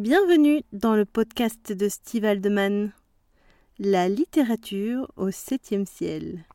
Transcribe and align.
Bienvenue 0.00 0.62
dans 0.72 0.96
le 0.96 1.04
podcast 1.04 1.74
de 1.74 1.90
Steve 1.90 2.24
Aldeman, 2.24 2.90
La 3.78 4.08
littérature 4.08 5.12
au 5.16 5.30
septième 5.30 5.84
ciel. 5.84 6.46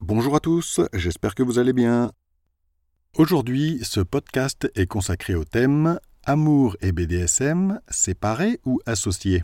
Bonjour 0.00 0.36
à 0.36 0.40
tous, 0.40 0.82
j'espère 0.92 1.34
que 1.34 1.42
vous 1.42 1.58
allez 1.58 1.72
bien. 1.72 2.12
Aujourd'hui, 3.16 3.80
ce 3.82 4.00
podcast 4.00 4.70
est 4.74 4.86
consacré 4.86 5.34
au 5.34 5.44
thème 5.44 5.98
Amour 6.24 6.76
et 6.82 6.92
BDSM, 6.92 7.80
séparés 7.88 8.60
ou 8.66 8.78
associés 8.84 9.42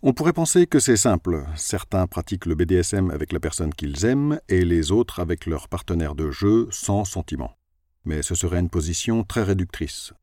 On 0.00 0.14
pourrait 0.14 0.32
penser 0.32 0.66
que 0.66 0.78
c'est 0.78 0.96
simple, 0.96 1.44
certains 1.56 2.06
pratiquent 2.06 2.46
le 2.46 2.54
BDSM 2.54 3.10
avec 3.10 3.34
la 3.34 3.40
personne 3.40 3.74
qu'ils 3.74 4.06
aiment 4.06 4.40
et 4.48 4.64
les 4.64 4.92
autres 4.92 5.20
avec 5.20 5.44
leur 5.44 5.68
partenaire 5.68 6.14
de 6.14 6.30
jeu 6.30 6.68
sans 6.70 7.04
sentiment. 7.04 7.52
Mais 8.06 8.22
ce 8.22 8.34
serait 8.34 8.60
une 8.60 8.70
position 8.70 9.24
très 9.24 9.42
réductrice. 9.42 10.14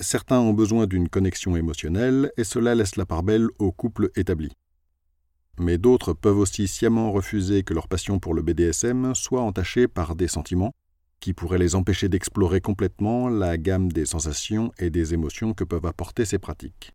Certains 0.00 0.38
ont 0.38 0.52
besoin 0.52 0.86
d'une 0.86 1.08
connexion 1.08 1.56
émotionnelle 1.56 2.32
et 2.36 2.44
cela 2.44 2.74
laisse 2.74 2.96
la 2.96 3.06
part 3.06 3.24
belle 3.24 3.48
aux 3.58 3.72
couples 3.72 4.10
établis. 4.14 4.52
Mais 5.58 5.76
d'autres 5.76 6.12
peuvent 6.12 6.38
aussi 6.38 6.68
sciemment 6.68 7.10
refuser 7.10 7.64
que 7.64 7.74
leur 7.74 7.88
passion 7.88 8.20
pour 8.20 8.32
le 8.32 8.42
BDSM 8.42 9.14
soit 9.14 9.42
entachée 9.42 9.88
par 9.88 10.14
des 10.14 10.28
sentiments 10.28 10.72
qui 11.18 11.32
pourraient 11.32 11.58
les 11.58 11.74
empêcher 11.74 12.08
d'explorer 12.08 12.60
complètement 12.60 13.28
la 13.28 13.58
gamme 13.58 13.90
des 13.90 14.06
sensations 14.06 14.72
et 14.78 14.90
des 14.90 15.14
émotions 15.14 15.52
que 15.52 15.64
peuvent 15.64 15.86
apporter 15.86 16.24
ces 16.24 16.38
pratiques. 16.38 16.92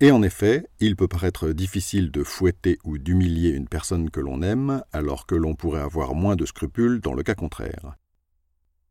Et 0.00 0.10
en 0.10 0.24
effet, 0.24 0.66
il 0.80 0.96
peut 0.96 1.06
paraître 1.06 1.50
difficile 1.50 2.10
de 2.10 2.24
fouetter 2.24 2.78
ou 2.82 2.98
d'humilier 2.98 3.50
une 3.50 3.68
personne 3.68 4.10
que 4.10 4.18
l'on 4.18 4.42
aime 4.42 4.82
alors 4.92 5.26
que 5.26 5.36
l'on 5.36 5.54
pourrait 5.54 5.82
avoir 5.82 6.16
moins 6.16 6.34
de 6.34 6.46
scrupules 6.46 7.00
dans 7.00 7.14
le 7.14 7.22
cas 7.22 7.36
contraire. 7.36 7.96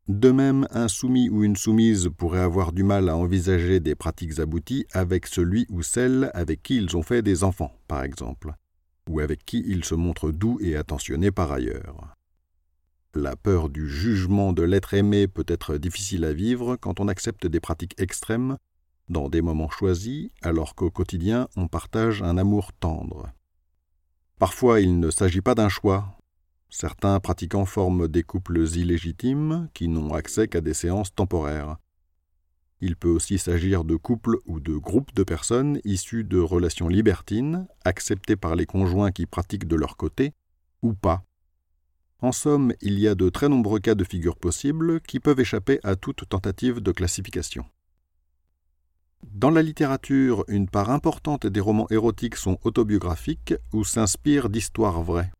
De 0.08 0.32
même, 0.32 0.66
un 0.70 0.88
soumis 0.88 1.28
ou 1.28 1.44
une 1.44 1.54
soumise 1.54 2.10
pourrait 2.16 2.40
avoir 2.40 2.72
du 2.72 2.82
mal 2.82 3.08
à 3.08 3.16
envisager 3.16 3.78
des 3.78 3.94
pratiques 3.94 4.40
abouties 4.40 4.84
avec 4.92 5.26
celui 5.26 5.64
ou 5.70 5.82
celle 5.82 6.30
avec 6.34 6.62
qui 6.62 6.76
ils 6.76 6.96
ont 6.96 7.02
fait 7.02 7.22
des 7.22 7.44
enfants, 7.44 7.72
par 7.86 8.02
exemple, 8.02 8.52
ou 9.08 9.20
avec 9.20 9.44
qui 9.44 9.62
ils 9.64 9.84
se 9.84 9.94
montrent 9.94 10.32
doux 10.32 10.58
et 10.60 10.76
attentionnés 10.76 11.30
par 11.30 11.52
ailleurs. 11.52 12.16
La 13.14 13.36
peur 13.36 13.68
du 13.68 13.88
jugement 13.88 14.52
de 14.52 14.62
l'être 14.62 14.94
aimé 14.94 15.28
peut 15.28 15.44
être 15.46 15.76
difficile 15.76 16.24
à 16.24 16.32
vivre 16.32 16.76
quand 16.76 16.98
on 16.98 17.08
accepte 17.08 17.46
des 17.46 17.60
pratiques 17.60 18.00
extrêmes 18.00 18.56
dans 19.08 19.28
des 19.28 19.42
moments 19.42 19.70
choisis, 19.70 20.30
alors 20.40 20.74
qu'au 20.74 20.90
quotidien 20.90 21.46
on 21.54 21.68
partage 21.68 22.22
un 22.22 22.38
amour 22.38 22.72
tendre. 22.72 23.30
Parfois 24.38 24.80
il 24.80 24.98
ne 24.98 25.10
s'agit 25.10 25.42
pas 25.42 25.54
d'un 25.54 25.68
choix, 25.68 26.16
Certains 26.74 27.20
pratiquants 27.20 27.66
forment 27.66 28.08
des 28.08 28.22
couples 28.22 28.66
illégitimes 28.66 29.68
qui 29.74 29.88
n'ont 29.88 30.14
accès 30.14 30.48
qu'à 30.48 30.62
des 30.62 30.72
séances 30.72 31.14
temporaires. 31.14 31.76
Il 32.80 32.96
peut 32.96 33.10
aussi 33.10 33.36
s'agir 33.36 33.84
de 33.84 33.94
couples 33.94 34.38
ou 34.46 34.58
de 34.58 34.74
groupes 34.76 35.14
de 35.14 35.22
personnes 35.22 35.80
issus 35.84 36.24
de 36.24 36.38
relations 36.38 36.88
libertines, 36.88 37.68
acceptées 37.84 38.36
par 38.36 38.56
les 38.56 38.64
conjoints 38.64 39.12
qui 39.12 39.26
pratiquent 39.26 39.68
de 39.68 39.76
leur 39.76 39.98
côté, 39.98 40.32
ou 40.80 40.94
pas. 40.94 41.22
En 42.20 42.32
somme, 42.32 42.72
il 42.80 42.98
y 42.98 43.06
a 43.06 43.14
de 43.14 43.28
très 43.28 43.50
nombreux 43.50 43.78
cas 43.78 43.94
de 43.94 44.02
figure 44.02 44.38
possibles 44.38 45.02
qui 45.02 45.20
peuvent 45.20 45.40
échapper 45.40 45.78
à 45.82 45.94
toute 45.94 46.26
tentative 46.26 46.80
de 46.80 46.90
classification. 46.90 47.66
Dans 49.30 49.50
la 49.50 49.60
littérature, 49.60 50.46
une 50.48 50.70
part 50.70 50.88
importante 50.88 51.46
des 51.46 51.60
romans 51.60 51.86
érotiques 51.90 52.36
sont 52.36 52.58
autobiographiques 52.64 53.54
ou 53.74 53.84
s'inspirent 53.84 54.48
d'histoires 54.48 55.02
vraies. 55.02 55.30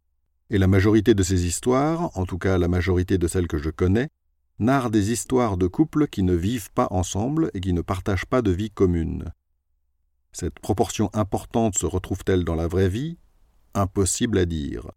Et 0.53 0.59
la 0.59 0.67
majorité 0.67 1.15
de 1.15 1.23
ces 1.23 1.47
histoires, 1.47 2.11
en 2.15 2.27
tout 2.27 2.37
cas 2.37 2.59
la 2.59 2.69
majorité 2.69 3.17
de 3.17 3.27
celles 3.27 3.49
que 3.49 3.57
je 3.57 3.71
connais, 3.71 4.11
narrent 4.59 4.91
des 4.91 5.11
histoires 5.11 5.57
de 5.57 5.67
couples 5.67 6.07
qui 6.07 6.23
ne 6.23 6.35
vivent 6.35 6.71
pas 6.73 6.89
ensemble 6.91 7.51
et 7.55 7.61
qui 7.61 7.73
ne 7.73 7.81
partagent 7.81 8.27
pas 8.27 8.43
de 8.43 8.51
vie 8.51 8.71
commune. 8.71 9.33
Cette 10.31 10.61
proportion 10.61 11.09
importante 11.15 11.79
se 11.79 11.87
retrouve-t-elle 11.87 12.45
dans 12.45 12.55
la 12.55 12.69
vraie 12.69 12.91
vie? 12.91 13.17
Impossible 13.73 14.37
à 14.37 14.45
dire. 14.45 14.91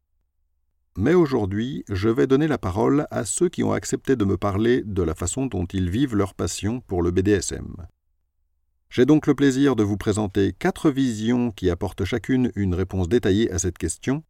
Mais 0.97 1.13
aujourd'hui, 1.13 1.85
je 1.87 2.09
vais 2.09 2.27
donner 2.27 2.49
la 2.49 2.57
parole 2.57 3.07
à 3.09 3.23
ceux 3.23 3.47
qui 3.47 3.63
ont 3.63 3.71
accepté 3.71 4.17
de 4.17 4.25
me 4.25 4.35
parler 4.35 4.83
de 4.85 5.03
la 5.03 5.15
façon 5.15 5.45
dont 5.45 5.65
ils 5.67 5.89
vivent 5.89 6.17
leur 6.17 6.33
passion 6.33 6.81
pour 6.81 7.01
le 7.01 7.11
BDSM. 7.11 7.87
J'ai 8.89 9.05
donc 9.05 9.25
le 9.25 9.35
plaisir 9.35 9.77
de 9.77 9.83
vous 9.83 9.97
présenter 9.97 10.51
quatre 10.51 10.91
visions 10.91 11.51
qui 11.51 11.69
apportent 11.69 12.03
chacune 12.03 12.51
une 12.55 12.75
réponse 12.75 13.07
détaillée 13.07 13.49
à 13.51 13.57
cette 13.57 13.77
question, 13.77 14.21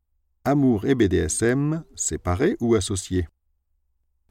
Amour 0.48 0.86
et 0.86 0.94
BDSM, 0.94 1.84
séparés 1.96 2.56
ou 2.60 2.76
associés. 2.76 3.28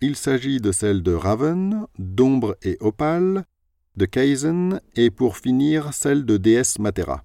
Il 0.00 0.14
s'agit 0.14 0.60
de 0.60 0.70
celles 0.70 1.02
de 1.02 1.12
Raven, 1.12 1.88
d'Ombre 1.98 2.56
et 2.62 2.76
Opale, 2.78 3.44
de 3.96 4.06
Kaizen 4.06 4.80
et 4.94 5.10
pour 5.10 5.36
finir 5.36 5.92
celle 5.92 6.24
de 6.24 6.36
DS 6.36 6.78
Matera. 6.78 7.24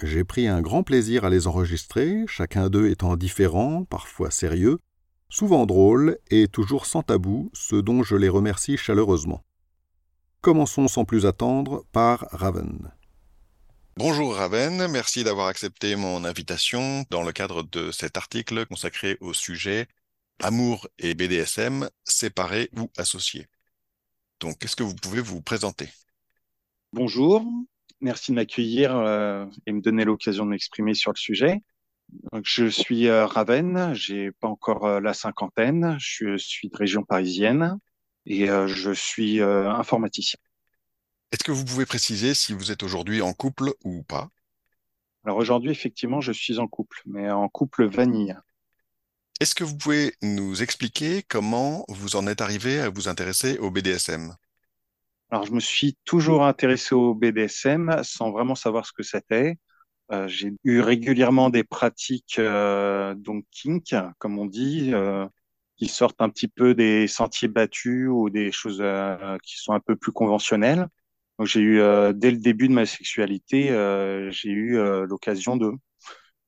J'ai 0.00 0.22
pris 0.22 0.46
un 0.46 0.60
grand 0.60 0.84
plaisir 0.84 1.24
à 1.24 1.30
les 1.30 1.48
enregistrer, 1.48 2.24
chacun 2.28 2.70
d'eux 2.70 2.88
étant 2.88 3.16
différent, 3.16 3.84
parfois 3.84 4.30
sérieux, 4.30 4.78
souvent 5.28 5.66
drôle 5.66 6.16
et 6.30 6.46
toujours 6.46 6.86
sans 6.86 7.02
tabou, 7.02 7.50
ce 7.54 7.74
dont 7.74 8.04
je 8.04 8.14
les 8.14 8.28
remercie 8.28 8.76
chaleureusement. 8.76 9.42
Commençons 10.42 10.86
sans 10.86 11.04
plus 11.04 11.26
attendre 11.26 11.84
par 11.90 12.28
Raven. 12.30 12.92
Bonjour 13.96 14.34
Raven, 14.34 14.86
merci 14.88 15.24
d'avoir 15.24 15.48
accepté 15.48 15.96
mon 15.96 16.24
invitation 16.24 17.04
dans 17.10 17.22
le 17.22 17.32
cadre 17.32 17.62
de 17.62 17.90
cet 17.90 18.16
article 18.16 18.64
consacré 18.66 19.18
au 19.20 19.32
sujet 19.34 19.88
Amour 20.42 20.88
et 20.98 21.14
BDSM 21.14 21.88
séparés 22.04 22.70
ou 22.76 22.90
associés. 22.96 23.46
Donc, 24.40 24.64
est-ce 24.64 24.76
que 24.76 24.82
vous 24.82 24.94
pouvez 24.94 25.20
vous 25.20 25.42
présenter? 25.42 25.88
Bonjour, 26.92 27.44
merci 28.00 28.30
de 28.30 28.36
m'accueillir 28.36 28.96
euh, 28.96 29.44
et 29.66 29.72
me 29.72 29.80
donner 29.80 30.04
l'occasion 30.04 30.46
de 30.46 30.50
m'exprimer 30.50 30.94
sur 30.94 31.12
le 31.12 31.18
sujet. 31.18 31.60
je 32.42 32.66
suis 32.66 33.08
euh, 33.08 33.26
Raven, 33.26 33.92
j'ai 33.94 34.32
pas 34.32 34.48
encore 34.48 34.86
euh, 34.86 35.00
la 35.00 35.12
cinquantaine, 35.12 35.96
je 36.00 36.38
suis 36.38 36.70
de 36.70 36.76
région 36.76 37.02
parisienne 37.02 37.78
et 38.24 38.46
je 38.46 38.92
suis 38.92 39.40
informaticien. 39.40 40.38
Est-ce 41.32 41.44
que 41.44 41.52
vous 41.52 41.64
pouvez 41.64 41.86
préciser 41.86 42.34
si 42.34 42.52
vous 42.52 42.72
êtes 42.72 42.82
aujourd'hui 42.82 43.22
en 43.22 43.32
couple 43.32 43.72
ou 43.84 44.02
pas? 44.02 44.30
Alors 45.24 45.36
aujourd'hui, 45.38 45.70
effectivement, 45.70 46.20
je 46.20 46.32
suis 46.32 46.58
en 46.58 46.66
couple, 46.66 47.02
mais 47.06 47.30
en 47.30 47.48
couple 47.48 47.86
vanille. 47.86 48.36
Est-ce 49.38 49.54
que 49.54 49.64
vous 49.64 49.76
pouvez 49.76 50.14
nous 50.22 50.62
expliquer 50.62 51.22
comment 51.22 51.84
vous 51.88 52.16
en 52.16 52.26
êtes 52.26 52.40
arrivé 52.40 52.80
à 52.80 52.90
vous 52.90 53.08
intéresser 53.08 53.58
au 53.58 53.70
BDSM 53.70 54.34
Alors 55.30 55.46
je 55.46 55.52
me 55.52 55.60
suis 55.60 55.96
toujours 56.04 56.44
intéressé 56.44 56.94
au 56.94 57.14
BDSM 57.14 58.02
sans 58.02 58.30
vraiment 58.32 58.54
savoir 58.54 58.84
ce 58.84 58.92
que 58.92 59.02
c'était. 59.02 59.56
Euh, 60.12 60.26
j'ai 60.26 60.52
eu 60.64 60.80
régulièrement 60.80 61.50
des 61.50 61.62
pratiques 61.62 62.38
euh, 62.38 63.14
donc 63.14 63.44
kink, 63.52 63.94
comme 64.18 64.38
on 64.38 64.46
dit, 64.46 64.90
euh, 64.92 65.26
qui 65.76 65.86
sortent 65.86 66.20
un 66.20 66.28
petit 66.28 66.48
peu 66.48 66.74
des 66.74 67.06
sentiers 67.06 67.48
battus 67.48 68.08
ou 68.10 68.28
des 68.28 68.50
choses 68.52 68.82
qui 69.42 69.56
sont 69.56 69.72
un 69.72 69.80
peu 69.80 69.96
plus 69.96 70.12
conventionnelles. 70.12 70.88
J'ai 71.44 71.60
eu 71.60 71.80
euh, 71.80 72.12
dès 72.12 72.30
le 72.30 72.38
début 72.38 72.68
de 72.68 72.72
ma 72.72 72.86
sexualité, 72.86 73.70
euh, 73.70 74.30
j'ai 74.30 74.50
eu 74.50 74.78
euh, 74.78 75.06
l'occasion 75.06 75.56
de 75.56 75.72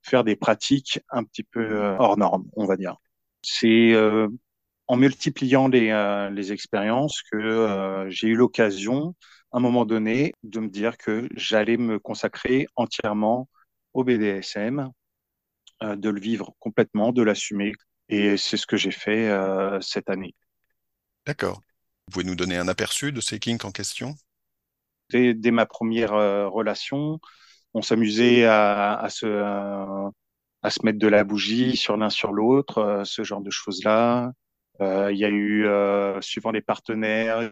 faire 0.03 0.25
des 0.25 0.37
pratiques 0.37 1.01
un 1.11 1.25
petit 1.25 1.45
peu 1.45 1.79
hors 1.99 2.19
normes, 2.19 2.49
on 2.57 2.67
va 2.67 2.77
dire. 2.77 2.97
C'est 3.43 3.95
en 4.89 4.97
multipliant 4.97 5.69
les, 5.69 6.29
les 6.33 6.53
expériences 6.53 7.23
que 7.31 8.07
j'ai 8.09 8.27
eu 8.27 8.35
l'occasion, 8.35 9.15
à 9.53 9.59
un 9.59 9.61
moment 9.61 9.85
donné, 9.85 10.35
de 10.43 10.59
me 10.59 10.69
dire 10.69 10.99
que 10.99 11.29
j'allais 11.37 11.77
me 11.77 12.01
consacrer 12.01 12.67
entièrement 12.75 13.49
au 13.93 14.03
BDSM, 14.03 14.91
de 15.83 16.09
le 16.09 16.21
vivre 16.21 16.53
complètement, 16.59 17.13
de 17.13 17.23
l'assumer. 17.23 17.73
Et 18.09 18.37
c'est 18.37 18.57
ce 18.57 18.67
que 18.67 18.77
j'ai 18.77 18.91
fait 18.91 19.31
cette 19.81 20.11
année. 20.11 20.35
D'accord. 21.27 21.63
Vous 22.09 22.13
pouvez 22.15 22.25
nous 22.25 22.35
donner 22.35 22.57
un 22.57 22.67
aperçu 22.67 23.13
de 23.13 23.21
ces 23.21 23.39
kinks 23.39 23.65
en 23.65 23.71
question? 23.71 24.17
Dès, 25.13 25.51
ma 25.51 25.67
première 25.67 26.15
euh, 26.15 26.49
relation, 26.49 27.21
on 27.75 27.83
s'amusait 27.83 28.45
à, 28.47 29.07
se, 29.11 29.27
mettre 30.83 30.99
de 30.99 31.09
la 31.09 31.25
bougie 31.25 31.77
sur 31.77 31.97
l'un 31.97 32.11
sur 32.11 32.33
l'autre, 32.33 32.79
euh, 32.79 33.05
ce 33.05 33.23
genre 33.25 33.43
de 33.43 33.51
choses-là. 33.51 34.33
Euh, 34.81 35.13
il 35.13 35.19
y 35.19 35.25
a 35.25 35.31
eu, 35.31 35.67
suivant 36.23 36.51
les 36.51 36.63
partenaires, 36.63 37.51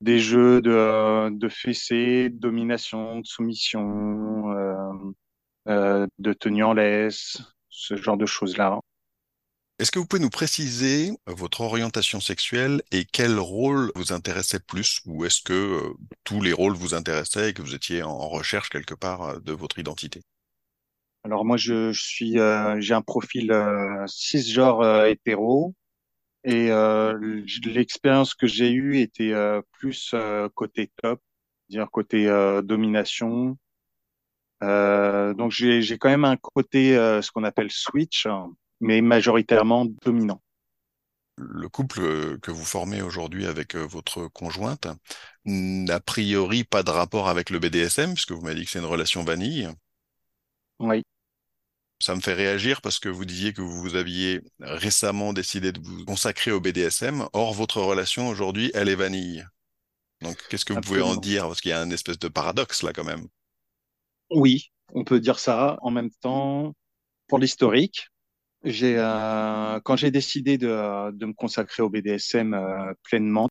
des 0.00 0.18
jeux 0.18 0.60
de, 0.62 1.30
de 1.30 1.48
fessées, 1.48 2.28
de 2.30 2.38
domination, 2.38 3.20
de 3.20 3.26
soumission, 3.26 4.54
de 5.66 6.32
tenue 6.32 6.64
en 6.64 6.72
laisse, 6.74 7.38
ce 7.68 7.96
genre 7.96 8.16
de 8.16 8.26
choses-là. 8.26 8.80
Est-ce 9.78 9.90
que 9.90 9.98
vous 9.98 10.06
pouvez 10.06 10.22
nous 10.22 10.30
préciser 10.30 11.10
euh, 11.28 11.34
votre 11.34 11.62
orientation 11.62 12.20
sexuelle 12.20 12.82
et 12.92 13.04
quel 13.04 13.38
rôle 13.38 13.90
vous 13.94 14.12
intéressait 14.12 14.60
plus 14.60 15.00
ou 15.06 15.24
est-ce 15.24 15.40
que 15.42 15.52
euh, 15.52 15.94
tous 16.24 16.40
les 16.40 16.52
rôles 16.52 16.74
vous 16.74 16.94
intéressaient 16.94 17.50
et 17.50 17.52
que 17.52 17.62
vous 17.62 17.74
étiez 17.74 18.02
en 18.02 18.28
recherche 18.28 18.68
quelque 18.68 18.94
part 18.94 19.22
euh, 19.22 19.38
de 19.40 19.52
votre 19.52 19.78
identité? 19.78 20.20
Alors 21.24 21.44
moi 21.44 21.56
je, 21.56 21.92
suis 21.92 22.36
j'ai 22.78 22.94
un 22.94 23.02
profil 23.02 23.52
cisgenre 24.08 25.06
hétéro 25.06 25.72
Et 26.42 26.68
l'expérience 27.64 28.34
que 28.34 28.48
j'ai 28.48 28.72
eue 28.72 28.98
était 28.98 29.32
plus 29.70 30.16
côté 30.54 30.90
top, 31.00 31.20
dire 31.68 31.88
côté 31.92 32.26
domination. 32.64 33.56
donc 34.60 35.52
j'ai 35.52 35.96
quand 35.96 36.08
même 36.08 36.24
un 36.24 36.36
côté 36.36 36.94
ce 36.96 37.30
qu'on 37.30 37.44
appelle 37.44 37.70
switch, 37.70 38.26
mais 38.82 39.00
majoritairement 39.00 39.86
dominant 40.04 40.42
le 41.36 41.68
couple 41.68 42.38
que 42.40 42.50
vous 42.50 42.64
formez 42.64 43.02
aujourd'hui 43.02 43.46
avec 43.46 43.74
votre 43.74 44.28
conjointe 44.28 44.86
n'a 45.44 46.00
priori 46.00 46.64
pas 46.64 46.82
de 46.82 46.90
rapport 46.90 47.28
avec 47.28 47.50
le 47.50 47.58
BDSM, 47.58 48.14
puisque 48.14 48.32
vous 48.32 48.42
m'avez 48.42 48.56
dit 48.56 48.64
que 48.64 48.70
c'est 48.70 48.78
une 48.78 48.84
relation 48.84 49.24
vanille. 49.24 49.68
Oui. 50.78 51.02
Ça 52.00 52.14
me 52.14 52.20
fait 52.20 52.34
réagir 52.34 52.82
parce 52.82 52.98
que 52.98 53.08
vous 53.08 53.24
disiez 53.24 53.52
que 53.52 53.62
vous 53.62 53.94
aviez 53.94 54.40
récemment 54.60 55.32
décidé 55.32 55.72
de 55.72 55.80
vous 55.80 56.04
consacrer 56.04 56.50
au 56.50 56.60
BDSM. 56.60 57.26
Or, 57.32 57.54
votre 57.54 57.80
relation 57.80 58.28
aujourd'hui, 58.28 58.70
elle 58.74 58.88
est 58.88 58.96
vanille. 58.96 59.46
Donc, 60.20 60.36
qu'est-ce 60.48 60.64
que 60.64 60.72
vous 60.72 60.80
pouvez 60.80 61.02
en 61.02 61.16
dire? 61.16 61.46
Parce 61.46 61.60
qu'il 61.60 61.70
y 61.70 61.74
a 61.74 61.80
un 61.80 61.90
espèce 61.90 62.18
de 62.18 62.28
paradoxe 62.28 62.82
là 62.82 62.92
quand 62.92 63.04
même. 63.04 63.26
Oui, 64.30 64.72
on 64.94 65.04
peut 65.04 65.20
dire 65.20 65.38
ça. 65.38 65.78
En 65.82 65.90
même 65.90 66.10
temps, 66.10 66.74
pour 67.28 67.38
l'historique, 67.38 68.08
j'ai 68.64 68.96
euh, 68.98 69.80
quand 69.80 69.96
j'ai 69.96 70.10
décidé 70.10 70.58
de, 70.58 71.10
de, 71.12 71.26
me 71.26 71.32
consacrer 71.32 71.82
au 71.82 71.90
BDSM 71.90 72.54
euh, 72.54 72.92
pleinement, 73.04 73.48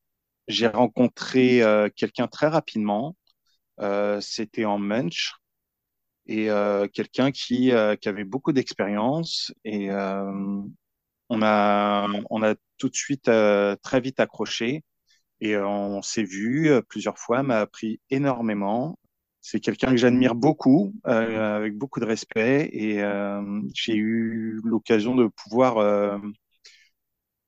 j'ai 0.48 0.68
rencontré 0.68 1.62
euh, 1.62 1.90
quelqu'un 1.96 2.28
très 2.28 2.48
rapidement. 2.48 3.16
Euh, 3.82 4.22
c'était 4.22 4.66
en 4.66 4.80
Munch. 4.80 5.34
Et 6.28 6.48
quelqu'un 6.94 7.32
qui, 7.32 7.72
qui 8.00 8.10
avait 8.10 8.24
beaucoup 8.24 8.54
d'expérience. 8.54 9.52
Et 9.66 9.90
on 9.92 11.42
a 11.42 12.08
on 12.30 12.44
a 12.44 12.56
tout 12.78 12.90
de 12.90 12.96
suite 12.96 13.30
très 13.82 14.00
vite 14.02 14.20
accroché. 14.20 14.84
Et 15.42 15.58
on 15.58 16.02
s'est 16.02 16.24
vu 16.24 16.72
plusieurs 16.88 17.18
fois, 17.18 17.44
m'a 17.44 17.60
appris 17.60 18.00
énormément 18.10 18.98
c'est 19.42 19.60
quelqu'un 19.60 19.90
que 19.90 19.98
j'admire 19.98 20.36
beaucoup, 20.36 20.94
euh, 21.08 21.58
avec 21.58 21.76
beaucoup 21.76 22.00
de 22.00 22.06
respect, 22.06 22.70
et 22.72 23.02
euh, 23.02 23.62
j'ai 23.74 23.96
eu 23.96 24.62
l'occasion 24.64 25.16
de 25.16 25.28
pouvoir 25.28 25.78
euh, 25.80 26.18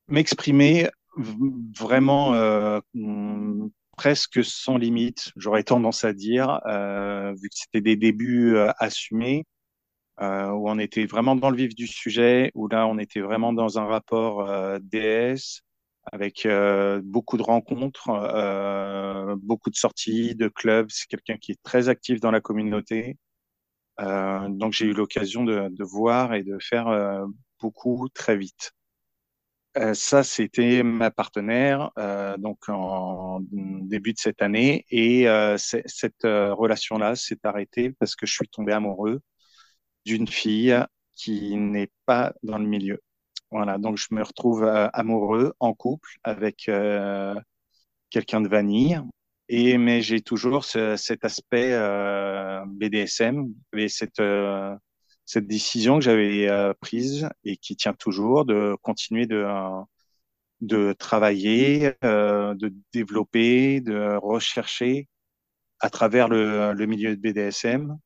m'exprimer 0.08 0.90
vraiment 1.16 2.34
presque 3.96 4.44
sans 4.44 4.78
limite, 4.78 5.32
j'aurais 5.36 5.64
tendance 5.64 6.04
à 6.04 6.14
dire, 6.14 6.60
vu 6.66 7.50
que 7.50 7.56
c'était 7.56 7.82
des 7.82 7.96
débuts 7.96 8.58
assumés, 8.80 9.46
où 10.20 10.24
on 10.70 10.80
était 10.80 11.06
vraiment 11.06 11.36
dans 11.36 11.52
le 11.52 11.58
vif 11.58 11.76
du 11.76 11.86
sujet, 11.86 12.52
où 12.56 12.68
là 12.68 12.88
on 12.88 12.98
était 12.98 13.22
vraiment 13.22 13.54
dans 13.54 13.78
un 13.78 13.86
rapport 13.86 14.50
DS, 14.80 15.62
avec 16.12 16.46
euh, 16.46 17.02
beaucoup 17.04 17.38
de 17.38 17.44
rencontres, 17.44 18.10
euh, 18.10 19.36
beaucoup 19.42 19.70
de 19.70 19.76
sorties, 19.76 20.36
de 20.36 20.48
clubs. 20.48 20.88
C'est 20.90 21.08
quelqu'un 21.08 21.38
qui 21.38 21.54
est 21.54 21.64
très 21.64 21.90
actif 21.90 22.20
dans 22.20 22.32
la 22.32 22.42
communauté. 22.42 23.18
Euh, 24.00 24.50
donc 24.50 24.74
j'ai 24.74 24.86
eu 24.88 24.94
l'occasion 24.94 25.44
de, 25.44 25.70
de, 25.70 25.84
voir 25.84 26.34
et 26.34 26.44
de 26.44 26.58
faire 26.60 27.26
beaucoup 27.60 28.10
très 28.14 28.38
vite. 28.38 28.72
Ça, 29.94 30.24
c'était 30.24 30.84
ma 30.84 31.10
partenaire 31.10 31.92
donc 32.38 32.70
en 32.70 33.40
début 33.42 34.14
de 34.14 34.20
cette 34.20 34.44
année 34.44 34.86
et 34.92 35.26
cette 35.58 36.24
relation-là 36.24 37.16
s'est 37.16 37.40
arrêtée 37.44 37.92
parce 37.92 38.16
que 38.16 38.28
je 38.28 38.34
suis 38.34 38.48
tombé 38.48 38.72
amoureux 38.74 39.22
d'une 40.06 40.28
fille 40.28 40.78
qui 41.16 41.56
n'est 41.58 41.92
pas 42.06 42.34
dans 42.44 42.60
le 42.60 42.68
milieu. 42.68 43.00
Voilà, 43.54 43.78
donc 43.78 43.98
je 43.98 44.08
me 44.12 44.24
retrouve 44.24 44.64
euh, 44.64 44.88
amoureux, 44.94 45.54
en 45.60 45.76
couple 45.76 46.10
avec 46.24 46.68
euh, 46.70 47.36
quelqu'un 48.10 48.42
de 48.42 48.48
vanille. 48.48 49.00
Et 49.48 49.78
mais 49.78 50.02
j'ai 50.02 50.22
toujours 50.22 50.66
ce, 50.66 50.96
cet 50.98 51.24
aspect 51.24 51.72
euh, 51.74 52.64
BDSM 52.68 53.54
et 53.78 53.90
cette 53.90 54.22
cette 55.26 55.48
décision 55.48 56.00
que 56.00 56.06
j'avais 56.06 56.50
prise 56.82 57.30
et 57.44 57.58
qui 57.58 57.76
tient 57.76 57.94
toujours 57.94 58.46
de 58.46 58.76
continuer 58.82 59.28
de 59.28 59.46
de 60.62 60.94
travailler, 60.94 61.94
de 62.02 62.74
développer, 62.94 63.82
de 63.82 64.16
rechercher 64.18 65.08
à 65.80 65.90
travers 65.90 66.30
le, 66.30 66.74
milieu 66.88 67.16
de 67.16 67.22
BDSM 67.22 67.98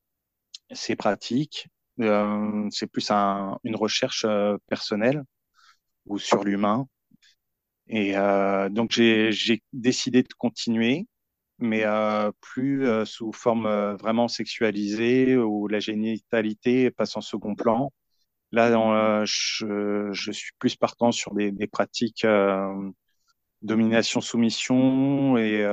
ces 0.74 0.96
pratiques. 0.96 1.68
c'est 2.00 2.88
plus 2.88 3.12
un, 3.12 3.58
une 3.64 3.76
recherche 3.76 4.26
personnelle 4.68 5.24
ou 6.08 6.18
sur 6.20 6.44
l'humain. 6.44 6.88
Et 7.90 8.18
euh, 8.18 8.70
donc 8.70 8.92
j'ai 8.92 9.64
décidé 9.74 10.24
de 10.24 10.34
continuer, 10.38 11.08
mais 11.60 11.84
euh, 11.86 12.32
plus 12.42 12.88
euh, 12.88 13.06
sous 13.06 13.32
forme 13.32 13.66
euh, 13.66 13.96
vraiment 13.96 14.28
sexualisée 14.28 15.38
où 15.38 15.68
la 15.68 15.80
génitalité 15.80 16.92
passe 16.92 17.16
en 17.18 17.22
second 17.22 17.56
plan. 17.56 17.92
Là, 18.52 19.26
je, 19.26 20.10
je, 20.14 20.32
suis 20.32 20.52
plus 20.60 20.76
partant 20.78 21.12
sur 21.12 21.34
des, 21.34 21.52
des 21.52 21.68
pratiques 21.68 22.26
domination-soumission 23.62 25.38
et 25.38 25.64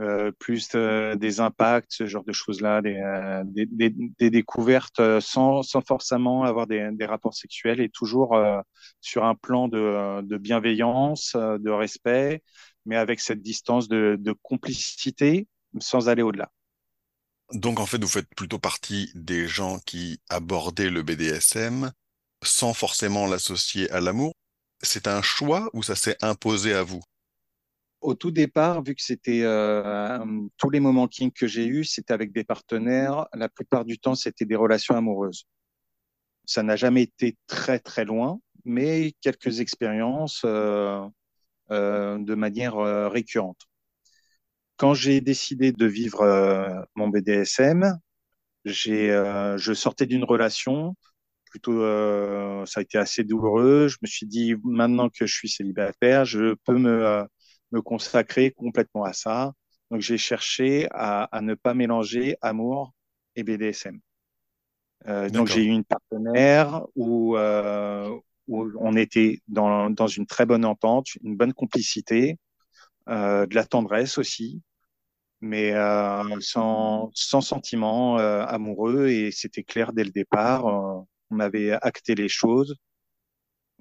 euh, 0.00 0.32
plus 0.40 0.70
euh, 0.74 1.14
des 1.14 1.38
impacts, 1.38 1.92
ce 1.92 2.06
genre 2.06 2.24
de 2.24 2.32
choses-là, 2.32 2.82
des, 2.82 2.96
euh, 2.96 3.42
des, 3.46 3.66
des, 3.66 3.94
des, 4.18 4.30
découvertes 4.30 5.20
sans, 5.20 5.62
sans 5.62 5.82
forcément 5.82 6.42
avoir 6.42 6.66
des, 6.66 6.88
des 6.92 7.04
rapports 7.06 7.34
sexuels 7.34 7.80
et 7.80 7.88
toujours 7.88 8.36
sur 9.00 9.24
un 9.24 9.36
plan 9.36 9.68
de, 9.68 10.20
de 10.22 10.36
bienveillance, 10.36 11.36
de 11.36 11.70
respect, 11.70 12.42
mais 12.86 12.96
avec 12.96 13.20
cette 13.20 13.40
distance 13.40 13.86
de, 13.86 14.16
de 14.18 14.32
complicité 14.42 15.46
sans 15.78 16.08
aller 16.08 16.22
au-delà. 16.22 16.50
Donc 17.52 17.78
en 17.78 17.86
fait, 17.86 18.02
vous 18.02 18.08
faites 18.08 18.28
plutôt 18.34 18.58
partie 18.58 19.12
des 19.14 19.46
gens 19.46 19.78
qui 19.86 20.20
abordaient 20.28 20.90
le 20.90 21.02
BDSM 21.02 21.92
sans 22.42 22.74
forcément 22.74 23.26
l'associer 23.26 23.88
à 23.90 24.00
l'amour. 24.00 24.34
C'est 24.82 25.06
un 25.06 25.22
choix 25.22 25.70
ou 25.72 25.84
ça 25.84 25.94
s'est 25.94 26.16
imposé 26.20 26.74
à 26.74 26.82
vous? 26.82 27.00
Au 28.04 28.14
tout 28.14 28.30
départ, 28.30 28.82
vu 28.82 28.94
que 28.94 29.02
c'était 29.02 29.40
euh, 29.44 30.18
tous 30.58 30.68
les 30.68 30.78
moments 30.78 31.08
King 31.08 31.32
que 31.32 31.46
j'ai 31.46 31.66
eus, 31.66 31.84
c'était 31.84 32.12
avec 32.12 32.32
des 32.32 32.44
partenaires. 32.44 33.26
La 33.32 33.48
plupart 33.48 33.86
du 33.86 33.98
temps, 33.98 34.14
c'était 34.14 34.44
des 34.44 34.56
relations 34.56 34.94
amoureuses. 34.94 35.46
Ça 36.44 36.62
n'a 36.62 36.76
jamais 36.76 37.02
été 37.02 37.36
très 37.46 37.78
très 37.78 38.04
loin, 38.04 38.40
mais 38.66 39.14
quelques 39.22 39.60
expériences 39.60 40.42
euh, 40.44 41.00
euh, 41.70 42.18
de 42.18 42.34
manière 42.34 42.76
récurrente. 43.10 43.62
Quand 44.76 44.92
j'ai 44.92 45.22
décidé 45.22 45.72
de 45.72 45.86
vivre 45.86 46.86
mon 46.96 47.08
BDSM, 47.08 47.98
j'ai, 48.66 49.08
je 49.56 49.72
sortais 49.72 50.06
d'une 50.06 50.24
relation 50.24 50.94
plutôt, 51.50 51.80
ça 52.66 52.80
a 52.80 52.82
été 52.82 52.98
assez 52.98 53.24
douloureux. 53.24 53.88
Je 53.88 53.96
me 54.02 54.06
suis 54.08 54.26
dit 54.26 54.56
maintenant 54.62 55.08
que 55.08 55.26
je 55.26 55.34
suis 55.34 55.48
célibataire, 55.48 56.24
je 56.26 56.54
peux 56.64 56.76
me 56.76 57.24
me 57.72 57.80
consacrer 57.80 58.50
complètement 58.50 59.04
à 59.04 59.12
ça. 59.12 59.52
Donc 59.90 60.00
j'ai 60.00 60.18
cherché 60.18 60.88
à, 60.90 61.24
à, 61.24 61.40
ne 61.40 61.54
pas 61.54 61.74
mélanger 61.74 62.36
amour 62.40 62.92
et 63.36 63.42
BDSM. 63.42 64.00
Euh, 65.06 65.28
donc 65.28 65.48
j'ai 65.48 65.64
eu 65.64 65.68
une 65.68 65.84
partenaire 65.84 66.82
où, 66.96 67.36
euh, 67.36 68.10
où 68.48 68.70
on 68.78 68.96
était 68.96 69.40
dans, 69.48 69.90
dans 69.90 70.06
une 70.06 70.26
très 70.26 70.46
bonne 70.46 70.64
entente, 70.64 71.08
une 71.22 71.36
bonne 71.36 71.52
complicité, 71.52 72.38
euh, 73.08 73.46
de 73.46 73.54
la 73.54 73.64
tendresse 73.64 74.16
aussi, 74.16 74.62
mais 75.40 75.72
euh, 75.74 76.40
sans, 76.40 77.10
sans 77.14 77.42
sentiment 77.42 78.18
euh, 78.18 78.44
amoureux 78.46 79.08
et 79.08 79.30
c'était 79.30 79.62
clair 79.62 79.92
dès 79.92 80.04
le 80.04 80.10
départ. 80.10 80.66
Euh, 80.66 81.02
on 81.30 81.40
avait 81.40 81.72
acté 81.72 82.14
les 82.14 82.28
choses 82.28 82.76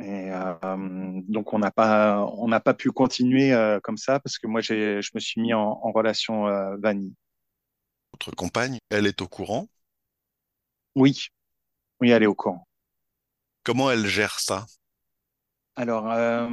et 0.04 0.32
euh, 0.32 1.22
donc 1.28 1.54
on 1.54 1.60
n'a 1.60 1.72
pas 1.72 2.26
on 2.38 2.48
n'a 2.48 2.60
pas 2.60 2.74
pu 2.74 2.92
continuer 2.92 3.54
euh, 3.54 3.80
comme 3.82 3.98
ça 3.98 4.20
parce 4.20 4.38
que 4.38 4.48
moi 4.48 4.62
j'ai 4.62 5.02
je 5.02 5.12
me 5.16 5.20
suis 5.20 5.42
mis 5.42 5.54
en, 5.54 5.62
en 5.62 5.92
relation 5.92 6.48
euh, 6.48 6.76
vanille. 6.78 7.16
Votre 8.14 8.32
compagne, 8.36 8.80
elle 8.90 9.06
est 9.06 9.22
au 9.22 9.28
courant? 9.28 9.68
Oui, 10.96 11.28
oui, 12.02 12.12
elle 12.12 12.24
est 12.24 12.28
au 12.28 12.36
courant. 12.36 12.68
Comment 13.64 13.92
elle 13.92 14.08
gère 14.08 14.40
ça? 14.40 14.66
Alors 15.76 16.12
euh, 16.12 16.48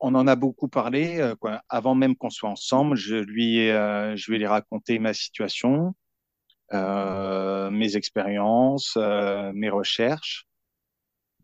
on 0.00 0.14
en 0.14 0.26
a 0.26 0.36
beaucoup 0.36 0.68
parlé 0.68 1.20
euh, 1.20 1.34
quoi. 1.36 1.62
avant 1.68 1.94
même 1.94 2.16
qu'on 2.16 2.30
soit 2.30 2.50
ensemble. 2.50 2.96
Je 2.96 3.16
lui 3.16 3.70
euh, 3.70 4.16
je 4.16 4.30
vais 4.30 4.38
lui 4.38 4.46
raconter 4.46 4.98
ma 4.98 5.14
situation, 5.14 5.94
mes 6.72 7.96
expériences, 7.96 8.96
mes 9.54 9.70
recherches. 9.70 10.47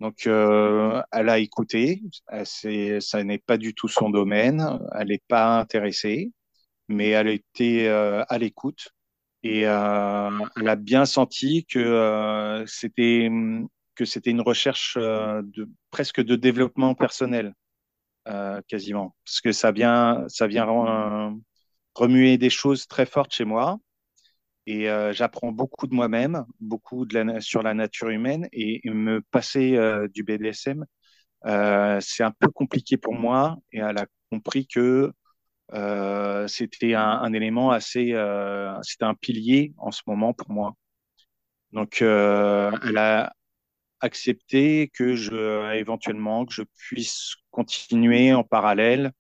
Donc, 0.01 0.27
euh, 0.27 1.03
elle 1.13 1.29
a 1.29 1.39
écouté. 1.39 2.03
Ça 2.45 3.25
n'est 3.25 3.39
pas 3.39 3.57
du 3.57 3.75
tout 3.75 3.89
son 3.89 4.11
domaine. 4.11 4.79
Elle 4.93 5.09
n'est 5.09 5.23
pas 5.29 5.59
intéressée, 5.59 6.33
mais 6.89 7.11
elle 7.11 7.29
était 7.29 7.87
euh, 7.87 8.25
à 8.29 8.39
l'écoute 8.39 8.89
et 9.43 9.67
euh, 9.67 10.31
elle 10.57 10.69
a 10.69 10.77
bien 10.77 11.05
senti 11.07 11.67
que 11.67 11.79
euh, 11.79 12.65
c'était 12.67 13.31
que 13.95 14.05
c'était 14.05 14.31
une 14.31 14.41
recherche 14.41 14.97
de 14.97 15.71
presque 15.91 16.21
de 16.21 16.35
développement 16.37 16.95
personnel. 16.95 17.55
quasiment, 18.69 19.15
parce 19.25 19.41
que 19.41 19.53
ça 19.53 19.71
vient, 19.71 20.25
ça 20.29 20.47
vient 20.49 20.67
remuer 21.95 22.39
des 22.39 22.51
choses 22.51 22.89
très 22.89 23.07
fortes 23.07 23.35
chez 23.35 23.45
moi. 23.45 23.79
Et 24.67 24.87
j'apprends 25.13 25.53
beaucoup 25.53 25.87
de 25.87 25.95
moi-même, 25.95 26.45
beaucoup 26.61 27.05
de 27.07 27.19
la, 27.19 27.41
sur 27.41 27.63
la 27.63 27.75
nature 27.75 28.09
humaine, 28.09 28.49
et, 28.53 28.81
me 28.85 29.21
passer 29.21 29.79
du 30.13 30.25
BDSM, 30.25 30.85
c'est 32.01 32.23
un 32.23 32.33
peu 32.39 32.49
compliqué 32.49 32.97
pour 32.97 33.15
moi. 33.15 33.57
Et 33.73 33.81
elle 33.81 33.99
a 33.99 34.07
compris 34.31 34.67
que 34.67 35.13
euh, 35.73 36.47
c'était 36.47 36.95
un, 36.95 37.03
un, 37.03 37.33
élément 37.33 37.71
assez, 37.71 38.13
euh, 38.13 38.75
c'était 38.83 39.05
un 39.05 39.15
pilier 39.15 39.75
en 39.79 39.91
ce 39.91 40.03
moment 40.07 40.33
pour 40.35 40.51
moi. 40.51 40.75
Donc, 41.73 42.03
euh, 42.03 42.71
elle 42.85 42.99
a 42.99 43.33
accepté 44.01 44.91
que 44.95 45.17
je, 45.17 45.75
éventuellement, 45.75 46.47
que 46.47 46.55
je 46.55 46.63
puisse 46.79 47.35
continuer 47.51 48.35
en 48.35 48.45
parallèle 48.45 49.07
euh, 49.07 49.11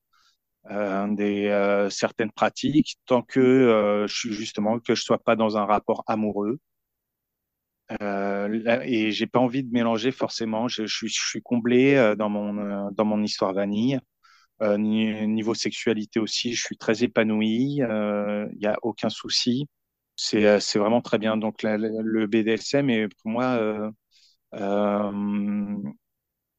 des 0.71 1.47
euh, 1.49 1.91
certaines 1.91 2.33
pratiques 2.33 2.97
tant 3.07 3.23
que 3.23 3.41
euh, 3.41 4.07
je 4.07 4.15
suis 4.15 4.33
justement 4.33 4.79
que 4.81 4.95
je 4.95 5.03
sois 5.03 5.19
pas 5.19 5.37
dans 5.37 5.57
un 5.57 5.65
rapport 5.67 6.05
amoureux. 6.07 6.59
et 8.01 9.11
j'ai 9.13 9.27
pas 9.27 9.39
envie 9.41 9.63
de 9.63 9.73
mélanger 9.73 10.11
forcément. 10.13 10.69
Je, 10.69 10.87
je, 10.87 11.07
je 11.07 11.21
suis 11.29 11.43
comblé 11.43 12.15
dans 12.19 12.29
mon 12.29 12.91
dans 12.93 13.05
mon 13.05 13.23
histoire 13.23 13.53
vanille. 13.53 13.99
Euh, 14.63 14.79
niveau 14.79 15.55
sexualité 15.55 16.21
aussi, 16.21 16.55
je 16.55 16.63
suis 16.65 16.77
très 16.77 17.03
épanoui. 17.05 17.77
Il 17.77 17.83
euh, 17.83 18.49
n'y 18.57 18.67
a 18.67 18.77
aucun 18.83 19.09
souci. 19.11 19.67
C'est 20.17 20.47
euh, 20.47 20.61
c'est 20.61 20.79
vraiment 20.79 21.03
très 21.03 21.19
bien. 21.19 21.37
Donc 21.37 21.63
le 21.63 22.27
BDSM 22.27 22.91
est 22.91 23.09
pour 23.09 23.31
moi, 23.31 23.59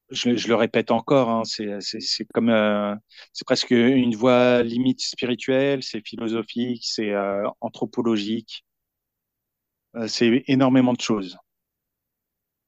je, 0.09 0.35
je, 0.35 0.47
le 0.47 0.55
répète 0.55 0.91
encore, 0.91 1.29
hein, 1.29 1.43
c'est 1.45 2.25
comme 2.33 2.99
c'est 3.33 3.45
presque 3.45 3.71
une 3.71 4.15
voie 4.15 4.63
limite 4.63 5.01
spirituelle, 5.01 5.83
c'est 5.83 6.05
philosophique, 6.05 6.83
c'est 6.85 7.13
anthropologique, 7.61 8.65
c'est 10.07 10.43
énormément 10.47 10.93
de 10.93 11.01
choses. 11.01 11.37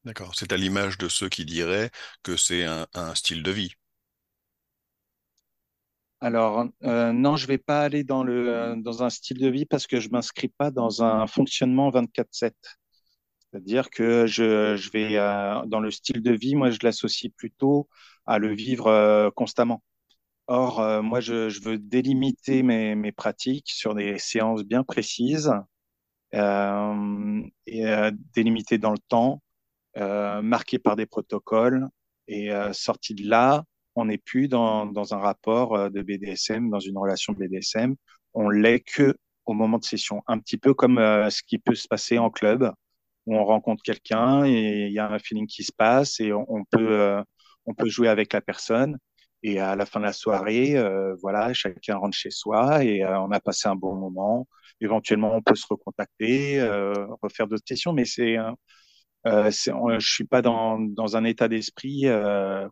D'accord. 0.05 0.33
C'est 0.35 0.53
à 0.53 0.57
l'image 0.57 0.97
de 0.97 1.09
ceux 1.09 1.27
qui 1.27 1.43
diraient 1.43 1.91
que 2.23 2.37
c'est 2.37 2.63
un, 2.63 2.87
un 2.93 3.13
style 3.13 3.43
de 3.43 3.51
vie. 3.51 3.73
Alors, 6.19 6.65
euh, 6.83 7.11
non, 7.11 7.35
je 7.35 7.45
vais 7.45 7.59
pas 7.59 7.81
aller 7.81 8.03
dans, 8.03 8.23
le, 8.23 8.75
dans 8.77 9.03
un 9.03 9.09
style 9.09 9.37
de 9.37 9.49
vie 9.49 9.65
parce 9.65 9.85
que 9.85 9.99
je 9.99 10.09
m'inscris 10.09 10.47
pas 10.47 10.71
dans 10.71 11.03
un 11.03 11.27
fonctionnement 11.27 11.91
24-7. 11.91 12.53
C'est-à-dire 13.57 13.89
que 13.89 14.27
je, 14.27 14.91
vais 14.91 15.17
euh, 15.17 15.65
dans 15.65 15.79
le 15.79 15.89
style 15.89 16.21
de 16.21 16.31
vie, 16.31 16.55
moi, 16.55 16.69
je 16.69 16.77
l'associe 16.83 17.33
plutôt 17.35 17.89
à 18.27 18.37
le 18.37 18.53
vivre 18.53 18.85
euh, 18.85 19.31
constamment. 19.31 19.81
Or, 20.45 20.79
euh, 20.79 21.01
moi, 21.01 21.21
je, 21.21 21.59
veux 21.63 21.79
délimiter 21.79 22.61
mes, 22.61 23.11
pratiques 23.11 23.71
sur 23.71 23.95
des 23.95 24.19
séances 24.19 24.63
bien 24.63 24.83
précises 24.83 25.51
et 26.33 28.11
délimitées 28.35 28.77
dans 28.77 28.91
le 28.91 28.99
temps, 29.09 29.41
marquées 29.95 30.77
par 30.77 30.95
des 30.95 31.07
protocoles 31.07 31.87
et 32.27 32.51
sorties 32.73 33.15
de 33.15 33.27
là, 33.27 33.63
on 33.95 34.05
n'est 34.05 34.19
plus 34.19 34.47
dans, 34.47 34.85
dans, 34.85 35.15
un 35.15 35.17
rapport 35.17 35.89
de 35.89 36.01
BDSM, 36.03 36.69
dans 36.69 36.79
une 36.79 36.97
relation 36.97 37.33
BDSM. 37.33 37.95
On 38.35 38.49
l'est 38.49 38.81
que 38.81 39.15
au 39.45 39.53
moment 39.53 39.79
de 39.79 39.85
session. 39.85 40.21
Un 40.27 40.37
petit 40.37 40.57
peu 40.57 40.75
comme 40.75 40.97
ce 40.97 41.41
qui 41.41 41.57
peut 41.57 41.75
se 41.75 41.87
passer 41.87 42.19
en 42.19 42.29
club, 42.29 42.71
on 43.27 43.43
rencontre 43.45 43.83
quelqu'un 43.83 44.45
et 44.45 44.87
il 44.87 44.93
y 44.93 44.99
a 44.99 45.09
un 45.09 45.19
feeling 45.19 45.47
qui 45.47 45.63
se 45.63 45.71
passe 45.75 46.19
et 46.19 46.33
on, 46.33 46.63
peut, 46.71 46.91
euh, 46.99 47.21
on 47.65 47.73
peut 47.73 47.87
jouer 47.89 48.07
avec 48.09 48.33
la 48.33 48.41
personne. 48.41 48.97
Et 49.43 49.59
à 49.59 49.75
la 49.75 49.85
fin 49.85 49.99
de 49.99 50.05
la 50.05 50.13
soirée, 50.13 50.75
voilà, 51.21 51.53
chacun 51.53 51.97
rentre 51.97 52.17
chez 52.17 52.31
soi 52.31 52.83
et 52.83 53.05
on 53.05 53.31
a 53.31 53.39
passé 53.39 53.67
un 53.69 53.75
bon 53.75 53.95
moment. 53.95 54.47
Éventuellement, 54.81 55.33
on 55.35 55.41
peut 55.43 55.55
se 55.55 55.65
recontacter, 55.69 56.59
refaire 57.21 57.47
d'autres 57.47 57.63
sessions, 57.67 57.93
mais 57.93 58.05
c'est 58.05 58.37
euh, 59.27 59.51
je 59.51 59.99
suis 59.99 60.23
pas 60.25 60.41
dans, 60.41 60.79
dans 60.79 61.17
un 61.17 61.23
état 61.23 61.47
d'esprit 61.47 62.05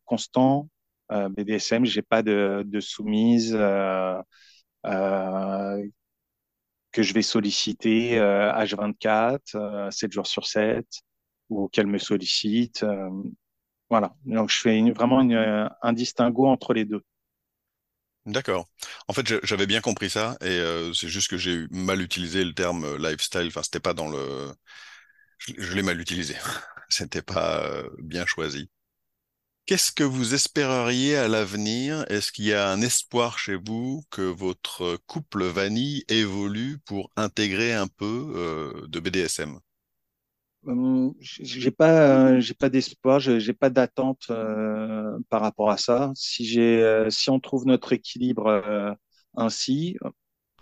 constant 0.05 0.69
euh, 1.11 1.29
BDSM, 1.29 1.85
j'ai 1.85 2.01
pas 2.01 2.23
de, 2.23 2.63
de 2.65 2.79
soumise 2.79 3.53
euh, 3.55 4.15
euh, 4.85 5.83
que 6.95 7.03
je 7.03 7.13
vais 7.13 7.21
solliciter 7.21 8.17
H24, 8.19 9.91
7 9.91 10.11
jours 10.13 10.27
sur 10.27 10.47
7, 10.47 10.87
ou 11.49 11.67
qu'elle 11.69 11.87
me 11.87 11.97
sollicite. 11.99 12.85
voilà. 13.89 14.15
Donc 14.25 14.49
je 14.49 14.59
fais 14.59 14.91
vraiment 14.91 15.21
une, 15.21 15.69
un 15.81 15.93
distinguo 15.93 16.47
entre 16.47 16.73
les 16.73 16.85
deux. 16.85 17.01
D'accord. 18.25 18.67
En 19.07 19.13
fait, 19.13 19.45
j'avais 19.45 19.67
bien 19.67 19.81
compris 19.81 20.09
ça, 20.09 20.35
et 20.41 20.45
euh, 20.47 20.91
c'est 20.93 21.09
juste 21.09 21.29
que 21.29 21.37
j'ai 21.37 21.67
mal 21.69 22.01
utilisé 22.01 22.43
le 22.43 22.53
terme 22.55 22.97
lifestyle. 22.97 23.45
Enfin, 23.47 23.61
c'était 23.61 23.79
pas 23.79 23.93
dans 23.93 24.09
le. 24.09 24.51
Je, 25.39 25.53
je 25.57 25.73
l'ai 25.73 25.83
mal 25.83 25.99
utilisé. 26.01 26.35
C'était 26.89 27.21
pas 27.23 27.83
bien 27.99 28.25
choisi. 28.27 28.69
Qu'est-ce 29.65 29.91
que 29.91 30.03
vous 30.03 30.35
espéreriez 30.35 31.17
à 31.17 31.27
l'avenir? 31.27 32.05
Est-ce 32.09 32.31
qu'il 32.31 32.45
y 32.45 32.53
a 32.53 32.69
un 32.69 32.81
espoir 32.81 33.39
chez 33.39 33.55
vous 33.55 34.03
que 34.11 34.21
votre 34.21 34.97
couple 35.07 35.43
vanille 35.45 36.03
évolue 36.07 36.77
pour 36.85 37.09
intégrer 37.15 37.73
un 37.73 37.87
peu 37.87 38.31
euh, 38.35 38.87
de 38.87 38.99
BDSM? 38.99 39.59
Hum, 40.67 41.13
j'ai 41.19 41.71
pas, 41.71 42.39
j'ai 42.39 42.53
pas 42.53 42.69
d'espoir, 42.69 43.19
j'ai 43.19 43.53
pas 43.53 43.71
d'attente 43.71 44.27
euh, 44.29 45.17
par 45.29 45.41
rapport 45.41 45.71
à 45.71 45.77
ça. 45.77 46.11
Si 46.15 46.45
j'ai, 46.45 46.83
euh, 46.83 47.09
si 47.09 47.31
on 47.31 47.39
trouve 47.39 47.65
notre 47.65 47.91
équilibre 47.93 48.95
ainsi, 49.35 49.97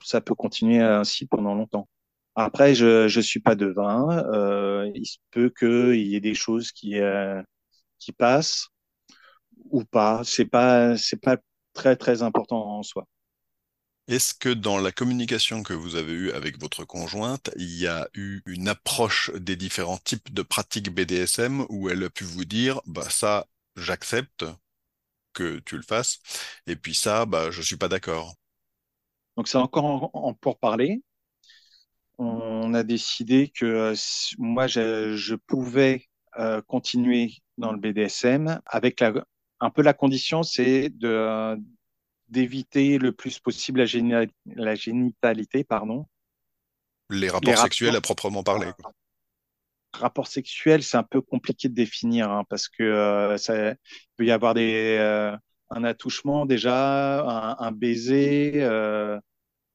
ça 0.03 0.21
peut 0.21 0.35
continuer 0.35 0.79
ainsi 0.81 1.25
pendant 1.25 1.55
longtemps. 1.55 1.89
Après, 2.35 2.75
je 2.75 3.07
je 3.09 3.19
suis 3.21 3.41
pas 3.41 3.55
devin. 3.55 4.23
il 4.95 5.05
se 5.05 5.17
peut 5.31 5.49
qu'il 5.57 6.07
y 6.07 6.15
ait 6.15 6.21
des 6.21 6.35
choses 6.35 6.71
qui 6.71 6.95
qui 7.99 8.11
passent 8.11 8.67
ou 9.73 9.83
pas. 9.85 10.21
C'est 10.23 10.45
pas, 10.45 10.97
c'est 10.97 11.21
pas 11.21 11.37
très 11.73 11.97
très 11.97 12.23
important 12.23 12.79
en 12.79 12.83
soi. 12.83 13.07
Est-ce 14.07 14.33
que 14.33 14.49
dans 14.49 14.77
la 14.77 14.91
communication 14.93 15.61
que 15.63 15.73
vous 15.73 15.95
avez 15.95 16.13
eue 16.13 16.31
avec 16.31 16.57
votre 16.59 16.85
conjointe, 16.85 17.49
il 17.57 17.73
y 17.77 17.87
a 17.87 18.07
eu 18.13 18.41
une 18.45 18.69
approche 18.69 19.31
des 19.35 19.55
différents 19.57 19.97
types 19.97 20.33
de 20.33 20.41
pratiques 20.41 20.89
BDSM 20.89 21.65
où 21.69 21.89
elle 21.89 22.03
a 22.03 22.09
pu 22.09 22.23
vous 22.23 22.45
dire, 22.45 22.81
bah 22.85 23.09
ça, 23.09 23.47
j'accepte 23.75 24.45
que 25.33 25.59
tu 25.59 25.77
le 25.77 25.83
fasses, 25.83 26.19
et 26.67 26.75
puis 26.75 26.95
ça, 26.95 27.25
bah 27.25 27.51
je 27.51 27.61
suis 27.61 27.77
pas 27.77 27.89
d'accord. 27.89 28.35
Donc 29.37 29.47
c'est 29.47 29.57
encore 29.59 30.09
en, 30.15 30.33
pour 30.33 30.57
parler. 30.59 31.01
On 32.17 32.73
a 32.73 32.83
décidé 32.83 33.49
que 33.49 33.65
euh, 33.65 33.95
moi 34.37 34.67
je, 34.67 35.15
je 35.15 35.35
pouvais 35.35 36.07
euh, 36.39 36.61
continuer 36.61 37.31
dans 37.57 37.71
le 37.71 37.79
BDSM 37.79 38.59
avec 38.65 38.99
la, 38.99 39.13
un 39.63 39.69
peu 39.69 39.81
la 39.81 39.93
condition, 39.93 40.43
c'est 40.43 40.89
de 40.89 41.57
d'éviter 42.29 42.97
le 42.97 43.11
plus 43.11 43.39
possible 43.39 43.83
la, 43.83 44.25
la 44.55 44.75
génitalité, 44.75 45.63
pardon. 45.63 46.05
Les 47.09 47.29
rapports 47.29 47.57
sexuels 47.57 47.95
à 47.95 48.01
proprement 48.01 48.43
parler. 48.43 48.67
Rapports 49.93 50.27
sexuels, 50.27 50.81
c'est 50.81 50.97
un 50.97 51.03
peu 51.03 51.21
compliqué 51.21 51.69
de 51.69 51.75
définir 51.75 52.31
hein, 52.31 52.43
parce 52.49 52.67
que 52.67 52.83
euh, 52.83 53.37
ça 53.37 53.75
peut 54.17 54.25
y 54.25 54.31
avoir 54.31 54.55
des 54.55 54.97
euh, 54.99 55.37
un 55.69 55.83
attouchement 55.83 56.45
déjà, 56.45 57.21
un, 57.59 57.71
baiser. 57.71 58.53
Euh, 58.55 59.19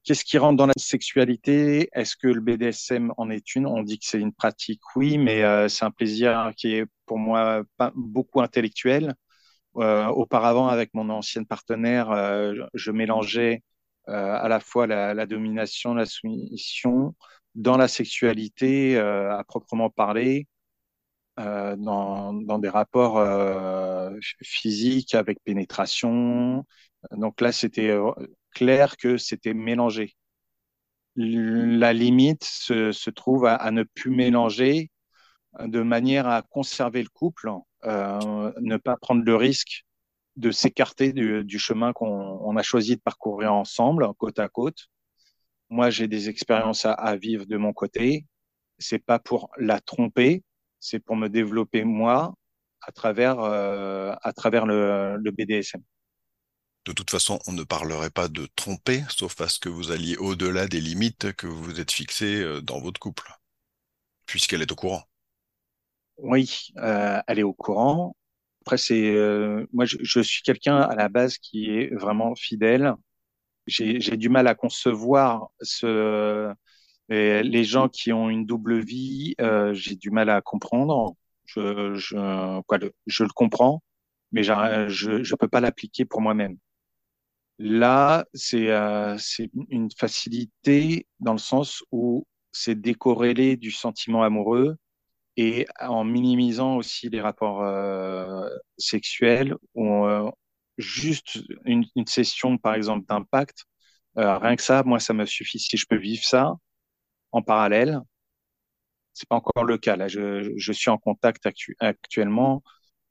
Qu'est-ce 0.03 0.25
qui 0.25 0.37
rentre 0.37 0.57
dans 0.57 0.65
la 0.65 0.73
sexualité? 0.77 1.89
Est-ce 1.93 2.15
que 2.15 2.27
le 2.27 2.41
BDSM 2.41 3.13
en 3.17 3.29
est 3.29 3.55
une? 3.55 3.65
On 3.65 3.83
dit 3.83 3.99
que 3.99 4.05
c'est 4.05 4.19
une 4.19 4.33
pratique, 4.33 4.81
oui, 4.95 5.17
mais 5.17 5.69
c'est 5.69 5.85
un 5.85 5.91
plaisir 5.91 6.51
qui 6.57 6.73
est 6.73 6.85
pour 7.05 7.19
moi 7.19 7.63
pas 7.77 7.91
beaucoup 7.95 8.41
intellectuel. 8.41 9.13
Euh, 9.77 10.07
auparavant, 10.07 10.67
avec 10.67 10.93
mon 10.93 11.09
ancienne 11.09 11.45
partenaire, 11.45 12.11
euh, 12.11 12.53
je 12.73 12.91
mélangeais 12.91 13.63
euh, 14.09 14.35
à 14.35 14.47
la 14.49 14.59
fois 14.59 14.87
la, 14.87 15.25
domination, 15.25 15.93
la 15.93 16.05
soumission 16.05 17.15
dans 17.55 17.77
la 17.77 17.87
sexualité 17.87 18.97
à 18.97 19.43
proprement 19.47 19.89
parler, 19.89 20.47
dans, 21.37 22.33
des 22.59 22.69
rapports 22.69 23.19
physiques 24.43 25.15
avec 25.15 25.39
pénétration. 25.43 26.65
Donc 27.11 27.41
là, 27.41 27.51
c'était 27.51 27.97
clair 28.51 28.97
que 28.97 29.17
c'était 29.17 29.53
mélangé. 29.53 30.15
La 31.15 31.93
limite 31.93 32.43
se, 32.43 33.09
trouve 33.09 33.45
à, 33.45 33.71
ne 33.71 33.83
plus 33.83 34.11
mélanger 34.11 34.91
de 35.59 35.81
manière 35.81 36.27
à 36.27 36.41
conserver 36.41 37.03
le 37.03 37.09
couple 37.09 37.49
ne 37.83 38.77
pas 38.77 38.97
prendre 38.97 39.23
le 39.23 39.35
risque 39.35 39.85
de 40.39 40.51
s'écarter 40.51 41.11
du, 41.11 41.59
chemin 41.59 41.91
qu'on 41.91 42.55
a 42.55 42.63
choisi 42.63 42.95
de 42.95 43.01
parcourir 43.01 43.53
ensemble, 43.53 44.07
côte 44.17 44.39
à 44.39 44.47
côte. 44.47 44.87
Moi, 45.69 45.89
j'ai 45.89 46.07
des 46.07 46.29
expériences 46.29 46.85
à, 46.85 47.15
vivre 47.17 47.45
de 47.45 47.57
mon 47.57 47.73
côté. 47.73 48.25
C'est 48.77 49.03
pas 49.03 49.19
pour 49.19 49.51
la 49.57 49.81
tromper, 49.81 50.43
c'est 50.79 50.99
pour 50.99 51.17
me 51.17 51.27
développer 51.27 51.83
moi 51.83 52.33
à 52.81 52.93
travers 52.93 53.41
euh, 53.41 54.13
à 54.21 54.31
travers 54.31 54.65
le, 54.65 55.17
le 55.17 55.31
BDSM. 55.31 55.81
De 56.85 56.93
toute 56.93 57.11
façon, 57.11 57.39
on 57.45 57.51
ne 57.51 57.63
parlerait 57.63 58.09
pas 58.09 58.29
de 58.29 58.47
tromper, 58.55 59.03
sauf 59.09 59.41
à 59.41 59.49
ce 59.49 59.59
que 59.59 59.67
vous 59.67 59.91
alliez 59.91 60.15
au-delà 60.15 60.67
des 60.67 60.79
limites 60.79 61.33
que 61.33 61.45
vous 61.45 61.61
vous 61.61 61.79
êtes 61.81 61.91
fixées 61.91 62.41
euh, 62.41 62.61
dans 62.61 62.79
votre 62.79 62.99
couple, 63.01 63.29
puisqu'elle 64.25 64.61
est 64.61 64.71
au 64.71 64.75
courant. 64.75 65.03
Oui, 66.21 66.67
euh, 66.77 67.21
elle 67.27 67.39
au 67.43 67.53
courant. 67.53 68.15
Après, 68.61 68.77
c'est 68.77 69.15
euh, 69.15 69.65
moi, 69.73 69.85
je, 69.85 69.97
je 70.01 70.19
suis 70.19 70.41
quelqu'un 70.43 70.77
à 70.77 70.95
la 70.95 71.09
base 71.09 71.37
qui 71.37 71.69
est 71.71 71.93
vraiment 71.95 72.35
fidèle. 72.35 72.93
J'ai 73.67 73.99
du 74.17 74.29
mal 74.29 74.47
à 74.47 74.55
concevoir 74.55 75.49
ce 75.61 76.53
et 77.09 77.43
les 77.43 77.63
gens 77.65 77.89
qui 77.89 78.13
ont 78.13 78.29
une 78.29 78.45
double 78.45 78.79
vie. 78.81 79.35
euh, 79.41 79.73
j'ai 79.75 79.95
du 79.95 80.11
mal 80.11 80.29
à 80.29 80.41
comprendre. 80.41 81.15
Je 81.45 81.93
je 81.95 82.61
quoi, 82.63 82.77
le- 82.79 82.93
je 83.07 83.23
le 83.23 83.29
comprends, 83.31 83.83
mais 84.33 84.43
je 84.43 85.23
je 85.23 85.35
peux 85.35 85.47
pas 85.49 85.61
l'appliquer 85.61 86.05
pour 86.05 86.21
moi-même. 86.21 86.57
Là, 87.59 88.25
c'est 88.33 88.69
euh, 88.71 89.17
une 89.69 89.89
facilité 89.97 91.07
dans 91.19 91.33
le 91.33 91.37
sens 91.39 91.83
où 91.91 92.25
c'est 92.51 92.79
décorrélé 92.79 93.57
du 93.57 93.71
sentiment 93.71 94.23
amoureux 94.23 94.77
et 95.39 95.65
en 95.79 96.03
minimisant 96.03 96.75
aussi 96.75 97.09
les 97.09 97.21
rapports 97.21 97.63
euh, 97.63 98.49
sexuels 98.77 99.55
ou 99.73 100.05
euh, 100.05 100.29
juste 100.77 101.39
une, 101.63 101.85
session 102.07 102.57
par 102.57 102.73
exemple 102.75 103.05
d'impact 103.07 103.63
euh, 104.17 104.37
rien 104.37 104.57
que 104.57 104.61
ça 104.61 104.83
moi 104.83 104.99
ça 104.99 105.13
me 105.13 105.25
suffit 105.25 105.59
si 105.59 105.77
je 105.77 105.85
peux 105.87 105.97
vivre 105.97 106.23
ça 106.23 106.55
en 107.31 107.41
parallèle. 107.41 108.01
C'est 109.13 109.27
pas 109.29 109.35
encore 109.35 109.65
le 109.65 109.77
cas. 109.77 109.95
Là 109.95 110.07
je, 110.07 110.71
suis 110.73 110.89
en 110.89 110.97
contact 110.97 111.45
actu- 111.45 111.75
actuellement 111.79 112.63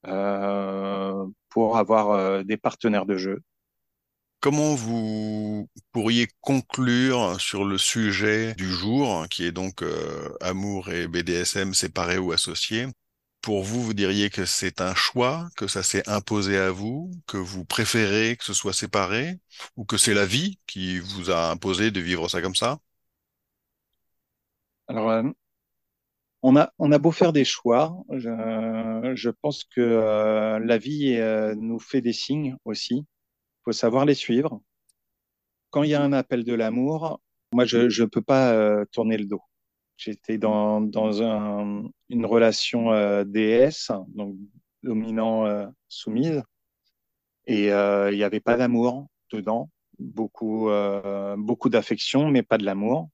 euh, 0.06 1.26
pour 1.48 1.78
avoir 1.78 2.44
des 2.44 2.58
partenaires 2.58 3.06
de 3.06 3.16
jeu 3.16 3.42
Comment 4.40 4.76
vous 4.76 5.68
pourriez 5.90 6.28
conclure 6.40 7.40
sur 7.40 7.64
le 7.64 7.76
sujet 7.76 8.54
du 8.54 8.70
jour, 8.70 9.26
qui 9.28 9.44
est 9.44 9.50
donc 9.50 9.82
euh, 9.82 10.28
amour 10.40 10.90
et 10.90 11.08
BDSM 11.08 11.74
séparés 11.74 12.18
ou 12.18 12.30
associés? 12.30 12.86
Pour 13.42 13.64
vous, 13.64 13.82
vous 13.82 13.94
diriez 13.94 14.30
que 14.30 14.44
c'est 14.44 14.80
un 14.80 14.94
choix, 14.94 15.48
que 15.56 15.66
ça 15.66 15.82
s'est 15.82 16.08
imposé 16.08 16.56
à 16.56 16.70
vous, 16.70 17.10
que 17.26 17.36
vous 17.36 17.64
préférez 17.64 18.36
que 18.36 18.44
ce 18.44 18.52
soit 18.52 18.72
séparé, 18.72 19.40
ou 19.76 19.84
que 19.84 19.96
c'est 19.96 20.14
la 20.14 20.24
vie 20.26 20.60
qui 20.68 21.00
vous 21.00 21.30
a 21.32 21.50
imposé 21.50 21.90
de 21.90 22.00
vivre 22.00 22.28
ça 22.28 22.40
comme 22.40 22.54
ça? 22.54 22.78
alors 24.86 25.10
euh, 25.10 25.22
on 26.42 26.56
a 26.56 26.98
beau 26.98 27.10
faire 27.10 27.32
des 27.32 27.44
choix 27.44 27.94
je, 28.10 29.30
pense 29.42 29.64
que 29.64 29.80
euh, 29.80 30.58
la 30.60 30.78
vie 30.78 31.18
nous 31.56 31.78
fait 31.78 32.00
des 32.00 32.12
signes 32.14 32.56
aussi 32.64 33.04
faut 33.68 33.72
savoir 33.72 34.06
les 34.06 34.14
suivre 34.14 34.62
quand 35.68 35.82
il 35.82 35.90
y 35.90 35.94
a 35.94 36.02
un 36.02 36.14
appel 36.14 36.42
de 36.42 36.54
l'amour, 36.54 37.20
moi, 37.52 37.66
je 37.66 37.90
je 37.90 38.04
peux 38.04 38.22
pas 38.22 38.52
euh, 38.54 38.86
tourner 38.92 39.18
le 39.18 39.26
dos. 39.26 39.42
J'étais 39.98 40.38
dans, 40.38 40.80
dans 40.80 41.22
un, 41.22 41.84
une 42.08 42.24
relation 42.24 42.92
euh, 42.92 43.24
déesse, 43.24 43.90
donc 44.14 44.36
dominant, 44.82 45.44
euh, 45.44 45.66
soumise, 45.88 46.42
et 47.46 47.70
euh, 47.70 48.10
il 48.10 48.16
n'y 48.16 48.24
avait 48.24 48.40
pas 48.40 48.56
d'amour 48.56 49.06
dedans, 49.30 49.68
beaucoup, 49.98 50.70
beaucoup 51.36 51.68
d'affection, 51.68 52.30
mais 52.30 52.42
pas 52.42 52.56
de 52.56 52.64
l'amour. 52.64 53.10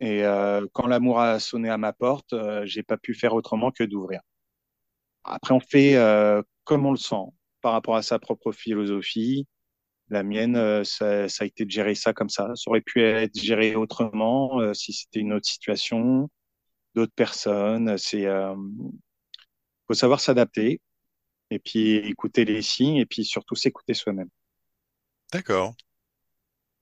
Et 0.00 0.24
quand 0.72 0.86
l'amour 0.86 1.20
a 1.20 1.38
sonné 1.40 1.70
à 1.70 1.78
ma 1.78 1.94
porte, 1.94 2.34
j'ai 2.64 2.82
pas 2.82 2.98
pu 2.98 3.14
faire 3.14 3.32
autrement 3.32 3.70
que 3.70 3.84
d'ouvrir. 3.84 4.20
Après, 5.22 5.54
on 5.54 5.60
fait 5.60 5.94
comme 6.64 6.84
on 6.84 6.90
le 6.90 6.98
sent 6.98 7.24
par 7.64 7.72
rapport 7.72 7.96
à 7.96 8.02
sa 8.02 8.18
propre 8.18 8.52
philosophie. 8.52 9.46
La 10.14 10.22
mienne, 10.22 10.54
euh, 10.54 10.84
ça, 10.84 11.24
a 11.24 11.44
été 11.44 11.64
de 11.64 11.70
gérer 11.72 11.96
ça 11.96 12.12
comme 12.12 12.28
ça. 12.28 12.52
Ça 12.54 12.70
aurait 12.70 12.82
pu 12.82 13.02
être 13.02 13.36
géré 13.36 13.74
autrement 13.74 14.60
euh, 14.60 14.72
si 14.72 14.92
c'était 14.92 15.18
une 15.18 15.32
autre 15.32 15.48
situation, 15.48 16.30
d'autres 16.94 17.12
personnes. 17.16 17.98
C'est, 17.98 18.24
euh, 18.24 18.54
faut 19.88 19.94
savoir 19.94 20.20
s'adapter 20.20 20.80
et 21.50 21.58
puis 21.58 21.96
écouter 21.96 22.44
les 22.44 22.62
signes 22.62 22.98
et 22.98 23.06
puis 23.06 23.24
surtout 23.24 23.56
s'écouter 23.56 23.92
soi-même. 23.92 24.28
D'accord. 25.32 25.74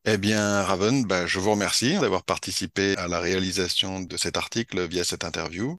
Eh 0.04 0.18
bien, 0.18 0.62
Raven, 0.64 1.06
bah, 1.06 1.26
je 1.26 1.38
vous 1.38 1.52
remercie 1.52 1.98
d'avoir 2.00 2.24
participé 2.24 2.98
à 2.98 3.08
la 3.08 3.18
réalisation 3.18 4.02
de 4.02 4.16
cet 4.18 4.36
article 4.36 4.86
via 4.86 5.04
cette 5.04 5.24
interview. 5.24 5.78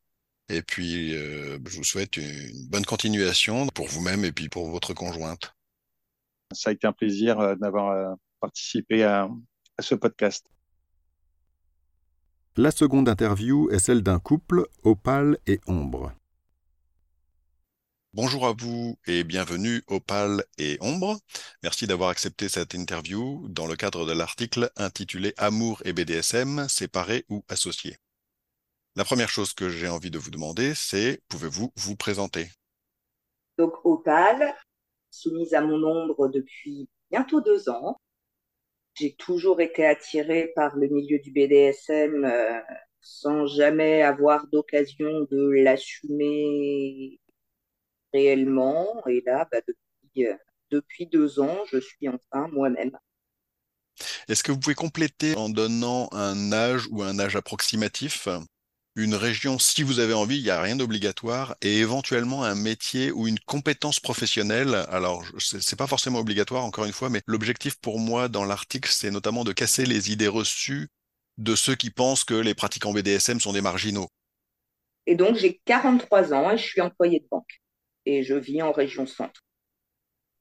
Et 0.49 0.63
puis, 0.63 1.11
je 1.11 1.77
vous 1.77 1.83
souhaite 1.83 2.17
une 2.17 2.67
bonne 2.67 2.85
continuation 2.85 3.67
pour 3.67 3.87
vous-même 3.89 4.25
et 4.25 4.31
puis 4.31 4.49
pour 4.49 4.71
votre 4.71 4.95
conjointe. 4.95 5.53
Ça 6.53 6.69
a 6.69 6.73
été 6.73 6.87
un 6.87 6.93
plaisir 6.93 7.39
euh, 7.39 7.55
d'avoir 7.55 7.91
euh, 7.91 8.13
participé 8.39 9.03
à, 9.03 9.29
à 9.77 9.81
ce 9.81 9.95
podcast. 9.95 10.45
La 12.55 12.71
seconde 12.71 13.09
interview 13.09 13.69
est 13.71 13.79
celle 13.79 14.03
d'un 14.03 14.19
couple, 14.19 14.67
Opale 14.83 15.37
et 15.47 15.59
Ombre. 15.65 16.13
Bonjour 18.13 18.45
à 18.45 18.53
vous 18.53 18.95
et 19.07 19.23
bienvenue 19.23 19.81
Opale 19.87 20.43
et 20.59 20.77
Ombre. 20.81 21.17
Merci 21.63 21.87
d'avoir 21.87 22.09
accepté 22.09 22.47
cette 22.47 22.75
interview 22.75 23.43
dans 23.49 23.65
le 23.65 23.75
cadre 23.75 24.05
de 24.05 24.11
l'article 24.11 24.69
intitulé 24.77 25.33
Amour 25.37 25.81
et 25.83 25.93
BDSM, 25.93 26.67
séparés 26.69 27.25
ou 27.27 27.43
associés. 27.49 27.97
La 28.95 29.03
première 29.03 29.29
chose 29.29 29.53
que 29.53 29.67
j'ai 29.67 29.89
envie 29.89 30.11
de 30.11 30.19
vous 30.19 30.29
demander, 30.29 30.73
c'est 30.75 31.23
pouvez-vous 31.27 31.73
vous 31.75 31.95
présenter? 31.95 32.51
Donc 33.57 33.73
Opale, 33.83 34.53
soumise 35.13 35.53
à 35.53 35.61
mon 35.61 35.83
ombre 35.83 36.27
depuis 36.27 36.89
bientôt 37.11 37.41
deux 37.41 37.69
ans. 37.69 37.99
J'ai 38.95 39.13
toujours 39.15 39.61
été 39.61 39.85
attirée 39.85 40.51
par 40.55 40.75
le 40.75 40.87
milieu 40.87 41.19
du 41.19 41.31
BDSM 41.31 42.25
euh, 42.25 42.59
sans 43.01 43.47
jamais 43.47 44.01
avoir 44.01 44.47
d'occasion 44.47 45.27
de 45.31 45.49
l'assumer 45.63 47.19
réellement. 48.13 49.03
Et 49.07 49.21
là, 49.25 49.47
bah, 49.51 49.59
depuis, 49.67 50.27
euh, 50.27 50.35
depuis 50.71 51.07
deux 51.07 51.39
ans, 51.39 51.59
je 51.71 51.79
suis 51.79 52.07
enfin 52.09 52.47
moi-même. 52.51 52.97
Est-ce 54.27 54.43
que 54.43 54.51
vous 54.51 54.59
pouvez 54.59 54.75
compléter 54.75 55.35
en 55.35 55.49
donnant 55.49 56.09
un 56.11 56.51
âge 56.51 56.87
ou 56.91 57.03
un 57.03 57.19
âge 57.19 57.35
approximatif, 57.35 58.27
une 58.95 59.15
région 59.15 59.57
si 59.57 59.81
vous 59.81 59.99
avez 59.99 60.13
envie, 60.13 60.37
il 60.37 60.43
n'y 60.43 60.49
a 60.49 60.61
rien 60.61 60.75
d'obligatoire, 60.75 61.55
et 61.61 61.79
éventuellement 61.79 62.43
un 62.43 62.55
métier 62.55 63.11
ou 63.11 63.27
une 63.27 63.39
compétence 63.39 63.99
professionnelle. 63.99 64.75
Alors, 64.89 65.23
c'est 65.39 65.77
pas 65.77 65.87
forcément 65.87 66.19
obligatoire, 66.19 66.63
encore 66.63 66.85
une 66.85 66.93
fois, 66.93 67.09
mais 67.09 67.21
l'objectif 67.25 67.79
pour 67.79 67.99
moi 67.99 68.27
dans 68.27 68.45
l'article, 68.45 68.89
c'est 68.91 69.11
notamment 69.11 69.43
de 69.43 69.51
casser 69.51 69.85
les 69.85 70.11
idées 70.11 70.27
reçues 70.27 70.89
de 71.37 71.55
ceux 71.55 71.75
qui 71.75 71.89
pensent 71.89 72.23
que 72.23 72.35
les 72.35 72.53
pratiquants 72.53 72.93
BDSM 72.93 73.39
sont 73.39 73.53
des 73.53 73.61
marginaux. 73.61 74.09
Et 75.07 75.15
donc, 75.15 75.35
j'ai 75.35 75.59
43 75.65 76.33
ans 76.33 76.51
et 76.51 76.57
je 76.57 76.63
suis 76.63 76.81
employée 76.81 77.19
de 77.19 77.27
banque. 77.29 77.61
Et 78.05 78.23
je 78.23 78.35
vis 78.35 78.61
en 78.61 78.71
région 78.71 79.05
centre. 79.07 79.41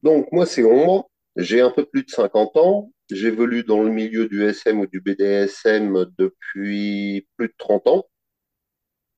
Donc, 0.02 0.30
moi, 0.32 0.46
c'est 0.46 0.64
Ombre. 0.64 1.10
J'ai 1.36 1.62
un 1.62 1.70
peu 1.70 1.86
plus 1.86 2.04
de 2.04 2.10
50 2.10 2.56
ans. 2.56 2.92
J'évolue 3.10 3.64
dans 3.64 3.82
le 3.82 3.90
milieu 3.90 4.28
du 4.28 4.44
SM 4.44 4.78
ou 4.80 4.86
du 4.86 5.00
BDSM 5.00 6.06
depuis 6.18 7.26
plus 7.36 7.48
de 7.48 7.54
30 7.56 7.86
ans. 7.86 8.06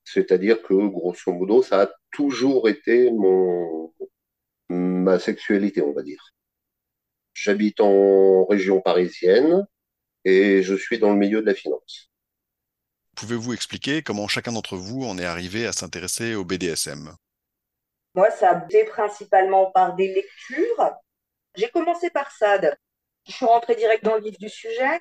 C'est-à-dire 0.04 0.62
que, 0.62 0.74
grosso 0.88 1.32
modo, 1.32 1.62
ça 1.62 1.82
a 1.82 1.90
toujours 2.12 2.68
été 2.68 3.10
mon, 3.10 3.92
ma 4.68 5.18
sexualité, 5.18 5.82
on 5.82 5.92
va 5.92 6.02
dire. 6.02 6.22
J'habite 7.32 7.80
en 7.80 8.44
région 8.44 8.80
parisienne 8.80 9.66
et 10.24 10.62
je 10.62 10.74
suis 10.74 10.98
dans 10.98 11.10
le 11.10 11.16
milieu 11.16 11.40
de 11.40 11.46
la 11.46 11.54
finance. 11.54 12.10
Pouvez-vous 13.16 13.54
expliquer 13.54 14.02
comment 14.02 14.28
chacun 14.28 14.52
d'entre 14.52 14.76
vous 14.76 15.04
en 15.04 15.18
est 15.18 15.24
arrivé 15.24 15.66
à 15.66 15.72
s'intéresser 15.72 16.34
au 16.34 16.44
BDSM? 16.44 17.14
Moi, 18.14 18.30
ça 18.30 18.50
a 18.50 18.64
été 18.64 18.84
principalement 18.84 19.70
par 19.72 19.94
des 19.94 20.12
lectures. 20.12 20.94
J'ai 21.56 21.68
commencé 21.68 22.10
par 22.10 22.30
ça. 22.30 22.60
Je 23.26 23.32
suis 23.32 23.46
rentrée 23.46 23.76
direct 23.76 24.04
dans 24.04 24.16
le 24.16 24.22
vif 24.22 24.38
du 24.38 24.48
sujet. 24.48 25.00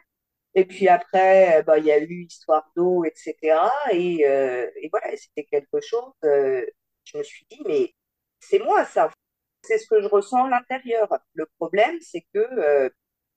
Et 0.56 0.66
puis 0.66 0.88
après, 0.88 1.60
euh, 1.60 1.64
bah, 1.64 1.80
il 1.80 1.86
y 1.86 1.92
a 1.92 2.00
eu 2.00 2.24
Histoire 2.26 2.70
d'eau, 2.76 3.04
etc. 3.06 3.72
Et, 3.92 4.28
euh, 4.28 4.70
et 4.82 4.90
voilà, 4.90 5.16
c'était 5.18 5.46
quelque 5.46 5.82
chose. 5.82 6.12
euh, 6.26 6.66
je 7.06 7.18
me 7.18 7.24
suis 7.24 7.46
dit, 7.50 7.62
mais 7.66 7.94
c'est 8.40 8.60
moi 8.60 8.86
ça. 8.86 9.12
C'est 9.64 9.78
ce 9.78 9.88
que 9.88 10.02
je 10.02 10.08
ressens 10.08 10.46
à 10.46 10.50
l'intérieur. 10.50 11.10
Le 11.34 11.46
problème, 11.58 11.98
c'est 12.02 12.26
que 12.34 12.92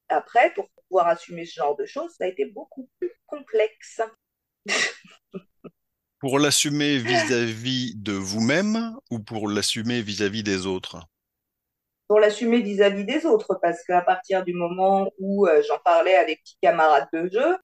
après, 0.09 0.53
pour 0.55 0.69
pouvoir 0.89 1.09
assumer 1.09 1.47
ce 1.47 1.55
genre 1.55 1.77
de 1.77 1.87
choses, 1.87 2.13
ça 2.17 2.25
a 2.25 2.29
été 2.29 2.47
beaucoup 2.47 2.89
plus 2.99 3.13
complexe. 3.27 4.01
Pour 6.19 6.39
l'assumer 6.39 6.99
vis-à-vis 6.99 7.95
de 7.97 8.13
vous-même 8.13 8.97
ou 9.11 9.19
pour 9.19 9.49
l'assumer 9.49 10.03
vis-à-vis 10.03 10.43
des 10.43 10.67
autres? 10.67 11.07
Pour 12.09 12.21
l'assumer 12.21 12.61
vis-à-vis 12.61 13.05
des 13.05 13.27
autres, 13.27 13.59
parce 13.61 13.83
qu'à 13.85 14.01
partir 14.01 14.45
du 14.45 14.55
moment 14.55 15.11
où 15.19 15.47
euh, 15.47 15.63
j'en 15.67 15.79
parlais 15.85 16.15
à 16.15 16.25
des 16.25 16.37
petits 16.37 16.59
camarades 16.61 17.09
de 17.13 17.29
jeu, 17.29 17.57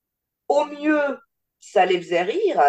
au 0.49 0.65
mieux, 0.65 1.19
ça 1.61 1.87
les 1.87 2.01
faisait 2.01 2.23
rire, 2.23 2.61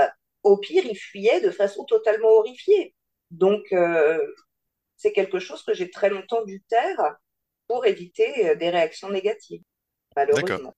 au 0.44 0.58
pire, 0.58 0.86
ils 0.86 0.98
fuyaient 0.98 1.42
de 1.42 1.50
façon 1.50 1.84
totalement 1.86 2.30
horrifiée. 2.30 2.94
Donc, 3.32 3.64
euh, 3.72 4.20
c'est 4.98 5.12
quelque 5.12 5.40
chose 5.40 5.64
que 5.64 5.74
j'ai 5.74 5.90
très 5.90 6.10
longtemps 6.10 6.44
dû 6.46 6.62
taire, 6.70 7.18
pour 7.68 7.86
éviter 7.86 8.56
des 8.56 8.70
réactions 8.70 9.10
négatives, 9.10 9.64
malheureusement. 10.16 10.76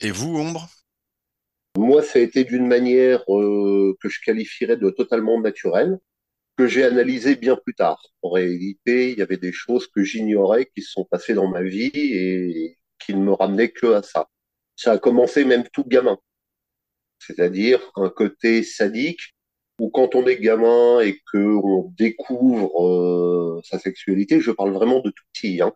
Et 0.00 0.10
vous, 0.10 0.38
Ombre? 0.38 0.68
Moi, 1.76 2.02
ça 2.02 2.18
a 2.18 2.22
été 2.22 2.44
d'une 2.44 2.66
manière 2.66 3.24
que 3.26 4.08
je 4.08 4.20
qualifierais 4.24 4.76
de 4.76 4.90
totalement 4.90 5.40
naturelle 5.40 5.98
que 6.60 6.66
j'ai 6.66 6.84
analysé 6.84 7.36
bien 7.36 7.56
plus 7.56 7.74
tard. 7.74 8.02
En 8.20 8.28
réalité, 8.28 9.12
il 9.12 9.18
y 9.18 9.22
avait 9.22 9.38
des 9.38 9.52
choses 9.52 9.86
que 9.86 10.02
j'ignorais 10.02 10.66
qui 10.66 10.82
se 10.82 10.92
sont 10.92 11.06
passées 11.06 11.32
dans 11.32 11.48
ma 11.48 11.62
vie 11.62 11.90
et 11.94 12.76
qui 12.98 13.14
ne 13.14 13.22
me 13.22 13.32
ramenaient 13.32 13.70
que 13.70 13.86
à 13.94 14.02
ça. 14.02 14.28
Ça 14.76 14.92
a 14.92 14.98
commencé 14.98 15.46
même 15.46 15.64
tout 15.72 15.84
gamin. 15.84 16.18
C'est-à-dire 17.18 17.80
un 17.96 18.10
côté 18.10 18.62
sadique 18.62 19.20
où 19.78 19.88
quand 19.88 20.14
on 20.14 20.26
est 20.26 20.36
gamin 20.36 21.00
et 21.00 21.18
qu'on 21.32 21.94
découvre 21.96 22.70
euh, 22.86 23.62
sa 23.64 23.78
sexualité, 23.78 24.42
je 24.42 24.50
parle 24.50 24.72
vraiment 24.72 25.00
de 25.00 25.08
tout 25.08 25.24
petit, 25.32 25.62
hein. 25.62 25.72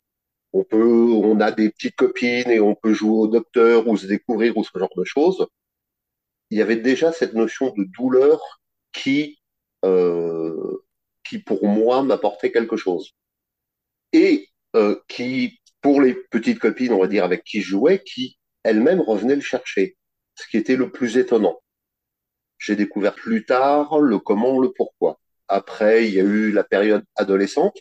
On 0.53 0.65
peut, 0.65 1.11
on 1.31 1.41
a 1.41 1.51
des 1.51 1.71
petites 1.71 1.97
copines 1.97 2.51
et 2.51 2.61
on 2.61 2.75
peut 2.75 2.93
jouer 2.93 3.19
au 3.21 3.27
docteur 3.27 3.89
ou 3.89 3.97
se 3.97 4.07
découvrir 4.07 4.57
ou 4.59 4.65
ce 4.65 4.79
genre 4.79 4.95
de 4.97 5.05
choses. 5.05 5.47
Il 6.51 6.59
y 6.59 6.63
avait 6.63 6.77
déjà 6.77 7.11
cette 7.11 7.33
notion 7.33 7.73
de 7.73 7.85
douleur 7.85 8.41
qui 8.93 9.39
qui 11.25 11.39
pour 11.39 11.67
moi 11.67 12.03
m'apportait 12.03 12.53
quelque 12.53 12.77
chose. 12.77 13.13
Et 14.13 14.49
euh, 14.77 14.97
qui, 15.09 15.61
pour 15.81 16.01
les 16.01 16.15
petites 16.15 16.59
copines, 16.59 16.93
on 16.93 17.01
va 17.01 17.07
dire, 17.07 17.25
avec 17.25 17.45
qui 17.45 17.61
je 17.61 17.71
jouais, 17.71 18.03
qui 18.05 18.39
elles-mêmes 18.63 19.01
revenaient 19.01 19.35
le 19.35 19.41
chercher, 19.41 19.97
ce 20.35 20.47
qui 20.49 20.57
était 20.57 20.77
le 20.77 20.91
plus 20.91 21.17
étonnant. 21.17 21.61
J'ai 22.59 22.77
découvert 22.77 23.15
plus 23.15 23.45
tard 23.45 24.01
le 24.01 24.19
comment, 24.19 24.59
le 24.61 24.73
pourquoi. 24.73 25.21
Après, 25.49 26.09
il 26.09 26.15
y 26.15 26.21
a 26.21 26.25
eu 26.25 26.51
la 26.51 26.65
période 26.65 27.05
adolescente, 27.17 27.77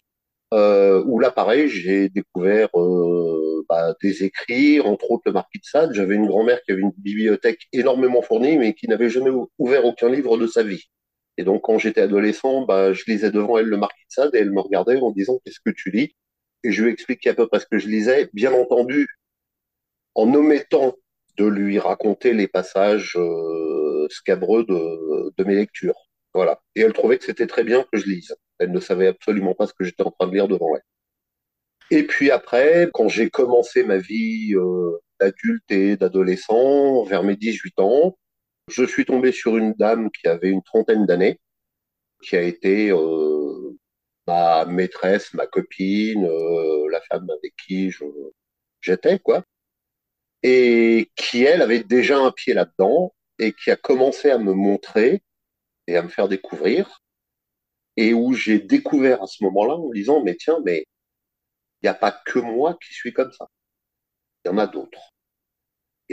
euh, 0.54 1.04
où 1.06 1.20
là, 1.20 1.32
pareil, 1.32 1.68
j'ai 1.70 2.10
découvert 2.10 2.70
euh, 2.76 3.66
bah, 3.70 3.96
des 4.02 4.24
écrits, 4.24 4.80
entre 4.80 5.10
autres 5.10 5.24
le 5.26 5.34
Marquis 5.34 5.60
de 5.60 5.66
Sade. 5.66 5.94
J'avais 5.94 6.16
une 6.16 6.28
grand-mère 6.28 6.62
qui 6.63 6.74
avait 6.74 6.82
une 6.82 6.94
bibliothèque 6.98 7.62
énormément 7.72 8.22
fournie, 8.22 8.58
mais 8.58 8.74
qui 8.74 8.88
n'avait 8.88 9.10
jamais 9.10 9.32
ouvert 9.58 9.86
aucun 9.86 10.10
livre 10.10 10.38
de 10.38 10.48
sa 10.48 10.63
vie. 10.63 10.84
Et 11.38 11.43
donc, 11.43 11.63
quand 11.63 11.80
j'étais 11.80 12.02
adolescent, 12.02 12.65
bah, 12.65 12.93
je 12.93 13.04
lisais 13.08 13.32
devant 13.32 13.58
elle 13.58 13.65
le 13.65 13.78
Marquis 13.78 14.04
de 14.06 14.13
Sade 14.13 14.36
et 14.36 14.39
elle 14.39 14.52
me 14.52 14.62
regardait 14.62 14.98
en 15.00 15.12
disant 15.12 15.39
Qu'est-ce 15.43 15.60
que 15.65 15.72
tu 15.72 15.91
lis? 15.91 16.15
Et 16.63 16.72
je 16.72 16.84
lui 16.84 16.91
expliquais 16.91 17.32
à 17.32 17.34
peu 17.34 17.48
près 17.48 17.60
ce 17.60 17.65
que 17.65 17.78
je 17.78 17.88
lisais, 17.88 18.30
bien 18.34 18.54
entendu, 18.54 19.08
en 20.15 20.34
omettant 20.34 20.96
de 21.38 21.46
lui 21.46 21.80
raconter 21.80 22.34
les 22.34 22.48
passages 22.48 23.15
euh, 23.17 24.08
scabreux 24.10 24.63
de, 24.65 25.34
de 25.36 25.43
mes 25.43 25.56
lectures. 25.56 26.10
Voilà. 26.34 26.62
Et 26.76 26.82
elle 26.82 26.93
trouvait 26.93 27.17
que 27.17 27.26
c'était 27.26 27.48
très 27.48 27.63
bien 27.63 27.86
que 27.91 28.00
je 28.00 28.06
lise. 28.06 28.36
Elle 28.60 28.72
ne 28.72 28.80
savait 28.80 29.08
absolument 29.08 29.56
pas 29.56 29.67
ce 29.67 29.74
que 29.74 29.84
j'étais 29.84 30.04
en 30.04 30.12
train 30.12 30.28
de 30.28 30.34
lire 30.34 30.48
devant 30.48 30.76
elle. 30.76 30.84
Et 31.91 32.04
puis 32.04 32.32
après, 32.32 32.89
quand 32.93 33.08
j'ai 33.08 33.30
commencé 33.30 33.84
ma 33.84 33.98
vie 33.98 34.54
euh, 34.56 34.98
d'adulte 35.19 35.69
et 35.72 35.98
d'adolescent, 35.98 37.04
vers 37.04 37.24
mes 37.24 37.36
18 37.36 37.80
ans, 37.80 38.17
je 38.67 38.84
suis 38.86 39.06
tombé 39.06 39.32
sur 39.32 39.58
une 39.58 39.73
dame 39.73 40.10
qui 40.12 40.28
avait 40.28 40.49
une 40.49 40.63
trentaine 40.63 41.06
d'années, 41.06 41.39
qui 42.21 42.36
a 42.38 42.41
été 42.41 42.91
euh, 42.91 43.78
ma 44.28 44.65
maîtresse, 44.65 45.34
ma 45.34 45.47
copine, 45.47 46.26
euh, 46.26 46.89
la 46.89 47.02
femme 47.02 47.30
avec 47.30 47.54
qui 47.58 47.91
j'étais, 48.82 49.19
quoi. 49.19 49.43
Et 50.43 51.12
qui, 51.15 51.43
elle, 51.43 51.62
avait 51.62 51.84
déjà 51.84 52.19
un 52.19 52.32
pied 52.32 52.54
là-dedans 52.54 53.13
et 53.39 53.54
qui 53.54 53.71
a 53.71 53.76
commencé 53.76 54.30
à 54.30 54.38
me 54.38 54.54
montrer 54.54 55.23
et 55.88 55.97
à 55.97 56.04
me 56.04 56.10
faire 56.10 56.28
découvrir. 56.28 57.02
Et 57.97 58.13
où 58.13 58.34
j'ai 58.34 58.60
découvert 58.60 59.21
à 59.23 59.28
ce 59.28 59.43
moment-là 59.43 59.76
en 59.76 59.89
disant, 59.91 60.23
mais 60.23 60.36
tiens, 60.36 60.60
mais 60.65 60.86
il 61.82 61.86
n'y 61.86 61.89
a 61.89 61.93
pas 61.93 62.12
que 62.12 62.39
moi 62.39 62.78
qui 62.86 62.93
suis 62.93 63.13
comme 63.13 63.32
ça. 63.32 63.47
Il 64.45 64.49
y 64.49 64.52
en 64.52 64.58
a 64.58 64.67
d'autres. 64.67 65.12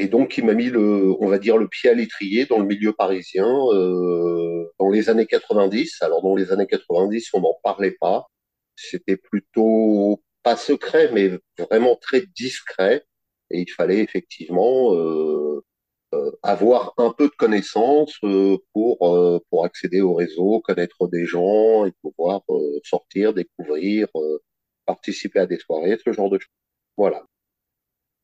Et 0.00 0.08
donc, 0.08 0.38
il 0.38 0.46
m'a 0.46 0.54
mis 0.54 0.70
le, 0.70 1.14
on 1.20 1.28
va 1.28 1.38
dire, 1.38 1.58
le 1.58 1.68
pied 1.68 1.90
à 1.90 1.94
l'étrier 1.94 2.46
dans 2.46 2.58
le 2.58 2.64
milieu 2.64 2.94
parisien 2.94 3.46
euh, 3.46 4.72
dans 4.78 4.88
les 4.88 5.10
années 5.10 5.26
90. 5.26 6.00
Alors, 6.00 6.22
dans 6.22 6.34
les 6.34 6.52
années 6.52 6.66
90, 6.66 7.28
on 7.34 7.42
n'en 7.42 7.54
parlait 7.62 7.96
pas. 8.00 8.26
C'était 8.76 9.18
plutôt 9.18 10.22
pas 10.42 10.56
secret, 10.56 11.10
mais 11.12 11.38
vraiment 11.58 11.96
très 11.96 12.24
discret. 12.34 13.04
Et 13.50 13.60
il 13.60 13.70
fallait 13.70 13.98
effectivement 13.98 14.94
euh, 14.94 15.62
euh, 16.14 16.30
avoir 16.42 16.94
un 16.96 17.12
peu 17.12 17.26
de 17.28 17.34
connaissances 17.36 18.16
euh, 18.24 18.56
pour 18.72 19.06
euh, 19.06 19.38
pour 19.50 19.66
accéder 19.66 20.00
au 20.00 20.14
réseau, 20.14 20.60
connaître 20.60 21.08
des 21.08 21.26
gens 21.26 21.84
et 21.84 21.92
pouvoir 22.00 22.40
euh, 22.48 22.80
sortir, 22.84 23.34
découvrir, 23.34 24.08
participer 24.86 25.40
à 25.40 25.46
des 25.46 25.58
soirées, 25.58 25.98
ce 26.02 26.12
genre 26.12 26.30
de 26.30 26.38
choses. 26.38 26.48
Voilà. 26.96 27.22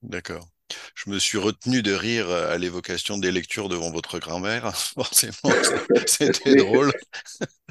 D'accord. 0.00 0.46
Je 0.94 1.10
me 1.10 1.18
suis 1.18 1.38
retenu 1.38 1.82
de 1.82 1.92
rire 1.92 2.30
à 2.30 2.58
l'évocation 2.58 3.18
des 3.18 3.30
lectures 3.30 3.68
devant 3.68 3.90
votre 3.90 4.18
grand-mère. 4.18 4.74
Forcément, 4.94 5.32
c'était 6.06 6.56
drôle. 6.56 6.92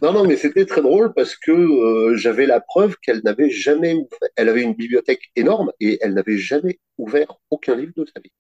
non, 0.02 0.14
non, 0.14 0.26
mais 0.26 0.38
c'était 0.38 0.66
très 0.66 0.82
drôle 0.82 1.14
parce 1.14 1.36
que 1.36 1.52
euh, 1.52 2.16
j'avais 2.16 2.46
la 2.46 2.62
preuve 2.62 2.96
qu'elle 3.02 3.22
n'avait 3.24 3.50
jamais 3.50 3.94
ouvert. 3.94 4.30
Elle 4.36 4.50
avait 4.50 4.62
une 4.62 4.74
bibliothèque 4.74 5.32
énorme 5.36 5.72
et 5.80 5.98
elle 6.02 6.14
n'avait 6.14 6.38
jamais 6.38 6.80
ouvert 6.98 7.36
aucun 7.50 7.76
livre 7.76 7.94
de 7.98 8.06
sa 8.14 8.22
vie. 8.22 8.32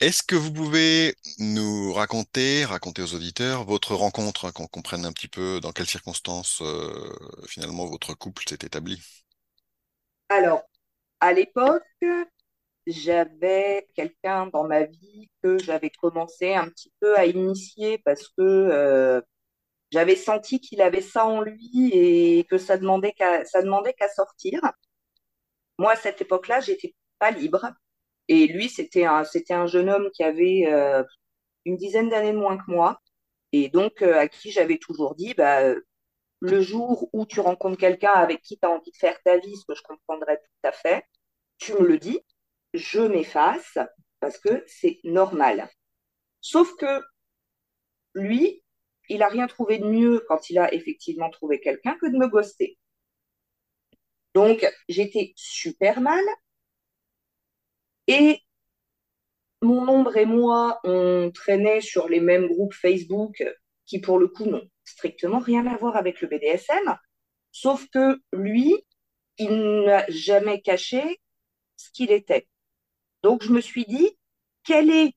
Est-ce 0.00 0.22
que 0.22 0.34
vous 0.34 0.52
pouvez 0.52 1.14
nous 1.38 1.92
raconter, 1.92 2.64
raconter 2.64 3.00
aux 3.02 3.14
auditeurs 3.14 3.64
votre 3.64 3.94
rencontre, 3.94 4.46
hein, 4.46 4.52
qu'on 4.52 4.66
comprenne 4.66 5.06
un 5.06 5.12
petit 5.12 5.28
peu 5.28 5.60
dans 5.60 5.72
quelles 5.72 5.86
circonstances 5.86 6.60
euh, 6.62 7.12
finalement 7.46 7.86
votre 7.86 8.12
couple 8.14 8.42
s'est 8.48 8.66
établi? 8.66 9.00
Alors, 10.28 10.62
à 11.20 11.32
l'époque, 11.32 11.84
j'avais 12.86 13.88
quelqu'un 13.94 14.46
dans 14.48 14.64
ma 14.64 14.84
vie 14.84 15.30
que 15.42 15.58
j'avais 15.58 15.90
commencé 15.90 16.54
un 16.54 16.68
petit 16.68 16.92
peu 17.00 17.16
à 17.18 17.26
initier 17.26 17.98
parce 17.98 18.28
que 18.28 18.42
euh, 18.42 19.20
j'avais 19.90 20.16
senti 20.16 20.60
qu'il 20.60 20.82
avait 20.82 21.00
ça 21.02 21.26
en 21.26 21.42
lui 21.42 21.90
et 21.92 22.44
que 22.44 22.58
ça 22.58 22.78
demandait 22.78 23.12
qu'à 23.12 23.44
ça 23.44 23.62
demandait 23.62 23.94
qu'à 23.94 24.08
sortir. 24.08 24.60
Moi, 25.78 25.92
à 25.92 25.96
cette 25.96 26.20
époque-là, 26.20 26.60
j'étais 26.60 26.94
pas 27.18 27.30
libre. 27.30 27.72
Et 28.28 28.46
lui, 28.46 28.68
c'était 28.68 29.04
un, 29.04 29.24
c'était 29.24 29.54
un 29.54 29.66
jeune 29.66 29.90
homme 29.90 30.10
qui 30.12 30.24
avait 30.24 30.66
euh, 30.68 31.02
une 31.64 31.76
dizaine 31.76 32.08
d'années 32.10 32.32
de 32.32 32.38
moins 32.38 32.56
que 32.58 32.70
moi. 32.70 33.00
Et 33.52 33.68
donc, 33.68 34.02
euh, 34.02 34.18
à 34.18 34.28
qui 34.28 34.50
j'avais 34.50 34.78
toujours 34.78 35.14
dit, 35.14 35.34
bah, 35.34 35.74
le 36.40 36.60
jour 36.60 37.08
où 37.12 37.26
tu 37.26 37.40
rencontres 37.40 37.78
quelqu'un 37.78 38.12
avec 38.12 38.42
qui 38.42 38.58
tu 38.58 38.66
as 38.66 38.70
envie 38.70 38.90
de 38.90 38.96
faire 38.96 39.20
ta 39.24 39.38
vie, 39.38 39.56
ce 39.56 39.64
que 39.66 39.74
je 39.74 39.82
comprendrais 39.82 40.38
tout 40.38 40.68
à 40.68 40.72
fait, 40.72 41.04
tu 41.58 41.74
me 41.74 41.86
le 41.86 41.98
dis 41.98 42.20
je 42.74 43.00
m'efface 43.00 43.78
parce 44.20 44.38
que 44.38 44.62
c'est 44.66 45.00
normal. 45.04 45.70
Sauf 46.40 46.74
que 46.76 47.02
lui, 48.14 48.62
il 49.08 49.18
n'a 49.18 49.28
rien 49.28 49.46
trouvé 49.46 49.78
de 49.78 49.86
mieux 49.86 50.24
quand 50.28 50.50
il 50.50 50.58
a 50.58 50.72
effectivement 50.74 51.30
trouvé 51.30 51.60
quelqu'un 51.60 51.96
que 52.00 52.06
de 52.06 52.18
me 52.18 52.28
ghoster. 52.28 52.78
Donc, 54.34 54.66
j'étais 54.88 55.32
super 55.36 56.00
mal. 56.00 56.24
Et 58.06 58.40
mon 59.62 59.88
ombre 59.88 60.16
et 60.16 60.26
moi, 60.26 60.80
on 60.84 61.30
traînait 61.32 61.80
sur 61.80 62.08
les 62.08 62.20
mêmes 62.20 62.48
groupes 62.48 62.74
Facebook 62.74 63.42
qui, 63.86 64.00
pour 64.00 64.18
le 64.18 64.28
coup, 64.28 64.46
n'ont 64.46 64.68
strictement 64.84 65.38
rien 65.38 65.66
à 65.66 65.76
voir 65.76 65.96
avec 65.96 66.20
le 66.20 66.28
BDSM. 66.28 66.98
Sauf 67.52 67.88
que 67.90 68.20
lui, 68.32 68.74
il 69.38 69.84
n'a 69.84 70.04
jamais 70.08 70.60
caché 70.60 71.20
ce 71.76 71.90
qu'il 71.92 72.10
était. 72.10 72.48
Donc, 73.24 73.42
je 73.42 73.52
me 73.52 73.62
suis 73.62 73.86
dit, 73.86 74.18
quelle 74.64 74.90
est 74.90 75.14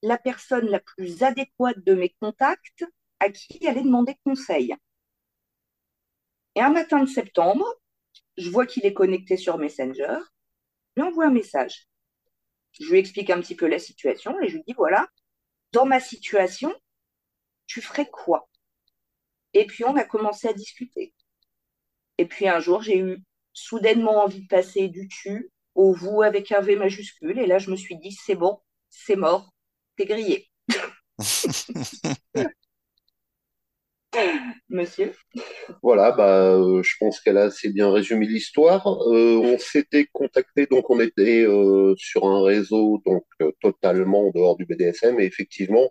la 0.00 0.16
personne 0.16 0.66
la 0.66 0.78
plus 0.78 1.24
adéquate 1.24 1.80
de 1.80 1.92
mes 1.94 2.10
contacts 2.20 2.84
à 3.18 3.30
qui 3.30 3.66
aller 3.66 3.82
demander 3.82 4.14
conseil? 4.24 4.76
Et 6.54 6.60
un 6.60 6.70
matin 6.70 7.00
de 7.00 7.08
septembre, 7.08 7.66
je 8.36 8.48
vois 8.48 8.64
qu'il 8.64 8.86
est 8.86 8.94
connecté 8.94 9.36
sur 9.36 9.58
Messenger, 9.58 10.18
je 10.96 11.02
lui 11.02 11.08
envoie 11.08 11.26
un 11.26 11.32
message. 11.32 11.88
Je 12.78 12.88
lui 12.88 13.00
explique 13.00 13.30
un 13.30 13.40
petit 13.40 13.56
peu 13.56 13.66
la 13.66 13.80
situation 13.80 14.40
et 14.40 14.48
je 14.48 14.58
lui 14.58 14.62
dis, 14.64 14.74
voilà, 14.74 15.08
dans 15.72 15.84
ma 15.84 15.98
situation, 15.98 16.72
tu 17.66 17.82
ferais 17.82 18.08
quoi? 18.08 18.48
Et 19.52 19.66
puis 19.66 19.82
on 19.82 19.96
a 19.96 20.04
commencé 20.04 20.46
à 20.46 20.52
discuter. 20.52 21.12
Et 22.18 22.26
puis 22.26 22.46
un 22.46 22.60
jour, 22.60 22.82
j'ai 22.82 23.00
eu 23.00 23.18
soudainement 23.52 24.22
envie 24.22 24.42
de 24.42 24.46
passer 24.46 24.86
du 24.86 25.08
tu 25.08 25.50
au 25.76 25.92
vous 25.92 26.22
avec 26.22 26.50
un 26.52 26.60
V 26.60 26.76
majuscule. 26.76 27.38
Et 27.38 27.46
là, 27.46 27.58
je 27.58 27.70
me 27.70 27.76
suis 27.76 27.96
dit, 27.96 28.12
c'est 28.12 28.34
bon, 28.34 28.58
c'est 28.90 29.16
mort, 29.16 29.52
t'es 29.96 30.06
grillé. 30.06 30.48
Monsieur 34.68 35.12
Voilà, 35.82 36.12
bah, 36.12 36.54
euh, 36.54 36.82
je 36.82 36.94
pense 36.98 37.20
qu'elle 37.20 37.38
a 37.38 37.44
assez 37.44 37.70
bien 37.70 37.90
résumé 37.90 38.26
l'histoire. 38.26 38.86
Euh, 38.86 39.36
on 39.36 39.58
s'était 39.58 40.06
contacté, 40.12 40.66
donc 40.66 40.90
on 40.90 41.00
était 41.00 41.44
euh, 41.46 41.94
sur 41.96 42.26
un 42.26 42.42
réseau 42.42 43.02
donc 43.04 43.24
totalement 43.60 44.28
en 44.28 44.30
dehors 44.30 44.56
du 44.56 44.66
BDSM. 44.66 45.20
Et 45.20 45.24
effectivement, 45.24 45.90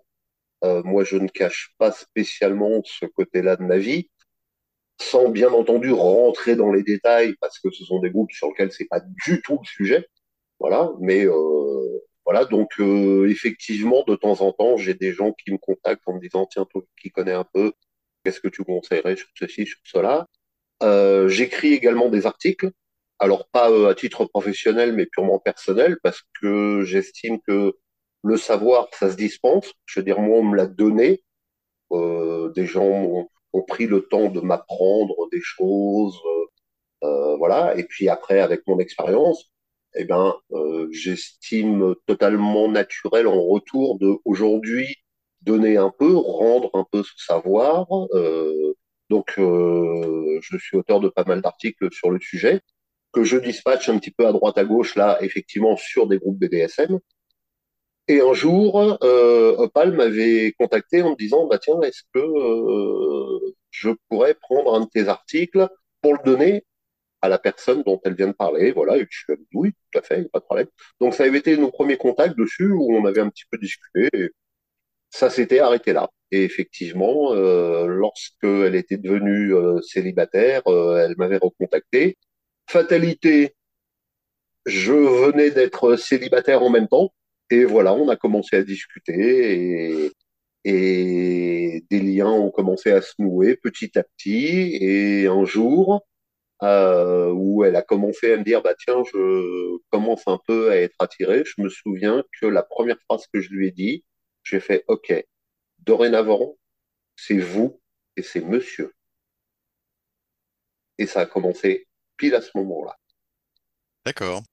moi, 0.64 1.04
je 1.04 1.18
ne 1.18 1.28
cache 1.28 1.76
pas 1.78 1.92
spécialement 1.92 2.82
ce 2.86 3.06
côté-là 3.06 3.56
de 3.56 3.64
ma 3.64 3.78
vie. 3.78 4.10
Sans 5.00 5.30
bien 5.30 5.52
entendu 5.52 5.92
rentrer 5.92 6.56
dans 6.56 6.72
les 6.72 6.84
détails 6.84 7.36
parce 7.42 7.60
que 7.60 7.70
ce 7.72 7.84
sont 7.86 8.00
des 8.00 8.12
groupes 8.12 8.32
sur 8.32 8.48
lesquels 8.50 8.72
c'est 8.72 8.88
pas 8.88 9.02
du 9.26 9.42
tout 9.42 9.60
le 9.62 9.68
sujet. 9.68 10.08
Voilà, 10.60 10.92
mais 11.00 11.26
euh, 11.26 12.04
voilà, 12.26 12.46
donc 12.46 12.70
euh, 12.80 13.30
effectivement, 13.30 14.04
de 14.08 14.16
temps 14.16 14.42
en 14.42 14.52
temps, 14.54 14.78
j'ai 14.78 14.94
des 14.94 15.14
gens 15.14 15.34
qui 15.34 15.52
me 15.52 15.58
contactent 15.58 16.04
en 16.08 16.14
me 16.14 16.22
disant 16.22 16.48
tiens, 16.50 16.66
toi 16.70 16.82
qui 17.02 17.12
connais 17.12 17.34
un 17.34 17.46
peu, 17.54 17.74
qu'est-ce 18.24 18.40
que 18.40 18.48
tu 18.48 18.64
conseillerais 18.64 19.16
sur 19.16 19.28
ceci, 19.38 19.66
sur 19.68 19.80
cela? 19.84 20.28
Euh, 20.84 21.28
J'écris 21.30 21.74
également 21.74 22.10
des 22.10 22.26
articles, 22.26 22.72
alors 23.20 23.48
pas 23.50 23.72
euh, 23.72 23.90
à 23.90 23.96
titre 23.96 24.26
professionnel, 24.26 24.94
mais 24.94 25.06
purement 25.06 25.40
personnel, 25.40 25.98
parce 26.04 26.22
que 26.42 26.84
j'estime 26.84 27.40
que 27.48 27.74
le 28.24 28.38
savoir, 28.38 28.88
ça 28.94 29.12
se 29.12 29.16
dispense. 29.18 29.72
Je 29.86 30.00
veux 30.00 30.04
dire, 30.06 30.20
moi, 30.20 30.40
on 30.40 30.44
me 30.44 30.56
l'a 30.58 30.68
donné. 30.68 31.24
Euh, 31.92 32.50
des 32.52 32.66
gens 32.66 33.30
ont, 33.56 33.64
pris 33.64 33.88
le 33.88 34.02
temps 34.08 34.30
de 34.30 34.42
m'apprendre 34.42 35.16
des 35.32 35.42
choses, 35.42 36.20
euh, 37.04 37.36
voilà. 37.38 37.78
Et 37.78 37.84
puis 37.84 38.10
après, 38.10 38.40
avec 38.40 38.62
mon 38.68 38.80
expérience, 38.80 39.52
eh 39.96 40.06
ben, 40.06 40.36
euh, 40.52 40.88
j'estime 40.92 41.96
totalement 42.06 42.68
naturel 42.70 43.28
en 43.28 43.42
retour 43.46 43.98
de 44.00 44.18
aujourd'hui 44.26 44.96
donner 45.42 45.78
un 45.78 45.92
peu, 45.98 46.16
rendre 46.16 46.70
un 46.74 46.86
peu 46.92 47.04
ce 47.04 47.14
savoir. 47.18 47.88
Euh, 48.14 48.74
donc, 49.10 49.36
je 49.38 50.58
suis 50.58 50.78
auteur 50.78 51.00
de 51.00 51.10
pas 51.10 51.24
mal 51.26 51.42
d'articles 51.42 51.92
sur 51.92 52.10
le 52.10 52.20
sujet 52.20 52.62
que 53.14 53.24
je 53.24 53.38
dispatche 53.38 53.88
un 53.90 53.98
petit 54.00 54.12
peu 54.12 54.28
à 54.28 54.34
droite 54.34 54.58
à 54.58 54.66
gauche 54.66 54.96
là, 54.96 55.18
effectivement, 55.22 55.78
sur 55.78 56.08
des 56.08 56.18
groupes 56.18 56.40
BDSM. 56.40 57.00
Et 58.08 58.22
un 58.22 58.34
jour, 58.34 59.00
euh, 59.04 59.56
Opal 59.58 59.92
m'avait 59.94 60.54
contacté 60.60 61.02
en 61.02 61.12
me 61.12 61.16
disant, 61.16 61.48
bah 61.48 61.58
tiens, 61.60 61.82
est-ce 61.82 62.04
que 62.14 62.20
euh, 62.20 63.56
je 63.72 63.90
pourrais 64.10 64.36
prendre 64.36 64.76
un 64.76 64.82
de 64.82 64.90
tes 64.90 65.08
articles 65.08 65.68
pour 66.02 66.14
le 66.14 66.20
donner 66.24 66.64
à 67.22 67.30
la 67.30 67.40
personne 67.40 67.84
dont 67.84 68.00
elle 68.06 68.16
vient 68.16 68.28
de 68.28 68.34
parler, 68.34 68.72
voilà, 68.72 68.98
et 68.98 69.08
je 69.10 69.18
suis 69.18 69.36
dit 69.38 69.48
oui, 69.54 69.72
tout 69.92 70.00
à 70.00 70.02
fait, 70.04 70.30
pas 70.32 70.40
de 70.40 70.46
problème. 70.46 70.68
Donc 71.02 71.14
ça 71.16 71.24
avait 71.24 71.40
été 71.40 71.58
nos 71.58 71.72
premiers 71.72 71.98
contacts 71.98 72.38
dessus 72.38 72.72
où 72.72 72.96
on 72.96 73.06
avait 73.06 73.22
un 73.22 73.30
petit 73.30 73.46
peu 73.52 73.58
discuté. 73.58 74.10
Et 74.14 74.30
ça 75.10 75.30
s'était 75.30 75.60
arrêté 75.60 75.94
là. 75.94 76.10
Et 76.32 76.44
effectivement, 76.44 77.34
euh, 77.34 77.88
lorsqu'elle 77.88 78.76
était 78.76 78.98
devenue 78.98 79.54
euh, 79.56 79.82
célibataire, 79.82 80.62
euh, 80.68 80.98
elle 80.98 81.16
m'avait 81.18 81.38
recontacté. 81.38 82.18
Fatalité, 82.70 83.56
je 84.66 84.94
venais 84.94 85.52
d'être 85.52 85.96
célibataire 85.96 86.64
en 86.64 86.70
même 86.70 86.88
temps. 86.88 87.14
Et 87.50 87.66
voilà, 87.66 87.94
on 87.94 88.10
a 88.10 88.16
commencé 88.16 88.56
à 88.56 88.64
discuter 88.64 90.12
et, 90.64 91.84
des 91.92 92.00
liens 92.00 92.32
ont 92.32 92.50
commencé 92.50 92.92
à 92.92 93.02
se 93.02 93.14
nouer 93.20 93.56
petit 93.56 93.98
à 94.00 94.04
petit. 94.04 94.78
Et 94.82 95.28
un 95.28 95.46
jour, 95.46 96.06
euh, 96.64 97.32
où 97.32 97.64
elle 97.64 97.76
a 97.76 97.84
commencé 97.84 98.34
à 98.34 98.38
me 98.38 98.44
dire, 98.44 98.62
bah 98.64 98.74
tiens, 98.80 99.04
je 99.04 99.78
commence 99.92 100.24
un 100.28 100.40
peu 100.48 100.72
à 100.72 100.78
être 100.78 100.96
attiré, 101.00 101.44
je 101.46 101.62
me 101.62 101.70
souviens 101.70 102.24
que 102.40 102.48
la 102.48 102.64
première 102.64 102.98
phrase 103.08 103.28
que 103.32 103.42
je 103.42 103.50
lui 103.50 103.68
ai 103.68 103.72
dit, 103.72 104.06
j'ai 104.44 104.60
fait, 104.60 104.84
OK, 104.88 105.14
dorénavant, 105.80 106.58
c'est 107.16 107.38
vous 107.38 107.80
et 108.18 108.24
c'est 108.24 108.42
monsieur. 108.42 108.94
Et 110.98 111.06
ça 111.06 111.22
a 111.22 111.26
commencé 111.26 111.88
pile 112.18 112.36
à 112.36 112.42
ce 112.42 112.52
moment-là. 112.56 112.96
D'accord. 114.06 114.44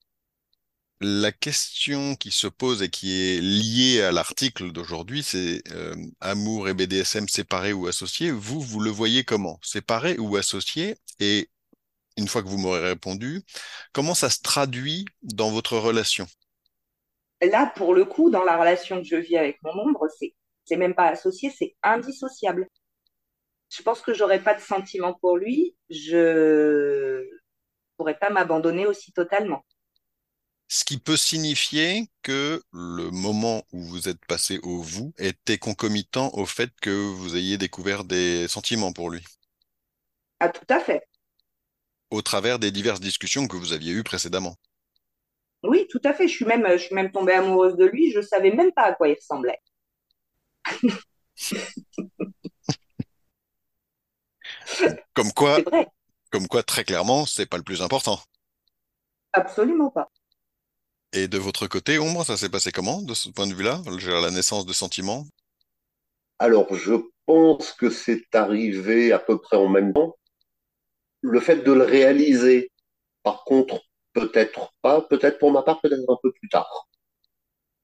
La 1.04 1.32
question 1.32 2.14
qui 2.14 2.30
se 2.30 2.46
pose 2.46 2.80
et 2.80 2.88
qui 2.88 3.10
est 3.12 3.40
liée 3.40 4.02
à 4.02 4.12
l'article 4.12 4.70
d'aujourd'hui, 4.70 5.24
c'est 5.24 5.62
euh, 5.72 5.96
amour 6.20 6.68
et 6.68 6.74
BDSM 6.74 7.26
séparés 7.26 7.72
ou 7.72 7.88
associés. 7.88 8.30
Vous, 8.30 8.60
vous 8.60 8.78
le 8.78 8.90
voyez 8.90 9.24
comment? 9.24 9.58
Séparés 9.62 10.16
ou 10.18 10.36
associés? 10.36 10.96
Et 11.18 11.50
une 12.16 12.28
fois 12.28 12.40
que 12.42 12.48
vous 12.48 12.56
m'aurez 12.56 12.86
répondu, 12.90 13.42
comment 13.92 14.14
ça 14.14 14.30
se 14.30 14.42
traduit 14.42 15.04
dans 15.22 15.50
votre 15.50 15.76
relation? 15.76 16.26
Là, 17.40 17.72
pour 17.74 17.94
le 17.94 18.04
coup, 18.04 18.30
dans 18.30 18.44
la 18.44 18.56
relation 18.56 18.98
que 18.98 19.08
je 19.08 19.16
vis 19.16 19.36
avec 19.36 19.58
mon 19.64 19.72
ombre, 19.72 20.06
c'est 20.20 20.34
c'est 20.64 20.76
même 20.76 20.94
pas 20.94 21.08
associé, 21.08 21.50
c'est 21.50 21.74
indissociable. 21.82 22.68
Je 23.70 23.82
pense 23.82 24.00
que 24.02 24.14
j'aurais 24.14 24.40
pas 24.40 24.54
de 24.54 24.60
sentiment 24.60 25.14
pour 25.14 25.36
lui, 25.36 25.74
je 25.90 27.26
pourrais 27.96 28.18
pas 28.18 28.30
m'abandonner 28.30 28.86
aussi 28.86 29.12
totalement. 29.12 29.64
Ce 30.74 30.86
qui 30.86 30.96
peut 30.96 31.18
signifier 31.18 32.08
que 32.22 32.62
le 32.72 33.10
moment 33.10 33.62
où 33.72 33.82
vous 33.82 34.08
êtes 34.08 34.24
passé 34.24 34.58
au 34.62 34.80
vous 34.80 35.12
était 35.18 35.58
concomitant 35.58 36.30
au 36.32 36.46
fait 36.46 36.70
que 36.80 36.88
vous 36.88 37.36
ayez 37.36 37.58
découvert 37.58 38.04
des 38.04 38.48
sentiments 38.48 38.94
pour 38.94 39.10
lui. 39.10 39.22
Ah, 40.40 40.48
tout 40.48 40.64
à 40.70 40.80
fait. 40.80 41.06
Au 42.08 42.22
travers 42.22 42.58
des 42.58 42.70
diverses 42.70 43.00
discussions 43.00 43.46
que 43.48 43.58
vous 43.58 43.74
aviez 43.74 43.92
eues 43.92 44.02
précédemment. 44.02 44.56
Oui, 45.62 45.86
tout 45.90 46.00
à 46.04 46.14
fait. 46.14 46.26
Je 46.26 46.32
suis 46.32 46.46
même, 46.46 46.66
je 46.66 46.78
suis 46.84 46.94
même 46.94 47.12
tombée 47.12 47.34
amoureuse 47.34 47.76
de 47.76 47.84
lui. 47.84 48.10
Je 48.10 48.22
savais 48.22 48.52
même 48.52 48.72
pas 48.72 48.84
à 48.84 48.94
quoi 48.94 49.08
il 49.08 49.16
ressemblait. 49.16 49.60
comme 55.12 55.32
quoi, 55.34 55.58
comme 56.30 56.48
quoi, 56.48 56.62
très 56.62 56.84
clairement, 56.84 57.26
c'est 57.26 57.44
pas 57.44 57.58
le 57.58 57.62
plus 57.62 57.82
important. 57.82 58.18
Absolument 59.34 59.90
pas. 59.90 60.08
Et 61.14 61.28
de 61.28 61.36
votre 61.38 61.66
côté, 61.66 61.98
Ombre, 61.98 62.24
ça 62.24 62.38
s'est 62.38 62.48
passé 62.48 62.72
comment 62.72 63.02
de 63.02 63.12
ce 63.12 63.28
point 63.28 63.46
de 63.46 63.54
vue-là, 63.54 63.82
la 63.86 64.30
naissance 64.30 64.64
de 64.64 64.72
sentiments? 64.72 65.26
Alors, 66.38 66.74
je 66.74 66.94
pense 67.26 67.72
que 67.72 67.90
c'est 67.90 68.34
arrivé 68.34 69.12
à 69.12 69.18
peu 69.18 69.38
près 69.38 69.56
en 69.58 69.68
même 69.68 69.92
temps. 69.92 70.16
Le 71.20 71.38
fait 71.38 71.56
de 71.56 71.72
le 71.72 71.84
réaliser, 71.84 72.70
par 73.22 73.44
contre, 73.44 73.80
peut-être 74.14 74.72
pas, 74.80 75.02
peut-être 75.02 75.38
pour 75.38 75.52
ma 75.52 75.62
part, 75.62 75.80
peut-être 75.80 76.08
un 76.08 76.18
peu 76.22 76.32
plus 76.32 76.48
tard. 76.48 76.88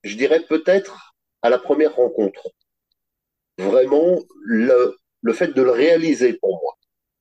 Je 0.04 0.16
dirais 0.16 0.44
peut-être 0.46 1.14
à 1.42 1.50
la 1.50 1.58
première 1.58 1.94
rencontre. 1.94 2.48
Vraiment, 3.58 4.18
le, 4.40 4.96
le 5.22 5.32
fait 5.32 5.48
de 5.48 5.62
le 5.62 5.70
réaliser 5.70 6.32
pour 6.34 6.60
moi. 6.62 6.78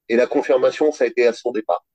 Et 0.09 0.15
la 0.15 0.27
confirmation, 0.27 0.91
ça 0.91 1.03
a 1.03 1.07
été 1.07 1.27
à 1.27 1.33
son 1.33 1.51
départ. 1.51 1.85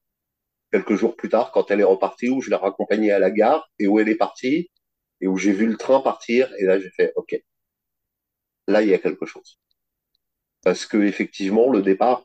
Quelques 0.72 0.94
jours 0.96 1.16
plus 1.16 1.28
tard, 1.28 1.52
quand 1.52 1.70
elle 1.70 1.80
est 1.80 1.85
repartie, 1.85 2.30
où 2.30 2.40
je 2.40 2.50
l'ai 2.50 2.56
raccompagnée 2.56 3.12
à 3.12 3.18
la 3.18 3.30
gare 3.30 3.70
et 3.78 3.87
où 3.88 4.00
elle 4.00 4.08
est 4.08 4.16
partie, 4.16 4.70
et 5.20 5.28
où 5.28 5.37
j'ai 5.37 5.52
vu 5.52 5.66
le 5.66 5.76
train 5.76 6.00
partir, 6.00 6.52
et 6.58 6.64
là 6.64 6.80
j'ai 6.80 6.90
fait 6.90 7.12
OK. 7.16 7.37
Là, 8.68 8.82
il 8.82 8.88
y 8.88 8.94
a 8.94 8.98
quelque 8.98 9.26
chose. 9.26 9.58
Parce 10.64 10.87
que 10.87 10.98
effectivement, 10.98 11.70
le 11.70 11.82
départ 11.82 12.24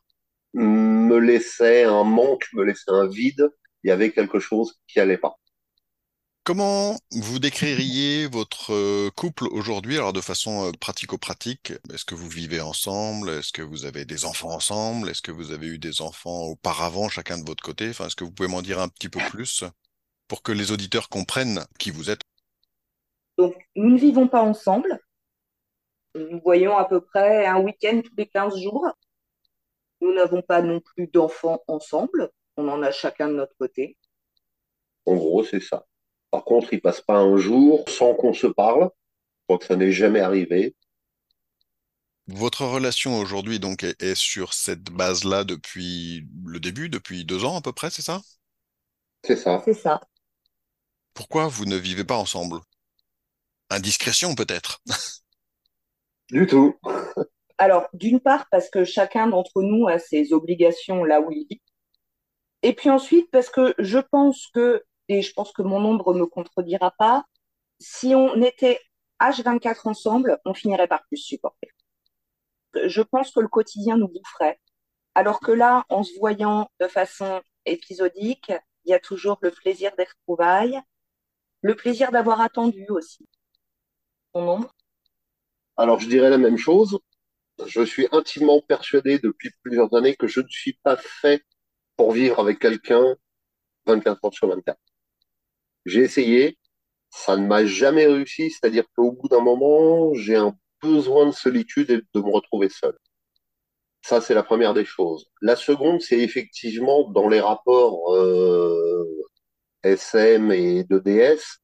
me 0.54 1.18
laissait 1.20 1.84
un 1.84 2.04
manque, 2.04 2.48
me 2.54 2.64
laissait 2.64 2.92
un 2.92 3.08
vide. 3.08 3.50
Il 3.84 3.90
y 3.90 3.92
avait 3.92 4.12
quelque 4.12 4.40
chose 4.40 4.80
qui 4.88 5.00
allait 5.00 5.18
pas. 5.18 5.38
Comment 6.48 6.96
vous 7.12 7.40
décririez 7.40 8.26
votre 8.26 8.72
euh, 8.72 9.10
couple 9.18 9.48
aujourd'hui, 9.52 9.98
alors 9.98 10.14
de 10.14 10.22
façon 10.22 10.70
euh, 10.70 10.72
pratico-pratique? 10.80 11.74
Est-ce 11.94 12.06
que 12.06 12.16
vous 12.16 12.30
vivez 12.30 12.62
ensemble? 12.62 13.32
Est-ce 13.32 13.52
que 13.52 13.62
vous 13.62 13.84
avez 13.84 14.06
des 14.06 14.24
enfants 14.24 14.52
ensemble? 14.52 15.10
Est-ce 15.10 15.22
que 15.22 15.34
vous 15.34 15.52
avez 15.52 15.68
eu 15.68 15.78
des 15.78 16.02
enfants 16.02 16.44
auparavant, 16.44 17.10
chacun 17.10 17.38
de 17.38 17.46
votre 17.46 17.62
côté? 17.62 17.90
Enfin, 17.90 18.06
est-ce 18.06 18.16
que 18.16 18.24
vous 18.24 18.32
pouvez 18.32 18.48
m'en 18.48 18.62
dire 18.62 18.80
un 18.80 18.88
petit 18.88 19.10
peu 19.10 19.20
plus 19.30 19.66
pour 20.30 20.42
que 20.42 20.54
les 20.54 20.72
auditeurs 20.72 21.10
comprennent 21.10 21.66
qui 21.80 21.92
vous 21.92 22.10
êtes? 22.10 22.22
Donc, 23.38 23.54
nous 23.76 23.90
ne 23.90 24.00
vivons 24.00 24.30
pas 24.30 24.42
ensemble. 24.42 25.02
Nous 26.16 26.40
voyons 26.40 26.78
à 26.78 26.86
peu 26.86 27.02
près 27.02 27.46
un 27.46 27.60
week-end 27.60 28.00
tous 28.02 28.16
les 28.18 28.26
15 28.26 28.58
jours. 28.58 28.88
Nous 30.00 30.14
n'avons 30.14 30.42
pas 30.42 30.62
non 30.62 30.80
plus 30.80 31.08
d'enfants 31.08 31.62
ensemble. 31.68 32.32
On 32.56 32.70
en 32.70 32.84
a 32.84 32.92
chacun 32.92 33.28
de 33.28 33.34
notre 33.34 33.58
côté. 33.58 33.98
En 35.06 35.16
gros, 35.16 35.44
c'est 35.44 35.60
ça. 35.60 35.86
Par 36.32 36.46
contre, 36.46 36.74
il 36.74 36.80
passe 36.82 37.02
pas 37.02 37.18
un 37.18 37.36
jour 37.38 37.84
sans 37.90 38.14
qu'on 38.14 38.34
se 38.34 38.48
parle. 38.48 38.84
Je 38.84 39.44
crois 39.48 39.60
que 39.60 39.66
ça 39.66 39.76
n'est 39.76 39.92
jamais 39.92 40.22
arrivé. 40.22 40.76
Votre 42.30 42.66
relation 42.66 43.20
aujourd'hui 43.20 43.60
donc 43.60 43.84
est, 43.84 44.02
est 44.02 44.16
sur 44.16 44.54
cette 44.54 44.84
base-là 44.84 45.44
depuis 45.44 46.26
le 46.46 46.60
début, 46.62 46.88
depuis 46.88 47.26
deux 47.26 47.44
ans 47.44 47.58
à 47.58 47.62
peu 47.62 47.74
près, 47.74 47.90
c'est 47.90 48.02
ça? 48.02 48.22
C'est 49.24 49.36
ça. 49.36 49.62
C'est 49.64 49.74
ça. 49.74 50.02
Pourquoi 51.14 51.50
vous 51.50 51.66
ne 51.66 51.76
vivez 51.76 52.06
pas 52.06 52.16
ensemble? 52.16 52.62
Indiscrétion 53.70 54.36
peut-être. 54.36 54.82
Du 56.30 56.46
tout. 56.48 56.76
Alors, 57.58 57.88
d'une 57.94 58.20
part, 58.20 58.48
parce 58.52 58.70
que 58.70 58.84
chacun 58.86 59.28
d'entre 59.28 59.62
nous 59.62 59.88
a 59.88 60.00
ses 60.00 60.34
obligations 60.34 61.04
là 61.04 61.22
où 61.22 61.32
il 61.32 61.46
vit. 61.50 61.62
Et 62.64 62.74
puis 62.74 62.90
ensuite, 62.92 63.30
parce 63.32 63.50
que 63.50 63.74
je 63.80 63.98
pense 63.98 64.48
que, 64.54 64.84
et 65.10 65.22
je 65.22 65.34
pense 65.34 65.52
que 65.52 65.62
mon 65.62 65.84
ombre 65.86 66.14
ne 66.14 66.22
me 66.22 66.26
contredira 66.26 66.92
pas, 66.92 67.26
si 67.80 68.16
on 68.16 68.42
était 68.42 68.80
H24 69.22 69.88
ensemble, 69.88 70.40
on 70.46 70.54
finirait 70.54 70.88
par 70.88 71.06
plus 71.08 71.18
supporter. 71.18 71.70
Je 72.86 73.02
pense 73.02 73.32
que 73.32 73.40
le 73.40 73.48
quotidien 73.48 73.98
nous 73.98 74.08
boufferait. 74.08 74.60
Alors 75.16 75.40
que 75.40 75.52
là, 75.52 75.86
en 75.90 76.04
se 76.04 76.18
voyant 76.20 76.70
de 76.80 76.88
façon 76.88 77.42
épisodique, 77.66 78.52
il 78.86 78.92
y 78.92 78.94
a 78.94 79.00
toujours 79.00 79.38
le 79.42 79.52
plaisir 79.52 79.92
des 79.98 80.06
retrouvailles, 80.06 80.80
le 81.62 81.76
plaisir 81.76 82.12
d'avoir 82.12 82.42
attendu 82.42 82.86
aussi 82.90 83.28
son 84.34 84.48
ombre? 84.48 84.76
Alors, 85.76 86.00
je 86.00 86.08
dirais 86.08 86.30
la 86.30 86.38
même 86.38 86.58
chose. 86.58 87.00
je 87.66 87.82
suis 87.84 88.08
intimement 88.12 88.62
persuadé 88.62 89.20
depuis 89.20 89.52
plusieurs 89.64 89.94
années 89.96 90.16
que 90.16 90.28
je 90.28 90.42
ne 90.42 90.48
suis 90.48 90.74
pas 90.84 90.98
fait 90.98 91.44
pour 91.96 92.12
vivre 92.12 92.40
avec 92.40 92.60
quelqu'un 92.60 93.16
24 93.86 94.26
heures 94.26 94.34
sur 94.34 94.48
24. 94.48 94.78
J'ai 95.88 96.02
essayé, 96.02 96.58
ça 97.10 97.38
ne 97.38 97.48
m'a 97.48 97.66
jamais 97.66 98.06
réussi, 98.08 98.52
c'est-à-dire 98.52 98.84
qu'au 98.96 99.14
bout 99.14 99.30
d'un 99.30 99.40
moment, 99.40 100.14
j'ai 100.16 100.36
un 100.36 100.54
besoin 100.84 101.28
de 101.28 101.32
solitude 101.32 101.90
et 101.90 101.98
de 101.98 102.22
me 102.22 102.30
retrouver 102.32 102.70
seul. 102.70 102.94
Ça, 104.02 104.20
c'est 104.20 104.34
la 104.34 104.44
première 104.44 104.74
des 104.74 104.84
choses. 104.84 105.28
La 105.42 105.56
seconde, 105.56 106.02
c'est 106.02 106.20
effectivement 106.20 107.10
dans 107.12 107.30
les 107.30 107.40
rapports 107.40 108.14
euh, 108.14 109.06
SM 109.84 110.52
et 110.52 110.84
DS, 110.84 111.60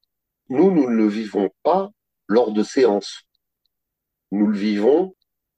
nous, 0.48 0.70
nous 0.70 0.88
ne 0.88 0.96
le 0.96 1.08
vivons 1.08 1.50
pas 1.62 1.90
lors 2.26 2.52
de 2.52 2.62
séances. 2.62 3.24
Nous 4.32 4.46
le 4.46 4.56
vivons 4.56 5.14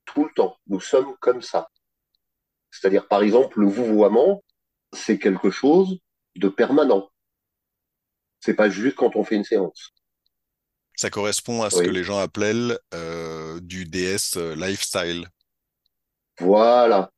tout 0.07 0.25
le 0.25 0.31
temps. 0.35 0.57
Nous 0.67 0.81
sommes 0.81 1.15
comme 1.21 1.43
ça. 1.43 1.69
C'est-à-dire, 2.73 3.07
par 3.07 3.23
exemple, 3.23 3.61
le 3.61 3.69
vouvoiement, 3.69 4.43
c'est 4.93 5.19
quelque 5.19 5.51
chose 5.51 5.99
de 6.35 6.49
permanent. 6.49 7.09
C'est 8.47 8.55
pas 8.55 8.71
juste 8.71 8.95
quand 8.95 9.17
on 9.17 9.25
fait 9.25 9.35
une 9.35 9.43
séance. 9.43 9.93
Ça 10.95 11.11
correspond 11.11 11.65
à 11.65 11.71
ce 11.71 11.83
que 11.83 11.91
les 11.91 12.05
gens 12.05 12.19
appellent 12.19 12.79
euh, 12.95 13.59
du 13.59 13.87
DS 13.87 14.37
euh, 14.37 14.55
lifestyle. 14.55 15.27
Voilà. 16.39 17.11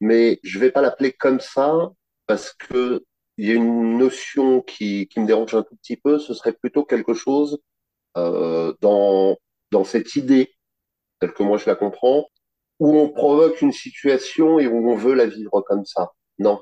Mais 0.00 0.40
je 0.42 0.58
vais 0.58 0.70
pas 0.70 0.80
l'appeler 0.80 1.12
comme 1.12 1.38
ça 1.38 1.90
parce 2.26 2.54
que 2.54 3.04
il 3.36 3.46
y 3.46 3.50
a 3.50 3.54
une 3.56 3.98
notion 3.98 4.62
qui, 4.62 5.06
qui 5.08 5.20
me 5.20 5.26
dérange 5.26 5.54
un 5.54 5.64
tout 5.64 5.76
petit 5.76 5.98
peu. 5.98 6.18
Ce 6.18 6.32
serait 6.32 6.54
plutôt 6.54 6.82
quelque 6.86 7.12
chose 7.12 7.58
euh, 8.16 8.72
dans, 8.80 9.36
dans 9.70 9.84
cette 9.84 10.16
idée, 10.16 10.54
telle 11.20 11.34
que 11.34 11.42
moi 11.42 11.58
je 11.58 11.66
la 11.66 11.74
comprends, 11.74 12.26
où 12.78 12.96
on 12.96 13.10
provoque 13.10 13.60
une 13.60 13.72
situation 13.72 14.58
et 14.58 14.66
où 14.66 14.90
on 14.90 14.96
veut 14.96 15.14
la 15.14 15.26
vivre 15.26 15.60
comme 15.66 15.84
ça. 15.84 16.12
Non. 16.38 16.58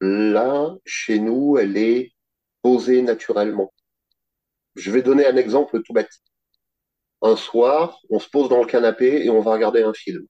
Là, 0.00 0.74
chez 0.86 1.18
nous, 1.18 1.58
elle 1.58 1.76
est 1.76 2.15
posée 2.66 3.00
naturellement. 3.00 3.72
Je 4.74 4.90
vais 4.90 5.00
donner 5.00 5.24
un 5.24 5.36
exemple 5.36 5.80
tout 5.84 5.92
bête. 5.92 6.10
Un 7.22 7.36
soir, 7.36 8.00
on 8.10 8.18
se 8.18 8.28
pose 8.28 8.48
dans 8.48 8.58
le 8.58 8.66
canapé 8.66 9.24
et 9.24 9.30
on 9.30 9.40
va 9.40 9.52
regarder 9.52 9.84
un 9.84 9.94
film. 9.94 10.26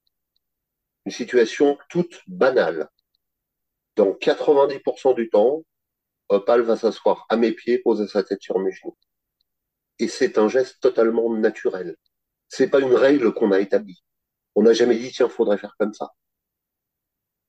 Une 1.07 1.11
situation 1.11 1.79
toute 1.89 2.21
banale. 2.27 2.89
Dans 3.95 4.11
90% 4.11 5.15
du 5.15 5.31
temps, 5.31 5.63
Opal 6.29 6.61
va 6.61 6.77
s'asseoir 6.77 7.25
à 7.29 7.37
mes 7.37 7.53
pieds, 7.53 7.79
poser 7.79 8.07
sa 8.07 8.21
tête 8.21 8.43
sur 8.43 8.59
mes 8.59 8.71
genoux. 8.71 8.95
Et 9.97 10.07
c'est 10.07 10.37
un 10.37 10.47
geste 10.47 10.79
totalement 10.79 11.33
naturel. 11.33 11.95
C'est 12.49 12.69
pas 12.69 12.81
une 12.81 12.93
règle 12.93 13.33
qu'on 13.33 13.51
a 13.51 13.59
établie. 13.59 14.03
On 14.53 14.61
n'a 14.61 14.73
jamais 14.73 14.99
dit, 14.99 15.11
tiens, 15.11 15.27
faudrait 15.27 15.57
faire 15.57 15.75
comme 15.79 15.95
ça. 15.95 16.11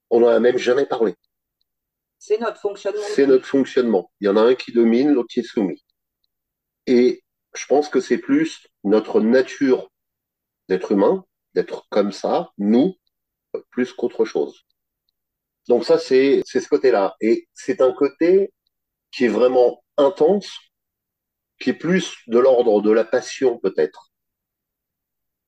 On 0.09 0.21
n'en 0.21 0.29
a 0.29 0.41
même 0.41 0.57
jamais 0.57 0.87
parlé. 0.87 1.15
C'est 2.19 2.39
notre 2.39 2.61
fonctionnement. 2.61 3.03
C'est 3.15 3.27
notre 3.27 3.47
fonctionnement. 3.47 4.11
Il 4.21 4.27
y 4.27 4.29
en 4.29 4.37
a 4.37 4.43
un 4.43 4.55
qui 4.55 4.73
domine, 4.73 5.13
l'autre 5.13 5.29
qui 5.31 5.41
est 5.41 5.45
soumis. 5.45 5.85
Et 6.87 7.23
je 7.55 7.67
pense 7.67 7.89
que 7.89 8.01
c'est 8.01 8.19
plus 8.19 8.67
notre 8.85 9.21
nature 9.21 9.91
d'être 10.69 10.93
humain, 10.93 11.25
d'être 11.55 11.87
comme 11.91 12.13
ça, 12.13 12.51
nous, 12.59 12.97
plus 13.71 13.93
qu'autre 13.93 14.25
chose. 14.25 14.65
Donc 15.69 15.85
ça, 15.85 15.99
c'est 15.99 16.43
ce 16.45 16.69
côté-là. 16.69 17.17
Et 17.21 17.49
c'est 17.55 17.81
un 17.81 17.93
côté 17.93 18.53
qui 19.11 19.25
est 19.25 19.29
vraiment 19.29 19.83
intense, 19.97 20.59
qui 21.61 21.71
est 21.71 21.75
plus 21.75 22.17
de 22.27 22.39
l'ordre 22.39 22.83
de 22.83 22.91
la 22.91 23.05
passion 23.05 23.59
peut-être. 23.59 24.11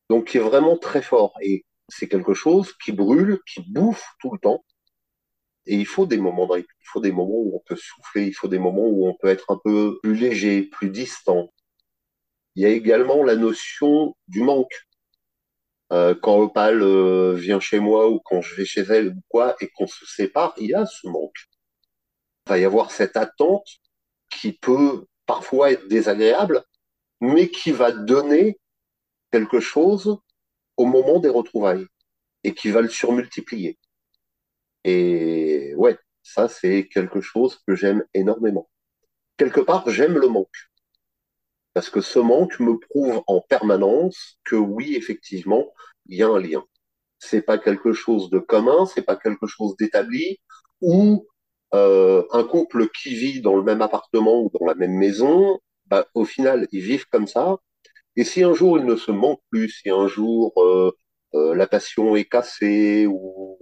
Donc 0.09 0.28
qui 0.28 0.38
est 0.38 0.40
vraiment 0.40 0.76
très 0.76 1.02
fort. 1.02 1.35
Et 1.42 1.64
c'est 1.88 2.09
quelque 2.09 2.35
chose 2.35 2.74
qui 2.85 2.92
brûle, 2.92 3.40
qui 3.46 3.62
bouffe 3.70 4.04
tout 4.20 4.33
le 4.33 4.38
temps. 4.38 4.64
Et 5.66 5.77
il 5.77 5.87
faut 5.87 6.07
des 6.07 6.18
moments 6.18 6.49
il 6.57 6.64
faut 6.85 7.01
des 7.01 7.12
moments 7.12 7.38
où 7.38 7.57
on 7.57 7.62
peut 7.66 7.77
souffler, 7.77 8.27
il 8.27 8.33
faut 8.33 8.49
des 8.49 8.59
moments 8.59 8.87
où 8.87 9.07
on 9.07 9.14
peut 9.14 9.29
être 9.29 9.51
un 9.51 9.61
peu 9.62 9.99
plus 10.03 10.14
léger, 10.14 10.62
plus 10.62 10.90
distant. 10.90 11.53
Il 12.57 12.62
y 12.62 12.66
a 12.66 12.70
également 12.70 13.23
la 13.23 13.37
notion 13.37 14.16
du 14.29 14.42
manque. 14.42 14.87
Euh, 15.92 16.14
quand 16.14 16.38
Opal 16.38 16.83
euh, 16.83 17.35
vient 17.35 17.61
chez 17.61 17.81
moi 17.81 18.09
ou 18.11 18.20
quand 18.20 18.40
je 18.42 18.55
vais 18.55 18.64
chez 18.64 18.83
elle 18.83 19.09
ou 19.09 19.20
quoi, 19.29 19.57
et 19.61 19.68
qu'on 19.68 19.87
se 19.87 20.07
sépare, 20.07 20.55
il 20.57 20.70
y 20.70 20.75
a 20.75 20.87
ce 20.87 21.07
manque. 21.09 21.49
Il 22.46 22.51
va 22.51 22.59
y 22.59 22.64
avoir 22.64 22.90
cette 22.90 23.16
attente 23.16 23.66
qui 24.31 24.53
peut 24.53 25.07
parfois 25.27 25.73
être 25.73 25.88
désagréable, 25.88 26.64
mais 27.20 27.49
qui 27.51 27.73
va 27.73 27.92
donner 27.92 28.59
quelque 29.31 29.61
chose 29.61 30.18
au 30.77 30.87
moment 30.87 31.18
des 31.20 31.29
retrouvailles 31.29 31.87
et 32.44 32.55
qui 32.55 32.70
va 32.70 32.81
le 32.81 32.88
surmultiplier. 32.88 33.79
Et 34.85 35.75
ouais, 35.77 35.99
ça 36.23 36.49
c'est 36.49 36.88
quelque 36.88 37.21
chose 37.21 37.59
que 37.66 37.75
j'aime 37.75 38.05
énormément. 38.14 38.69
Quelque 39.37 39.61
part, 39.61 39.88
j'aime 39.90 40.19
le 40.19 40.29
manque. 40.29 40.71
Parce 41.75 41.90
que 41.90 42.01
ce 42.01 42.19
manque 42.19 42.59
me 42.61 42.79
prouve 42.79 43.23
en 43.27 43.40
permanence 43.40 44.38
que 44.45 44.57
oui, 44.57 44.97
effectivement, 44.97 45.73
il 46.07 46.19
y 46.19 46.23
a 46.23 46.29
un 46.29 46.40
lien. 46.40 46.64
C'est 47.19 47.43
pas 47.43 47.59
quelque 47.59 47.93
chose 47.93 48.31
de 48.31 48.38
commun, 48.38 48.87
c'est 48.87 49.03
pas 49.03 49.16
quelque 49.16 49.47
chose 49.47 49.77
d'établi, 49.79 50.38
ou 50.81 51.27
euh, 51.75 52.25
un 52.33 52.45
couple 52.45 52.88
qui 52.90 53.14
vit 53.14 53.40
dans 53.40 53.57
le 53.57 53.62
même 53.62 53.83
appartement 53.83 54.43
ou 54.43 54.51
dans 54.59 54.66
la 54.66 54.75
même 54.75 54.95
maison, 54.95 55.59
bah, 55.87 56.07
au 56.14 56.25
final, 56.25 56.66
ils 56.73 56.81
vivent 56.83 57.07
comme 57.11 57.27
ça. 57.27 57.59
Et 58.16 58.25
si 58.25 58.43
un 58.45 58.55
jour 58.55 58.79
ils 58.79 58.87
ne 58.87 58.97
se 58.97 59.12
manquent 59.12 59.43
plus, 59.51 59.71
si 59.71 59.90
un 59.90 60.09
jour 60.09 60.53
euh, 60.59 60.93
euh, 61.35 61.55
la 61.55 61.66
passion 61.66 62.16
est 62.16 62.25
cassée 62.27 63.07
ou 63.09 63.59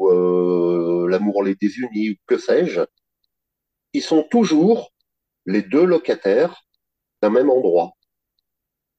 les 1.45 1.55
désunit 1.55 2.11
ou 2.11 2.15
que 2.27 2.39
sais-je, 2.39 2.81
ils 3.93 4.03
sont 4.03 4.23
toujours 4.25 4.93
les 5.47 5.63
deux 5.63 5.85
locataires 5.85 6.63
d'un 7.23 7.31
même 7.31 7.51
endroit. 7.51 7.93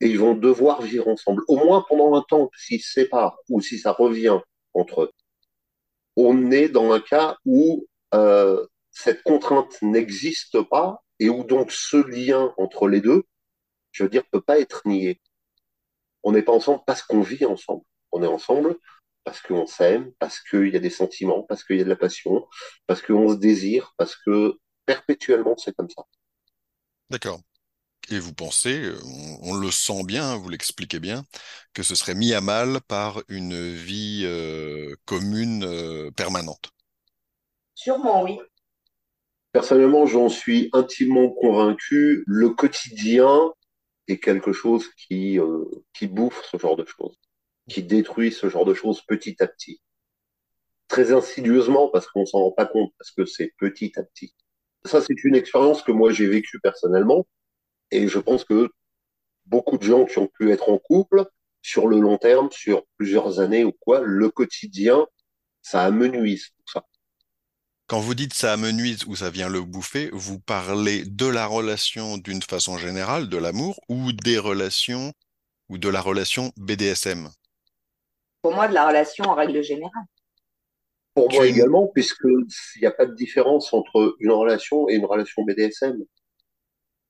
Et 0.02 0.08
ils 0.08 0.20
vont 0.20 0.34
devoir 0.34 0.82
vivre 0.82 1.08
ensemble, 1.08 1.44
au 1.48 1.58
moins 1.58 1.86
pendant 1.88 2.16
un 2.16 2.24
temps, 2.28 2.50
s'ils 2.58 2.82
se 2.82 2.94
séparent 2.94 3.38
ou 3.50 3.62
si 3.62 3.78
ça 3.78 3.92
revient 3.92 4.40
entre 4.74 5.04
eux. 5.04 5.12
On 6.16 6.52
est 6.52 6.70
dans 6.70 6.92
un 6.92 7.00
cas 7.00 7.38
où 7.46 7.86
euh, 8.14 8.66
cette 8.92 9.24
contrainte 9.24 9.82
n'existe 9.82 10.62
pas 10.64 11.04
et 11.20 11.30
où 11.30 11.44
donc 11.44 11.72
ce 11.72 11.98
lien 11.98 12.54
entre 12.58 12.88
les 12.88 13.02
deux, 13.02 13.24
je 13.92 14.04
veux 14.04 14.10
dire, 14.10 14.24
peut 14.32 14.42
pas 14.42 14.60
être 14.60 14.82
nié. 14.86 15.22
On 16.24 16.32
n'est 16.32 16.42
pas 16.42 16.54
ensemble 16.54 16.82
parce 16.86 17.02
qu'on 17.02 17.22
vit 17.22 17.46
ensemble. 17.46 17.84
On 18.12 18.24
est 18.24 18.28
ensemble 18.28 18.76
parce 19.30 19.42
qu'on 19.42 19.68
s'aime, 19.68 20.12
parce 20.18 20.40
qu'il 20.40 20.70
y 20.70 20.76
a 20.76 20.80
des 20.80 20.90
sentiments, 20.90 21.44
parce 21.44 21.64
qu'il 21.64 21.78
y 21.78 21.82
a 21.82 21.84
de 21.84 21.90
la 21.90 21.96
passion, 21.96 22.48
parce 22.88 23.04
qu'on 23.04 23.30
se 23.30 23.36
désire, 23.36 23.94
parce 23.96 24.16
que 24.16 24.58
perpétuellement 24.88 25.56
c'est 25.56 25.76
comme 25.76 25.88
ça. 25.88 26.02
D'accord. 27.12 27.40
Et 28.10 28.18
vous 28.18 28.34
pensez, 28.34 28.92
on, 29.44 29.54
le 29.54 29.70
sent 29.70 30.04
bien, 30.04 30.36
vous 30.36 30.50
l'expliquez 30.50 31.00
bien, 31.00 31.26
que 31.76 31.84
ce 31.84 31.94
serait 31.94 32.16
mis 32.16 32.34
à 32.34 32.42
mal 32.42 32.82
par 32.88 33.22
une 33.28 33.72
vie 33.72 34.24
euh, 34.26 34.96
commune 35.06 35.64
euh, 35.64 36.10
permanente? 36.10 36.72
Sûrement, 37.76 38.24
oui. 38.24 38.40
Personnellement, 39.52 40.08
j'en 40.08 40.30
suis 40.30 40.72
intimement 40.74 41.30
convaincu. 41.30 42.24
Le 42.26 42.50
quotidien 42.50 43.52
est 44.08 44.18
quelque 44.18 44.54
chose 44.54 44.88
qui, 44.96 45.40
euh, 45.40 45.66
qui 45.94 46.08
bouffe 46.08 46.44
ce 46.50 46.58
genre 46.58 46.76
de 46.76 46.86
choses 46.86 47.20
qui 47.70 47.84
détruit 47.84 48.32
ce 48.32 48.50
genre 48.50 48.66
de 48.66 48.74
choses 48.74 49.02
petit 49.02 49.42
à 49.42 49.48
petit. 49.48 49.82
Très 50.88 51.12
insidieusement 51.14 51.90
parce 51.90 52.08
qu'on 52.08 52.26
s'en 52.26 52.40
rend 52.40 52.52
pas 52.52 52.66
compte, 52.66 52.92
parce 52.98 53.12
que 53.12 53.26
c'est 53.26 53.54
petit 53.58 53.94
à 53.98 54.04
petit. 54.04 54.34
Ça, 54.86 55.02
c'est 55.02 55.24
une 55.24 55.36
expérience 55.36 55.84
que 55.84 55.92
moi 55.92 56.12
j'ai 56.12 56.28
vécue 56.28 56.60
personnellement 56.60 57.28
et 57.92 58.08
je 58.08 58.20
pense 58.20 58.44
que 58.44 58.70
beaucoup 59.46 59.78
de 59.78 59.84
gens 59.84 60.06
qui 60.06 60.18
ont 60.18 60.28
pu 60.28 60.52
être 60.52 60.70
en 60.70 60.78
couple 60.78 61.26
sur 61.62 61.88
le 61.88 62.00
long 62.00 62.18
terme, 62.18 62.50
sur 62.52 62.84
plusieurs 62.98 63.40
années 63.40 63.64
ou 63.64 63.72
quoi, 63.72 64.02
le 64.02 64.30
quotidien, 64.30 65.06
ça 65.62 65.84
amenuise 65.84 66.48
tout 66.58 66.74
ça. 66.74 66.86
Quand 67.88 68.00
vous 68.00 68.16
dites 68.16 68.34
ça 68.34 68.54
amenuise 68.54 69.06
ou 69.06 69.16
ça 69.16 69.30
vient 69.30 69.50
le 69.50 69.62
bouffer, 69.62 70.10
vous 70.14 70.40
parlez 70.40 71.04
de 71.06 71.26
la 71.26 71.48
relation 71.48 72.18
d'une 72.18 72.42
façon 72.42 72.78
générale, 72.78 73.30
de 73.30 73.38
l'amour, 73.38 73.80
ou 73.90 74.12
des 74.12 74.38
relations, 74.38 75.12
ou 75.70 75.78
de 75.78 75.90
la 75.90 76.00
relation 76.00 76.52
BDSM 76.56 77.30
pour 78.42 78.54
moi, 78.54 78.68
de 78.68 78.74
la 78.74 78.88
relation 78.88 79.26
en 79.26 79.36
règle 79.36 79.62
générale. 79.64 80.06
Pour 81.14 81.32
moi 81.32 81.48
également, 81.48 81.88
puisqu'il 81.88 82.46
n'y 82.82 82.88
a 82.88 82.92
pas 82.92 83.06
de 83.06 83.14
différence 83.14 83.74
entre 83.74 84.16
une 84.20 84.32
relation 84.32 84.88
et 84.88 84.96
une 84.96 85.06
relation 85.06 85.44
BDSM. 85.44 85.98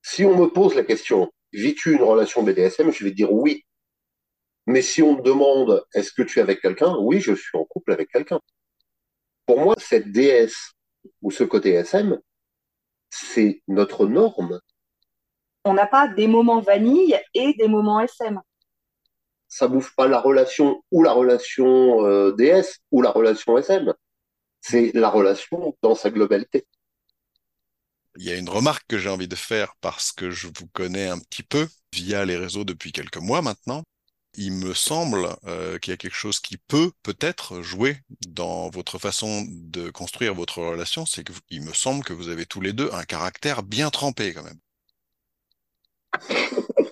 Si 0.02 0.24
on 0.24 0.36
me 0.36 0.46
pose 0.46 0.74
la 0.74 0.84
question, 0.84 1.30
vis-tu 1.52 1.94
une 1.94 2.02
relation 2.02 2.42
BDSM 2.42 2.90
Je 2.90 3.04
vais 3.04 3.12
dire 3.12 3.32
oui. 3.32 3.64
Mais 4.66 4.82
si 4.82 5.02
on 5.02 5.16
me 5.16 5.22
demande, 5.22 5.84
est-ce 5.94 6.12
que 6.12 6.22
tu 6.22 6.38
es 6.38 6.42
avec 6.42 6.60
quelqu'un? 6.60 6.96
Oui, 7.00 7.20
je 7.20 7.34
suis 7.34 7.56
en 7.56 7.64
couple 7.64 7.92
avec 7.92 8.10
quelqu'un. 8.10 8.40
Pour 9.46 9.60
moi, 9.60 9.74
cette 9.78 10.10
DS 10.12 10.74
ou 11.22 11.30
ce 11.30 11.44
côté 11.44 11.70
SM, 11.70 12.18
c'est 13.10 13.62
notre 13.68 14.06
norme. 14.06 14.60
On 15.64 15.74
n'a 15.74 15.86
pas 15.86 16.08
des 16.08 16.26
moments 16.26 16.60
vanille 16.60 17.18
et 17.34 17.54
des 17.54 17.68
moments 17.68 18.00
SM. 18.00 18.40
Ça 19.50 19.66
bouffe 19.68 19.94
pas 19.96 20.06
la 20.06 20.20
relation 20.20 20.82
ou 20.92 21.02
la 21.02 21.12
relation 21.12 22.06
euh, 22.06 22.32
DS 22.32 22.78
ou 22.92 23.02
la 23.02 23.10
relation 23.10 23.58
SM. 23.58 23.92
C'est 24.62 24.92
la 24.94 25.10
relation 25.10 25.76
dans 25.82 25.94
sa 25.94 26.10
globalité. 26.10 26.66
Il 28.16 28.24
y 28.24 28.30
a 28.30 28.36
une 28.36 28.48
remarque 28.48 28.84
que 28.88 28.98
j'ai 28.98 29.08
envie 29.08 29.28
de 29.28 29.36
faire 29.36 29.74
parce 29.80 30.12
que 30.12 30.30
je 30.30 30.46
vous 30.46 30.68
connais 30.72 31.08
un 31.08 31.18
petit 31.18 31.42
peu 31.42 31.68
via 31.92 32.24
les 32.24 32.36
réseaux 32.36 32.64
depuis 32.64 32.92
quelques 32.92 33.16
mois 33.16 33.42
maintenant. 33.42 33.82
Il 34.34 34.52
me 34.52 34.72
semble 34.72 35.28
euh, 35.46 35.78
qu'il 35.78 35.90
y 35.90 35.94
a 35.94 35.96
quelque 35.96 36.14
chose 36.14 36.38
qui 36.38 36.56
peut 36.56 36.92
peut-être 37.02 37.60
jouer 37.60 37.98
dans 38.28 38.70
votre 38.70 38.98
façon 38.98 39.44
de 39.48 39.90
construire 39.90 40.34
votre 40.34 40.62
relation, 40.62 41.06
c'est 41.06 41.24
qu'il 41.24 41.62
me 41.62 41.72
semble 41.72 42.04
que 42.04 42.12
vous 42.12 42.28
avez 42.28 42.46
tous 42.46 42.60
les 42.60 42.72
deux 42.72 42.90
un 42.92 43.02
caractère 43.02 43.64
bien 43.64 43.90
trempé 43.90 44.32
quand 44.32 44.44
même. 44.44 44.60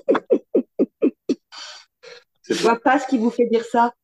Je 2.48 2.62
vois 2.62 2.80
pas 2.80 2.98
ce 2.98 3.06
qui 3.06 3.18
vous 3.18 3.30
fait 3.30 3.46
dire 3.46 3.64
ça. 3.64 3.94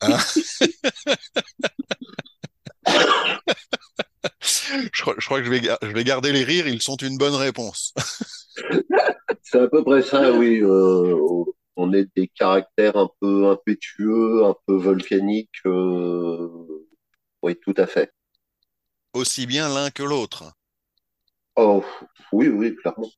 Hein 0.00 0.18
je, 4.92 5.02
crois, 5.02 5.14
je, 5.18 5.26
crois, 5.26 5.38
que 5.40 5.44
je 5.44 5.50
vais, 5.50 5.60
je 5.60 5.92
vais 5.92 6.04
garder 6.04 6.32
les 6.32 6.44
rires, 6.44 6.68
ils 6.68 6.82
sont 6.82 6.96
une 6.96 7.18
bonne 7.18 7.34
réponse. 7.34 7.94
C'est 9.42 9.60
à 9.60 9.68
peu 9.68 9.82
près 9.84 10.02
ça, 10.02 10.32
oui. 10.32 10.60
Euh, 10.62 11.16
on 11.76 11.92
est 11.92 12.08
des 12.16 12.28
caractères 12.28 12.96
un 12.96 13.08
peu 13.20 13.48
impétueux, 13.48 14.44
un 14.44 14.54
peu 14.66 14.74
volcaniques. 14.74 15.60
Euh... 15.66 16.48
Oui, 17.42 17.56
tout 17.56 17.74
à 17.76 17.86
fait. 17.86 18.12
Aussi 19.14 19.46
bien 19.46 19.68
l'un 19.68 19.90
que 19.90 20.02
l'autre. 20.02 20.52
Oh, 21.56 21.84
oui, 22.32 22.48
oui, 22.48 22.74
clairement. 22.76 23.10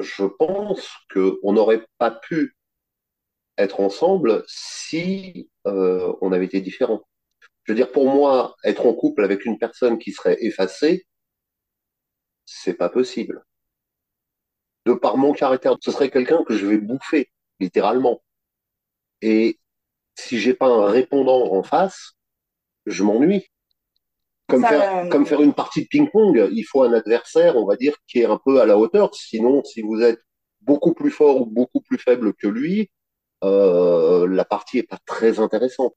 Je 0.00 0.24
pense 0.24 0.88
qu'on 1.12 1.52
n'aurait 1.52 1.84
pas 1.98 2.12
pu 2.12 2.56
être 3.58 3.80
ensemble 3.80 4.44
si 4.46 5.50
euh, 5.66 6.12
on 6.20 6.32
avait 6.32 6.46
été 6.46 6.60
différents. 6.60 7.02
Je 7.64 7.72
veux 7.72 7.76
dire, 7.76 7.92
pour 7.92 8.08
moi, 8.08 8.56
être 8.64 8.86
en 8.86 8.94
couple 8.94 9.24
avec 9.24 9.44
une 9.44 9.58
personne 9.58 9.98
qui 9.98 10.12
serait 10.12 10.38
effacée, 10.40 11.06
c'est 12.46 12.74
pas 12.74 12.88
possible. 12.88 13.44
De 14.86 14.94
par 14.94 15.18
mon 15.18 15.32
caractère, 15.32 15.76
ce 15.82 15.90
serait 15.90 16.10
quelqu'un 16.10 16.44
que 16.44 16.56
je 16.56 16.66
vais 16.66 16.78
bouffer, 16.78 17.30
littéralement. 17.60 18.22
Et 19.20 19.58
si 20.14 20.38
j'ai 20.38 20.54
pas 20.54 20.68
un 20.68 20.86
répondant 20.86 21.52
en 21.52 21.62
face, 21.62 22.12
je 22.86 23.02
m'ennuie. 23.02 23.46
Comme, 24.46 24.64
faire, 24.64 25.04
euh, 25.04 25.08
comme 25.10 25.26
faire 25.26 25.42
une 25.42 25.52
partie 25.52 25.82
de 25.82 25.88
ping-pong, 25.88 26.48
il 26.50 26.62
faut 26.62 26.82
un 26.84 26.94
adversaire, 26.94 27.56
on 27.56 27.66
va 27.66 27.76
dire, 27.76 27.94
qui 28.06 28.20
est 28.20 28.24
un 28.24 28.40
peu 28.42 28.62
à 28.62 28.66
la 28.66 28.78
hauteur. 28.78 29.14
Sinon, 29.14 29.62
si 29.62 29.82
vous 29.82 30.00
êtes 30.00 30.20
beaucoup 30.62 30.94
plus 30.94 31.10
fort 31.10 31.42
ou 31.42 31.46
beaucoup 31.46 31.82
plus 31.82 31.98
faible 31.98 32.32
que 32.32 32.46
lui, 32.46 32.90
la 33.42 34.44
partie 34.44 34.78
est 34.78 34.88
pas 34.88 34.98
très 35.06 35.40
intéressante. 35.40 35.94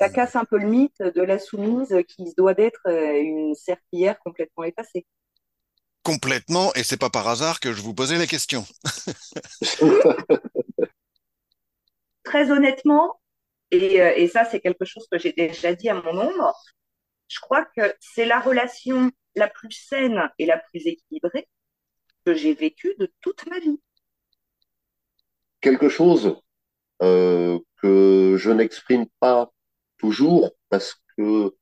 Ça 0.00 0.08
casse 0.08 0.34
un 0.34 0.46
peu 0.46 0.56
le 0.56 0.66
mythe 0.66 1.02
de 1.02 1.20
la 1.20 1.38
soumise 1.38 1.94
qui 2.08 2.32
doit 2.34 2.54
d'être 2.54 2.80
euh, 2.86 3.20
une 3.20 3.54
serpillière 3.54 4.18
complètement 4.20 4.64
effacée. 4.64 5.04
Complètement, 6.02 6.72
et 6.72 6.84
c'est 6.84 6.96
pas 6.96 7.10
par 7.10 7.28
hasard 7.28 7.60
que 7.60 7.74
je 7.74 7.82
vous 7.82 7.92
posais 7.92 8.16
la 8.16 8.26
question. 8.26 8.64
Très 12.24 12.50
honnêtement, 12.50 13.20
et, 13.70 14.00
euh, 14.00 14.14
et 14.16 14.26
ça 14.26 14.46
c'est 14.46 14.60
quelque 14.60 14.86
chose 14.86 15.06
que 15.12 15.18
j'ai 15.18 15.34
déjà 15.34 15.74
dit 15.74 15.90
à 15.90 15.94
mon 15.94 16.18
ombre, 16.18 16.54
je 17.28 17.38
crois 17.40 17.66
que 17.76 17.94
c'est 18.00 18.24
la 18.24 18.40
relation 18.40 19.10
la 19.34 19.48
plus 19.48 19.72
saine 19.72 20.30
et 20.38 20.46
la 20.46 20.56
plus 20.56 20.86
équilibrée 20.86 21.46
que 22.24 22.34
j'ai 22.34 22.54
vécue 22.54 22.94
de 22.98 23.12
toute 23.20 23.46
ma 23.50 23.58
vie 23.58 23.82
quelque 25.60 25.88
chose 25.88 26.36
euh, 27.02 27.58
que 27.82 28.36
je 28.38 28.50
n'exprime 28.50 29.06
pas 29.20 29.50
toujours 29.98 30.50
parce 30.68 30.96
que 31.16 31.54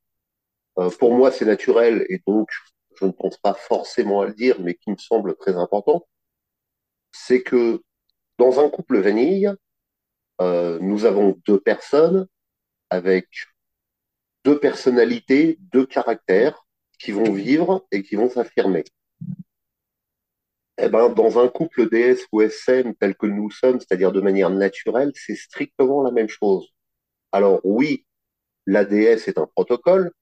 euh, 0.78 0.90
pour 0.98 1.14
moi 1.14 1.30
c'est 1.30 1.44
naturel 1.44 2.06
et 2.08 2.20
donc 2.26 2.48
je 3.00 3.06
ne 3.06 3.12
pense 3.12 3.36
pas 3.38 3.54
forcément 3.54 4.22
à 4.22 4.26
le 4.26 4.34
dire, 4.34 4.60
mais 4.60 4.74
qui 4.74 4.90
me 4.90 4.96
semble 4.96 5.36
très 5.36 5.54
important, 5.56 6.06
c'est 7.12 7.42
que 7.42 7.82
dans 8.38 8.60
un 8.60 8.68
couple 8.68 8.98
vanille, 8.98 9.52
euh, 10.40 10.78
nous 10.80 11.04
avons 11.04 11.40
deux 11.46 11.60
personnes 11.60 12.26
avec 12.90 13.28
deux 14.44 14.58
personnalités, 14.58 15.58
deux 15.60 15.86
caractères 15.86 16.66
qui 16.98 17.12
vont 17.12 17.32
vivre 17.32 17.86
et 17.92 18.02
qui 18.02 18.16
vont 18.16 18.30
s'affirmer 18.30 18.84
eh 20.78 20.88
ben, 20.88 21.08
dans 21.08 21.38
un 21.38 21.48
couple 21.48 21.88
DS 21.90 22.26
ou 22.32 22.40
SM 22.40 22.94
tel 22.94 23.16
que 23.16 23.26
nous 23.26 23.50
sommes, 23.50 23.80
c'est-à-dire 23.80 24.12
de 24.12 24.20
manière 24.20 24.50
naturelle, 24.50 25.12
c'est 25.14 25.34
strictement 25.34 26.02
la 26.02 26.12
même 26.12 26.28
chose. 26.28 26.68
Alors 27.32 27.60
oui, 27.64 28.06
l'ADS 28.66 29.26
est 29.26 29.38
un 29.38 29.46
protocole. 29.46 30.12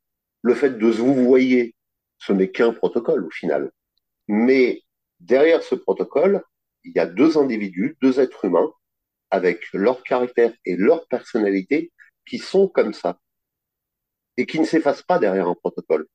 Le 0.42 0.54
fait 0.54 0.78
de 0.78 0.86
vous 0.86 1.14
voyer, 1.14 1.74
ce 2.18 2.32
n'est 2.32 2.50
qu'un 2.50 2.72
protocole 2.72 3.26
au 3.26 3.30
final. 3.30 3.70
Mais 4.28 4.82
derrière 5.20 5.62
ce 5.62 5.74
protocole, 5.74 6.42
il 6.84 6.92
y 6.94 7.00
a 7.00 7.07
deux 7.07 7.36
individus, 7.36 7.96
deux 8.00 8.18
êtres 8.20 8.46
humains, 8.46 8.72
avec 9.30 9.66
leur 9.72 10.02
caractère 10.04 10.52
et 10.64 10.76
leur 10.76 11.07
personnalité, 11.09 11.92
qui 12.26 12.38
sont 12.38 12.68
comme 12.68 12.94
ça. 12.94 13.18
Et 14.38 14.46
qui 14.46 14.61
ne 14.61 14.64
s'effacent 14.64 15.02
pas 15.02 15.18
derrière 15.18 15.48
un 15.48 15.54
protocole 15.54 16.07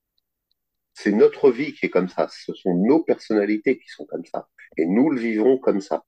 c'est 0.94 1.12
notre 1.12 1.50
vie 1.50 1.74
qui 1.74 1.86
est 1.86 1.90
comme 1.90 2.08
ça. 2.08 2.28
Ce 2.28 2.52
sont 2.54 2.74
nos 2.74 3.02
personnalités 3.02 3.78
qui 3.78 3.88
sont 3.88 4.04
comme 4.04 4.24
ça. 4.24 4.48
Et 4.76 4.86
nous 4.86 5.10
le 5.10 5.20
vivons 5.20 5.58
comme 5.58 5.80
ça. 5.80 6.04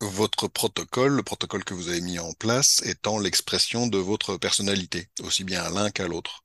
Votre 0.00 0.46
protocole, 0.46 1.12
le 1.12 1.22
protocole 1.22 1.64
que 1.64 1.74
vous 1.74 1.88
avez 1.88 2.00
mis 2.00 2.18
en 2.18 2.32
place, 2.32 2.82
étant 2.86 3.18
l'expression 3.18 3.88
de 3.88 3.98
votre 3.98 4.36
personnalité, 4.36 5.08
aussi 5.24 5.42
bien 5.42 5.62
à 5.62 5.70
l'un 5.70 5.90
qu'à 5.90 6.06
l'autre. 6.06 6.44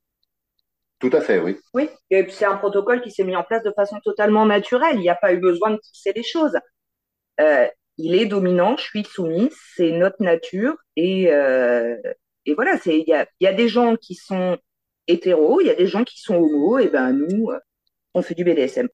Tout 1.00 1.12
à 1.14 1.22
fait, 1.22 1.40
oui. 1.40 1.58
Oui, 1.74 1.90
et 2.10 2.26
c'est 2.30 2.46
un 2.46 2.56
protocole 2.56 3.02
qui 3.02 3.12
s'est 3.12 3.26
mis 3.26 3.36
en 3.36 3.44
place 3.44 3.64
de 3.64 3.74
façon 3.76 4.00
totalement 4.04 4.46
naturelle. 4.46 4.96
Il 4.96 5.02
n'y 5.02 5.10
a 5.10 5.16
pas 5.16 5.34
eu 5.34 5.38
besoin 5.38 5.72
de 5.72 5.78
pousser 5.78 6.14
les 6.16 6.24
choses. 6.24 6.58
Euh, 7.42 7.68
il 7.98 8.16
est 8.16 8.26
dominant, 8.26 8.78
je 8.78 8.84
suis 8.84 9.04
soumise, 9.04 9.56
c'est 9.76 9.92
notre 9.92 10.24
nature. 10.24 10.76
Et, 10.96 11.32
euh, 11.32 11.96
et 12.46 12.54
voilà, 12.54 12.80
il 12.86 13.04
y 13.06 13.14
a, 13.14 13.28
y 13.40 13.48
a 13.48 13.54
des 13.54 13.68
gens 13.68 13.96
qui 13.98 14.16
sont 14.16 14.58
hétéro, 15.08 15.62
il 15.62 15.68
y 15.68 15.70
a 15.70 15.76
des 15.76 15.88
gens 15.88 16.04
qui 16.04 16.20
sont 16.20 16.36
homo, 16.36 16.80
et 16.80 16.90
ben 16.90 17.14
nous, 17.14 17.50
euh, 17.50 17.60
on 18.14 18.22
fait 18.22 18.36
du 18.36 18.44
BDSM. 18.44 18.88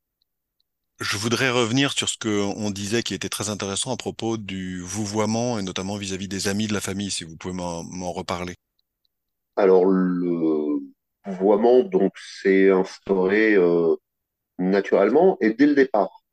Je 1.00 1.18
voudrais 1.18 1.50
revenir 1.50 1.94
sur 1.94 2.10
ce 2.10 2.18
qu'on 2.18 2.72
disait 2.72 3.04
qui 3.04 3.14
était 3.14 3.30
très 3.30 3.50
intéressant 3.50 3.94
à 3.94 3.98
propos 3.98 4.36
du 4.38 4.82
vouvoiement 4.82 5.58
et 5.58 5.62
notamment 5.62 5.96
vis-à-vis 5.96 6.28
des 6.28 6.50
amis 6.50 6.68
de 6.68 6.74
la 6.74 6.82
famille, 6.82 7.10
si 7.10 7.24
vous 7.24 7.38
pouvez 7.38 7.54
m'en 7.54 8.12
reparler. 8.12 8.56
Alors 9.56 9.86
le 9.86 10.80
vouvoiement, 11.26 11.84
donc, 11.84 12.14
c'est 12.18 12.70
instauré 12.70 13.56
euh, 13.56 13.96
naturellement 14.58 15.38
et 15.42 15.54
dès 15.54 15.68
le 15.68 15.76
départ, 15.76 16.24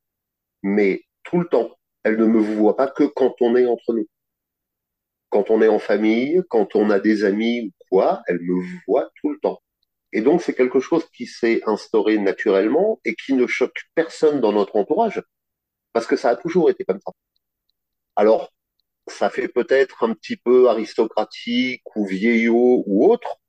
mais 0.62 1.02
tout 1.24 1.38
le 1.38 1.48
temps. 1.48 1.70
Elle 2.02 2.18
ne 2.18 2.26
me 2.26 2.38
voit 2.38 2.76
pas 2.76 2.88
que 2.88 3.04
quand 3.04 3.34
on 3.40 3.56
est 3.56 3.66
entre 3.66 3.92
nous. 3.92 4.06
Quand 5.28 5.50
on 5.50 5.60
est 5.60 5.68
en 5.68 5.80
famille, 5.80 6.40
quand 6.48 6.76
on 6.76 6.90
a 6.90 7.00
des 7.00 7.24
amis 7.24 7.62
ou 7.66 7.70
quoi, 7.90 8.22
elle 8.28 8.40
me 8.40 8.62
voit 8.86 9.10
tout 9.20 9.30
le 9.30 9.38
temps. 9.40 9.60
Et 10.16 10.22
donc, 10.22 10.40
c'est 10.40 10.54
quelque 10.54 10.80
chose 10.80 11.04
qui 11.14 11.26
s'est 11.26 11.60
instauré 11.66 12.16
naturellement 12.16 13.00
et 13.04 13.14
qui 13.14 13.34
ne 13.34 13.46
choque 13.46 13.82
personne 13.94 14.40
dans 14.40 14.50
notre 14.50 14.76
entourage, 14.76 15.22
parce 15.92 16.06
que 16.06 16.16
ça 16.16 16.30
a 16.30 16.36
toujours 16.36 16.70
été 16.70 16.86
comme 16.86 17.00
ça. 17.04 17.12
Alors, 18.16 18.50
ça 19.06 19.28
fait 19.28 19.48
peut-être 19.48 20.04
un 20.04 20.14
petit 20.14 20.38
peu 20.38 20.70
aristocratique 20.70 21.82
ou 21.94 22.06
vieillot 22.06 22.82
ou 22.86 23.12
autre, 23.12 23.42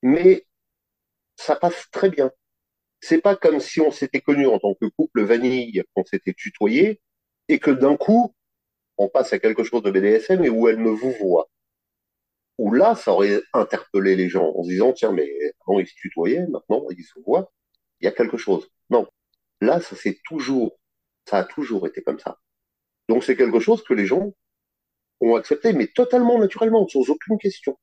mais 0.00 0.46
ça 1.34 1.56
passe 1.56 1.90
très 1.90 2.08
bien. 2.08 2.30
C'est 3.00 3.20
pas 3.20 3.34
comme 3.34 3.58
si 3.58 3.80
on 3.80 3.90
s'était 3.90 4.20
connu 4.20 4.46
en 4.46 4.60
tant 4.60 4.74
que 4.80 4.86
couple 4.86 5.24
vanille, 5.24 5.82
qu'on 5.92 6.04
s'était 6.04 6.34
tutoyé, 6.34 7.00
et 7.48 7.58
que 7.58 7.72
d'un 7.72 7.96
coup, 7.96 8.32
on 8.96 9.08
passe 9.08 9.32
à 9.32 9.40
quelque 9.40 9.64
chose 9.64 9.82
de 9.82 9.90
BDSM 9.90 10.44
et 10.44 10.50
où 10.50 10.68
elle 10.68 10.78
me 10.78 10.90
vous 10.90 11.10
voit 11.10 11.48
où 12.58 12.72
là, 12.72 12.94
ça 12.94 13.12
aurait 13.12 13.42
interpellé 13.52 14.16
les 14.16 14.28
gens 14.28 14.52
en 14.54 14.62
se 14.62 14.68
disant, 14.70 14.92
tiens, 14.92 15.12
mais 15.12 15.28
avant 15.66 15.78
ils 15.80 15.86
se 15.86 15.94
tutoyaient, 15.94 16.46
maintenant 16.48 16.86
ils 16.90 17.04
se 17.04 17.20
voient, 17.24 17.52
il 18.00 18.06
y 18.06 18.08
a 18.08 18.12
quelque 18.12 18.36
chose. 18.36 18.68
Non. 18.90 19.06
Là, 19.60 19.80
ça 19.80 19.96
c'est 19.96 20.18
toujours, 20.24 20.78
ça 21.28 21.38
a 21.38 21.44
toujours 21.44 21.86
été 21.86 22.02
comme 22.02 22.18
ça. 22.18 22.38
Donc 23.08 23.24
c'est 23.24 23.36
quelque 23.36 23.60
chose 23.60 23.82
que 23.84 23.94
les 23.94 24.06
gens 24.06 24.32
ont 25.20 25.36
accepté, 25.36 25.72
mais 25.72 25.86
totalement 25.88 26.38
naturellement, 26.38 26.86
sans 26.88 27.08
aucune 27.10 27.38
question. 27.38 27.78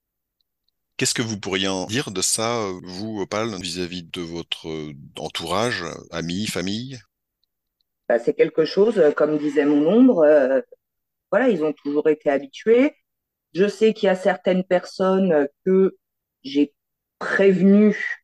Qu'est-ce 0.97 1.15
que 1.15 1.23
vous 1.23 1.39
pourriez 1.39 1.67
en 1.67 1.85
dire 1.85 2.11
de 2.11 2.21
ça, 2.21 2.67
vous, 2.83 3.19
Opal, 3.19 3.49
vis-à-vis 3.59 4.03
de 4.03 4.21
votre 4.21 4.67
entourage, 5.17 5.83
amis, 6.11 6.45
famille? 6.45 6.99
Bah, 8.07 8.19
C'est 8.19 8.33
quelque 8.33 8.65
chose, 8.65 9.01
comme 9.15 9.37
disait 9.37 9.65
mon 9.65 9.87
ombre, 9.87 10.19
euh, 10.19 10.61
voilà, 11.31 11.49
ils 11.49 11.63
ont 11.63 11.73
toujours 11.73 12.09
été 12.09 12.29
habitués. 12.29 12.95
Je 13.53 13.67
sais 13.67 13.93
qu'il 13.93 14.07
y 14.07 14.09
a 14.09 14.15
certaines 14.15 14.63
personnes 14.63 15.47
que 15.65 15.95
j'ai 16.43 16.73
prévenues 17.19 18.23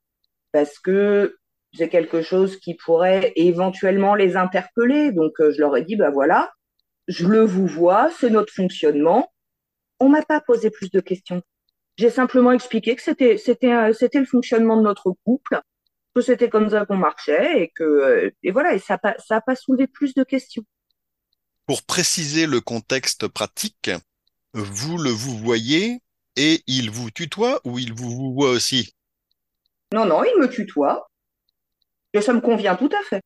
parce 0.51 0.80
que 0.80 1.38
c'est 1.73 1.89
quelque 1.89 2.21
chose 2.21 2.57
qui 2.57 2.75
pourrait 2.75 3.32
éventuellement 3.36 4.15
les 4.15 4.36
interpeller. 4.36 5.11
Donc, 5.11 5.34
euh, 5.39 5.51
je 5.51 5.59
leur 5.59 5.77
ai 5.77 5.84
dit, 5.84 5.95
bah 5.95 6.09
voilà, 6.09 6.51
je 7.07 7.27
le 7.27 7.41
vous 7.43 7.67
vois, 7.67 8.09
c'est 8.19 8.30
notre 8.30 8.53
fonctionnement. 8.53 9.32
on 9.99 10.09
m'a 10.09 10.23
pas 10.23 10.41
posé 10.41 10.69
plus 10.69 10.89
de 10.91 10.99
questions. 11.01 11.41
J'ai 11.97 12.09
simplement 12.09 12.53
expliqué 12.53 12.95
que 12.95 13.01
c'était 13.01 13.38
c'était 13.38 13.93
c'était 13.93 14.19
le 14.19 14.25
fonctionnement 14.25 14.77
de 14.77 14.84
notre 14.84 15.11
couple, 15.25 15.59
que 16.15 16.21
c'était 16.21 16.49
comme 16.49 16.69
ça 16.69 16.86
qu'on 16.86 16.97
marchait 16.97 17.61
et 17.63 17.71
que 17.75 18.32
et 18.41 18.51
voilà 18.51 18.73
et 18.73 18.80
ça 18.80 18.97
n'a 19.03 19.15
ça 19.19 19.41
pas 19.41 19.55
soulevé 19.55 19.88
plus 19.88 20.13
de 20.13 20.23
questions. 20.23 20.63
Pour 21.65 21.84
préciser 21.84 22.47
le 22.47 22.61
contexte 22.61 23.27
pratique, 23.27 23.91
vous 24.53 24.97
le 24.97 25.09
vous 25.09 25.37
voyez 25.37 26.01
et 26.35 26.63
il 26.67 26.89
vous 26.89 27.11
tutoie 27.11 27.59
ou 27.65 27.79
il 27.79 27.93
vous, 27.93 28.09
vous 28.09 28.33
voit 28.33 28.51
aussi? 28.51 28.95
Non, 29.93 30.05
non, 30.05 30.23
il 30.23 30.39
me 30.39 30.49
tutoie. 30.49 31.09
Et 32.13 32.21
ça 32.21 32.33
me 32.33 32.41
convient 32.41 32.75
tout 32.75 32.89
à 32.91 33.03
fait. 33.03 33.21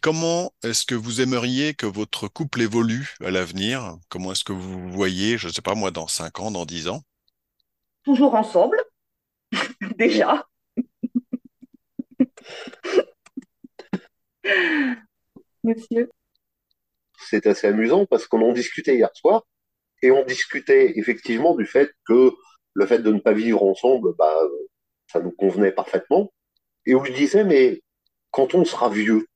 Comment 0.00 0.52
est-ce 0.62 0.84
que 0.84 0.94
vous 0.94 1.20
aimeriez 1.20 1.74
que 1.74 1.86
votre 1.86 2.28
couple 2.28 2.60
évolue 2.60 3.14
à 3.20 3.30
l'avenir? 3.30 3.96
Comment 4.08 4.32
est-ce 4.32 4.44
que 4.44 4.52
vous 4.52 4.82
vous 4.82 4.90
voyez, 4.90 5.38
je 5.38 5.48
ne 5.48 5.52
sais 5.52 5.62
pas 5.62 5.74
moi, 5.74 5.90
dans 5.90 6.06
5 6.06 6.40
ans, 6.40 6.50
dans 6.50 6.66
10 6.66 6.88
ans? 6.88 7.02
Toujours 8.04 8.34
ensemble, 8.34 8.76
déjà. 9.96 10.46
Monsieur 15.64 16.10
C'est 17.18 17.46
assez 17.46 17.66
amusant 17.66 18.04
parce 18.04 18.26
qu'on 18.26 18.42
en 18.42 18.52
discutait 18.52 18.96
hier 18.96 19.08
soir 19.14 19.44
et 20.04 20.10
on 20.10 20.22
discutait 20.24 20.92
effectivement 20.96 21.54
du 21.54 21.64
fait 21.64 21.90
que 22.06 22.32
le 22.74 22.86
fait 22.86 22.98
de 22.98 23.10
ne 23.10 23.20
pas 23.20 23.32
vivre 23.32 23.62
ensemble, 23.62 24.14
bah, 24.18 24.36
ça 25.10 25.20
nous 25.20 25.30
convenait 25.30 25.72
parfaitement. 25.72 26.30
Et 26.84 26.94
où 26.94 27.02
je 27.06 27.12
disais, 27.12 27.42
mais 27.42 27.80
quand 28.30 28.54
on 28.54 28.66
sera 28.66 28.90
vieux, 28.90 29.26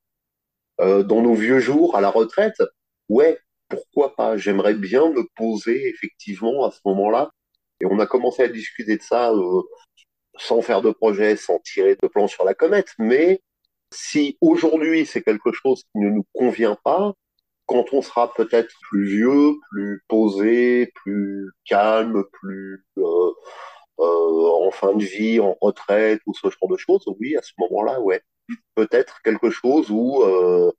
euh, 0.79 1.01
dans 1.01 1.23
nos 1.23 1.33
vieux 1.33 1.59
jours, 1.59 1.95
à 1.95 2.01
la 2.01 2.11
retraite, 2.11 2.61
ouais, 3.07 3.39
pourquoi 3.67 4.15
pas? 4.15 4.37
J'aimerais 4.37 4.75
bien 4.75 5.09
me 5.09 5.23
poser 5.35 5.89
effectivement 5.89 6.65
à 6.65 6.71
ce 6.71 6.79
moment-là. 6.85 7.31
Et 7.81 7.87
on 7.87 7.99
a 7.99 8.05
commencé 8.05 8.43
à 8.43 8.47
discuter 8.47 8.97
de 8.97 9.01
ça 9.01 9.31
euh, 9.31 9.63
sans 10.37 10.61
faire 10.61 10.83
de 10.83 10.91
projet, 10.91 11.35
sans 11.35 11.57
tirer 11.59 11.97
de 11.99 12.07
plan 12.07 12.27
sur 12.27 12.45
la 12.45 12.53
comète. 12.53 12.93
Mais 12.99 13.41
si 13.91 14.37
aujourd'hui 14.39 15.07
c'est 15.07 15.23
quelque 15.23 15.51
chose 15.51 15.83
qui 15.91 15.99
ne 15.99 16.09
nous 16.09 16.25
convient 16.33 16.77
pas, 16.83 17.13
quand 17.69 17.93
on 17.93 18.01
sera 18.01 18.33
peut-être 18.33 18.73
plus 18.81 19.05
vieux, 19.05 19.53
plus 19.69 20.03
posé, 20.07 20.91
plus 20.95 21.51
calme, 21.65 22.23
plus 22.31 22.83
euh, 22.97 23.31
euh, 23.99 24.65
en 24.65 24.71
fin 24.71 24.95
de 24.95 25.03
vie, 25.03 25.39
en 25.39 25.55
retraite 25.61 26.19
ou 26.25 26.33
ce 26.33 26.49
genre 26.49 26.67
de 26.67 26.77
choses, 26.77 27.05
oui, 27.19 27.37
à 27.37 27.43
ce 27.43 27.51
moment-là, 27.59 28.01
ouais, 28.01 28.23
peut-être 28.73 29.21
quelque 29.21 29.51
chose 29.51 29.91
où 29.91 30.23
euh, 30.23 30.71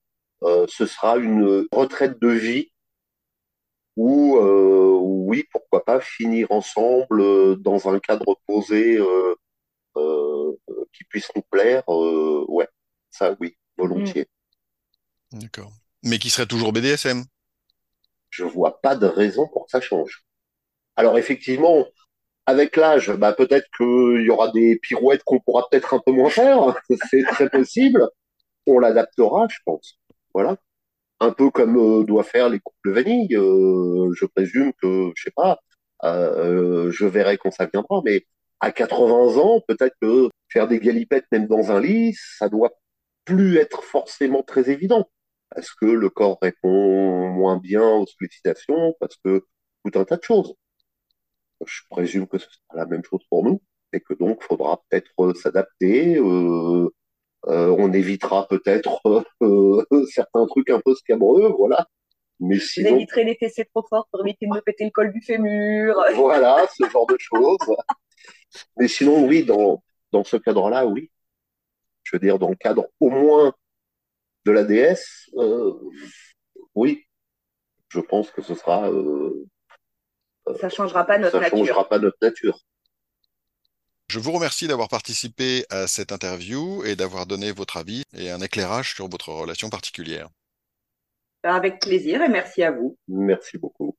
ce 0.68 0.84
sera 0.84 1.16
une 1.16 1.68
retraite 1.70 2.20
de 2.20 2.28
vie 2.28 2.72
où, 3.96 4.36
oui, 5.28 5.44
pourquoi 5.52 5.84
pas 5.84 6.00
finir 6.00 6.50
ensemble 6.50 7.62
dans 7.62 7.88
un 7.88 8.00
cadre 8.00 8.36
posé 8.48 8.98
qui 9.94 11.04
puisse 11.04 11.30
nous 11.36 11.42
plaire, 11.50 11.84
ouais, 11.88 12.68
ça, 13.10 13.36
oui, 13.38 13.56
volontiers. 13.76 14.26
D'accord 15.30 15.70
mais 16.02 16.18
qui 16.18 16.30
serait 16.30 16.46
toujours 16.46 16.72
BDSM. 16.72 17.24
Je 18.30 18.44
vois 18.44 18.80
pas 18.80 18.96
de 18.96 19.06
raison 19.06 19.48
pour 19.48 19.66
que 19.66 19.70
ça 19.70 19.80
change. 19.80 20.24
Alors 20.96 21.18
effectivement, 21.18 21.86
avec 22.46 22.76
l'âge, 22.76 23.12
bah, 23.12 23.32
peut-être 23.32 23.68
qu'il 23.76 24.24
y 24.24 24.30
aura 24.30 24.50
des 24.50 24.78
pirouettes 24.78 25.22
qu'on 25.24 25.40
pourra 25.40 25.66
peut-être 25.70 25.94
un 25.94 26.00
peu 26.04 26.12
moins 26.12 26.30
faire. 26.30 26.74
C'est 27.10 27.22
très 27.24 27.48
possible. 27.48 28.08
On 28.66 28.78
l'adaptera, 28.78 29.46
je 29.48 29.58
pense. 29.64 29.98
Voilà. 30.34 30.56
Un 31.20 31.32
peu 31.32 31.50
comme 31.50 31.76
euh, 31.76 32.04
doit 32.04 32.24
faire 32.24 32.48
les 32.48 32.60
couples 32.60 32.92
vanille. 32.92 33.36
Euh, 33.36 34.12
je 34.14 34.26
présume 34.26 34.72
que, 34.82 35.12
je 35.14 35.24
sais 35.24 35.32
pas, 35.34 35.60
euh, 36.04 36.90
je 36.90 37.06
verrai 37.06 37.38
quand 37.38 37.50
ça 37.50 37.66
viendra. 37.66 38.00
Mais 38.04 38.26
à 38.60 38.72
80 38.72 39.38
ans, 39.38 39.60
peut-être 39.68 39.94
que 40.00 40.28
faire 40.48 40.68
des 40.68 40.80
galipettes 40.80 41.26
même 41.32 41.46
dans 41.46 41.72
un 41.72 41.80
lit, 41.80 42.14
ça 42.38 42.48
doit 42.48 42.72
plus 43.24 43.58
être 43.58 43.82
forcément 43.84 44.42
très 44.42 44.70
évident 44.70 45.08
parce 45.54 45.72
que 45.74 45.86
le 45.86 46.10
corps 46.10 46.38
répond 46.40 47.28
moins 47.28 47.58
bien 47.58 47.82
aux 47.82 48.06
sollicitations, 48.06 48.96
parce 49.00 49.16
que 49.24 49.44
tout 49.84 49.98
un 49.98 50.04
tas 50.04 50.16
de 50.16 50.22
choses. 50.22 50.54
Je 51.66 51.80
présume 51.90 52.26
que 52.26 52.38
ce 52.38 52.46
sera 52.46 52.78
la 52.78 52.86
même 52.86 53.04
chose 53.04 53.22
pour 53.28 53.44
nous 53.44 53.60
et 53.92 54.00
que 54.00 54.14
donc 54.14 54.42
faudra 54.42 54.82
peut-être 54.88 55.34
s'adapter. 55.34 56.16
Euh, 56.16 56.88
euh, 57.46 57.74
on 57.78 57.92
évitera 57.92 58.46
peut-être 58.48 59.00
euh, 59.42 59.84
certains 60.12 60.46
trucs 60.46 60.70
un 60.70 60.80
peu 60.80 60.94
scabreux, 60.94 61.52
voilà. 61.56 61.86
Mais 62.38 62.58
sinon, 62.58 62.96
éviterez 62.96 63.24
les 63.24 63.36
fessées 63.36 63.66
trop 63.66 63.84
fort 63.86 64.08
pour 64.10 64.22
éviter 64.22 64.46
de 64.46 64.52
me 64.52 64.60
péter 64.60 64.84
le 64.84 64.90
col 64.90 65.12
du 65.12 65.20
fémur. 65.20 65.94
Voilà, 66.14 66.66
ce 66.74 66.88
genre 66.88 67.06
de 67.06 67.16
choses. 67.18 67.58
Mais 68.78 68.88
sinon, 68.88 69.26
oui, 69.26 69.44
dans, 69.44 69.82
dans 70.12 70.24
ce 70.24 70.36
cadre-là, 70.36 70.86
oui. 70.86 71.10
Je 72.02 72.16
veux 72.16 72.20
dire, 72.20 72.38
dans 72.38 72.48
le 72.48 72.56
cadre 72.56 72.86
au 72.98 73.10
moins 73.10 73.52
de 74.44 74.52
la 74.52 74.64
déesse, 74.64 75.28
euh, 75.36 75.72
oui, 76.74 77.04
je 77.88 78.00
pense 78.00 78.30
que 78.30 78.42
ce 78.42 78.54
sera. 78.54 78.90
Euh, 78.90 79.46
ça 80.58 80.68
changera 80.68 81.04
pas 81.04 81.18
notre 81.18 81.36
ça 81.36 81.40
nature. 81.40 81.58
changera 81.58 81.88
pas 81.88 81.98
notre 81.98 82.16
nature. 82.22 82.58
Je 84.08 84.18
vous 84.18 84.32
remercie 84.32 84.66
d'avoir 84.66 84.88
participé 84.88 85.64
à 85.70 85.86
cette 85.86 86.10
interview 86.10 86.84
et 86.84 86.96
d'avoir 86.96 87.26
donné 87.26 87.52
votre 87.52 87.76
avis 87.76 88.02
et 88.12 88.30
un 88.30 88.40
éclairage 88.40 88.94
sur 88.94 89.08
votre 89.08 89.28
relation 89.28 89.70
particulière. 89.70 90.28
Avec 91.44 91.80
plaisir 91.80 92.20
et 92.20 92.28
merci 92.28 92.62
à 92.62 92.72
vous. 92.72 92.98
Merci 93.06 93.56
beaucoup. 93.56 93.96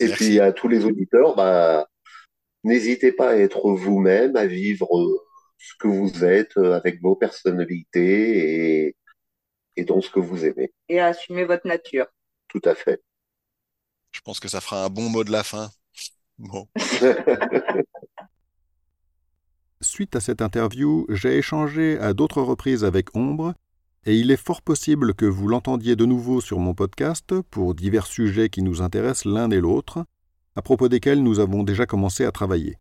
Et 0.00 0.08
puis 0.08 0.40
à 0.40 0.52
tous 0.52 0.68
les 0.68 0.84
auditeurs, 0.84 1.36
bah, 1.36 1.86
n'hésitez 2.64 3.12
pas 3.12 3.30
à 3.30 3.36
être 3.36 3.70
vous-même, 3.70 4.34
à 4.34 4.46
vivre 4.46 4.88
ce 5.58 5.74
que 5.78 5.88
vous 5.88 6.24
êtes 6.24 6.56
avec 6.56 7.00
vos 7.02 7.16
personnalités 7.16 8.86
et, 8.86 8.96
et 9.76 9.84
dans 9.84 10.00
ce 10.00 10.10
que 10.10 10.20
vous 10.20 10.44
aimez. 10.44 10.72
Et 10.88 11.00
à 11.00 11.06
assumer 11.06 11.44
votre 11.44 11.66
nature. 11.66 12.06
Tout 12.48 12.62
à 12.64 12.74
fait. 12.74 13.02
Je 14.12 14.20
pense 14.20 14.40
que 14.40 14.48
ça 14.48 14.60
fera 14.60 14.84
un 14.84 14.88
bon 14.88 15.08
mot 15.08 15.24
de 15.24 15.32
la 15.32 15.42
fin. 15.42 15.70
Bon. 16.38 16.68
Suite 19.80 20.16
à 20.16 20.20
cette 20.20 20.40
interview, 20.40 21.06
j'ai 21.10 21.36
échangé 21.36 21.98
à 21.98 22.14
d'autres 22.14 22.40
reprises 22.42 22.84
avec 22.84 23.14
Ombre, 23.14 23.54
et 24.06 24.16
il 24.16 24.30
est 24.30 24.42
fort 24.42 24.62
possible 24.62 25.14
que 25.14 25.26
vous 25.26 25.48
l'entendiez 25.48 25.96
de 25.96 26.06
nouveau 26.06 26.40
sur 26.40 26.58
mon 26.58 26.74
podcast 26.74 27.40
pour 27.50 27.74
divers 27.74 28.06
sujets 28.06 28.48
qui 28.48 28.62
nous 28.62 28.80
intéressent 28.80 29.26
l'un 29.26 29.50
et 29.50 29.60
l'autre, 29.60 30.06
à 30.54 30.62
propos 30.62 30.88
desquels 30.88 31.22
nous 31.22 31.40
avons 31.40 31.62
déjà 31.62 31.86
commencé 31.86 32.24
à 32.24 32.32
travailler. 32.32 32.78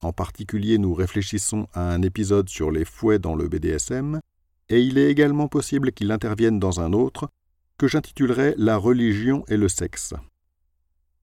En 0.00 0.12
particulier, 0.12 0.78
nous 0.78 0.94
réfléchissons 0.94 1.66
à 1.72 1.90
un 1.92 2.02
épisode 2.02 2.48
sur 2.48 2.70
les 2.70 2.84
fouets 2.84 3.18
dans 3.18 3.34
le 3.34 3.48
BDSM, 3.48 4.20
et 4.68 4.80
il 4.80 4.98
est 4.98 5.10
également 5.10 5.48
possible 5.48 5.92
qu'il 5.92 6.12
intervienne 6.12 6.58
dans 6.58 6.80
un 6.80 6.92
autre, 6.92 7.30
que 7.78 7.88
j'intitulerai 7.88 8.54
La 8.56 8.76
religion 8.76 9.44
et 9.48 9.56
le 9.56 9.68
sexe. 9.68 10.14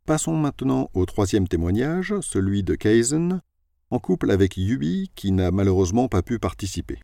Passons 0.05 0.37
maintenant 0.37 0.89
au 0.93 1.05
troisième 1.05 1.47
témoignage, 1.47 2.13
celui 2.21 2.63
de 2.63 2.75
Kaizen, 2.75 3.41
en 3.89 3.99
couple 3.99 4.31
avec 4.31 4.55
Yubi, 4.57 5.11
qui 5.15 5.31
n'a 5.31 5.51
malheureusement 5.51 6.07
pas 6.07 6.21
pu 6.21 6.39
participer. 6.39 6.99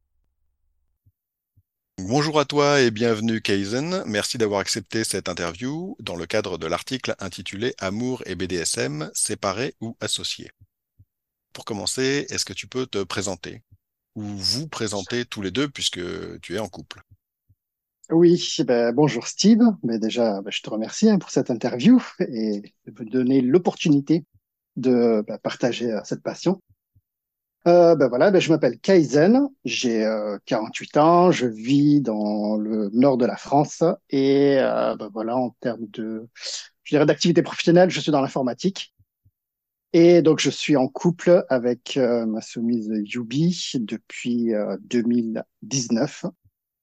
Bonjour 1.97 2.39
à 2.39 2.45
toi 2.45 2.81
et 2.81 2.89
bienvenue 2.89 3.41
Kaizen. 3.41 4.03
Merci 4.07 4.37
d'avoir 4.37 4.59
accepté 4.59 5.03
cette 5.03 5.29
interview 5.29 5.95
dans 5.99 6.15
le 6.15 6.25
cadre 6.25 6.57
de 6.57 6.65
l'article 6.65 7.15
intitulé 7.19 7.75
Amour 7.79 8.23
et 8.25 8.35
BDSM, 8.35 9.11
séparés 9.13 9.75
ou 9.81 9.95
associés. 9.99 10.49
Pour 11.53 11.65
commencer, 11.65 12.25
est-ce 12.29 12.45
que 12.45 12.53
tu 12.53 12.67
peux 12.67 12.87
te 12.87 13.03
présenter? 13.03 13.61
Ou 14.15 14.23
vous 14.23 14.67
présenter 14.67 15.25
tous 15.25 15.41
les 15.41 15.51
deux 15.51 15.69
puisque 15.69 16.01
tu 16.41 16.55
es 16.55 16.59
en 16.59 16.67
couple 16.67 17.01
oui, 18.13 18.57
ben, 18.67 18.93
bonjour 18.93 19.25
Steve. 19.25 19.61
Mais 19.83 19.97
déjà, 19.97 20.41
ben, 20.41 20.51
je 20.51 20.61
te 20.61 20.69
remercie 20.69 21.09
hein, 21.09 21.17
pour 21.17 21.29
cette 21.29 21.49
interview 21.49 22.03
et 22.19 22.61
de 22.85 22.91
me 22.91 23.09
donner 23.09 23.39
l'opportunité 23.39 24.25
de 24.75 25.23
ben, 25.25 25.37
partager 25.37 25.93
euh, 25.93 26.01
cette 26.03 26.21
passion. 26.21 26.61
Euh, 27.67 27.95
ben 27.95 28.07
voilà, 28.07 28.31
ben, 28.31 28.41
je 28.41 28.49
m'appelle 28.49 28.79
Kaizen, 28.79 29.47
j'ai 29.65 30.03
euh, 30.03 30.39
48 30.45 30.97
ans, 30.97 31.31
je 31.31 31.45
vis 31.45 32.01
dans 32.01 32.57
le 32.57 32.89
nord 32.91 33.17
de 33.17 33.25
la 33.25 33.37
France 33.37 33.83
et 34.09 34.57
euh, 34.59 34.95
ben, 34.95 35.09
voilà, 35.13 35.37
en 35.37 35.51
termes 35.59 35.85
de, 35.89 36.27
je 36.83 36.95
dirais 36.95 37.05
d'activité 37.05 37.43
professionnelle, 37.43 37.91
je 37.91 37.99
suis 37.99 38.11
dans 38.11 38.21
l'informatique. 38.21 38.95
Et 39.93 40.21
donc, 40.21 40.39
je 40.39 40.49
suis 40.49 40.77
en 40.77 40.87
couple 40.87 41.43
avec 41.49 41.97
euh, 41.97 42.25
ma 42.25 42.41
soumise 42.41 42.89
Yubi 43.03 43.71
depuis 43.75 44.51
2019 44.81 46.25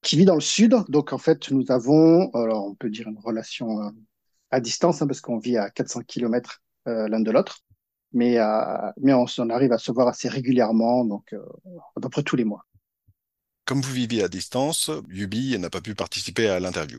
qui 0.02 0.16
vit 0.16 0.24
dans 0.24 0.34
le 0.34 0.40
sud. 0.40 0.76
Donc, 0.88 1.12
en 1.12 1.18
fait, 1.18 1.50
nous 1.50 1.70
avons, 1.70 2.30
alors 2.32 2.66
on 2.66 2.74
peut 2.74 2.90
dire 2.90 3.08
une 3.08 3.18
relation 3.18 3.80
euh, 3.82 3.90
à 4.50 4.60
distance, 4.60 5.02
hein, 5.02 5.06
parce 5.06 5.20
qu'on 5.20 5.38
vit 5.38 5.56
à 5.56 5.70
400 5.70 6.02
km 6.06 6.62
euh, 6.86 7.08
l'un 7.08 7.20
de 7.20 7.30
l'autre. 7.30 7.60
Mais, 8.12 8.38
euh, 8.38 8.90
mais 8.96 9.12
on, 9.12 9.26
on, 9.38 9.50
arrive 9.50 9.72
à 9.72 9.78
se 9.78 9.92
voir 9.92 10.08
assez 10.08 10.28
régulièrement, 10.28 11.04
donc 11.04 11.34
euh, 11.34 11.44
à 11.96 12.00
peu 12.00 12.08
près 12.08 12.22
tous 12.22 12.36
les 12.36 12.44
mois. 12.44 12.64
Comme 13.66 13.82
vous 13.82 13.92
vivez 13.92 14.22
à 14.22 14.28
distance, 14.28 14.90
Yubi 15.10 15.58
n'a 15.58 15.68
pas 15.68 15.82
pu 15.82 15.94
participer 15.94 16.48
à 16.48 16.58
l'interview. 16.58 16.98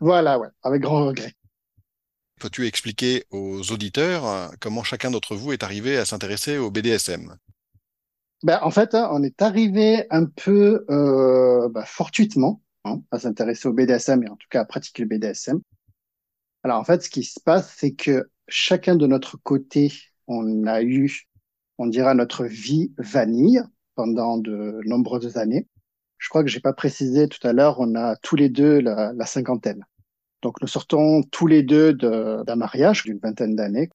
Voilà, 0.00 0.40
ouais, 0.40 0.48
avec 0.64 0.82
grand 0.82 1.06
regret. 1.06 1.34
Peux-tu 2.38 2.66
expliquer 2.66 3.24
aux 3.30 3.72
auditeurs 3.72 4.26
euh, 4.26 4.48
comment 4.60 4.84
chacun 4.84 5.10
d'entre 5.10 5.34
vous 5.34 5.52
est 5.52 5.62
arrivé 5.62 5.96
à 5.96 6.04
s'intéresser 6.04 6.56
au 6.56 6.70
BDSM 6.70 7.36
ben, 8.44 8.60
En 8.62 8.70
fait, 8.70 8.94
hein, 8.94 9.08
on 9.12 9.22
est 9.22 9.42
arrivé 9.42 10.06
un 10.10 10.26
peu 10.26 10.84
euh, 10.88 11.68
ben, 11.68 11.84
fortuitement 11.84 12.62
hein, 12.84 13.02
à 13.10 13.18
s'intéresser 13.18 13.66
au 13.66 13.72
BDSM 13.72 14.22
et 14.22 14.28
en 14.28 14.36
tout 14.36 14.46
cas 14.50 14.60
à 14.60 14.64
pratiquer 14.64 15.02
le 15.02 15.08
BDSM. 15.08 15.60
Alors 16.62 16.78
en 16.78 16.84
fait, 16.84 17.02
ce 17.02 17.10
qui 17.10 17.24
se 17.24 17.40
passe, 17.40 17.74
c'est 17.76 17.92
que 17.92 18.30
chacun 18.46 18.94
de 18.94 19.06
notre 19.06 19.36
côté, 19.36 19.92
on 20.26 20.66
a 20.66 20.82
eu, 20.82 21.28
on 21.78 21.86
dira, 21.86 22.14
notre 22.14 22.44
vie 22.44 22.92
vanille 22.98 23.62
pendant 23.96 24.38
de 24.38 24.80
nombreuses 24.84 25.36
années. 25.38 25.66
Je 26.18 26.28
crois 26.28 26.42
que 26.44 26.50
j'ai 26.50 26.60
pas 26.60 26.72
précisé 26.72 27.28
tout 27.28 27.44
à 27.46 27.52
l'heure, 27.52 27.80
on 27.80 27.94
a 27.96 28.16
tous 28.16 28.36
les 28.36 28.48
deux 28.48 28.80
la, 28.80 29.12
la 29.12 29.26
cinquantaine. 29.26 29.84
Donc 30.42 30.60
nous 30.60 30.68
sortons 30.68 31.22
tous 31.22 31.46
les 31.46 31.62
deux 31.62 31.92
d'un 31.92 32.56
mariage 32.56 33.04
d'une 33.04 33.18
vingtaine 33.18 33.56
d'années. 33.56 33.90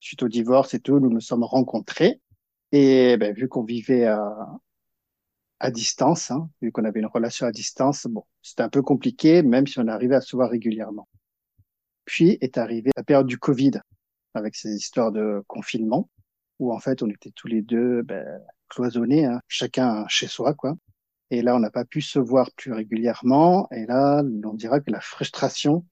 Suite 0.00 0.22
au 0.22 0.28
divorce 0.28 0.74
et 0.74 0.80
tout, 0.80 0.98
nous 1.00 1.10
nous 1.10 1.20
sommes 1.20 1.44
rencontrés. 1.44 2.20
Et 2.72 3.16
ben, 3.16 3.32
vu 3.32 3.48
qu'on 3.48 3.64
vivait 3.64 4.04
à, 4.04 4.58
à 5.60 5.70
distance, 5.70 6.30
hein, 6.30 6.50
vu 6.60 6.72
qu'on 6.72 6.84
avait 6.84 7.00
une 7.00 7.06
relation 7.06 7.46
à 7.46 7.52
distance, 7.52 8.06
bon, 8.08 8.24
c'était 8.42 8.62
un 8.62 8.68
peu 8.68 8.82
compliqué, 8.82 9.42
même 9.42 9.66
si 9.66 9.78
on 9.78 9.88
arrivait 9.88 10.16
à 10.16 10.20
se 10.20 10.36
voir 10.36 10.50
régulièrement. 10.50 11.08
Puis 12.04 12.38
est 12.40 12.58
arrivée 12.58 12.90
la 12.96 13.04
période 13.04 13.26
du 13.26 13.38
Covid, 13.38 13.72
avec 14.34 14.54
ces 14.54 14.74
histoires 14.74 15.12
de 15.12 15.42
confinement, 15.46 16.10
où 16.58 16.72
en 16.72 16.78
fait 16.78 17.02
on 17.02 17.08
était 17.08 17.30
tous 17.30 17.48
les 17.48 17.62
deux 17.62 18.02
ben, 18.02 18.26
cloisonnés, 18.68 19.26
hein, 19.26 19.40
chacun 19.48 20.06
chez 20.08 20.26
soi, 20.26 20.54
quoi. 20.54 20.76
Et 21.30 21.42
là, 21.42 21.56
on 21.56 21.60
n'a 21.60 21.70
pas 21.70 21.84
pu 21.84 22.00
se 22.00 22.18
voir 22.18 22.50
plus 22.52 22.72
régulièrement. 22.72 23.68
Et 23.72 23.86
là, 23.86 24.22
on 24.44 24.54
dira 24.54 24.80
que 24.80 24.90
la 24.90 25.00
frustration 25.00 25.84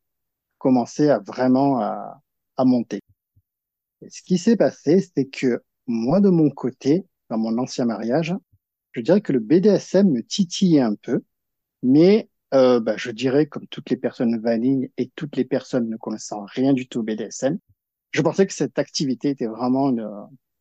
commençait 0.59 1.11
à 1.11 1.19
vraiment 1.19 1.81
à, 1.81 2.23
à 2.57 2.65
monter. 2.65 3.01
Ce 4.09 4.23
qui 4.23 4.39
s'est 4.39 4.57
passé, 4.57 5.01
c'est 5.15 5.27
que 5.27 5.63
moi, 5.87 6.21
de 6.21 6.29
mon 6.29 6.51
côté, 6.51 7.05
dans 7.31 7.39
mon 7.39 7.59
ancien 7.59 7.85
mariage, 7.85 8.35
je 8.93 9.01
dirais 9.01 9.21
que 9.21 9.33
le 9.33 9.41
BDSM 9.41 10.11
me 10.11 10.23
titillait 10.23 10.81
un 10.81 10.95
peu, 10.95 11.23
mais 11.83 12.29
euh, 12.55 12.81
bah, 12.81 12.97
je 12.97 13.11
dirais, 13.11 13.47
comme 13.47 13.67
toutes 13.67 13.91
les 13.91 13.97
personnes 13.97 14.41
vanilles 14.41 14.91
et 14.97 15.11
toutes 15.17 15.37
les 15.37 15.45
personnes 15.45 15.89
ne 15.89 15.97
connaissant 15.97 16.45
rien 16.45 16.73
du 16.73 16.87
tout 16.87 17.01
au 17.01 17.03
BDSM, 17.03 17.59
je 18.13 18.23
pensais 18.23 18.47
que 18.47 18.53
cette 18.53 18.79
activité 18.79 19.31
était 19.31 19.47
vraiment 19.47 19.91
une, 19.91 20.09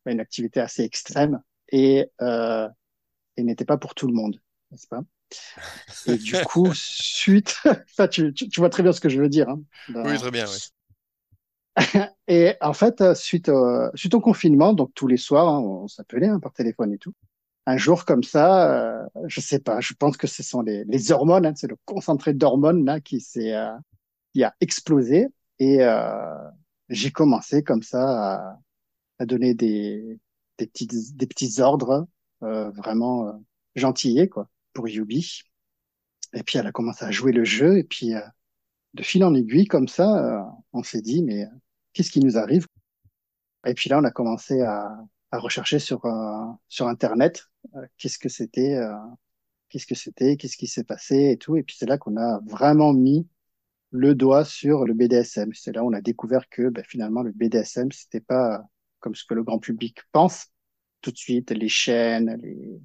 une 0.06 0.20
activité 0.20 0.60
assez 0.60 0.82
extrême 0.82 1.40
et, 1.70 2.10
euh, 2.20 2.68
et 3.36 3.44
n'était 3.44 3.64
pas 3.64 3.78
pour 3.78 3.94
tout 3.94 4.08
le 4.08 4.14
monde 4.14 4.40
n'est-ce 4.74 4.88
pas? 4.88 5.02
Et 6.06 6.16
du 6.16 6.34
coup, 6.44 6.70
suite, 6.74 7.56
enfin, 7.66 8.08
tu, 8.08 8.32
tu, 8.34 8.60
vois 8.60 8.70
très 8.70 8.82
bien 8.82 8.92
ce 8.92 9.00
que 9.00 9.08
je 9.08 9.20
veux 9.20 9.28
dire. 9.28 9.48
Hein, 9.48 9.62
Oui, 9.94 10.18
très 10.18 10.30
bien, 10.30 10.46
oui. 10.46 10.58
et 12.28 12.54
en 12.60 12.72
fait, 12.72 13.14
suite 13.14 13.48
au, 13.48 13.88
suite 13.94 14.14
au 14.14 14.20
confinement, 14.20 14.72
donc 14.72 14.92
tous 14.94 15.06
les 15.06 15.16
soirs, 15.16 15.48
hein, 15.48 15.60
on 15.60 15.88
s'appelait 15.88 16.28
hein, 16.28 16.40
par 16.40 16.52
téléphone 16.52 16.92
et 16.92 16.98
tout. 16.98 17.14
Un 17.66 17.76
jour 17.76 18.04
comme 18.04 18.22
ça, 18.22 18.70
euh, 18.72 19.06
je 19.26 19.40
sais 19.40 19.58
pas, 19.58 19.80
je 19.80 19.94
pense 19.94 20.16
que 20.16 20.26
ce 20.26 20.42
sont 20.42 20.60
les, 20.60 20.84
les 20.84 21.12
hormones, 21.12 21.46
hein, 21.46 21.54
c'est 21.56 21.66
le 21.66 21.76
concentré 21.84 22.34
d'hormones 22.34 22.84
là 22.84 23.00
qui 23.00 23.20
s'est, 23.20 23.54
euh, 23.54 23.72
qui 24.34 24.44
a 24.44 24.54
explosé 24.60 25.28
et 25.58 25.82
euh, 25.82 26.50
j'ai 26.88 27.10
commencé 27.10 27.62
comme 27.62 27.82
ça 27.82 28.34
à, 28.34 28.58
à 29.18 29.26
donner 29.26 29.54
des, 29.54 30.20
des 30.58 30.66
petits, 30.66 30.86
des 30.86 31.26
petits 31.26 31.60
ordres 31.60 32.06
euh, 32.42 32.70
vraiment 32.70 33.28
euh, 33.28 33.32
gentillés 33.74 34.28
quoi 34.28 34.48
pour 34.74 34.88
Yubi. 34.88 35.42
Et 36.34 36.42
puis 36.42 36.58
elle 36.58 36.66
a 36.66 36.72
commencé 36.72 37.04
à 37.04 37.10
jouer 37.10 37.32
le 37.32 37.44
jeu 37.44 37.78
et 37.78 37.84
puis 37.84 38.14
euh, 38.14 38.20
de 38.94 39.02
fil 39.02 39.24
en 39.24 39.34
aiguille 39.34 39.66
comme 39.66 39.88
ça, 39.88 40.18
euh, 40.18 40.42
on 40.72 40.82
s'est 40.82 41.00
dit 41.00 41.22
mais 41.22 41.44
euh, 41.44 41.48
qu'est-ce 41.92 42.10
qui 42.10 42.20
nous 42.20 42.36
arrive? 42.36 42.66
Et 43.66 43.74
puis 43.74 43.88
là 43.88 43.98
on 44.00 44.04
a 44.04 44.10
commencé 44.10 44.60
à, 44.60 44.98
à 45.30 45.38
rechercher 45.38 45.78
sur 45.78 46.02
sur 46.68 46.88
internet 46.88 47.46
qu'est-ce 47.96 48.18
que 48.18 48.28
c'était, 48.28 48.78
qu'est-ce 49.68 49.86
que 49.86 49.94
c'était, 49.94 50.36
qu'est-ce 50.36 50.56
qui 50.56 50.66
s'est 50.66 50.84
passé 50.84 51.30
et 51.30 51.38
tout. 51.38 51.56
Et 51.56 51.62
puis 51.62 51.76
c'est 51.78 51.86
là 51.86 51.98
qu'on 51.98 52.16
a 52.16 52.40
vraiment 52.46 52.92
mis 52.92 53.26
le 53.90 54.14
doigt 54.14 54.44
sur 54.44 54.84
le 54.84 54.92
BDSM. 54.94 55.52
C'est 55.54 55.72
là 55.72 55.84
où 55.84 55.88
on 55.88 55.92
a 55.92 56.00
découvert 56.00 56.48
que 56.50 56.68
ben, 56.68 56.84
finalement 56.84 57.22
le 57.22 57.32
BDSM 57.32 57.90
c'était 57.92 58.20
pas 58.20 58.64
comme 59.00 59.14
ce 59.14 59.24
que 59.24 59.34
le 59.34 59.44
grand 59.44 59.58
public 59.58 60.00
pense 60.12 60.48
tout 61.00 61.12
de 61.12 61.16
suite 61.16 61.50
les 61.50 61.68
chaînes, 61.68 62.38
les 62.42 62.80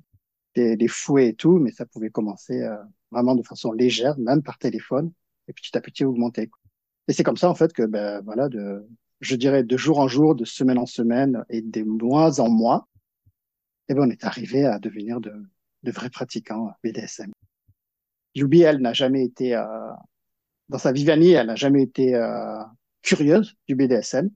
des, 0.55 0.87
fouets 0.87 1.29
et 1.29 1.33
tout, 1.33 1.57
mais 1.59 1.71
ça 1.71 1.85
pouvait 1.85 2.09
commencer 2.09 2.61
euh, 2.61 2.75
vraiment 3.11 3.35
de 3.35 3.43
façon 3.43 3.71
légère, 3.71 4.17
même 4.17 4.43
par 4.43 4.57
téléphone, 4.57 5.11
et 5.47 5.53
petit 5.53 5.75
à 5.77 5.81
petit 5.81 6.03
augmenter. 6.05 6.49
Et 7.07 7.13
c'est 7.13 7.23
comme 7.23 7.37
ça 7.37 7.49
en 7.49 7.55
fait 7.55 7.73
que, 7.73 7.83
ben 7.83 8.21
voilà, 8.21 8.49
de, 8.49 8.85
je 9.21 9.35
dirais 9.35 9.63
de 9.63 9.77
jour 9.77 9.99
en 9.99 10.07
jour, 10.07 10.35
de 10.35 10.45
semaine 10.45 10.77
en 10.77 10.85
semaine 10.85 11.43
et 11.49 11.61
de 11.61 11.83
mois 11.83 12.39
en 12.39 12.49
mois, 12.49 12.87
et 13.87 13.93
ben 13.93 14.07
on 14.07 14.09
est 14.09 14.23
arrivé 14.23 14.65
à 14.65 14.79
devenir 14.79 15.19
de, 15.21 15.33
de 15.83 15.91
vrais 15.91 16.09
pratiquants 16.09 16.71
BDSM. 16.83 17.31
Yubi, 18.35 18.61
elle 18.61 18.79
n'a 18.79 18.93
jamais 18.93 19.23
été 19.23 19.55
euh, 19.55 19.65
dans 20.69 20.77
sa 20.77 20.91
vie 20.91 21.05
vanille, 21.05 21.33
elle 21.33 21.47
n'a 21.47 21.55
jamais 21.55 21.83
été 21.83 22.15
euh, 22.15 22.63
curieuse 23.01 23.55
du 23.67 23.75
BDSM. 23.75 24.29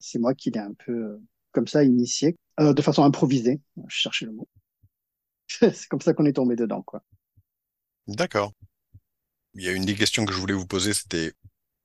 C'est 0.00 0.18
moi 0.18 0.34
qui 0.34 0.50
l'ai 0.50 0.60
un 0.60 0.74
peu 0.74 1.20
comme 1.52 1.66
ça 1.66 1.84
initié, 1.84 2.36
de 2.58 2.82
façon 2.82 3.02
improvisée. 3.04 3.60
Je 3.88 3.96
cherchais 3.96 4.26
le 4.26 4.32
mot. 4.32 4.48
c'est 5.60 5.86
comme 5.88 6.00
ça 6.00 6.12
qu'on 6.14 6.26
est 6.26 6.34
tombé 6.34 6.56
dedans, 6.56 6.82
quoi. 6.82 7.02
D'accord. 8.06 8.52
Il 9.54 9.64
y 9.64 9.68
a 9.68 9.72
une 9.72 9.84
des 9.84 9.94
questions 9.94 10.24
que 10.24 10.32
je 10.32 10.38
voulais 10.38 10.54
vous 10.54 10.66
poser, 10.66 10.94
c'était 10.94 11.32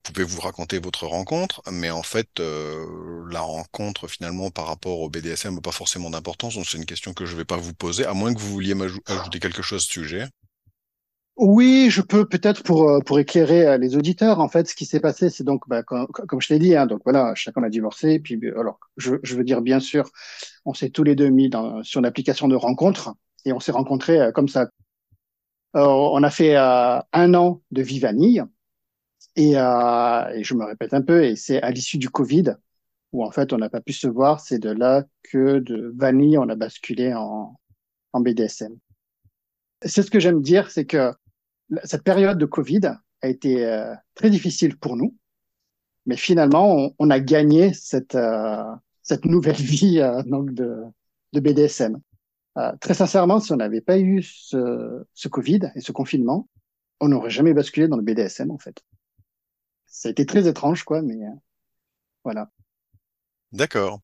pouvez-vous 0.04 0.42
raconter 0.42 0.80
votre 0.80 1.08
rencontre, 1.08 1.62
mais 1.72 1.90
en 1.90 2.04
fait, 2.04 2.28
euh, 2.40 2.86
la 3.32 3.40
rencontre 3.40 4.08
finalement 4.08 4.52
par 4.52 4.68
rapport 4.68 5.00
au 5.00 5.10
BDSM 5.10 5.56
n'a 5.56 5.62
pas 5.62 5.72
forcément 5.72 6.10
d'importance, 6.10 6.56
donc 6.56 6.66
c'est 6.66 6.78
une 6.78 6.86
question 6.86 7.14
que 7.14 7.26
je 7.26 7.34
ne 7.34 7.38
vais 7.38 7.46
pas 7.46 7.58
vous 7.58 7.74
poser, 7.74 8.06
à 8.06 8.14
moins 8.14 8.34
que 8.34 8.40
vous 8.40 8.52
vouliez 8.52 8.76
ajouter 9.08 9.40
quelque 9.40 9.62
chose 9.62 9.82
à 9.82 9.86
ce 9.86 9.92
sujet. 9.92 10.28
Oui, 11.36 11.88
je 11.90 12.02
peux 12.02 12.28
peut-être 12.28 12.62
pour 12.62 12.88
euh, 12.88 13.00
pour 13.00 13.18
éclairer 13.18 13.66
euh, 13.66 13.78
les 13.80 13.96
auditeurs. 13.96 14.40
En 14.40 14.48
fait, 14.50 14.68
ce 14.68 14.76
qui 14.76 14.86
s'est 14.86 15.00
passé, 15.00 15.32
c'est 15.32 15.44
donc 15.44 15.68
bah, 15.68 15.82
comme, 15.82 16.06
comme, 16.06 16.40
je 16.40 16.54
l'ai 16.54 16.60
dit, 16.60 16.76
hein, 16.76 16.86
donc 16.86 17.02
voilà, 17.06 17.34
chacun 17.34 17.64
a 17.64 17.70
divorcé. 17.70 18.20
Puis 18.20 18.40
alors, 18.56 18.80
je, 18.98 19.16
je 19.24 19.36
veux 19.36 19.44
dire 19.44 19.62
bien 19.62 19.80
sûr, 19.80 20.12
on 20.66 20.76
s'est 20.76 20.92
tous 20.92 21.04
les 21.04 21.16
deux 21.16 21.30
mis 21.30 21.50
dans, 21.50 21.82
sur 21.84 22.02
l'application 22.02 22.48
de 22.48 22.56
rencontre 22.56 23.16
et 23.46 23.54
on 23.54 23.60
s'est 23.60 23.72
rencontrés 23.72 24.20
euh, 24.20 24.32
comme 24.32 24.48
ça. 24.48 24.70
on 25.74 26.24
a 26.24 26.30
fait 26.30 26.56
euh, 26.56 27.00
un 27.14 27.34
an 27.34 27.62
de 27.72 27.82
vie 27.82 28.00
vanille 28.00 28.44
et, 29.36 29.58
euh, 29.58 30.30
et, 30.34 30.44
je 30.44 30.54
me 30.54 30.66
répète 30.66 30.94
un 30.94 31.02
peu 31.02 31.24
et 31.24 31.36
c'est 31.36 31.62
à 31.62 31.72
l'issue 31.72 31.98
du 31.98 32.10
Covid 32.10 32.56
où 33.12 33.24
en 33.24 33.32
fait 33.32 33.54
on 33.54 33.58
n'a 33.58 33.70
pas 33.70 33.82
pu 33.82 33.94
se 33.94 34.08
voir. 34.08 34.40
C'est 34.40 34.60
de 34.60 34.70
là 34.70 35.04
que 35.24 35.60
de 35.60 35.94
vanille 35.96 36.38
on 36.38 36.50
a 36.50 36.56
basculé 36.56 37.14
en, 37.14 37.60
en 38.14 38.22
BDSM. 38.22 38.78
C'est 39.84 40.04
ce 40.04 40.12
que 40.12 40.20
j'aime 40.20 40.42
dire, 40.42 40.70
c'est 40.72 40.86
que 40.86 41.12
cette 41.84 42.04
période 42.04 42.38
de 42.38 42.46
Covid 42.46 42.82
a 43.22 43.28
été 43.28 43.66
euh, 43.66 43.94
très 44.16 44.30
difficile 44.30 44.78
pour 44.78 44.96
nous, 44.96 45.16
mais 46.06 46.18
finalement 46.18 46.76
on, 46.76 46.96
on 47.00 47.10
a 47.10 47.20
gagné 47.20 47.74
cette 47.74 48.16
euh, 48.16 48.64
cette 49.02 49.26
nouvelle 49.26 49.56
vie 49.62 50.00
donc 50.26 50.54
de, 50.54 50.84
de 51.34 51.40
BDSM. 51.40 52.00
Euh, 52.58 52.72
très 52.80 52.94
sincèrement, 52.94 53.40
si 53.40 53.52
on 53.52 53.58
n'avait 53.58 53.82
pas 53.82 53.98
eu 53.98 54.22
ce, 54.22 55.04
ce, 55.14 55.28
Covid 55.28 55.72
et 55.76 55.82
ce 55.82 55.92
confinement, 55.92 56.48
on 57.00 57.08
n'aurait 57.08 57.32
jamais 57.32 57.54
basculé 57.54 57.88
dans 57.88 57.98
le 57.98 58.04
BDSM 58.04 58.52
en 58.52 58.60
fait. 58.60 58.84
Ça 59.88 60.10
a 60.10 60.12
été 60.12 60.26
très 60.26 60.48
étrange, 60.48 60.84
quoi, 60.84 61.02
mais 61.02 61.16
euh, 61.16 61.32
voilà. 62.24 62.52
D'accord. 63.52 64.02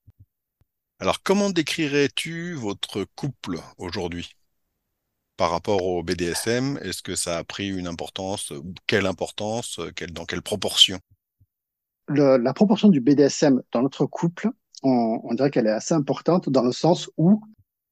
Alors, 1.00 1.22
comment 1.24 1.50
décrirais-tu 1.50 2.54
votre 2.54 3.06
couple 3.16 3.60
aujourd'hui 3.78 4.36
par 5.38 5.52
rapport 5.52 5.86
au 5.86 6.04
BDSM 6.04 6.78
Est-ce 6.82 7.02
que 7.02 7.16
ça 7.16 7.38
a 7.38 7.43
pris 7.43 7.70
une 7.70 7.88
importance 7.88 8.52
Quelle 8.88 9.06
importance 9.06 9.80
quelle, 9.95 10.12
Dans 10.12 10.26
quelle 10.26 10.41
proportion? 10.41 11.00
Le, 12.08 12.38
La 12.38 12.54
proportion 12.54 12.89
du 12.89 13.00
BDSM 13.00 13.62
dans 13.72 13.82
notre 13.84 14.06
couple, 14.08 14.50
on, 14.84 15.22
on 15.24 15.34
dirait 15.36 15.52
qu'elle 15.52 15.68
est 15.68 15.72
assez 15.72 15.93
importante 15.93 16.50
dans 16.50 16.64
le 16.64 16.72
sens 16.72 17.10
où 17.16 17.41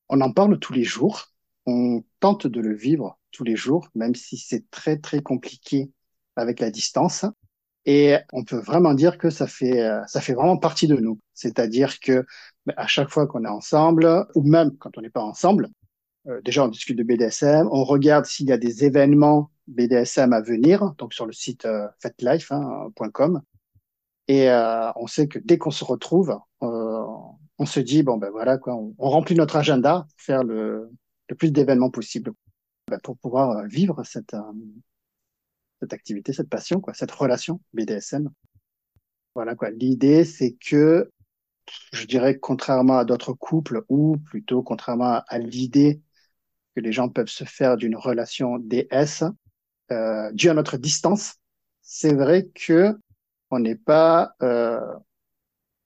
on 0.09 0.21
en 0.21 0.31
parle 0.31 0.59
tous 0.59 0.73
les 0.73 0.83
jours, 0.83 1.33
on 1.65 2.03
tente 2.19 2.47
de 2.47 2.61
le 2.61 2.75
vivre 2.75 3.19
tous 3.31 3.43
les 3.43 3.55
jours, 3.55 3.89
même 3.95 4.15
si 4.15 4.37
c'est 4.37 4.69
très 4.71 4.97
très 4.97 5.21
compliqué 5.21 5.91
avec 6.35 6.59
la 6.59 6.71
distance. 6.71 7.25
Et 7.85 8.17
on 8.33 8.43
peut 8.43 8.59
vraiment 8.59 8.93
dire 8.93 9.17
que 9.17 9.29
ça 9.29 9.47
fait 9.47 9.81
euh, 9.81 10.01
ça 10.07 10.21
fait 10.21 10.33
vraiment 10.33 10.57
partie 10.57 10.87
de 10.87 10.97
nous. 10.97 11.19
C'est-à-dire 11.33 11.99
que 11.99 12.25
ben, 12.65 12.73
à 12.77 12.87
chaque 12.87 13.09
fois 13.09 13.27
qu'on 13.27 13.45
est 13.45 13.49
ensemble, 13.49 14.27
ou 14.35 14.43
même 14.43 14.75
quand 14.77 14.97
on 14.97 15.01
n'est 15.01 15.09
pas 15.09 15.23
ensemble, 15.23 15.69
euh, 16.27 16.41
déjà 16.41 16.63
on 16.65 16.67
discute 16.67 16.97
de 16.97 17.03
BDSM, 17.03 17.67
on 17.71 17.83
regarde 17.83 18.25
s'il 18.25 18.47
y 18.47 18.51
a 18.51 18.57
des 18.57 18.83
événements 18.85 19.51
BDSM 19.67 20.33
à 20.33 20.41
venir, 20.41 20.93
donc 20.97 21.13
sur 21.13 21.25
le 21.25 21.33
site 21.33 21.65
euh, 21.65 21.87
fetlife.com. 22.01 23.37
Hein, 23.37 23.41
et 24.27 24.49
euh, 24.49 24.91
on 24.95 25.07
sait 25.07 25.27
que 25.27 25.39
dès 25.39 25.57
qu'on 25.57 25.71
se 25.71 25.85
retrouve, 25.85 26.37
euh, 26.63 26.96
on 27.59 27.65
se 27.65 27.79
dit 27.79 28.03
bon 28.03 28.17
ben 28.17 28.29
voilà 28.29 28.57
quoi, 28.57 28.75
on, 28.75 28.93
remplit 28.97 29.35
notre 29.35 29.55
agenda, 29.55 30.05
pour 30.09 30.21
faire 30.21 30.43
le, 30.43 30.89
le 31.29 31.35
plus 31.35 31.51
d'événements 31.51 31.91
possible 31.91 32.33
ben, 32.89 32.99
pour 33.03 33.17
pouvoir 33.17 33.51
euh, 33.51 33.67
vivre 33.67 34.03
cette 34.03 34.33
euh, 34.33 34.41
cette 35.81 35.93
activité, 35.93 36.33
cette 36.33 36.49
passion 36.49 36.79
quoi, 36.79 36.93
cette 36.93 37.11
relation 37.11 37.61
BDSM. 37.73 38.29
Voilà 39.35 39.55
quoi. 39.55 39.69
L'idée, 39.69 40.25
c'est 40.25 40.53
que, 40.53 41.11
je 41.93 42.05
dirais, 42.05 42.39
contrairement 42.39 42.97
à 42.97 43.05
d'autres 43.05 43.33
couples, 43.33 43.83
ou 43.89 44.17
plutôt 44.17 44.63
contrairement 44.63 45.21
à 45.27 45.37
l'idée 45.37 46.01
que 46.75 46.81
les 46.81 46.91
gens 46.91 47.09
peuvent 47.09 47.27
se 47.27 47.43
faire 47.43 47.77
d'une 47.77 47.95
relation 47.95 48.57
DS, 48.57 49.23
euh, 49.91 50.31
dû 50.31 50.49
à 50.49 50.53
notre 50.53 50.77
distance, 50.77 51.35
c'est 51.81 52.13
vrai 52.13 52.47
que 52.53 52.97
on 53.51 53.59
n'est 53.59 53.75
pas, 53.75 54.33
euh, 54.41 54.79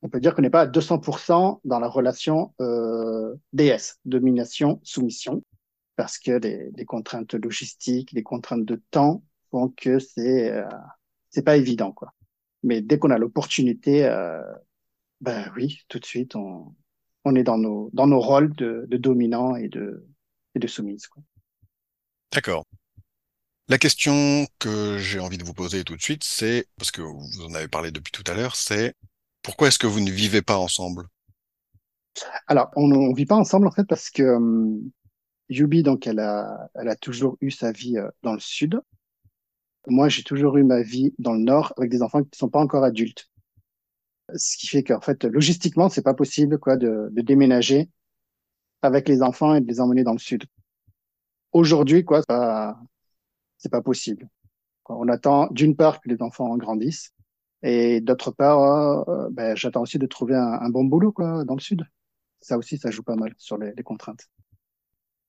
on 0.01 0.09
peut 0.09 0.19
dire 0.19 0.33
qu'on 0.35 0.41
n'est 0.41 0.49
pas 0.49 0.61
à 0.61 0.67
200% 0.67 1.59
dans 1.63 1.79
la 1.79 1.87
relation 1.87 2.53
euh, 2.59 3.35
DS, 3.53 3.99
domination, 4.05 4.79
soumission, 4.83 5.43
parce 5.95 6.17
que 6.17 6.31
les, 6.31 6.85
contraintes 6.85 7.33
logistiques, 7.35 8.11
les 8.11 8.23
contraintes 8.23 8.65
de 8.65 8.81
temps 8.91 9.23
font 9.51 9.69
que 9.69 9.99
c'est 9.99 10.51
euh, 10.51 10.67
c'est 11.29 11.43
pas 11.43 11.57
évident 11.57 11.91
quoi. 11.91 12.13
Mais 12.63 12.81
dès 12.81 12.99
qu'on 12.99 13.11
a 13.11 13.17
l'opportunité, 13.17 14.05
euh, 14.05 14.41
ben 15.21 15.51
oui, 15.55 15.81
tout 15.87 15.99
de 15.99 16.05
suite 16.05 16.35
on 16.35 16.75
on 17.23 17.35
est 17.35 17.43
dans 17.43 17.57
nos 17.57 17.89
dans 17.93 18.07
nos 18.07 18.19
rôles 18.19 18.53
de, 18.55 18.85
de 18.87 18.97
dominant 18.97 19.55
et 19.55 19.67
de 19.67 20.07
et 20.55 20.59
de 20.59 20.67
soumise 20.67 21.07
quoi. 21.07 21.21
D'accord. 22.33 22.65
La 23.67 23.77
question 23.77 24.45
que 24.59 24.97
j'ai 24.97 25.19
envie 25.19 25.37
de 25.37 25.43
vous 25.43 25.53
poser 25.53 25.83
tout 25.83 25.95
de 25.95 26.01
suite, 26.01 26.25
c'est, 26.25 26.67
parce 26.77 26.91
que 26.91 27.01
vous 27.01 27.41
en 27.41 27.53
avez 27.53 27.69
parlé 27.69 27.91
depuis 27.91 28.11
tout 28.11 28.23
à 28.27 28.33
l'heure, 28.33 28.55
c'est 28.55 28.95
pourquoi 29.41 29.67
est-ce 29.67 29.79
que 29.79 29.87
vous 29.87 29.99
ne 29.99 30.11
vivez 30.11 30.41
pas 30.41 30.57
ensemble? 30.57 31.07
Alors, 32.47 32.71
on 32.75 32.87
ne 32.87 33.15
vit 33.15 33.25
pas 33.25 33.35
ensemble 33.35 33.67
en 33.67 33.71
fait 33.71 33.85
parce 33.85 34.09
que 34.09 34.23
um, 34.23 34.91
Yubi, 35.49 35.83
donc, 35.83 36.07
elle 36.07 36.19
a, 36.19 36.69
elle 36.75 36.89
a 36.89 36.95
toujours 36.95 37.37
eu 37.41 37.51
sa 37.51 37.71
vie 37.71 37.97
euh, 37.97 38.09
dans 38.23 38.33
le 38.33 38.39
sud. 38.39 38.79
Moi, 39.87 40.09
j'ai 40.09 40.23
toujours 40.23 40.57
eu 40.57 40.63
ma 40.63 40.81
vie 40.81 41.13
dans 41.17 41.33
le 41.33 41.39
nord 41.39 41.73
avec 41.77 41.89
des 41.89 42.01
enfants 42.01 42.21
qui 42.21 42.29
ne 42.33 42.37
sont 42.37 42.49
pas 42.49 42.59
encore 42.59 42.83
adultes. 42.83 43.29
Ce 44.35 44.57
qui 44.57 44.67
fait 44.67 44.83
qu'en 44.83 45.01
fait, 45.01 45.23
logistiquement, 45.25 45.89
c'est 45.89 46.03
pas 46.03 46.13
possible 46.13 46.57
quoi 46.57 46.77
de, 46.77 47.09
de 47.11 47.21
déménager 47.21 47.89
avec 48.81 49.09
les 49.09 49.21
enfants 49.21 49.55
et 49.55 49.61
de 49.61 49.67
les 49.67 49.81
emmener 49.81 50.03
dans 50.03 50.13
le 50.13 50.19
sud. 50.19 50.45
Aujourd'hui, 51.51 52.05
quoi, 52.05 52.21
c'est 53.57 53.71
pas 53.71 53.81
possible. 53.81 54.29
On 54.85 55.07
attend 55.07 55.47
d'une 55.51 55.75
part 55.75 55.99
que 56.01 56.09
les 56.09 56.21
enfants 56.21 56.55
grandissent 56.57 57.11
et 57.64 58.01
d'autre 58.01 58.32
part, 58.32 59.07
euh, 59.09 59.30
ben, 59.32 59.55
j'attends 59.55 59.82
aussi 59.82 59.99
de 59.99 60.07
trouver 60.07 60.36
un, 60.36 60.59
un, 60.62 60.70
bon 60.70 60.84
boulot 60.84 61.12
quoi 61.12 61.45
dans 61.45 61.55
le 61.55 61.62
sud. 61.62 61.86
Ça 62.41 62.57
aussi, 62.57 62.78
ça 62.78 62.89
joue 62.89 63.03
pas 63.03 63.16
mal 63.16 63.34
sur 63.38 63.57
les, 63.57 63.72
les 63.76 63.84
contraintes. 63.84 64.28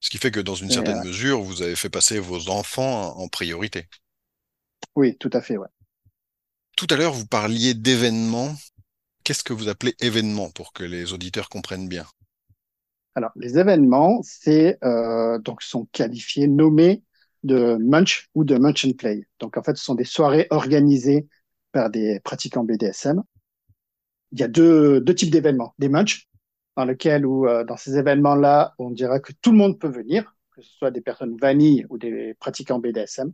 Ce 0.01 0.11
qui 0.11 0.19
fait 0.19 0.31
que 0.31 0.41
dans 0.41 0.55
une 0.55 0.71
et 0.71 0.75
certaine 0.75 0.99
euh... 0.99 1.05
mesure, 1.05 1.41
vous 1.43 1.63
avez 1.63 1.77
fait 1.77 1.91
passer 1.91 2.19
vos 2.19 2.49
enfants 2.49 3.17
en 3.17 3.29
priorité. 3.29 3.87
Oui, 4.97 5.17
tout 5.19 5.31
à 5.33 5.41
fait, 5.41 5.57
ouais. 5.57 5.69
Tout 6.77 6.87
à 6.91 6.97
l'heure, 6.97 7.13
vous 7.13 7.27
parliez 7.27 7.75
d'événements. 7.75 8.55
Qu'est-ce 9.25 9.45
que 9.45 9.53
vous 9.53 9.69
appelez 9.69 9.95
événements 10.01 10.51
pour 10.51 10.73
que 10.73 10.83
les 10.83 11.13
auditeurs 11.13 11.49
comprennent 11.49 11.89
bien? 11.89 12.07
Alors, 13.15 13.31
les 13.37 13.59
événements, 13.59 14.21
c'est 14.23 14.79
euh, 14.83 15.39
donc 15.39 15.63
sont 15.63 15.87
qualifiés, 15.93 16.49
nommés 16.49 17.03
de 17.45 17.77
munch 17.77 18.31
ou 18.35 18.45
de 18.45 18.57
munch 18.57 18.85
and 18.85 18.93
play. 18.93 19.27
Donc 19.39 19.57
en 19.57 19.63
fait, 19.63 19.77
ce 19.77 19.85
sont 19.85 19.95
des 19.95 20.05
soirées 20.05 20.47
organisées 20.51 21.29
par 21.73 21.91
des 21.91 22.21
pratiquants 22.21 22.65
BDSM. 22.65 23.23
Il 24.33 24.41
y 24.41 24.43
a 24.43 24.49
deux, 24.49 25.01
deux 25.01 25.15
types 25.15 25.31
d'événements. 25.31 25.75
Des 25.79 25.89
munch, 25.89 26.29
dans 26.77 26.85
lequel 26.85 27.27
ou 27.27 27.47
euh, 27.47 27.65
dans 27.65 27.77
ces 27.77 27.99
événements-là, 27.99 28.75
on 28.79 28.91
dira 28.91 29.21
que 29.21 29.33
tout 29.43 29.53
le 29.53 29.59
monde 29.59 29.79
peut 29.79 29.89
venir, 29.89 30.35
que 30.55 30.63
ce 30.63 30.71
soit 30.71 30.91
des 30.91 31.01
personnes 31.01 31.37
vanilles 31.37 31.87
ou 31.91 31.99
des 31.99 32.35
pratiquants 32.35 32.79
BDSM. 32.79 33.33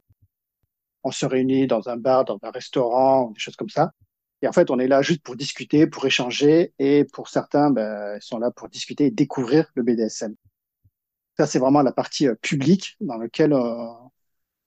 On 1.04 1.10
se 1.10 1.26
réunit 1.26 1.66
dans 1.66 1.88
un 1.88 1.96
bar, 1.96 2.24
dans 2.24 2.38
un 2.42 2.50
restaurant, 2.50 3.30
des 3.30 3.38
choses 3.38 3.56
comme 3.56 3.68
ça. 3.68 3.92
Et 4.42 4.48
en 4.48 4.52
fait, 4.52 4.70
on 4.70 4.78
est 4.78 4.88
là 4.88 5.02
juste 5.02 5.22
pour 5.22 5.36
discuter, 5.36 5.86
pour 5.86 6.04
échanger, 6.06 6.72
et 6.78 7.04
pour 7.12 7.28
certains, 7.28 7.70
ben, 7.70 8.16
ils 8.16 8.24
sont 8.24 8.38
là 8.38 8.50
pour 8.50 8.68
discuter 8.68 9.06
et 9.06 9.10
découvrir 9.10 9.70
le 9.74 9.82
BDSM. 9.82 10.34
Ça, 11.36 11.46
c'est 11.46 11.58
vraiment 11.58 11.82
la 11.82 11.92
partie 11.92 12.28
euh, 12.28 12.34
publique 12.34 12.96
dans 13.00 13.16
laquelle 13.16 13.52
euh, 13.52 13.86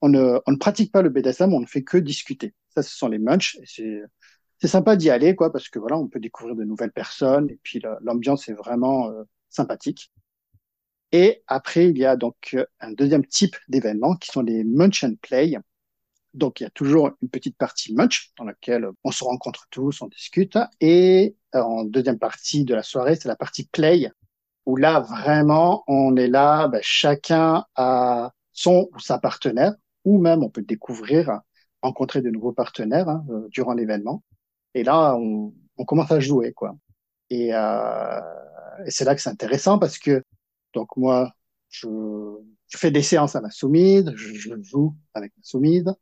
on, 0.02 0.08
ne, 0.08 0.40
on 0.46 0.52
ne 0.52 0.56
pratique 0.56 0.92
pas 0.92 1.02
le 1.02 1.08
BDSM, 1.08 1.54
on 1.54 1.60
ne 1.60 1.66
fait 1.66 1.84
que 1.84 1.96
discuter. 1.96 2.54
Ça, 2.74 2.82
ce 2.82 2.94
sont 2.94 3.08
les 3.08 3.18
munchs. 3.18 3.56
C'est 3.64 4.68
sympa 4.68 4.96
d'y 4.96 5.10
aller, 5.10 5.34
quoi, 5.34 5.50
parce 5.52 5.68
que 5.68 5.78
voilà, 5.78 5.96
on 5.98 6.08
peut 6.08 6.20
découvrir 6.20 6.56
de 6.56 6.64
nouvelles 6.64 6.92
personnes 6.92 7.50
et 7.50 7.58
puis 7.62 7.82
l'ambiance 8.02 8.48
est 8.48 8.52
vraiment 8.52 9.10
euh, 9.10 9.24
sympathique. 9.48 10.12
Et 11.12 11.42
après, 11.46 11.88
il 11.88 11.98
y 11.98 12.04
a 12.04 12.16
donc 12.16 12.56
un 12.80 12.92
deuxième 12.92 13.26
type 13.26 13.56
d'événements 13.68 14.16
qui 14.16 14.30
sont 14.30 14.42
les 14.42 14.64
munch 14.64 15.04
and 15.04 15.14
play. 15.20 15.56
Donc, 16.34 16.60
il 16.60 16.64
y 16.64 16.66
a 16.66 16.70
toujours 16.70 17.10
une 17.20 17.28
petite 17.28 17.56
partie 17.56 17.94
munch 17.94 18.32
dans 18.38 18.44
laquelle 18.44 18.88
on 19.04 19.10
se 19.10 19.22
rencontre 19.22 19.66
tous, 19.70 20.00
on 20.00 20.08
discute. 20.08 20.56
Et 20.80 21.36
en 21.52 21.84
deuxième 21.84 22.18
partie 22.18 22.64
de 22.64 22.74
la 22.74 22.82
soirée, 22.82 23.16
c'est 23.16 23.28
la 23.28 23.36
partie 23.36 23.66
play 23.66 24.10
où 24.64 24.76
là, 24.76 25.00
vraiment, 25.00 25.84
on 25.86 26.16
est 26.16 26.28
là, 26.28 26.68
ben, 26.68 26.80
chacun 26.82 27.64
a 27.74 28.32
son 28.52 28.88
ou 28.92 28.98
sa 28.98 29.18
partenaire, 29.18 29.74
ou 30.04 30.20
même 30.20 30.42
on 30.42 30.50
peut 30.50 30.62
découvrir, 30.62 31.40
rencontrer 31.82 32.22
de 32.22 32.30
nouveaux 32.30 32.52
partenaires 32.52 33.08
hein, 33.08 33.24
euh, 33.30 33.48
durant 33.50 33.74
l'événement. 33.74 34.22
Et 34.74 34.84
là, 34.84 35.16
on, 35.16 35.54
on, 35.76 35.84
commence 35.84 36.10
à 36.12 36.20
jouer, 36.20 36.52
quoi. 36.52 36.76
Et, 37.30 37.54
euh, 37.54 38.20
et 38.86 38.90
c'est 38.90 39.04
là 39.04 39.14
que 39.14 39.20
c'est 39.20 39.30
intéressant 39.30 39.78
parce 39.78 39.98
que, 39.98 40.22
donc 40.74 40.96
moi, 40.96 41.32
je, 41.70 41.88
je 42.68 42.78
fais 42.78 42.90
des 42.90 43.02
séances 43.02 43.36
à 43.36 43.40
ma 43.40 43.50
soumise, 43.50 44.12
je, 44.16 44.34
je, 44.34 44.62
joue 44.62 44.94
avec 45.14 45.32
ma 45.36 45.42
soumise. 45.42 45.92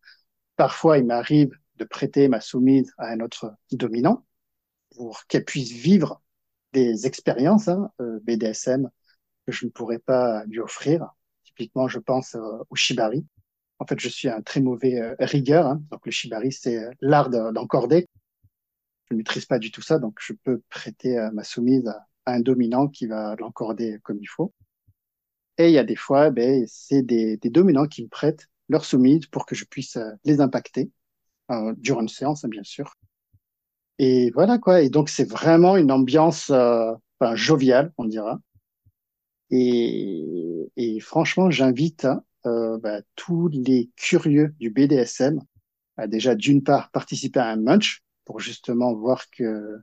Parfois, 0.56 0.98
il 0.98 1.06
m'arrive 1.06 1.50
de 1.76 1.84
prêter 1.84 2.28
ma 2.28 2.40
soumise 2.40 2.92
à 2.98 3.08
un 3.08 3.20
autre 3.20 3.54
dominant 3.72 4.24
pour 4.96 5.26
qu'elle 5.26 5.44
puisse 5.44 5.72
vivre 5.72 6.22
des 6.72 7.06
expériences 7.06 7.68
hein, 7.68 7.90
euh, 8.00 8.20
BDSM 8.22 8.88
que 9.46 9.52
je 9.52 9.66
ne 9.66 9.70
pourrais 9.70 9.98
pas 9.98 10.44
lui 10.46 10.60
offrir. 10.60 11.08
Typiquement, 11.44 11.88
je 11.88 11.98
pense 11.98 12.34
euh, 12.34 12.58
au 12.68 12.76
shibari. 12.76 13.26
En 13.80 13.86
fait, 13.86 13.98
je 13.98 14.08
suis 14.08 14.28
un 14.28 14.42
très 14.42 14.60
mauvais 14.60 15.00
euh, 15.00 15.14
rigueur. 15.18 15.66
Hein. 15.66 15.82
Donc, 15.90 16.06
le 16.06 16.12
shibari, 16.12 16.52
c'est 16.52 16.80
l'art 17.00 17.30
d'encorder. 17.30 18.06
Je 19.08 19.14
ne 19.14 19.18
maîtrise 19.18 19.46
pas 19.46 19.58
du 19.58 19.72
tout 19.72 19.82
ça, 19.82 19.98
donc 19.98 20.18
je 20.20 20.32
peux 20.32 20.62
prêter 20.68 21.18
ma 21.32 21.42
soumise 21.42 21.88
à, 21.88 22.06
un 22.26 22.38
dominant 22.38 22.86
qui 22.86 23.06
va 23.06 23.34
l'encorder 23.40 23.98
comme 24.04 24.18
il 24.20 24.28
faut. 24.28 24.52
Et 25.58 25.66
il 25.66 25.72
y 25.72 25.78
a 25.78 25.84
des 25.84 25.96
fois, 25.96 26.30
ben, 26.30 26.64
c'est 26.68 27.02
des, 27.02 27.36
dominants 27.42 27.86
qui 27.86 28.04
me 28.04 28.08
prêtent 28.08 28.46
leur 28.68 28.84
soumise 28.84 29.26
pour 29.26 29.46
que 29.46 29.56
je 29.56 29.64
puisse 29.64 29.98
les 30.24 30.40
impacter 30.40 30.92
euh, 31.50 31.74
durant 31.78 32.02
une 32.02 32.08
séance, 32.08 32.44
hein, 32.44 32.48
bien 32.48 32.62
sûr. 32.62 32.94
Et 33.98 34.30
voilà 34.30 34.58
quoi. 34.58 34.82
Et 34.82 34.88
donc 34.88 35.08
c'est 35.08 35.28
vraiment 35.28 35.76
une 35.76 35.90
ambiance 35.90 36.50
euh, 36.50 36.92
joviale, 37.34 37.92
on 37.98 38.04
dira. 38.04 38.38
Et, 39.50 40.70
et 40.76 41.00
franchement, 41.00 41.50
j'invite 41.50 42.04
hein, 42.04 42.22
euh, 42.22 42.29
bah, 42.44 43.00
tous 43.16 43.48
les 43.48 43.90
curieux 43.96 44.54
du 44.58 44.70
BDSM 44.70 45.40
à 45.96 46.06
déjà 46.06 46.34
d'une 46.34 46.62
part 46.62 46.90
participer 46.90 47.40
à 47.40 47.48
un 47.48 47.56
munch 47.56 48.02
pour 48.24 48.40
justement 48.40 48.94
voir 48.94 49.28
que 49.30 49.80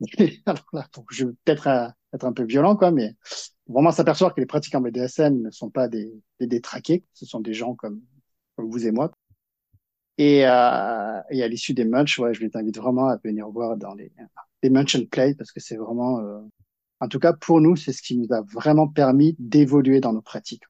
alors 0.46 0.66
là, 0.72 0.88
je 1.10 1.26
vais 1.26 1.32
peut-être 1.44 1.66
euh, 1.68 1.88
être 2.12 2.24
un 2.24 2.32
peu 2.32 2.44
violent 2.44 2.76
quoi, 2.76 2.90
mais 2.90 3.14
vraiment 3.66 3.92
s'apercevoir 3.92 4.34
que 4.34 4.40
les 4.40 4.46
pratiquants 4.46 4.80
BDSM 4.80 5.40
ne 5.40 5.50
sont 5.50 5.70
pas 5.70 5.88
des, 5.88 6.12
des 6.40 6.46
détraqués, 6.46 7.04
ce 7.12 7.26
sont 7.26 7.40
des 7.40 7.54
gens 7.54 7.74
comme, 7.74 8.02
comme 8.56 8.70
vous 8.70 8.86
et 8.86 8.92
moi 8.92 9.12
et, 10.18 10.46
euh, 10.46 11.20
et 11.30 11.42
à 11.42 11.48
l'issue 11.48 11.74
des 11.74 11.84
matchs, 11.84 12.18
ouais, 12.18 12.34
je 12.34 12.40
les 12.40 12.56
invite 12.56 12.76
vraiment 12.76 13.08
à 13.08 13.16
venir 13.16 13.48
voir 13.48 13.76
dans 13.76 13.94
les, 13.94 14.12
les 14.62 14.70
match 14.70 14.94
and 14.94 15.06
play 15.10 15.34
parce 15.34 15.50
que 15.50 15.60
c'est 15.60 15.76
vraiment, 15.76 16.20
euh, 16.20 16.40
en 17.00 17.08
tout 17.08 17.18
cas 17.18 17.32
pour 17.32 17.60
nous, 17.60 17.76
c'est 17.76 17.92
ce 17.92 18.02
qui 18.02 18.16
nous 18.16 18.32
a 18.32 18.42
vraiment 18.42 18.86
permis 18.86 19.34
d'évoluer 19.38 20.00
dans 20.00 20.12
nos 20.12 20.22
pratiques. 20.22 20.62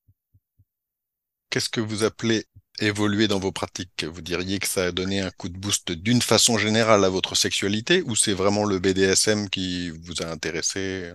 Qu'est-ce 1.55 1.69
que 1.69 1.81
vous 1.81 2.03
appelez 2.03 2.47
évoluer 2.81 3.29
dans 3.29 3.39
vos 3.39 3.53
pratiques? 3.53 4.03
Vous 4.03 4.23
diriez 4.23 4.59
que 4.59 4.67
ça 4.67 4.87
a 4.87 4.91
donné 4.91 5.21
un 5.21 5.31
coup 5.31 5.49
de 5.49 5.57
boost 5.57 5.93
d'une 5.93 6.21
façon 6.21 6.59
générale 6.59 7.05
à 7.05 7.09
votre 7.09 7.37
sexualité 7.37 8.03
ou 8.03 8.17
c'est 8.17 8.33
vraiment 8.33 8.65
le 8.65 8.81
BDSM 8.81 9.49
qui 9.49 9.91
vous 9.91 10.21
a 10.21 10.27
intéressé? 10.27 11.13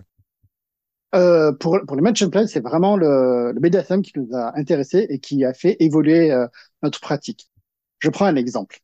Euh, 1.14 1.52
pour, 1.52 1.78
pour 1.86 1.94
les 1.94 2.00
match 2.00 2.22
and 2.22 2.30
play, 2.30 2.46
c'est 2.46 2.60
vraiment 2.60 2.96
le, 2.96 3.52
le, 3.52 3.60
BDSM 3.60 4.00
qui 4.00 4.12
nous 4.16 4.34
a 4.34 4.58
intéressé 4.58 5.06
et 5.10 5.18
qui 5.18 5.44
a 5.44 5.52
fait 5.52 5.76
évoluer 5.78 6.32
euh, 6.32 6.46
notre 6.82 7.00
pratique. 7.00 7.50
Je 7.98 8.08
prends 8.08 8.24
un 8.24 8.36
exemple. 8.36 8.78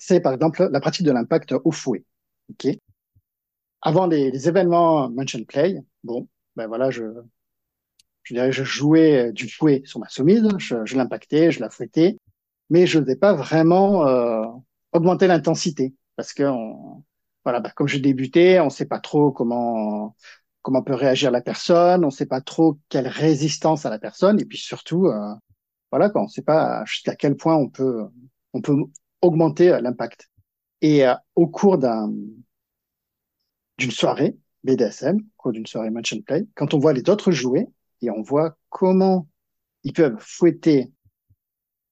C'est 0.00 0.18
par 0.18 0.32
exemple 0.32 0.68
la 0.72 0.80
pratique 0.80 1.06
de 1.06 1.12
l'impact 1.12 1.54
au 1.62 1.70
fouet. 1.70 2.02
Ok? 2.50 2.66
Avant 3.82 4.08
les, 4.08 4.48
événements 4.48 5.08
mention 5.08 5.44
play, 5.44 5.76
bon, 6.02 6.26
ben 6.56 6.66
voilà, 6.66 6.90
je, 6.90 7.04
je 8.22 8.34
dirais, 8.34 8.52
je 8.52 8.64
jouais 8.64 9.32
du 9.32 9.48
fouet 9.48 9.82
sur 9.84 10.00
ma 10.00 10.08
soumise, 10.08 10.46
je, 10.58 10.96
l'impactais, 10.96 11.50
je 11.50 11.60
la 11.60 11.70
fouettais, 11.70 12.16
mais 12.68 12.86
je 12.86 12.98
ne 12.98 13.14
pas 13.14 13.34
vraiment 13.34 14.06
euh, 14.06 14.44
augmenter 14.92 15.26
l'intensité 15.26 15.94
parce 16.16 16.32
que 16.32 16.44
voilà, 17.44 17.60
ben 17.60 17.70
comme 17.74 17.88
je 17.88 17.98
débutais, 17.98 18.60
on 18.60 18.66
ne 18.66 18.70
sait 18.70 18.86
pas 18.86 19.00
trop 19.00 19.32
comment 19.32 20.14
comment 20.62 20.82
peut 20.82 20.94
réagir 20.94 21.30
la 21.30 21.40
personne, 21.40 22.04
on 22.04 22.08
ne 22.08 22.12
sait 22.12 22.26
pas 22.26 22.40
trop 22.40 22.78
quelle 22.88 23.08
résistance 23.08 23.86
à 23.86 23.90
la 23.90 23.98
personne, 23.98 24.40
et 24.40 24.44
puis 24.44 24.58
surtout, 24.58 25.06
euh, 25.06 25.34
voilà, 25.90 26.10
on 26.14 26.24
ne 26.24 26.28
sait 26.28 26.42
pas 26.42 26.84
jusqu'à 26.84 27.16
quel 27.16 27.36
point 27.36 27.56
on 27.56 27.68
peut 27.68 28.06
on 28.52 28.60
peut 28.60 28.76
augmenter 29.22 29.70
euh, 29.70 29.80
l'impact. 29.80 30.30
Et 30.82 31.06
euh, 31.06 31.14
au 31.36 31.46
cours 31.48 31.78
d'un 31.78 32.12
d'une 33.78 33.90
soirée 33.90 34.36
BDSM, 34.64 35.16
au 35.16 35.22
cours 35.38 35.52
d'une 35.52 35.66
soirée 35.66 35.90
match 35.90 36.12
and 36.12 36.20
play, 36.26 36.46
quand 36.54 36.74
on 36.74 36.78
voit 36.78 36.92
les 36.92 37.08
autres 37.08 37.30
jouer 37.30 37.66
et 38.02 38.10
on 38.10 38.22
voit 38.22 38.56
comment 38.68 39.28
ils 39.84 39.92
peuvent 39.92 40.18
fouetter, 40.18 40.92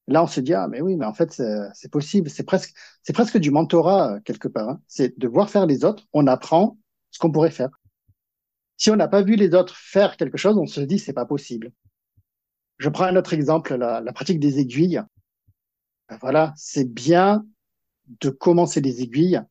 là 0.07 0.23
on 0.23 0.27
se 0.27 0.41
dit 0.41 0.55
ah 0.55 0.69
mais 0.69 0.81
oui 0.81 0.97
mais 0.97 1.07
en 1.07 1.15
fait 1.15 1.33
c'est 1.75 1.91
possible, 1.91 2.31
c'est 2.31 2.45
presque 2.45 2.75
c'est 3.03 3.13
presque 3.13 3.39
du 3.39 3.51
mentorat 3.51 4.15
euh, 4.15 4.21
quelque 4.21 4.49
part. 4.49 4.69
Hein. 4.69 4.83
C'est 4.87 5.19
de 5.19 5.29
voir 5.29 5.51
faire 5.51 5.67
les 5.67 5.85
autres, 5.85 6.07
on 6.13 6.27
apprend 6.27 6.79
ce 7.11 7.19
qu'on 7.19 7.33
pourrait 7.33 7.51
faire. 7.51 7.71
Si 8.77 8.91
on 8.91 8.97
n'a 8.97 9.09
pas 9.09 9.23
vu 9.23 9.35
les 9.35 9.55
autres 9.55 9.77
faire 9.77 10.17
quelque 10.17 10.39
chose, 10.39 10.57
on 10.57 10.67
se 10.67 10.81
dit 10.81 10.99
c'est 10.99 11.13
pas 11.13 11.27
possible. 11.27 11.73
Je 12.79 12.89
prends 12.89 13.05
un 13.05 13.17
autre 13.17 13.35
exemple, 13.35 13.75
la, 13.75 14.13
pratique 14.13 14.39
des 14.39 14.61
aiguilles. 14.61 15.03
Ben 16.09 16.17
voilà, 16.21 16.55
c'est 16.57 16.85
bien 16.85 17.45
de 18.21 18.31
commencer 18.31 18.81
les 18.81 19.03
aiguilles 19.03 19.43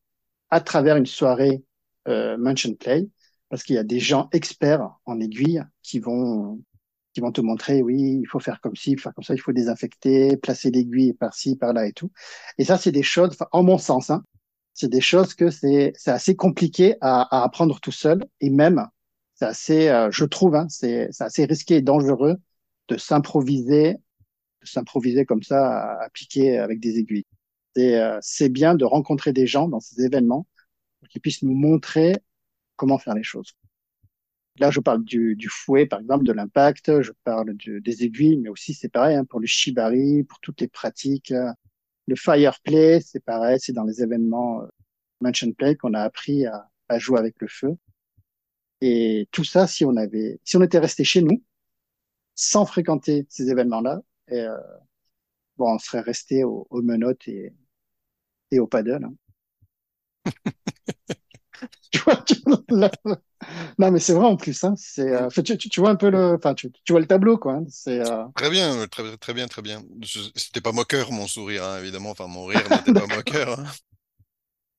à 0.50 0.60
travers 0.60 0.96
une 0.96 1.06
soirée 1.06 1.62
euh, 2.08 2.38
Mansion 2.38 2.74
Play, 2.74 3.06
parce 3.48 3.62
qu'il 3.62 3.76
y 3.76 3.78
a 3.78 3.84
des 3.84 4.00
gens 4.00 4.28
experts 4.32 4.88
en 5.04 5.20
aiguilles 5.20 5.62
qui 5.82 5.98
vont 5.98 6.60
qui 7.14 7.20
vont 7.20 7.32
te 7.32 7.40
montrer, 7.40 7.82
oui, 7.82 8.20
il 8.22 8.26
faut 8.26 8.38
faire 8.38 8.60
comme 8.60 8.76
ci, 8.76 8.96
faire 8.96 9.14
comme 9.14 9.24
ça, 9.24 9.34
il 9.34 9.40
faut 9.40 9.52
désinfecter, 9.52 10.36
placer 10.36 10.70
l'aiguille 10.70 11.14
par-ci, 11.14 11.56
par-là 11.56 11.86
et 11.86 11.92
tout. 11.92 12.12
Et 12.58 12.64
ça, 12.64 12.76
c'est 12.78 12.92
des 12.92 13.02
choses, 13.02 13.36
en 13.50 13.62
mon 13.62 13.78
sens, 13.78 14.10
hein, 14.10 14.22
c'est 14.74 14.90
des 14.90 15.00
choses 15.00 15.34
que 15.34 15.50
c'est 15.50 15.92
c'est 15.96 16.10
assez 16.10 16.36
compliqué 16.36 16.96
à, 17.00 17.22
à, 17.22 17.44
apprendre 17.44 17.80
tout 17.80 17.92
seul, 17.92 18.24
et 18.40 18.50
même, 18.50 18.86
c'est 19.34 19.46
assez, 19.46 19.88
euh, 19.88 20.10
je 20.12 20.24
trouve, 20.26 20.54
hein, 20.54 20.66
c'est 20.68 21.08
assez 21.20 21.44
risqué 21.46 21.76
et 21.76 21.82
dangereux 21.82 22.36
de 22.88 22.96
s'improviser, 22.96 23.94
de 24.62 24.66
s'improviser 24.66 25.24
comme 25.24 25.42
ça, 25.42 25.66
à 25.66 26.04
appliquer 26.04 26.58
avec 26.58 26.80
des 26.80 26.98
aiguilles. 26.98 27.26
Euh, 27.78 28.18
c'est 28.20 28.48
bien 28.48 28.74
de 28.74 28.84
rencontrer 28.84 29.32
des 29.32 29.46
gens 29.46 29.68
dans 29.68 29.80
ces 29.80 30.02
événements 30.04 30.46
qu'ils 31.10 31.20
puissent 31.20 31.42
nous 31.42 31.54
montrer 31.54 32.16
comment 32.78 32.98
faire 32.98 33.14
les 33.14 33.22
choses. 33.22 33.52
Là, 34.58 34.70
je 34.70 34.80
parle 34.80 35.04
du, 35.04 35.36
du 35.36 35.48
fouet, 35.48 35.86
par 35.86 36.00
exemple, 36.00 36.24
de 36.24 36.32
l'impact, 36.32 37.02
je 37.02 37.12
parle 37.24 37.54
des 37.56 38.04
aiguilles, 38.04 38.38
mais 38.38 38.48
aussi 38.48 38.74
c'est 38.74 38.88
pareil 38.88 39.16
hein, 39.16 39.24
pour 39.24 39.40
le 39.40 39.46
shibari, 39.46 40.24
pour 40.24 40.40
toutes 40.40 40.60
les 40.60 40.68
pratiques. 40.68 41.32
Le 42.06 42.16
fireplay, 42.16 43.00
c'est 43.00 43.22
pareil, 43.24 43.58
c'est 43.60 43.72
dans 43.72 43.84
les 43.84 44.02
événements 44.02 44.62
euh, 44.62 44.66
mansion 45.20 45.52
play 45.52 45.76
qu'on 45.76 45.94
a 45.94 46.00
appris 46.02 46.46
à, 46.46 46.68
à, 46.88 46.98
jouer 46.98 47.18
avec 47.18 47.40
le 47.40 47.48
feu. 47.48 47.76
Et 48.80 49.28
tout 49.32 49.44
ça, 49.44 49.66
si 49.66 49.84
on 49.84 49.96
avait, 49.96 50.40
si 50.44 50.56
on 50.56 50.62
était 50.62 50.78
resté 50.78 51.04
chez 51.04 51.22
nous, 51.22 51.42
sans 52.34 52.66
fréquenter 52.66 53.26
ces 53.28 53.50
événements-là, 53.50 54.00
euh, 54.32 54.56
bon, 55.56 55.74
on 55.74 55.78
serait 55.78 56.00
resté 56.00 56.44
aux, 56.44 56.66
aux 56.70 56.82
menottes 56.82 57.28
et, 57.28 57.52
et 58.50 58.60
au 58.60 58.66
paddle. 58.66 59.04
Hein. 59.04 59.14
tu 61.90 61.98
vois, 62.00 62.16
tu... 62.16 62.34
non, 63.78 63.90
mais 63.90 64.00
c'est 64.00 64.12
vrai 64.12 64.26
en 64.26 64.36
plus. 64.36 64.62
Hein, 64.64 64.74
c'est, 64.76 65.10
euh... 65.10 65.28
tu, 65.28 65.42
tu, 65.56 65.68
tu, 65.68 65.80
vois 65.80 65.90
un 65.90 65.96
peu 65.96 66.10
le, 66.10 66.34
enfin, 66.34 66.54
tu, 66.54 66.70
vois 66.90 67.00
le 67.00 67.06
tableau, 67.06 67.38
quoi. 67.38 67.54
Hein, 67.54 67.64
c'est 67.68 68.00
euh... 68.00 68.24
très 68.34 68.50
bien, 68.50 68.86
très, 68.88 69.16
très 69.16 69.34
bien, 69.34 69.46
très 69.48 69.62
bien. 69.62 69.82
C'était 70.34 70.60
pas 70.60 70.72
moqueur 70.72 71.12
mon 71.12 71.26
sourire, 71.26 71.64
hein, 71.64 71.78
évidemment. 71.78 72.10
Enfin, 72.10 72.26
mon 72.26 72.46
rire 72.46 72.62
n'était 72.70 72.92
pas 72.92 73.06
moqueur. 73.16 73.58
Hein. 73.58 73.64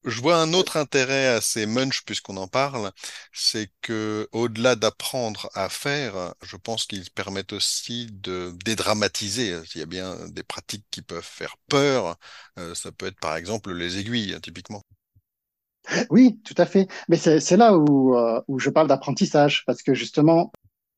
Je 0.05 0.21
vois 0.21 0.37
un 0.37 0.53
autre 0.53 0.77
intérêt 0.77 1.27
à 1.27 1.41
ces 1.41 1.65
munch 1.65 2.03
puisqu'on 2.05 2.37
en 2.37 2.47
parle, 2.47 2.91
c'est 3.33 3.69
que 3.81 4.29
au-delà 4.31 4.75
d'apprendre 4.77 5.49
à 5.55 5.67
faire, 5.67 6.33
je 6.41 6.55
pense 6.55 6.85
qu'ils 6.85 7.11
permettent 7.11 7.51
aussi 7.51 8.07
de 8.09 8.53
dédramatiser. 8.63 9.59
Il 9.75 9.79
y 9.79 9.81
a 9.81 9.85
bien 9.85 10.15
des 10.29 10.43
pratiques 10.43 10.85
qui 10.89 11.01
peuvent 11.01 11.21
faire 11.21 11.57
peur. 11.67 12.17
Euh, 12.57 12.73
ça 12.75 12.93
peut 12.93 13.07
être 13.07 13.19
par 13.19 13.35
exemple 13.35 13.73
les 13.73 13.97
aiguilles, 13.97 14.33
hein, 14.33 14.39
typiquement. 14.41 14.83
Oui, 16.09 16.39
tout 16.43 16.55
à 16.57 16.65
fait. 16.65 16.87
Mais 17.07 17.17
c'est 17.17 17.57
là 17.57 17.77
où, 17.77 18.15
euh, 18.15 18.41
où 18.47 18.59
je 18.59 18.69
parle 18.69 18.87
d'apprentissage, 18.87 19.63
parce 19.65 19.81
que 19.81 19.93
justement, 19.93 20.51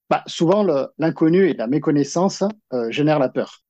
bah, 0.09 0.23
souvent 0.27 0.65
l'inconnu 0.97 1.49
et 1.49 1.53
la 1.53 1.67
méconnaissance 1.67 2.43
euh, 2.73 2.91
génèrent 2.91 3.19
la 3.19 3.29
peur 3.29 3.63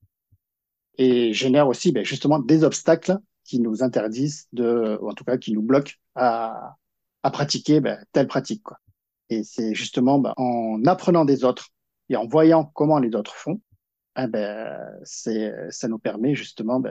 et 0.98 1.32
génèrent 1.32 1.68
aussi 1.68 1.92
ben, 1.92 2.04
justement 2.04 2.38
des 2.38 2.64
obstacles 2.64 3.16
qui 3.44 3.60
nous 3.60 3.82
interdisent 3.82 4.48
de, 4.52 4.98
ou 5.00 5.08
en 5.08 5.14
tout 5.14 5.24
cas 5.24 5.36
qui 5.36 5.52
nous 5.52 5.62
bloquent 5.62 5.92
à, 6.14 6.76
à 7.22 7.30
pratiquer 7.30 7.80
ben, 7.80 8.04
telle 8.12 8.26
pratique. 8.26 8.62
Quoi. 8.62 8.78
Et 9.30 9.44
c'est 9.44 9.74
justement 9.74 10.18
ben, 10.18 10.34
en 10.36 10.84
apprenant 10.84 11.24
des 11.24 11.44
autres 11.44 11.68
et 12.08 12.16
en 12.16 12.26
voyant 12.26 12.64
comment 12.74 12.98
les 12.98 13.14
autres 13.14 13.34
font, 13.34 13.60
eh 14.18 14.26
ça 15.04 15.88
nous 15.88 15.98
permet 15.98 16.34
justement 16.34 16.82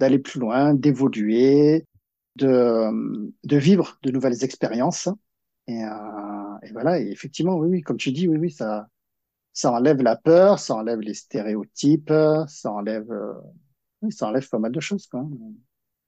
d'aller 0.00 0.18
plus 0.18 0.40
loin, 0.40 0.74
d'évoluer, 0.74 1.84
de, 2.38 3.56
vivre 3.56 3.98
de 4.02 4.10
nouvelles 4.10 4.44
expériences. 4.44 5.08
Et, 5.66 5.84
euh, 5.84 6.58
et 6.62 6.72
voilà, 6.72 7.00
et 7.00 7.10
effectivement, 7.10 7.56
oui, 7.56 7.68
oui, 7.68 7.80
comme 7.82 7.96
tu 7.98 8.12
dis, 8.12 8.28
oui, 8.28 8.38
oui, 8.38 8.50
ça, 8.50 8.88
ça 9.52 9.72
enlève 9.72 10.02
la 10.02 10.16
peur, 10.16 10.58
ça 10.58 10.74
enlève 10.74 11.00
les 11.00 11.14
stéréotypes, 11.14 12.12
ça 12.46 12.72
enlève 12.72 13.10
euh, 13.10 13.34
ça 14.10 14.28
enlève 14.28 14.48
pas 14.48 14.58
mal 14.58 14.72
de 14.72 14.80
choses. 14.80 15.06
Quoi. 15.06 15.26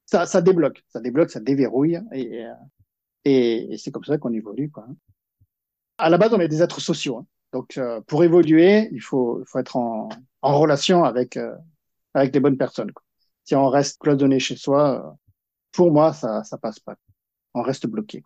Ça, 0.06 0.26
ça 0.26 0.40
débloque, 0.40 0.82
ça 0.88 1.00
débloque, 1.00 1.30
ça 1.30 1.40
déverrouille, 1.40 2.00
et, 2.12 2.46
et, 3.24 3.76
c'est 3.78 3.90
comme 3.90 4.04
ça 4.04 4.18
qu'on 4.18 4.32
évolue. 4.32 4.70
Quoi. 4.70 4.86
À 5.98 6.08
la 6.08 6.18
base, 6.18 6.32
on 6.32 6.40
est 6.40 6.48
des 6.48 6.62
êtres 6.62 6.80
sociaux. 6.80 7.18
Hein. 7.18 7.26
Donc, 7.52 7.76
euh, 7.76 8.00
pour 8.02 8.22
évoluer, 8.24 8.88
il 8.92 9.00
faut, 9.00 9.42
faut 9.46 9.58
être 9.58 9.76
en, 9.76 10.08
relation 10.42 11.04
avec, 11.04 11.38
avec 12.14 12.32
des 12.32 12.40
bonnes 12.40 12.56
personnes. 12.56 12.92
Si 13.44 13.54
on 13.54 13.68
reste 13.68 14.00
cloisonné 14.00 14.38
chez 14.38 14.56
soi, 14.56 15.16
pour 15.72 15.92
moi, 15.92 16.12
ça 16.12 16.44
ça 16.44 16.58
passe 16.58 16.78
pas. 16.80 16.96
On 17.54 17.62
reste 17.62 17.86
bloqué. 17.86 18.22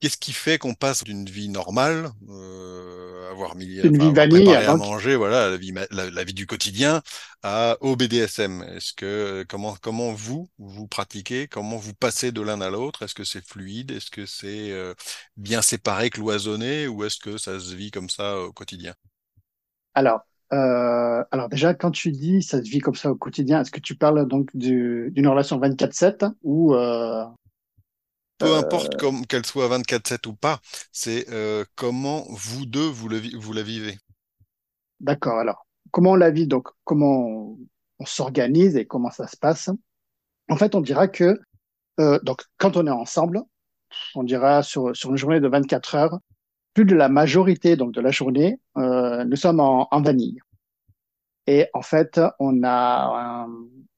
Qu'est-ce 0.00 0.18
qui 0.18 0.34
fait 0.34 0.58
qu'on 0.58 0.74
passe 0.74 1.02
d'une 1.02 1.24
vie 1.24 1.48
normale, 1.48 2.10
euh, 2.28 3.30
avoir 3.30 3.56
mis, 3.56 3.78
une 3.78 3.96
vie 3.96 4.12
vanille, 4.12 4.54
à 4.54 4.76
manger, 4.76 5.16
voilà, 5.16 5.48
la 5.48 5.56
vie, 5.56 5.72
la, 5.90 6.10
la, 6.10 6.24
vie 6.24 6.34
du 6.34 6.46
quotidien, 6.46 7.00
à 7.42 7.78
au 7.80 7.96
BDSM 7.96 8.62
Est-ce 8.64 8.92
que 8.92 9.46
comment 9.48 9.76
comment 9.80 10.12
vous 10.12 10.50
vous 10.58 10.86
pratiquez, 10.86 11.48
comment 11.48 11.78
vous 11.78 11.94
passez 11.94 12.32
de 12.32 12.42
l'un 12.42 12.60
à 12.60 12.68
l'autre? 12.68 13.02
Est-ce 13.02 13.14
que 13.14 13.24
c'est 13.24 13.46
fluide? 13.46 13.92
Est-ce 13.92 14.10
que 14.10 14.26
c'est 14.26 14.72
euh, 14.72 14.92
bien 15.38 15.62
séparé, 15.62 16.10
cloisonné, 16.10 16.86
ou 16.86 17.04
est-ce 17.04 17.18
que 17.18 17.38
ça 17.38 17.58
se 17.58 17.74
vit 17.74 17.90
comme 17.90 18.10
ça 18.10 18.38
au 18.40 18.52
quotidien? 18.52 18.94
Alors, 19.94 20.20
euh, 20.54 21.24
alors 21.32 21.48
déjà, 21.48 21.74
quand 21.74 21.90
tu 21.90 22.12
dis 22.12 22.42
ça 22.42 22.58
se 22.62 22.68
vit 22.70 22.78
comme 22.78 22.94
ça 22.94 23.10
au 23.10 23.16
quotidien, 23.16 23.60
est-ce 23.60 23.70
que 23.70 23.80
tu 23.80 23.96
parles 23.96 24.26
donc 24.28 24.50
d'une 24.54 25.26
relation 25.26 25.58
24/7 25.58 26.26
ou 26.42 26.74
euh, 26.74 27.24
peu 28.38 28.54
importe 28.54 28.96
comme 28.96 29.26
qu'elle 29.26 29.44
soit 29.44 29.68
24/7 29.68 30.26
ou 30.28 30.34
pas, 30.34 30.60
c'est 30.92 31.28
euh, 31.30 31.64
comment 31.74 32.24
vous 32.30 32.66
deux 32.66 32.86
vous, 32.86 33.08
le, 33.08 33.20
vous 33.36 33.52
la 33.52 33.62
vivez? 33.62 33.98
D'accord. 35.00 35.38
Alors, 35.38 35.66
comment 35.90 36.12
on 36.12 36.16
la 36.16 36.30
vit 36.30 36.46
Donc, 36.46 36.68
comment 36.84 37.26
on, 37.26 37.58
on 37.98 38.06
s'organise 38.06 38.76
et 38.76 38.86
comment 38.86 39.10
ça 39.10 39.26
se 39.26 39.36
passe? 39.36 39.70
En 40.48 40.56
fait, 40.56 40.74
on 40.74 40.80
dira 40.80 41.08
que 41.08 41.40
euh, 42.00 42.18
donc 42.22 42.44
quand 42.58 42.76
on 42.76 42.86
est 42.86 42.90
ensemble, 42.90 43.40
on 44.14 44.22
dira 44.24 44.62
sur 44.62 44.94
sur 44.96 45.10
une 45.10 45.16
journée 45.16 45.40
de 45.40 45.48
24 45.48 45.94
heures, 45.94 46.18
plus 46.74 46.84
de 46.84 46.94
la 46.94 47.08
majorité 47.08 47.76
donc 47.76 47.92
de 47.92 48.00
la 48.00 48.10
journée, 48.10 48.60
euh, 48.76 49.24
nous 49.24 49.36
sommes 49.36 49.60
en, 49.60 49.88
en, 49.90 50.02
vanille. 50.02 50.40
Et 51.46 51.68
en 51.74 51.82
fait, 51.82 52.20
on 52.38 52.62
a 52.64 53.44
un, 53.44 53.48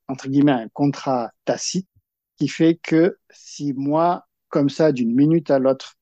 entre 0.09 0.29
guillemets 0.29 0.53
un 0.53 0.69
contrat 0.69 1.33
tacite 1.45 1.89
qui 2.37 2.49
fait 2.49 2.77
que 2.77 3.19
si 3.31 3.73
moi 3.73 4.27
comme 4.49 4.69
ça, 4.71 4.93
d'une 4.93 5.15
minute 5.15 5.51
à 5.51 5.59
l'autre, 5.59 5.97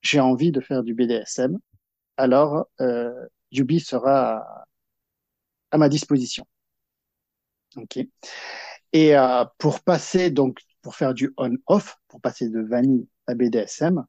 j'ai 0.00 0.20
envie 0.20 0.52
de 0.52 0.60
faire 0.60 0.82
du 0.82 0.94
BDSM, 0.94 1.58
alors 2.16 2.68
euh, 2.80 3.12
Yubi 3.52 3.80
sera 3.80 4.66
à, 5.70 5.78
ma 5.78 5.88
disposition. 5.88 6.46
Ok. 7.76 7.98
Et 8.92 9.16
euh, 9.16 9.44
pour 9.58 9.80
passer 9.80 10.30
donc 10.30 10.60
pour 10.82 10.94
faire 10.94 11.12
du 11.12 11.32
on-off, 11.36 11.96
pour 12.08 12.20
passer 12.20 12.48
de 12.48 12.60
vanille 12.60 13.08
à 13.26 13.34
BDSM, 13.34 14.04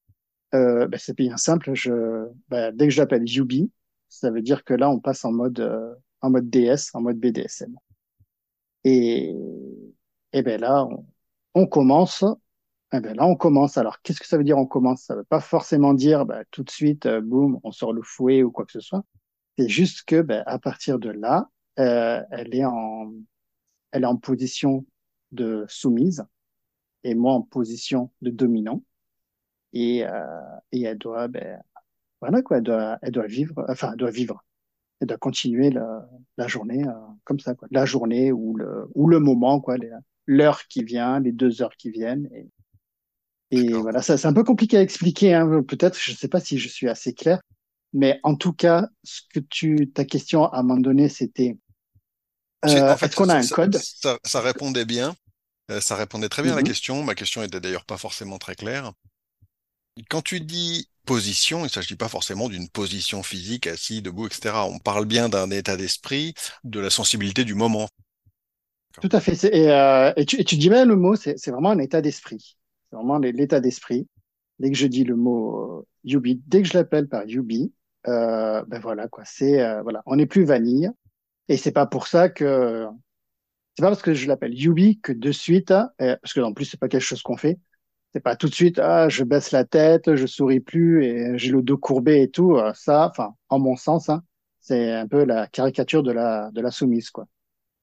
euh, 0.54 0.88
ben, 0.88 1.00
c'est 1.00 1.16
bien 1.16 1.38
simple. 1.38 1.74
Je, 1.74 2.28
ben, 2.50 2.76
dès 2.76 2.86
que 2.88 2.94
j'appelle 2.94 3.28
Yubi, 3.30 3.72
ça 4.10 4.32
veut 4.32 4.42
dire 4.42 4.64
que 4.64 4.74
là 4.74 4.90
on 4.90 5.00
passe 5.00 5.26
en 5.26 5.32
mode 5.32 5.60
euh, 5.60 5.94
en 6.22 6.30
mode 6.32 6.50
DS, 6.50 6.92
en 6.94 7.02
mode 7.02 7.18
BDSM. 7.20 7.76
Et 8.84 9.34
et 10.34 10.42
ben 10.44 10.60
là 10.62 10.86
on, 10.86 11.06
on 11.56 11.68
commence 11.68 12.24
eh 12.94 13.02
ben 13.02 13.16
là, 13.16 13.26
on 13.26 13.36
commence. 13.36 13.78
Alors, 13.78 14.02
qu'est-ce 14.02 14.20
que 14.20 14.28
ça 14.28 14.38
veut 14.38 14.44
dire 14.44 14.58
on 14.58 14.66
commence? 14.66 15.04
Ça 15.04 15.16
veut 15.16 15.24
pas 15.24 15.42
forcément 15.42 15.94
dire 15.94 16.26
bah, 16.26 16.44
tout 16.52 16.64
de 16.64 16.72
suite, 16.72 17.06
euh, 17.06 17.22
boum, 17.22 17.60
on 17.64 17.72
sort 17.72 17.94
le 17.94 18.02
fouet 18.04 18.44
ou 18.44 18.52
quoi 18.52 18.66
que 18.66 18.72
ce 18.72 18.80
soit. 18.82 19.04
C'est 19.58 19.70
juste 19.70 20.04
que 20.06 20.22
bah, 20.22 20.44
à 20.48 20.60
partir 20.60 21.00
de 21.00 21.10
là, 21.12 21.50
euh, 21.80 22.22
elle 22.32 22.56
est 22.56 22.66
en, 22.66 23.14
elle 23.92 24.04
est 24.04 24.08
en 24.08 24.18
position 24.18 24.86
de 25.32 25.66
soumise 25.70 26.26
et 27.04 27.16
moi 27.16 27.34
en 27.34 27.42
position 27.44 28.12
de 28.22 28.32
dominant. 28.32 28.84
Et, 29.74 30.06
euh, 30.06 30.10
et 30.72 30.84
elle 30.84 30.98
doit, 30.98 31.28
ben, 31.28 31.62
voilà 32.22 32.42
quoi, 32.42 32.58
elle 32.58 32.64
doit, 32.64 32.98
elle 33.02 33.12
doit 33.12 33.28
vivre, 33.28 33.66
enfin, 33.70 33.92
elle 33.92 33.98
doit 33.98 34.12
vivre. 34.12 34.44
et 35.02 35.06
de 35.06 35.16
continuer 35.16 35.70
la, 35.70 36.08
la 36.38 36.48
journée 36.48 36.86
euh, 36.88 36.94
comme 37.24 37.40
ça, 37.40 37.56
quoi. 37.56 37.68
La 37.72 37.86
journée 37.86 38.32
ou 38.32 38.56
le, 38.56 38.88
ou 38.96 39.08
le 39.08 39.20
moment, 39.20 39.62
quoi, 39.62 39.76
l'heure 40.26 40.68
qui 40.68 40.84
vient, 40.84 41.20
les 41.20 41.32
deux 41.32 41.62
heures 41.62 41.76
qui 41.78 41.92
viennent. 41.92 42.30
Et, 42.34 42.50
et 43.52 43.74
voilà, 43.74 44.02
ça, 44.02 44.18
c'est 44.18 44.28
un 44.28 44.34
peu 44.34 44.44
compliqué 44.44 44.78
à 44.78 44.82
expliquer, 44.82 45.34
hein, 45.34 45.64
peut-être, 45.64 45.98
je 46.00 46.12
ne 46.12 46.18
sais 46.18 46.28
pas 46.28 46.40
si 46.40 46.58
je 46.58 46.68
suis 46.68 46.90
assez 46.90 47.14
clair, 47.14 47.42
mais 47.94 48.20
en 48.24 48.36
tout 48.36 48.54
cas, 48.54 48.88
ce 49.04 49.22
que 49.34 49.40
tu, 49.40 49.90
ta 49.92 50.06
question 50.06 50.46
à 50.46 50.60
un 50.60 50.64
moment 50.64 50.80
donné, 50.80 51.10
c'était 51.10 51.58
euh, 52.66 52.96
est-ce 52.96 53.16
qu'on 53.16 53.30
a 53.30 53.36
un 53.36 53.48
code? 53.48 53.78
ça, 53.78 54.20
ça, 54.26 54.42
répondait 54.42 54.86
bien, 54.86 55.16
euh, 55.72 55.80
ça 55.80 55.96
répondait 55.96 56.30
très 56.30 56.44
bien 56.44 56.54
à 56.54 56.56
la 56.56 56.62
mm-hmm. 56.62 56.66
question. 56.66 57.04
Ma 57.04 57.16
question 57.16 57.42
était 57.42 57.60
d'ailleurs 57.60 57.86
pas 57.86 57.98
forcément 57.98 58.38
très 58.38 58.56
claire. 58.56 58.92
Quand 60.10 60.22
tu 60.22 60.40
dis 60.40 60.90
position, 61.06 61.62
il 61.62 61.64
ne 61.64 61.70
s'agit 61.70 61.96
pas 61.96 62.08
forcément 62.08 62.50
d'une 62.50 62.70
position 62.70 63.24
physique, 63.24 63.66
assis, 63.66 64.04
debout, 64.04 64.28
etc. 64.28 64.54
On 64.68 64.78
parle 64.78 65.06
bien 65.06 65.28
d'un 65.28 65.50
état 65.50 65.76
d'esprit, 65.76 66.36
de 66.64 66.80
la 66.80 66.92
sensibilité 66.92 67.44
du 67.44 67.56
moment. 67.56 67.90
Tout 69.02 69.10
à 69.12 69.20
fait. 69.20 69.44
Et, 69.46 69.72
euh, 69.72 70.14
et, 70.16 70.26
tu, 70.26 70.44
dis 70.44 70.70
bien 70.70 70.86
le 70.86 70.96
mot, 70.96 71.16
c'est 71.16 71.48
vraiment 71.48 71.72
un 71.72 71.80
état 71.80 72.02
d'esprit. 72.02 72.58
C'est 72.90 72.96
vraiment 72.96 73.18
l'état 73.18 73.60
d'esprit. 73.60 74.08
Dès 74.60 74.70
que 74.70 74.78
je 74.78 74.88
dis 74.88 75.04
le 75.04 75.16
mot 75.16 75.80
euh, 75.80 75.86
Yubi, 76.04 76.42
dès 76.46 76.62
que 76.62 76.68
je 76.68 76.78
l'appelle 76.78 77.08
par 77.08 77.26
Yubi, 77.26 77.74
euh, 78.08 78.64
ben 78.68 78.80
voilà 78.80 79.08
quoi. 79.08 79.24
C'est 79.26 79.82
voilà, 79.82 80.04
on 80.06 80.18
n'est 80.18 80.26
plus 80.26 80.44
vanille. 80.44 80.90
Et 81.48 81.58
c'est 81.58 81.72
pas 81.72 81.86
pour 81.86 82.08
ça 82.08 82.30
que 82.30 82.86
c'est 83.76 83.82
pas 83.82 83.90
parce 83.90 84.02
que 84.02 84.14
je 84.14 84.28
l'appelle 84.28 84.54
Yubi 84.54 85.00
que 85.00 85.14
de 85.14 85.32
suite, 85.32 85.74
parce 85.98 86.34
que 86.34 86.42
en 86.42 86.54
plus 86.54 86.66
c'est 86.66 86.80
pas 86.80 86.90
quelque 86.90 87.02
chose 87.02 87.22
qu'on 87.22 87.38
fait, 87.38 87.58
c'est 88.14 88.20
pas 88.22 88.36
tout 88.36 88.50
de 88.50 88.54
suite, 88.56 88.80
ah, 88.80 89.10
je 89.10 89.24
baisse 89.24 89.52
la 89.52 89.66
tête, 89.66 90.16
je 90.16 90.26
souris 90.26 90.60
plus 90.60 91.04
et 91.06 91.38
j'ai 91.38 91.52
le 91.52 91.62
dos 91.62 91.78
courbé 91.78 92.22
et 92.24 92.30
tout. 92.30 92.56
Euh, 92.58 92.74
ça, 92.74 93.08
enfin, 93.10 93.36
en 93.50 93.60
mon 93.60 93.76
sens, 93.76 94.10
hein, 94.10 94.24
c'est 94.60 94.92
un 94.94 95.08
peu 95.08 95.24
la 95.26 95.48
caricature 95.48 96.04
de 96.04 96.12
la, 96.12 96.50
de 96.52 96.62
la 96.62 96.72
soumise, 96.72 97.10
quoi. 97.12 97.28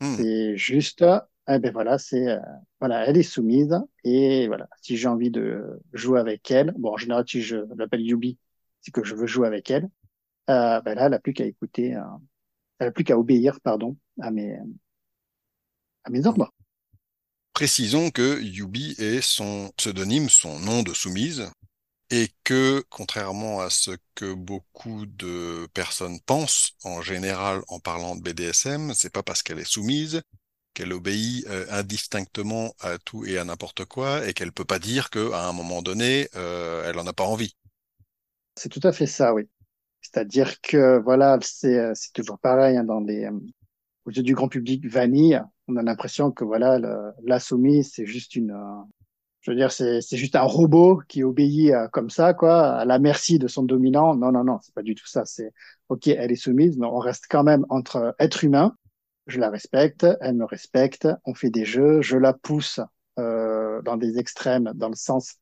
Hmm. 0.00 0.14
C'est 0.16 0.56
juste, 0.56 1.04
eh 1.48 1.58
ben 1.58 1.72
voilà, 1.72 1.98
c'est, 1.98 2.28
euh, 2.28 2.38
voilà, 2.80 3.06
elle 3.06 3.16
est 3.16 3.22
soumise 3.22 3.78
et 4.04 4.46
voilà, 4.48 4.68
si 4.82 4.96
j'ai 4.96 5.08
envie 5.08 5.30
de 5.30 5.80
jouer 5.92 6.20
avec 6.20 6.50
elle, 6.50 6.72
bon, 6.76 6.92
en 6.94 6.96
général, 6.96 7.24
si 7.28 7.42
je 7.42 7.58
l'appelle 7.76 8.02
Yubi, 8.02 8.38
c'est 8.80 8.90
que 8.92 9.04
je 9.04 9.14
veux 9.14 9.26
jouer 9.26 9.46
avec 9.46 9.70
elle, 9.70 9.88
euh, 10.50 10.80
ben 10.82 10.94
là, 10.94 11.06
elle 11.06 11.12
n'a 11.12 11.18
plus 11.20 11.32
qu'à 11.34 11.44
écouter, 11.44 11.96
euh, 11.96 12.00
elle 12.78 12.88
n'a 12.88 12.92
plus 12.92 13.04
qu'à 13.04 13.18
obéir, 13.18 13.60
pardon, 13.60 13.96
à 14.20 14.30
mes, 14.30 14.58
à 16.04 16.10
mes 16.10 16.26
ordres. 16.26 16.52
Précisons 17.56 18.10
que 18.10 18.38
Yubi 18.42 18.94
est 18.98 19.22
son 19.22 19.72
pseudonyme, 19.78 20.28
son 20.28 20.60
nom 20.60 20.82
de 20.82 20.92
soumise, 20.92 21.50
et 22.10 22.28
que, 22.44 22.84
contrairement 22.90 23.62
à 23.62 23.70
ce 23.70 23.92
que 24.14 24.34
beaucoup 24.34 25.06
de 25.06 25.66
personnes 25.72 26.20
pensent 26.20 26.72
en 26.84 27.00
général 27.00 27.62
en 27.68 27.80
parlant 27.80 28.14
de 28.14 28.20
BDSM, 28.20 28.92
c'est 28.92 29.10
pas 29.10 29.22
parce 29.22 29.42
qu'elle 29.42 29.58
est 29.58 29.64
soumise 29.64 30.20
qu'elle 30.74 30.92
obéit 30.92 31.46
euh, 31.46 31.64
indistinctement 31.70 32.74
à 32.80 32.98
tout 32.98 33.24
et 33.24 33.38
à 33.38 33.44
n'importe 33.44 33.86
quoi 33.86 34.28
et 34.28 34.34
qu'elle 34.34 34.52
peut 34.52 34.66
pas 34.66 34.78
dire 34.78 35.08
qu'à 35.08 35.48
un 35.48 35.52
moment 35.54 35.80
donné, 35.80 36.28
euh, 36.36 36.84
elle 36.86 36.98
en 36.98 37.06
a 37.06 37.14
pas 37.14 37.24
envie. 37.24 37.56
C'est 38.56 38.68
tout 38.68 38.86
à 38.86 38.92
fait 38.92 39.06
ça, 39.06 39.32
oui. 39.32 39.48
C'est-à-dire 40.02 40.60
que 40.60 40.98
voilà, 40.98 41.38
c'est 41.40 41.78
euh, 41.78 41.94
toujours 42.12 42.38
pareil 42.38 42.76
hein, 42.76 42.84
dans 42.84 43.00
des 43.00 43.30
aux 44.04 44.10
yeux 44.10 44.22
du 44.22 44.34
grand 44.34 44.48
public 44.48 44.86
vanille, 44.86 45.40
on 45.68 45.76
a 45.76 45.82
l'impression 45.82 46.30
que 46.30 46.44
voilà, 46.44 46.78
la 47.24 47.40
soumise, 47.40 47.92
c'est 47.92 48.06
juste 48.06 48.36
une, 48.36 48.52
euh, 48.52 48.82
je 49.46 49.52
veux 49.52 49.56
dire, 49.56 49.70
c'est 49.70 50.00
juste 50.16 50.34
un 50.34 50.42
robot 50.42 51.00
qui 51.06 51.22
obéit 51.22 51.72
euh, 51.72 51.86
comme 51.92 52.10
ça, 52.10 52.34
quoi, 52.34 52.72
à 52.72 52.84
la 52.84 52.98
merci 52.98 53.38
de 53.38 53.46
son 53.46 53.62
dominant. 53.62 54.16
Non, 54.16 54.32
non, 54.32 54.42
non, 54.42 54.58
c'est 54.60 54.74
pas 54.74 54.82
du 54.82 54.96
tout 54.96 55.06
ça. 55.06 55.24
C'est 55.24 55.52
ok, 55.88 56.08
elle 56.08 56.32
est 56.32 56.34
soumise, 56.34 56.76
mais 56.78 56.86
on 56.86 56.98
reste 56.98 57.26
quand 57.30 57.44
même 57.44 57.64
entre 57.68 58.16
êtres 58.18 58.42
humains. 58.42 58.76
Je 59.28 59.38
la 59.38 59.48
respecte, 59.48 60.04
elle 60.20 60.34
me 60.34 60.44
respecte, 60.44 61.06
on 61.24 61.34
fait 61.34 61.50
des 61.50 61.64
jeux, 61.64 62.02
je 62.02 62.16
la 62.16 62.32
pousse 62.32 62.80
euh, 63.20 63.80
dans 63.82 63.96
des 63.96 64.18
extrêmes, 64.18 64.72
dans 64.74 64.88
le 64.88 64.96
sens, 64.96 65.36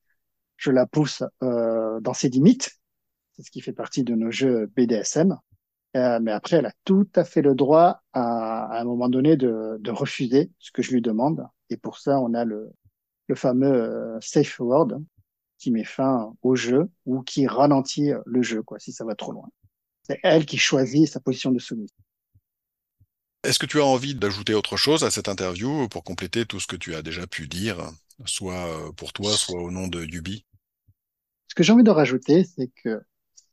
je 0.59 0.71
la 0.71 0.87
pousse 0.87 1.23
euh, 1.43 1.99
dans 2.01 2.13
ses 2.13 2.29
limites. 2.29 2.73
C'est 3.33 3.43
ce 3.43 3.51
qui 3.51 3.63
fait 3.63 3.73
partie 3.73 4.05
de 4.05 4.15
nos 4.15 4.31
jeux 4.31 4.71
BDSM. 4.77 5.39
Euh, 5.97 6.19
mais 6.21 6.33
après, 6.33 6.57
elle 6.57 6.67
a 6.67 6.73
tout 6.85 7.09
à 7.15 7.25
fait 7.25 7.43
le 7.43 7.55
droit 7.55 8.03
à, 8.13 8.65
à 8.67 8.81
un 8.81 8.85
moment 8.85 9.09
donné 9.09 9.37
de, 9.37 9.77
de, 9.79 9.91
refuser 9.91 10.51
ce 10.59 10.73
que 10.73 10.83
je 10.83 10.93
lui 10.93 11.01
demande. 11.01 11.47
Et 11.71 11.77
pour 11.77 11.99
ça, 11.99 12.19
on 12.19 12.35
a 12.35 12.45
le, 12.45 12.73
le 13.29 13.35
fameux 13.35 13.73
euh, 13.73 14.19
safe 14.21 14.59
word 14.59 15.01
qui 15.59 15.71
met 15.71 15.85
fin 15.85 16.35
au 16.43 16.57
jeu 16.57 16.91
ou 17.07 17.23
qui 17.23 17.47
ralentit 17.47 18.11
le 18.27 18.43
jeu, 18.43 18.63
quoi, 18.63 18.79
si 18.81 18.93
ça 18.93 19.05
va 19.05 19.15
trop 19.15 19.33
loin. 19.33 19.49
C'est 20.03 20.19
elle 20.23 20.47
qui 20.47 20.59
choisit 20.59 21.09
sa 21.09 21.21
position 21.21 21.53
de 21.53 21.59
soumise. 21.59 21.95
Est-ce 23.45 23.59
que 23.59 23.67
tu 23.67 23.79
as 23.81 23.85
envie 23.85 24.15
d'ajouter 24.15 24.55
autre 24.55 24.77
chose 24.77 25.05
à 25.05 25.11
cette 25.11 25.29
interview 25.29 25.87
pour 25.89 26.03
compléter 26.03 26.47
tout 26.47 26.61
ce 26.61 26.67
que 26.67 26.77
tu 26.77 26.95
as 26.95 27.03
déjà 27.03 27.27
pu 27.27 27.47
dire, 27.47 27.77
soit 28.25 28.67
euh, 28.67 28.93
pour 28.93 29.13
toi, 29.13 29.31
soit 29.33 29.61
au 29.61 29.71
nom 29.71 29.87
de 29.87 30.03
Yubi? 30.03 30.47
Ce 31.49 31.55
que 31.55 31.63
j'ai 31.63 31.73
envie 31.73 31.85
de 31.85 31.91
rajouter, 31.91 32.45
c'est 32.45 32.71
que 32.83 33.03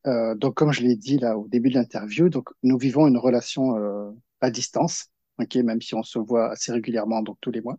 euh, 0.07 0.35
donc, 0.35 0.55
comme 0.55 0.71
je 0.71 0.81
l'ai 0.81 0.95
dit 0.95 1.17
là 1.17 1.37
au 1.37 1.47
début 1.47 1.69
de 1.69 1.75
l'interview, 1.75 2.29
donc 2.29 2.49
nous 2.63 2.77
vivons 2.77 3.07
une 3.07 3.17
relation 3.17 3.77
euh, 3.77 4.11
à 4.41 4.49
distance, 4.49 5.07
ok, 5.39 5.55
même 5.57 5.81
si 5.81 5.95
on 5.95 6.03
se 6.03 6.19
voit 6.19 6.51
assez 6.51 6.71
régulièrement, 6.71 7.21
donc 7.21 7.37
tous 7.41 7.51
les 7.51 7.61
mois. 7.61 7.77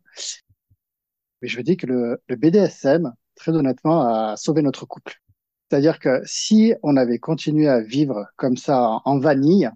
Mais 1.40 1.48
je 1.48 1.56
veux 1.56 1.62
dire 1.62 1.76
que 1.76 1.86
le, 1.86 2.22
le 2.28 2.36
BDSM, 2.36 3.12
très 3.34 3.52
honnêtement, 3.52 4.02
a 4.02 4.36
sauvé 4.36 4.62
notre 4.62 4.86
couple. 4.86 5.20
C'est-à-dire 5.68 5.98
que 5.98 6.20
si 6.24 6.74
on 6.82 6.96
avait 6.96 7.18
continué 7.18 7.68
à 7.68 7.80
vivre 7.80 8.26
comme 8.36 8.56
ça 8.56 9.00
en, 9.04 9.18
vanille, 9.18 9.70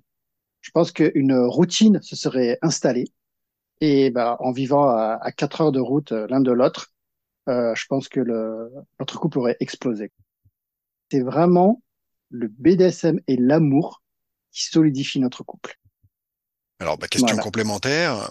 je 0.60 0.70
pense 0.70 0.92
qu'une 0.92 1.34
routine 1.34 2.00
se 2.02 2.16
serait 2.16 2.58
installée. 2.62 3.06
Et 3.80 4.10
bah, 4.10 4.36
en 4.40 4.52
vivant 4.52 4.88
à, 4.88 5.18
à 5.20 5.32
4 5.32 5.60
heures 5.62 5.72
de 5.72 5.80
route 5.80 6.12
euh, 6.12 6.26
l'un 6.28 6.40
de 6.40 6.52
l'autre, 6.52 6.92
euh, 7.48 7.74
je 7.74 7.86
pense 7.86 8.08
que 8.08 8.20
le, 8.20 8.72
notre 9.00 9.18
couple 9.18 9.38
aurait 9.38 9.56
explosé. 9.60 10.12
C'est 11.10 11.22
vraiment 11.22 11.82
le 12.30 12.48
BDSM 12.48 13.20
et 13.26 13.36
l'amour 13.36 14.02
qui 14.52 14.64
solidifient 14.64 15.20
notre 15.20 15.42
couple. 15.44 15.78
Alors, 16.78 16.96
bah, 16.96 17.06
question 17.08 17.36
complémentaire. 17.36 18.30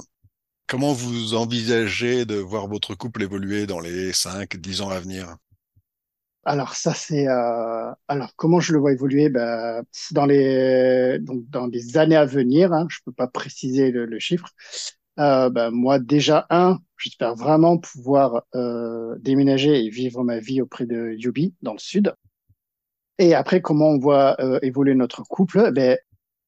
Comment 0.67 0.93
vous 0.93 1.35
envisagez 1.35 2.25
de 2.25 2.35
voir 2.35 2.67
votre 2.67 2.95
couple 2.95 3.23
évoluer 3.23 3.67
dans 3.67 3.79
les 3.79 4.13
5, 4.13 4.57
10 4.57 4.81
ans 4.81 4.89
à 4.89 4.99
venir? 4.99 5.37
Alors 6.47 6.75
ça 6.75 6.93
c'est 6.93 7.27
euh... 7.27 7.91
alors 8.07 8.35
comment 8.35 8.59
je 8.59 8.73
le 8.73 8.79
vois 8.79 8.91
évoluer? 8.93 9.29
Ben, 9.29 9.83
dans 10.11 10.25
les 10.25 11.17
donc 11.19 11.49
dans 11.49 11.65
les 11.67 11.97
années 11.97 12.15
à 12.15 12.25
venir 12.25 12.71
hein, 12.73 12.85
je 12.89 12.99
peux 13.05 13.11
pas 13.11 13.27
préciser 13.27 13.91
le, 13.91 14.05
le 14.05 14.19
chiffre. 14.19 14.47
Euh, 15.19 15.49
ben, 15.49 15.71
moi 15.71 15.97
déjà 15.99 16.45
un 16.51 16.79
j'espère 16.97 17.35
vraiment 17.35 17.77
pouvoir 17.77 18.43
euh, 18.53 19.15
déménager 19.19 19.85
et 19.85 19.89
vivre 19.89 20.23
ma 20.23 20.39
vie 20.39 20.61
auprès 20.61 20.85
de 20.85 21.15
Yubi 21.17 21.55
dans 21.63 21.73
le 21.73 21.79
sud 21.79 22.13
et 23.17 23.33
après, 23.33 23.61
comment 23.61 23.89
on 23.89 23.99
voit 23.99 24.39
euh, 24.41 24.59
évoluer 24.61 24.95
notre 24.95 25.23
couple 25.23 25.71
ben, 25.71 25.97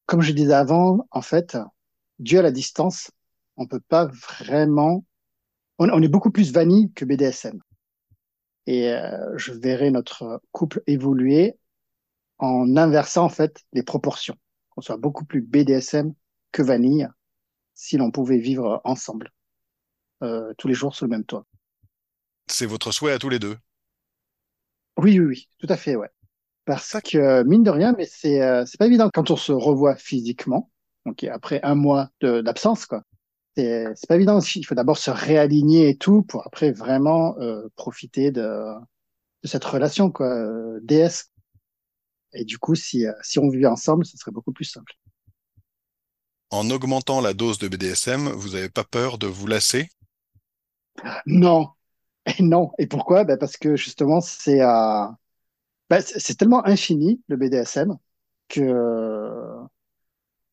Comme 0.06 0.22
je 0.22 0.32
disais 0.32 0.54
avant, 0.54 1.06
en 1.10 1.22
fait, 1.22 1.56
Dieu 2.18 2.40
à 2.40 2.42
la 2.42 2.50
distance, 2.50 3.10
on 3.56 3.66
peut 3.66 3.80
pas 3.88 4.06
vraiment... 4.06 5.04
On, 5.78 5.88
on 5.90 6.02
est 6.02 6.08
beaucoup 6.08 6.30
plus 6.30 6.52
vanille 6.52 6.92
que 6.92 7.04
BDSM. 7.04 7.60
Et 8.66 8.92
euh, 8.92 9.36
je 9.36 9.52
verrai 9.52 9.90
notre 9.90 10.42
couple 10.52 10.82
évoluer 10.86 11.56
en 12.38 12.76
inversant, 12.76 13.24
en 13.24 13.30
fait, 13.30 13.64
les 13.72 13.82
proportions. 13.82 14.36
Qu'on 14.70 14.82
soit 14.82 14.98
beaucoup 14.98 15.24
plus 15.24 15.40
BDSM 15.40 16.12
que 16.52 16.62
vanille 16.62 17.08
si 17.74 17.96
l'on 17.96 18.10
pouvait 18.10 18.38
vivre 18.38 18.80
ensemble, 18.82 19.30
euh, 20.24 20.52
tous 20.58 20.66
les 20.66 20.74
jours 20.74 20.94
sous 20.96 21.04
le 21.04 21.10
même 21.10 21.24
toit. 21.24 21.46
C'est 22.48 22.66
votre 22.66 22.90
souhait 22.90 23.12
à 23.12 23.18
tous 23.18 23.28
les 23.28 23.38
deux? 23.38 23.56
Oui, 24.96 25.20
oui, 25.20 25.26
oui, 25.26 25.48
tout 25.58 25.68
à 25.70 25.76
fait, 25.76 25.94
ouais. 25.94 26.10
Parce 26.68 26.98
que, 27.02 27.44
mine 27.44 27.62
de 27.62 27.70
rien, 27.70 27.94
mais 27.96 28.04
c'est 28.04 28.42
euh, 28.42 28.66
c'est 28.66 28.76
pas 28.76 28.84
évident 28.84 29.08
quand 29.08 29.30
on 29.30 29.36
se 29.36 29.52
revoit 29.52 29.96
physiquement, 29.96 30.70
donc 31.06 31.24
après 31.24 31.60
un 31.62 31.74
mois 31.74 32.10
d'absence, 32.20 32.84
quoi. 32.84 33.04
C'est 33.56 33.86
pas 34.06 34.16
évident. 34.16 34.38
Il 34.40 34.66
faut 34.66 34.74
d'abord 34.74 34.98
se 34.98 35.10
réaligner 35.10 35.88
et 35.88 35.96
tout 35.96 36.24
pour 36.24 36.46
après 36.46 36.70
vraiment 36.72 37.38
euh, 37.38 37.62
profiter 37.74 38.30
de, 38.32 38.42
de 39.42 39.48
cette 39.48 39.64
relation, 39.64 40.10
quoi, 40.10 40.26
euh, 40.26 40.78
DS. 40.82 41.30
Et 42.34 42.44
du 42.44 42.58
coup, 42.58 42.74
si, 42.74 43.06
si 43.22 43.38
on 43.38 43.48
vivait 43.48 43.64
ensemble, 43.66 44.04
ce 44.04 44.18
serait 44.18 44.30
beaucoup 44.30 44.52
plus 44.52 44.66
simple. 44.66 44.92
En 46.50 46.68
augmentant 46.68 47.22
la 47.22 47.32
dose 47.32 47.56
de 47.56 47.68
BDSM, 47.68 48.28
vous 48.28 48.50
n'avez 48.50 48.68
pas 48.68 48.84
peur 48.84 49.16
de 49.16 49.26
vous 49.26 49.46
lasser? 49.46 49.88
Non. 51.24 51.70
Et 52.26 52.42
non. 52.42 52.72
Et 52.78 52.86
pourquoi? 52.86 53.24
Ben 53.24 53.38
Parce 53.38 53.56
que 53.56 53.74
justement, 53.74 54.20
c'est 54.20 54.60
à 54.60 55.16
bah, 55.90 56.00
c'est 56.02 56.36
tellement 56.36 56.64
infini 56.66 57.22
le 57.28 57.36
BDSM 57.36 57.96
que 58.48 58.62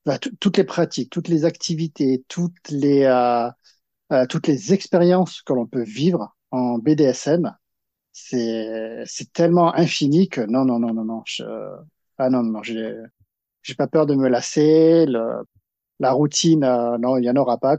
bah, 0.06 0.20
toutes 0.20 0.58
les 0.58 0.64
pratiques, 0.64 1.10
toutes 1.12 1.28
les 1.28 1.46
activités, 1.46 2.24
toutes 2.28 2.70
les 2.70 3.04
euh, 3.04 3.50
euh, 4.14 4.26
toutes 4.28 4.48
les 4.48 4.74
expériences 4.74 5.42
que 5.42 5.54
l'on 5.54 5.68
peut 5.68 5.84
vivre 5.84 6.36
en 6.52 6.78
BDSM, 6.80 7.56
c'est 8.14 9.04
c'est 9.06 9.34
tellement 9.34 9.76
infini 9.76 10.30
que 10.30 10.42
non 10.42 10.66
non 10.66 10.80
non 10.80 10.94
non 10.94 11.06
non 11.06 11.24
je, 11.26 11.44
ah 12.18 12.30
non 12.30 12.44
non 12.44 12.64
j'ai 12.64 12.96
j'ai 13.64 13.76
pas 13.76 13.88
peur 13.88 14.06
de 14.06 14.16
me 14.16 14.30
lasser. 14.30 15.06
la 16.00 16.12
routine, 16.12 16.62
non, 17.00 17.18
il 17.18 17.26
y 17.26 17.30
en 17.30 17.36
aura 17.36 17.58
pas. 17.58 17.78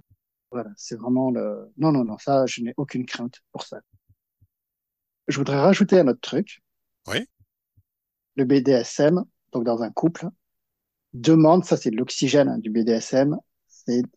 Voilà, 0.51 0.71
c'est 0.77 0.97
vraiment 0.97 1.31
le. 1.31 1.73
Non, 1.77 1.93
non, 1.93 2.05
non, 2.05 2.19
ça, 2.19 2.47
je 2.47 2.63
n'ai 2.63 2.75
aucune 2.77 3.07
crainte 3.07 3.43
pour 3.53 3.63
ça. 3.65 3.81
Je 5.29 5.39
voudrais 5.39 5.61
rajouter 5.61 5.99
un 6.01 6.09
autre 6.09 6.21
truc. 6.21 6.63
Oui. 7.09 7.27
Le 8.37 8.45
BDSM, 8.45 9.25
donc 9.53 9.65
dans 9.65 9.83
un 9.83 9.91
couple, 9.91 10.29
demande, 11.13 11.65
ça 11.65 11.77
c'est 11.77 11.91
l'oxygène 11.91 12.49
hein, 12.49 12.59
du 12.59 12.71
BDSM, 12.71 13.37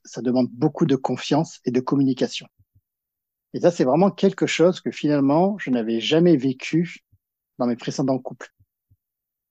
ça 0.03 0.21
demande 0.21 0.49
beaucoup 0.51 0.85
de 0.85 0.95
confiance 0.95 1.59
et 1.65 1.71
de 1.71 1.79
communication. 1.79 2.47
Et 3.53 3.59
ça, 3.59 3.71
c'est 3.71 3.83
vraiment 3.83 4.11
quelque 4.11 4.45
chose 4.45 4.79
que 4.81 4.91
finalement, 4.91 5.57
je 5.57 5.71
n'avais 5.71 5.99
jamais 5.99 6.37
vécu 6.37 6.99
dans 7.57 7.65
mes 7.65 7.75
précédents 7.75 8.19
couples. 8.19 8.53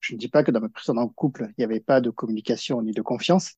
Je 0.00 0.14
ne 0.14 0.18
dis 0.18 0.28
pas 0.28 0.44
que 0.44 0.50
dans 0.50 0.60
mes 0.60 0.68
précédents 0.68 1.08
couples, 1.08 1.48
il 1.50 1.54
n'y 1.58 1.64
avait 1.64 1.80
pas 1.80 2.00
de 2.00 2.10
communication 2.10 2.80
ni 2.82 2.92
de 2.92 3.02
confiance, 3.02 3.54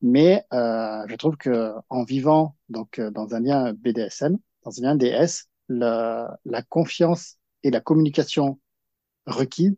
mais 0.00 0.44
euh, 0.52 1.04
je 1.06 1.16
trouve 1.16 1.36
que 1.36 1.74
en 1.90 2.04
vivant 2.04 2.56
donc 2.70 2.98
euh, 2.98 3.10
dans 3.10 3.34
un 3.34 3.40
lien 3.40 3.72
BDSM, 3.74 4.38
dans 4.64 4.78
un 4.78 4.82
lien 4.82 4.96
DS, 4.96 5.48
la, 5.68 6.38
la 6.44 6.62
confiance 6.62 7.36
et 7.62 7.70
la 7.70 7.80
communication 7.80 8.58
requise, 9.26 9.76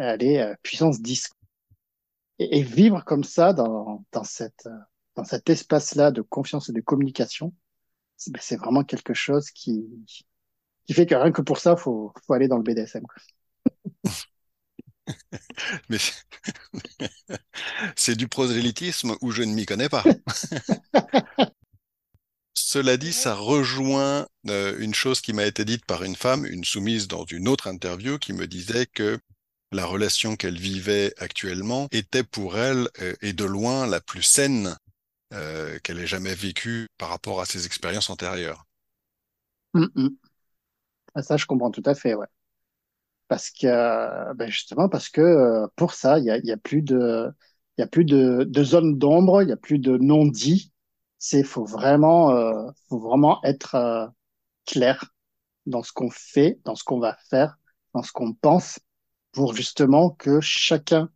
est 0.00 0.40
euh, 0.40 0.54
puissance 0.62 1.00
10. 1.00 1.30
Et, 2.38 2.58
et, 2.58 2.62
vivre 2.62 3.04
comme 3.04 3.24
ça 3.24 3.52
dans, 3.52 4.04
dans, 4.12 4.24
cette, 4.24 4.66
euh, 4.66 4.78
dans 5.14 5.24
cet 5.24 5.50
espace-là 5.50 6.10
de 6.10 6.22
confiance 6.22 6.68
et 6.68 6.72
de 6.72 6.80
communication, 6.80 7.52
c'est 8.16 8.32
ben, 8.32 8.40
vraiment 8.58 8.84
quelque 8.84 9.14
chose 9.14 9.50
qui, 9.50 9.84
qui 10.86 10.94
fait 10.94 11.06
que 11.06 11.14
rien 11.14 11.32
que 11.32 11.42
pour 11.42 11.58
ça, 11.58 11.76
faut, 11.76 12.12
faut 12.26 12.32
aller 12.32 12.48
dans 12.48 12.56
le 12.56 12.62
BDSM. 12.62 13.04
Mais 15.88 15.98
c'est 17.96 18.16
du 18.16 18.28
prosélytisme 18.28 19.16
où 19.20 19.30
je 19.32 19.42
ne 19.42 19.54
m'y 19.54 19.66
connais 19.66 19.88
pas. 19.88 20.04
Cela 22.54 22.96
dit, 22.96 23.12
ça 23.12 23.34
rejoint 23.34 24.28
euh, 24.48 24.78
une 24.78 24.94
chose 24.94 25.20
qui 25.20 25.32
m'a 25.32 25.44
été 25.44 25.64
dite 25.64 25.84
par 25.86 26.04
une 26.04 26.14
femme, 26.14 26.46
une 26.46 26.64
soumise 26.64 27.08
dans 27.08 27.24
une 27.24 27.48
autre 27.48 27.66
interview, 27.66 28.18
qui 28.18 28.32
me 28.32 28.46
disait 28.46 28.86
que 28.86 29.18
la 29.72 29.86
relation 29.86 30.36
qu'elle 30.36 30.58
vivait 30.58 31.12
actuellement 31.18 31.88
était 31.92 32.24
pour 32.24 32.58
elle, 32.58 32.88
euh, 33.00 33.14
et 33.22 33.32
de 33.32 33.44
loin, 33.44 33.86
la 33.86 34.00
plus 34.00 34.22
saine 34.22 34.76
euh, 35.32 35.78
qu'elle 35.82 35.98
ait 35.98 36.06
jamais 36.06 36.34
vécue 36.34 36.88
par 36.98 37.08
rapport 37.08 37.40
à 37.40 37.46
ses 37.46 37.66
expériences 37.66 38.10
antérieures. 38.10 38.66
Mm, 39.74 39.86
mm. 39.94 41.22
Ça, 41.22 41.36
je 41.36 41.46
comprends 41.46 41.70
tout 41.70 41.82
à 41.86 41.94
fait, 41.94 42.14
ouais. 42.14 42.26
Parce 43.28 43.50
que, 43.50 44.34
ben 44.34 44.50
justement, 44.50 44.88
parce 44.88 45.08
que 45.08 45.66
pour 45.76 45.94
ça, 45.94 46.18
il 46.18 46.24
y 46.24 46.30
a, 46.30 46.34
a, 46.34 46.56
plus 46.56 46.82
de, 46.82 47.30
il 47.78 47.82
y 47.82 47.84
a 47.84 47.86
plus 47.86 48.04
de, 48.04 48.44
de 48.48 48.64
zone 48.64 48.98
d'ombre, 48.98 49.42
il 49.42 49.48
y 49.48 49.52
a 49.52 49.56
plus 49.56 49.78
de 49.78 49.96
non-dit 49.98 50.72
c'est 51.20 51.44
faut 51.44 51.64
vraiment, 51.64 52.32
euh, 52.32 52.70
faut 52.88 52.98
vraiment 52.98 53.40
être 53.44 53.76
euh, 53.76 54.06
clair 54.66 55.04
dans 55.66 55.82
ce 55.82 55.92
qu'on 55.92 56.10
fait, 56.10 56.58
dans 56.64 56.74
ce 56.74 56.82
qu'on 56.82 56.98
va 56.98 57.16
faire, 57.28 57.56
dans 57.94 58.02
ce 58.02 58.10
qu'on 58.10 58.32
pense, 58.32 58.80
pour 59.32 59.54
justement 59.54 60.10
que 60.10 60.40
chacun 60.40 61.10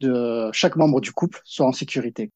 de 0.00 0.50
chaque 0.52 0.76
membre 0.76 1.00
du 1.00 1.12
couple 1.12 1.40
soit 1.44 1.66
en 1.66 1.72
sécurité. 1.72 2.30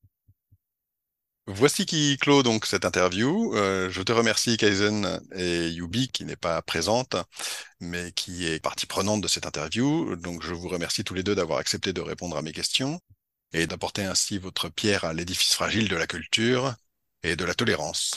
Voici 1.47 1.85
qui 1.85 2.17
clôt 2.19 2.43
donc 2.43 2.65
cette 2.65 2.85
interview. 2.85 3.55
Euh, 3.57 3.91
je 3.91 4.03
te 4.03 4.13
remercie 4.13 4.57
Kaizen 4.57 5.21
et 5.33 5.69
Yubi 5.69 6.09
qui 6.09 6.25
n'est 6.25 6.37
pas 6.37 6.63
présente, 6.63 7.17
mais 7.81 8.13
qui 8.13 8.47
est 8.47 8.61
partie 8.63 8.87
prenante 8.87 9.21
de 9.21 9.27
cette 9.27 9.47
interview. 9.47 10.15
Donc 10.17 10.45
je 10.45 10.55
vous 10.55 10.69
remercie 10.69 11.03
tous 11.03 11.15
les 11.15 11.25
deux 11.25 11.35
d'avoir 11.35 11.59
accepté 11.59 11.93
de 11.93 12.01
répondre 12.01 12.37
à 12.37 12.43
mes 12.43 12.53
questions 12.53 13.01
et 13.53 13.67
d'apporter 13.67 14.05
ainsi 14.05 14.39
votre 14.39 14.69
pierre 14.69 15.05
à 15.05 15.13
l'édifice 15.13 15.55
fragile 15.55 15.89
de 15.89 15.97
la 15.97 16.07
culture 16.07 16.75
et 17.25 17.35
de 17.35 17.45
la 17.45 17.55
tolérance. 17.55 18.13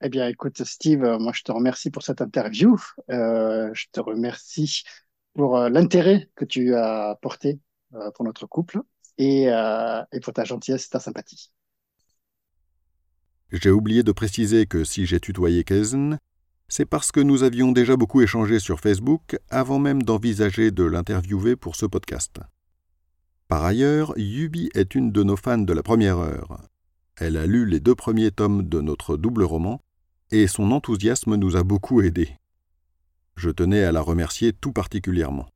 Eh 0.00 0.08
bien, 0.08 0.26
écoute, 0.26 0.64
Steve, 0.64 1.02
moi, 1.20 1.32
je 1.34 1.42
te 1.42 1.52
remercie 1.52 1.90
pour 1.90 2.02
cette 2.02 2.22
interview. 2.22 2.76
Euh, 3.10 3.70
je 3.72 3.86
te 3.92 4.00
remercie 4.00 4.82
pour 5.34 5.56
euh, 5.56 5.68
l'intérêt 5.68 6.28
que 6.36 6.44
tu 6.44 6.74
as 6.74 7.18
porté 7.20 7.60
euh, 7.94 8.10
pour 8.12 8.24
notre 8.24 8.46
couple 8.46 8.80
et, 9.18 9.50
euh, 9.50 10.02
pour 10.22 10.32
ta 10.32 10.44
gentillesse 10.44 10.86
et 10.86 10.90
ta 10.90 11.00
sympathie. 11.00 11.50
J'ai 13.50 13.70
oublié 13.70 14.02
de 14.02 14.12
préciser 14.12 14.66
que 14.66 14.84
si 14.84 15.04
j'ai 15.04 15.20
tutoyé 15.20 15.62
Kezen, 15.62 16.18
c'est 16.68 16.86
parce 16.86 17.12
que 17.12 17.20
nous 17.20 17.42
avions 17.42 17.70
déjà 17.70 17.96
beaucoup 17.96 18.22
échangé 18.22 18.58
sur 18.58 18.80
Facebook 18.80 19.38
avant 19.50 19.78
même 19.78 20.02
d'envisager 20.02 20.70
de 20.70 20.84
l'interviewer 20.84 21.54
pour 21.54 21.76
ce 21.76 21.84
podcast. 21.84 22.40
Par 23.48 23.62
ailleurs, 23.62 24.14
Yubi 24.16 24.70
est 24.74 24.94
une 24.94 25.12
de 25.12 25.22
nos 25.22 25.36
fans 25.36 25.58
de 25.58 25.72
la 25.74 25.82
première 25.82 26.16
heure. 26.16 26.62
Elle 27.16 27.36
a 27.36 27.44
lu 27.44 27.66
les 27.66 27.80
deux 27.80 27.94
premiers 27.94 28.30
tomes 28.30 28.62
de 28.66 28.80
notre 28.80 29.18
double 29.18 29.42
roman, 29.42 29.82
et 30.30 30.46
son 30.46 30.72
enthousiasme 30.72 31.36
nous 31.36 31.56
a 31.56 31.62
beaucoup 31.62 32.00
aidés. 32.00 32.38
Je 33.36 33.50
tenais 33.50 33.84
à 33.84 33.92
la 33.92 34.00
remercier 34.00 34.52
tout 34.52 34.72
particulièrement. 34.72 35.48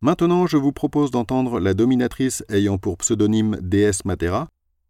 Maintenant, 0.00 0.46
je 0.46 0.56
vous 0.56 0.72
propose 0.72 1.10
d'entendre 1.10 1.60
la 1.60 1.72
dominatrice 1.72 2.44
ayant 2.48 2.78
pour 2.78 2.98
pseudonyme 2.98 3.58
déesse 3.62 4.04
Matera, 4.04 4.48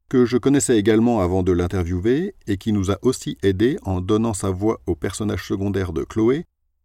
que 0.09 0.25
je 0.25 0.37
connaissais 0.37 0.79
également 0.79 1.21
avant 1.21 1.43
de 1.43 1.53
l'interviewer 1.53 2.35
et 2.47 2.57
qui 2.57 2.73
nous 2.73 2.91
a 2.91 2.99
aussi 3.03 3.39
aidés 3.43 3.79
en 3.83 4.01
donnant 4.01 4.35
sa 4.35 4.51
voix 4.51 4.81
au 4.87 4.95
personnage 4.95 5.47
secondaire 5.47 5.93
de 5.93 6.05
Chloé 6.05 6.45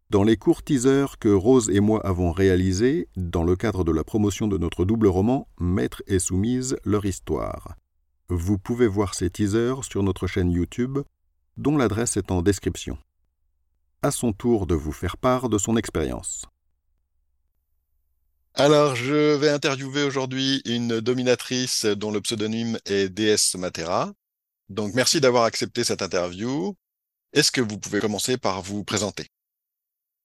dans 0.10 0.24
les 0.24 0.38
courts 0.38 0.64
teasers 0.64 1.20
que 1.20 1.30
Rose 1.30 1.70
et 1.70 1.80
moi 1.80 2.06
avons 2.06 2.32
réalisés 2.32 3.08
dans 3.16 3.44
le 3.44 3.56
cadre 3.56 3.84
de 3.84 3.92
la 3.92 4.04
promotion 4.04 4.48
de 4.48 4.58
notre 4.58 4.84
double 4.84 5.08
roman 5.08 5.48
Maître 5.60 6.02
et 6.08 6.18
soumise 6.18 6.78
leur 6.84 7.06
histoire. 7.06 7.76
Vous 8.28 8.58
pouvez 8.58 8.88
voir 8.88 9.14
ces 9.14 9.30
teasers 9.30 9.84
sur 9.84 10.02
notre 10.02 10.26
chaîne 10.26 10.52
YouTube, 10.52 11.00
dont 11.58 11.78
l'adresse 11.78 12.18
est 12.18 12.32
en 12.32 12.42
description. 12.42 12.98
À 14.02 14.12
son 14.12 14.32
tour 14.32 14.66
de 14.66 14.76
vous 14.76 14.94
faire 14.94 15.18
part 15.18 15.50
de 15.50 15.58
son 15.58 15.76
expérience. 15.76 16.46
Alors, 18.54 18.96
je 18.96 19.36
vais 19.36 19.50
interviewer 19.50 20.04
aujourd'hui 20.04 20.62
une 20.66 21.02
dominatrice 21.02 21.86
dont 21.86 22.12
le 22.12 22.22
pseudonyme 22.22 22.78
est 22.86 23.10
DS 23.10 23.58
Matera. 23.58 24.14
Donc, 24.70 24.94
merci 24.94 25.20
d'avoir 25.20 25.44
accepté 25.44 25.84
cette 25.84 26.02
interview. 26.02 26.76
Est-ce 27.34 27.52
que 27.52 27.62
vous 27.62 27.78
pouvez 27.78 28.00
commencer 28.00 28.38
par 28.38 28.62
vous 28.62 28.86
présenter? 28.86 29.28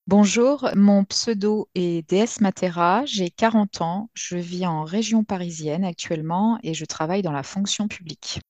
Bonjour, 0.07 0.69
mon 0.77 1.05
pseudo 1.05 1.69
est 1.75 2.09
DS 2.09 2.41
Matera, 2.41 3.05
j'ai 3.07 3.31
40 3.31 3.81
ans, 3.81 4.11
je 4.15 4.37
vis 4.37 4.67
en 4.67 4.85
région 4.85 5.25
parisienne 5.25 5.85
actuellement 5.85 6.59
et 6.63 6.75
je 6.75 6.85
travaille 6.85 7.23
dans 7.23 7.33
la 7.33 7.43
fonction 7.43 7.89
publique. 7.89 8.41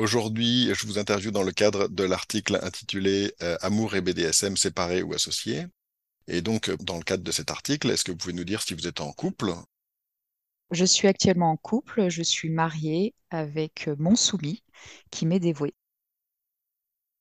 Aujourd'hui, 0.00 0.70
je 0.74 0.86
vous 0.86 0.98
interviewe 0.98 1.30
dans 1.30 1.42
le 1.42 1.52
cadre 1.52 1.86
de 1.88 2.04
l'article 2.04 2.58
intitulé 2.62 3.34
euh, 3.42 3.58
Amour 3.60 3.96
et 3.96 4.00
BDSM 4.00 4.56
séparés 4.56 5.02
ou 5.02 5.12
associés. 5.12 5.66
Et 6.26 6.40
donc, 6.40 6.70
euh, 6.70 6.76
dans 6.78 6.96
le 6.96 7.02
cadre 7.02 7.22
de 7.22 7.30
cet 7.30 7.50
article, 7.50 7.90
est-ce 7.90 8.04
que 8.04 8.10
vous 8.10 8.16
pouvez 8.16 8.32
nous 8.32 8.44
dire 8.44 8.62
si 8.62 8.72
vous 8.72 8.86
êtes 8.86 9.02
en 9.02 9.12
couple? 9.12 9.52
Je 10.70 10.86
suis 10.86 11.06
actuellement 11.06 11.50
en 11.50 11.58
couple, 11.58 12.08
je 12.08 12.22
suis 12.22 12.48
mariée 12.48 13.12
avec 13.28 13.90
mon 13.98 14.16
soumis 14.16 14.64
qui 15.10 15.26
m'est 15.26 15.38
dévoué. 15.38 15.74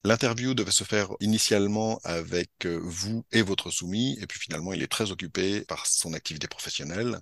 L'interview 0.06 0.53
devait 0.53 0.72
se 0.72 0.85
faire 0.85 1.10
initialement 1.19 1.99
avec 2.06 2.49
euh, 2.65 2.80
vous 2.81 3.26
et 3.34 3.41
votre 3.41 3.72
soumis, 3.72 4.18
et 4.22 4.26
puis 4.26 4.39
finalement 4.39 4.72
il 4.72 4.81
est 4.81 4.88
très 4.88 5.11
occupé 5.11 5.65
par 5.65 5.85
son 5.85 6.14
activité 6.14 6.47
professionnelle. 6.47 7.19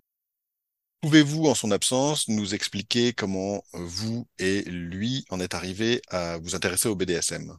Pouvez-vous, 1.02 1.46
en 1.46 1.54
son 1.54 1.72
absence, 1.72 2.28
nous 2.28 2.56
expliquer 2.56 3.14
comment 3.14 3.64
euh, 3.76 3.80
vous 3.86 4.28
et 4.40 4.64
lui 4.64 5.26
en 5.30 5.40
êtes 5.40 5.54
arrivés 5.54 6.02
à 6.10 6.38
vous 6.40 6.56
intéresser 6.56 6.90
au 6.90 6.96
BDSM 6.96 7.56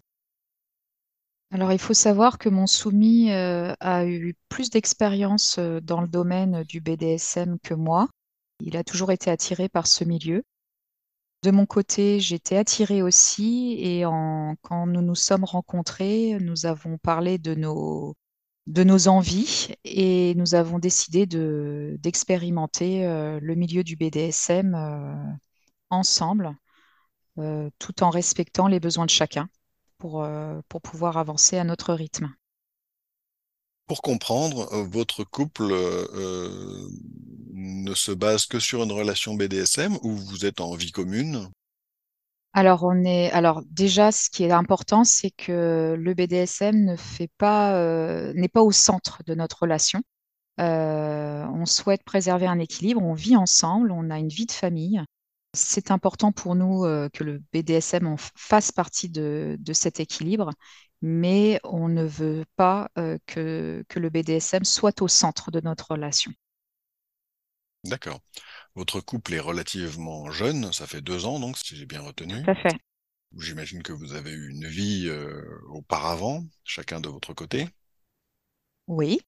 Alors 1.53 1.73
il 1.73 1.79
faut 1.79 1.95
savoir 1.95 2.39
que 2.39 2.49
mon 2.49 2.67
soumis 2.67 3.31
euh, 3.31 3.73
a 3.79 4.05
eu 4.07 4.35
plus 4.49 4.71
d'expérience 4.71 5.59
dans 5.59 6.01
le 6.01 6.09
domaine 6.09 6.65
du 6.65 6.81
BDSM 6.81 7.59
que 7.63 7.75
moi. 7.75 8.09
Il 8.61 8.77
a 8.77 8.83
toujours 8.83 9.13
été 9.13 9.31
attiré 9.31 9.69
par 9.69 9.87
ce 9.87 10.03
milieu. 10.03 10.43
De 11.45 11.53
mon 11.53 11.67
côté, 11.67 12.19
j'étais 12.19 12.57
attirée 12.57 13.03
aussi 13.03 13.75
et 13.79 14.03
quand 14.03 14.87
nous 14.89 15.03
nous 15.03 15.15
sommes 15.15 15.45
rencontrés, 15.45 16.37
nous 16.41 16.67
avons 16.67 16.99
parlé 16.99 17.39
de 17.39 17.55
nos, 17.55 18.17
de 18.69 18.85
nos 18.85 19.09
envies 19.09 19.69
et 19.85 20.35
nous 20.35 20.55
avons 20.55 20.79
décidé 20.79 21.25
de, 21.25 21.97
d'expérimenter 22.01 23.07
euh, 23.07 23.41
le 23.41 23.55
milieu 23.55 23.83
du 23.83 23.97
BDSM 23.97 24.75
euh, 24.75 25.15
ensemble, 25.89 26.55
euh, 27.39 27.71
tout 27.79 28.03
en 28.03 28.11
respectant 28.11 28.69
les 28.69 28.79
besoins 28.79 29.07
de 29.07 29.11
chacun 29.11 29.49
pour, 29.97 30.25
pour 30.69 30.81
pouvoir 30.81 31.17
avancer 31.17 31.59
à 31.59 31.65
notre 31.65 31.93
rythme. 31.93 32.33
Pour 33.89 34.01
comprendre, 34.01 34.69
votre 34.85 35.25
couple 35.25 35.75
ne 37.53 37.95
se 37.95 38.13
base 38.13 38.47
que 38.47 38.61
sur 38.61 38.85
une 38.85 38.93
relation 38.93 39.35
BDSM 39.35 39.99
ou 40.03 40.13
vous 40.13 40.47
êtes 40.47 40.61
en 40.61 40.77
vie 40.77 40.93
commune? 40.93 41.51
Alors, 42.55 42.83
on 42.85 43.05
est, 43.05 43.31
alors 43.33 43.63
déjà, 43.71 44.11
ce 44.11 44.31
qui 44.31 44.45
est 44.45 44.51
important, 44.51 45.05
c'est 45.05 45.31
que 45.31 45.95
le 45.99 46.15
BDSM 46.15 46.85
ne 46.85 46.97
fait 46.97 47.31
pas, 47.39 47.77
euh, 47.77 48.33
n'est 48.35 48.49
pas 48.49 48.63
au 48.63 48.73
centre 48.73 49.23
de 49.27 49.35
notre 49.35 49.63
relation. 49.63 50.01
on 50.59 51.67
souhaite 51.67 52.05
préserver 52.05 52.47
un 52.47 52.59
équilibre, 52.59 53.03
on 53.03 53.15
vit 53.15 53.37
ensemble, 53.37 53.93
on 53.93 54.11
a 54.11 54.19
une 54.19 54.29
vie 54.29 54.47
de 54.47 54.53
famille. 54.53 55.03
C'est 55.55 55.91
important 55.91 56.33
pour 56.33 56.55
nous 56.55 56.83
que 57.13 57.25
le 57.25 57.43
BDSM 57.53 58.17
fasse 58.37 58.73
partie 58.73 59.09
de, 59.09 59.57
de, 59.61 59.73
cet 59.73 60.01
équilibre, 60.01 60.51
mais 61.03 61.61
on 61.65 61.89
ne 61.89 62.05
veut 62.05 62.45
pas 62.57 62.91
que, 63.27 63.85
que 63.89 63.99
le 64.01 64.11
BDSM 64.11 64.65
soit 64.65 65.03
au 65.03 65.09
centre 65.09 65.51
de 65.51 65.61
notre 65.61 65.93
relation. 65.93 66.33
D'accord. 67.85 68.21
Votre 68.75 69.01
couple 69.01 69.35
est 69.35 69.41
relativement 69.41 70.31
jeune, 70.31 70.73
ça 70.73 70.87
fait 70.87 71.01
deux 71.01 71.25
ans 71.25 71.41
donc, 71.41 71.57
si 71.59 71.77
j'ai 71.77 71.87
bien 71.87 72.01
retenu. 72.01 72.43
Tout 72.45 72.51
à 72.51 72.55
fait. 72.55 72.77
J'imagine 73.37 73.83
que 73.83 73.93
vous 73.93 74.15
avez 74.15 74.31
eu 74.31 74.51
une 74.51 74.67
vie 74.67 75.07
euh, 75.09 75.43
auparavant, 75.69 76.45
chacun 76.65 77.01
de 77.01 77.09
votre 77.09 77.35
côté. 77.35 77.69
Oui. 78.87 79.21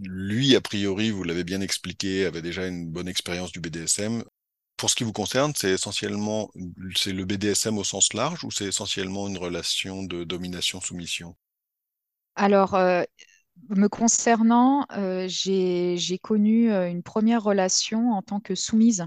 Lui, 0.00 0.54
a 0.54 0.60
priori, 0.60 1.10
vous 1.10 1.24
l'avez 1.24 1.44
bien 1.44 1.60
expliqué, 1.60 2.24
avait 2.24 2.42
déjà 2.42 2.66
une 2.66 2.90
bonne 2.90 3.08
expérience 3.08 3.52
du 3.52 3.60
BDSM. 3.60 4.24
Pour 4.76 4.88
ce 4.88 4.94
qui 4.94 5.04
vous 5.04 5.12
concerne, 5.12 5.52
c'est 5.54 5.72
essentiellement 5.72 6.50
c'est 6.96 7.12
le 7.12 7.24
BDSM 7.24 7.76
au 7.76 7.84
sens 7.84 8.14
large 8.14 8.44
ou 8.44 8.50
c'est 8.50 8.66
essentiellement 8.66 9.28
une 9.28 9.36
relation 9.36 10.02
de 10.04 10.24
domination-soumission? 10.24 11.36
Alors, 12.36 12.74
euh, 12.74 13.02
me 13.68 13.88
concernant, 13.88 14.86
euh, 14.92 15.26
j'ai 15.28 16.18
connu 16.22 16.72
une 16.72 17.02
première 17.02 17.42
relation 17.42 18.12
en 18.12 18.22
tant 18.22 18.40
que 18.40 18.54
soumise 18.54 19.06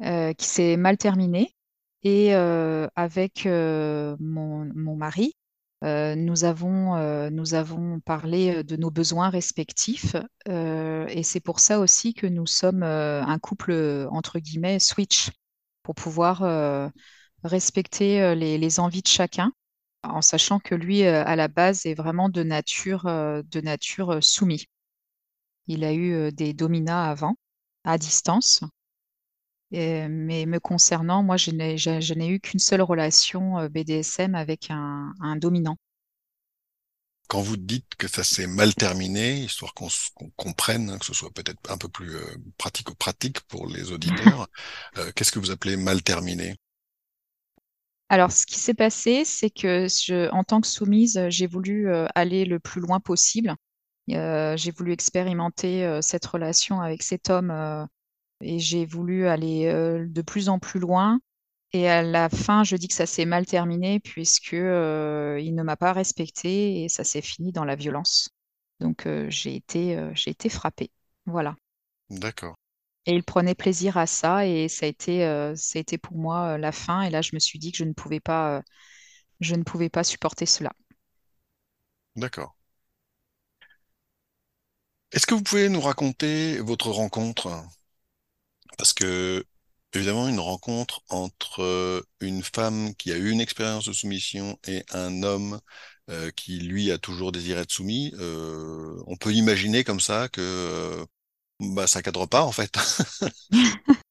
qui 0.00 0.46
s'est 0.46 0.76
mal 0.76 0.96
terminée. 0.96 1.54
Et 2.02 2.34
avec 2.34 3.46
mon, 3.46 4.96
mari, 4.96 5.34
nous, 5.82 6.44
avons, 6.44 8.00
parlé 8.04 8.64
de 8.64 8.76
nos 8.76 8.90
besoins 8.90 9.30
respectifs. 9.30 10.16
et 10.46 11.22
c'est 11.22 11.40
pour 11.40 11.60
ça 11.60 11.80
aussi 11.80 12.12
que 12.12 12.26
nous 12.26 12.46
sommes 12.46 12.82
un 12.82 13.38
couple, 13.38 13.72
entre 14.10 14.38
guillemets, 14.38 14.78
switch, 14.78 15.30
pour 15.82 15.94
pouvoir 15.94 16.90
respecter 17.44 18.34
les, 18.34 18.80
envies 18.80 19.02
de 19.02 19.08
chacun, 19.08 19.52
en 20.04 20.22
sachant 20.22 20.60
que 20.60 20.74
lui, 20.74 21.04
à 21.04 21.36
la 21.36 21.48
base, 21.48 21.86
est 21.86 21.94
vraiment 21.94 22.28
de 22.28 22.42
nature, 22.42 23.04
de 23.04 23.60
nature 23.60 24.22
soumis. 24.22 24.66
Il 25.66 25.84
a 25.84 25.92
eu 25.92 26.32
des 26.32 26.52
dominats 26.52 27.10
avant, 27.10 27.36
à 27.84 27.98
distance 27.98 28.62
mais 30.08 30.46
me 30.46 30.58
concernant, 30.58 31.22
moi, 31.22 31.36
je 31.36 31.50
n'ai 31.50 32.28
eu 32.28 32.40
qu'une 32.40 32.60
seule 32.60 32.82
relation 32.82 33.58
euh, 33.58 33.68
BDSM 33.68 34.34
avec 34.34 34.70
un, 34.70 35.12
dominant. 35.36 35.76
Quand 37.28 37.40
vous 37.40 37.56
dites 37.56 37.94
que 37.96 38.06
ça 38.06 38.22
s'est 38.22 38.46
mal 38.46 38.74
terminé, 38.74 39.40
histoire 39.40 39.72
qu'on 39.74 39.88
comprenne, 40.36 40.90
hein, 40.90 40.98
que 40.98 41.06
ce 41.06 41.14
soit 41.14 41.30
peut-être 41.30 41.58
un 41.70 41.78
peu 41.78 41.88
plus 41.88 42.14
euh, 42.14 42.36
pratique 42.58 42.90
pratique 42.94 43.40
pour 43.40 43.66
les 43.66 43.92
auditeurs, 43.92 44.46
euh, 44.98 45.10
qu'est-ce 45.16 45.32
que 45.32 45.38
vous 45.38 45.50
appelez 45.50 45.76
mal 45.76 46.02
terminé? 46.02 46.54
Alors, 48.08 48.32
ce 48.32 48.46
qui 48.46 48.58
s'est 48.58 48.74
passé, 48.74 49.24
c'est 49.24 49.50
que 49.50 50.30
en 50.30 50.44
tant 50.44 50.60
que 50.60 50.66
soumise, 50.66 51.20
j'ai 51.28 51.46
voulu 51.46 51.88
aller 52.14 52.44
le 52.44 52.60
plus 52.60 52.80
loin 52.80 53.00
possible. 53.00 53.54
j'ai 54.08 54.70
voulu 54.76 54.92
expérimenter 54.92 56.00
cette 56.02 56.26
relation 56.26 56.80
avec 56.80 57.02
cet 57.02 57.30
homme 57.30 57.86
et 58.40 58.58
j'ai 58.58 58.86
voulu 58.86 59.26
aller 59.26 59.66
de 60.06 60.22
plus 60.22 60.48
en 60.48 60.58
plus 60.58 60.80
loin. 60.80 61.20
Et 61.72 61.88
à 61.88 62.02
la 62.02 62.28
fin, 62.28 62.62
je 62.62 62.76
dis 62.76 62.88
que 62.88 62.94
ça 62.94 63.06
s'est 63.06 63.24
mal 63.24 63.46
terminé 63.46 64.00
puisque 64.00 64.52
il 64.52 65.54
ne 65.54 65.62
m'a 65.62 65.76
pas 65.76 65.92
respecté 65.92 66.84
et 66.84 66.88
ça 66.88 67.04
s'est 67.04 67.22
fini 67.22 67.52
dans 67.52 67.64
la 67.64 67.76
violence. 67.76 68.28
Donc 68.80 69.08
j'ai 69.28 69.62
j'ai 70.14 70.30
été 70.30 70.48
frappée. 70.48 70.90
Voilà. 71.26 71.56
D'accord. 72.08 72.56
Et 73.06 73.12
il 73.14 73.22
prenait 73.22 73.54
plaisir 73.54 73.96
à 73.98 74.06
ça 74.06 74.46
et 74.46 74.68
ça 74.68 74.86
a 74.86 74.88
été, 74.88 75.20
ça 75.56 75.78
a 75.78 75.80
été 75.80 75.98
pour 75.98 76.16
moi 76.16 76.58
la 76.58 76.72
fin. 76.72 77.02
Et 77.02 77.10
là, 77.10 77.22
je 77.22 77.30
me 77.34 77.38
suis 77.38 77.58
dit 77.58 77.70
que 77.72 77.78
je 77.78 77.84
ne 77.84 77.92
pouvais 77.92 78.20
pas, 78.20 78.62
je 79.40 79.54
ne 79.54 79.62
pouvais 79.62 79.90
pas 79.90 80.04
supporter 80.04 80.46
cela. 80.46 80.72
D'accord. 82.16 82.50
Est-ce 85.12 85.26
que 85.26 85.32
vous 85.32 85.42
pouvez 85.42 85.70
nous 85.70 85.80
raconter 85.80 86.58
votre 86.60 86.90
rencontre? 86.90 87.64
Parce 88.78 88.92
que, 88.92 89.44
évidemment, 89.92 90.28
une 90.28 90.40
rencontre 90.40 91.02
entre 91.08 91.62
euh, 91.62 92.02
une 92.20 92.42
femme 92.42 92.94
qui 92.96 93.12
a 93.12 93.16
eu 93.16 93.30
une 93.30 93.40
expérience 93.40 93.86
de 93.86 93.92
soumission 93.92 94.58
et 94.66 94.84
un 94.92 95.22
homme 95.22 95.60
euh, 96.10 96.30
qui, 96.32 96.58
lui, 96.58 96.90
a 96.90 96.98
toujours 96.98 97.32
désiré 97.32 97.60
être 97.60 97.70
soumis, 97.72 98.12
euh, 98.18 99.02
on 99.06 99.16
peut 99.16 99.32
imaginer 99.32 99.84
comme 99.84 100.00
ça 100.00 100.28
que 100.28 101.04
bah, 101.60 101.86
ça 101.86 102.02
cadre 102.02 102.26
pas, 102.26 102.42
en 102.44 102.52
fait. 102.52 102.72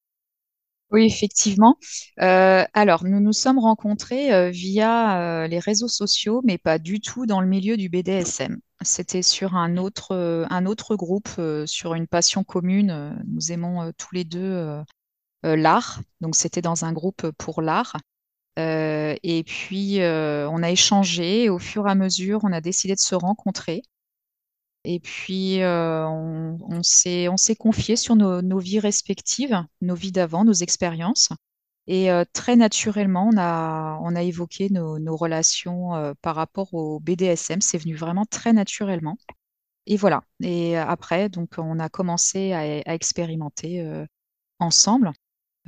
Oui, 0.91 1.06
effectivement. 1.06 1.78
alors, 2.18 3.03
nous 3.03 3.20
nous 3.20 3.34
sommes 3.34 3.57
rencontrés 3.57 4.52
via 4.52 5.48
les 5.48 5.57
réseaux 5.57 5.88
sociaux, 5.88 6.41
mais 6.45 6.60
pas 6.60 6.78
du 6.78 6.99
tout 6.99 7.26
dans 7.26 7.41
le 7.41 7.48
milieu 7.48 7.78
du 7.78 7.90
BDSM. 7.90 8.60
C'était 8.84 9.24
sur 9.24 9.56
un 9.56 9.78
autre, 9.78 10.95
groupe, 10.95 11.30
sur 11.65 11.95
une 11.95 12.06
passion 12.06 12.44
commune. 12.44 13.20
Nous 13.28 13.52
aimons 13.52 13.91
tous 13.98 14.14
les 14.14 14.24
deux 14.24 14.84
l'art. 15.41 16.02
Donc, 16.22 16.36
c'était 16.36 16.61
dans 16.61 16.86
un 16.86 16.94
groupe 16.94 17.32
pour 17.40 17.64
l'art. 17.64 17.98
et 18.57 19.44
puis, 19.48 19.98
on 19.99 20.61
a 20.64 20.70
échangé. 20.70 21.49
Au 21.49 21.57
fur 21.57 21.88
et 21.88 21.91
à 21.91 21.95
mesure, 21.95 22.41
on 22.44 22.52
a 22.52 22.61
décidé 22.61 22.94
de 22.94 22.99
se 22.99 23.15
rencontrer. 23.15 23.82
Et 24.86 25.00
puis, 25.00 25.62
euh, 25.62 26.06
on, 26.08 26.84
s'est, 26.84 27.56
confié 27.58 27.96
sur 27.96 28.16
nos, 28.16 28.60
vies 28.60 28.80
respectives, 28.80 29.64
nos 29.82 29.96
vies 29.96 30.12
d'avant, 30.12 30.44
nos 30.44 30.54
expériences. 30.54 31.30
Et 31.88 32.12
euh, 32.12 32.24
très 32.34 32.56
naturellement, 32.56 33.30
on 33.34 33.38
a, 33.38 34.00
on 34.02 34.16
a 34.16 34.24
évoqué 34.24 34.70
nos, 34.70 35.16
relations 35.16 35.96
euh, 35.96 36.14
par 36.22 36.36
rapport 36.36 36.74
au 36.74 37.00
BDSM. 37.00 37.62
C'est 37.62 37.78
venu 37.78 37.96
vraiment 37.96 38.26
très 38.26 38.54
naturellement. 38.54 39.18
Et 39.86 39.98
voilà. 39.98 40.24
Et 40.42 40.78
après, 40.78 41.30
donc, 41.30 41.52
on 41.58 41.80
a 41.80 41.90
commencé 41.90 42.54
à 42.54 42.94
expérimenter 42.94 43.86
ensemble. 44.60 45.12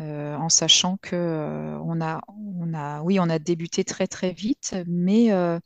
Euh, 0.01 0.35
en 0.35 0.49
sachant 0.49 0.97
que 0.97 1.15
euh, 1.15 1.79
on 1.79 2.01
a, 2.01 2.19
on 2.27 2.73
a, 2.73 3.01
oui, 3.03 3.17
on 3.19 3.29
a 3.29 3.39
débuté 3.39 3.85
très 3.85 4.07
très 4.07 4.33
vite, 4.33 4.75
mais 4.87 5.31
euh, 5.31 5.57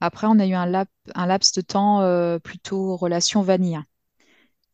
après 0.00 0.26
on 0.26 0.38
a 0.40 0.46
eu 0.46 0.54
un, 0.54 0.84
un 1.14 1.26
laps 1.26 1.52
de 1.52 1.60
temps 1.60 2.00
plutôt 2.40 2.96
relation 2.96 3.42
vanille, 3.42 3.78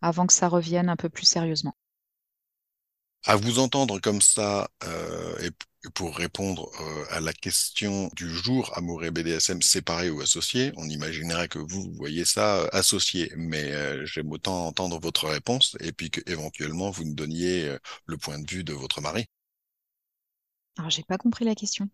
avant 0.03 0.27
que 0.27 0.35
ça 0.35 0.49
revienne 0.49 0.89
un 0.91 0.97
peu 0.97 1.09
plus 1.09 1.27
sérieusement. 1.27 1.75
À 3.25 3.37
vous 3.37 3.59
entendre 3.59 4.01
comme 4.01 4.21
ça, 4.21 4.69
et 5.41 5.51
pour 5.95 6.17
répondre 6.17 6.71
à 7.11 7.21
la 7.21 7.33
question 7.33 8.11
du 8.15 8.29
jour 8.29 8.73
amour 8.77 9.05
et 9.05 9.11
BDSM 9.11 9.63
séparés 9.63 10.11
ou 10.11 10.21
associés, 10.21 10.73
on 10.77 10.89
imaginerait 10.89 11.49
que 11.49 11.59
vous, 11.59 11.93
voyez 11.97 12.25
ça 12.25 12.65
associé, 12.73 13.33
mais 13.37 13.73
j'aime 14.05 14.31
autant 14.33 14.67
entendre 14.67 14.99
votre 15.01 15.29
réponse 15.29 15.77
et 15.81 15.93
puis 15.93 16.11
que 16.11 16.21
éventuellement 16.31 16.91
vous 16.91 17.05
nous 17.05 17.15
donniez 17.15 17.77
le 18.07 18.17
point 18.17 18.39
de 18.39 18.51
vue 18.51 18.65
de 18.65 18.73
votre 18.73 19.01
mari. 19.01 19.27
Alors 20.79 20.91
j'ai 20.91 21.03
pas 21.03 21.19
compris 21.19 21.45
la 21.45 21.55
question. 21.55 21.89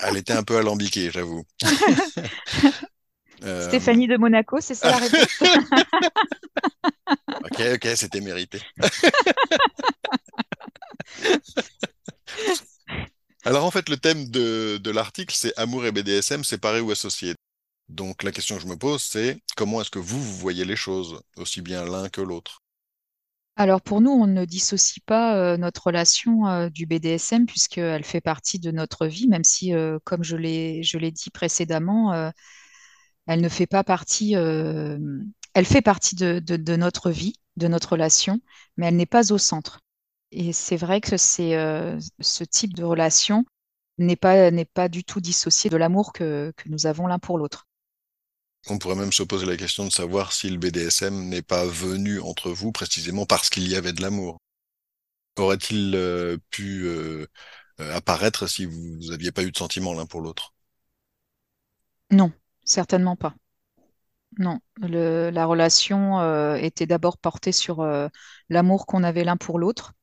Elle 0.00 0.16
était 0.16 0.32
un 0.32 0.42
peu 0.42 0.58
alambiquée, 0.58 1.10
j'avoue. 1.10 1.44
Stéphanie 3.40 4.08
de 4.08 4.16
Monaco, 4.16 4.60
c'est 4.60 4.74
ça 4.74 4.90
la 4.90 4.96
réponse? 4.96 5.40
Ok, 7.50 7.62
ok, 7.74 7.88
c'était 7.96 8.20
mérité. 8.20 8.60
Alors 13.44 13.64
en 13.64 13.70
fait, 13.70 13.88
le 13.88 13.96
thème 13.96 14.28
de, 14.28 14.90
l'article, 14.90 15.34
c'est 15.34 15.56
amour 15.58 15.86
et 15.86 15.92
BDSM 15.92 16.44
séparés 16.44 16.80
ou 16.80 16.90
associés. 16.90 17.34
Donc 17.88 18.22
la 18.22 18.32
question 18.32 18.56
que 18.56 18.62
je 18.62 18.66
me 18.66 18.76
pose, 18.76 19.02
c'est 19.02 19.38
comment 19.56 19.80
est-ce 19.80 19.90
que 19.90 19.98
vous, 19.98 20.22
voyez 20.22 20.64
les 20.64 20.76
choses, 20.76 21.20
aussi 21.36 21.62
bien 21.62 21.84
l'un 21.84 22.08
que 22.08 22.20
l'autre? 22.20 22.60
Alors 23.56 23.80
pour 23.80 24.00
nous, 24.00 24.10
on 24.10 24.28
ne 24.28 24.44
dissocie 24.44 25.02
pas 25.04 25.36
euh, 25.36 25.56
notre 25.56 25.88
relation 25.88 26.46
euh, 26.46 26.68
du 26.68 26.86
BDSM 26.86 27.46
puisqu'elle 27.46 28.04
fait 28.04 28.20
partie 28.20 28.60
de 28.60 28.70
notre 28.70 29.06
vie, 29.06 29.26
même 29.26 29.42
si, 29.42 29.74
euh, 29.74 29.98
comme 30.04 30.22
je 30.22 30.36
l'ai, 30.36 31.10
dit 31.10 31.30
précédemment, 31.30 32.32
elle 33.26 33.40
ne 33.40 33.48
fait 33.48 33.66
pas 33.66 33.82
partie, 33.82 34.34
elle 34.34 35.64
fait 35.64 35.82
partie 35.82 36.14
de, 36.14 36.76
notre 36.76 37.10
vie, 37.10 37.34
de 37.56 37.66
notre 37.66 37.92
relation, 37.92 38.40
mais 38.76 38.86
elle 38.86 38.96
n'est 38.96 39.06
pas 39.06 39.32
au 39.32 39.38
centre. 39.38 39.80
Et 40.32 40.52
c'est 40.54 40.76
vrai 40.76 41.00
que 41.02 41.16
c'est 41.18 41.54
euh, 41.56 41.98
ce 42.20 42.42
type 42.44 42.72
de 42.74 42.82
relation 42.84 43.44
n'est 43.98 44.16
pas, 44.16 44.50
n'est 44.50 44.64
pas 44.66 44.88
du 44.90 45.04
tout 45.04 45.20
dissocié 45.22 45.70
de 45.70 45.76
l'amour 45.78 46.12
que, 46.14 46.52
que 46.56 46.68
nous 46.70 46.86
avons 46.86 47.06
l'un 47.08 47.18
pour 47.20 47.38
l'autre. 47.38 47.66
On 48.68 48.78
pourrait 48.78 48.94
même 48.94 49.12
se 49.12 49.24
poser 49.24 49.46
la 49.46 49.56
question 49.56 49.84
de 49.84 49.90
savoir 49.90 50.32
si 50.32 50.48
le 50.48 50.58
BDSM 50.58 51.28
n'est 51.28 51.42
pas 51.42 51.64
venu 51.66 52.20
entre 52.20 52.50
vous 52.52 52.70
précisément 52.70 53.26
parce 53.26 53.50
qu'il 53.50 53.66
y 53.66 53.74
avait 53.74 53.92
de 53.92 54.00
l'amour. 54.00 54.38
Aurait-il 55.38 55.94
euh, 55.96 56.38
pu 56.50 56.84
euh, 56.86 57.26
apparaître 57.78 58.46
si 58.48 58.66
vous 58.66 58.98
n'aviez 59.10 59.32
pas 59.32 59.44
eu 59.44 59.52
de 59.52 59.58
sentiment 59.58 59.94
l'un 59.94 60.06
pour 60.06 60.20
l'autre? 60.22 60.54
Non, 62.10 62.32
certainement 62.66 63.16
pas. 63.16 63.34
Non, 64.38 64.60
le- 64.76 65.30
la 65.30 65.46
relation 65.46 66.20
euh, 66.20 66.54
était 66.56 66.86
d'abord 66.86 67.18
portée 67.18 67.52
sur 67.52 67.82
l'amour 68.48 68.86
qu'on 68.86 69.02
avait 69.04 69.24
l'un 69.24 69.36
pour 69.36 69.58
l'autre. 69.58 69.94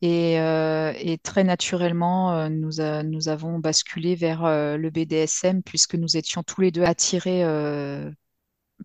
Et, 0.00 0.38
euh, 0.40 0.92
et 0.96 1.18
très 1.18 1.42
naturellement, 1.42 2.32
euh, 2.34 2.48
nous, 2.48 3.28
avons 3.28 3.58
basculé 3.58 4.14
vers 4.14 4.44
euh, 4.44 4.76
le 4.76 4.90
BDSM 4.90 5.62
puisque 5.62 5.96
nous 5.96 6.16
étions 6.16 6.42
tous 6.42 6.60
les 6.60 6.70
deux 6.70 6.84
attirés 6.84 7.42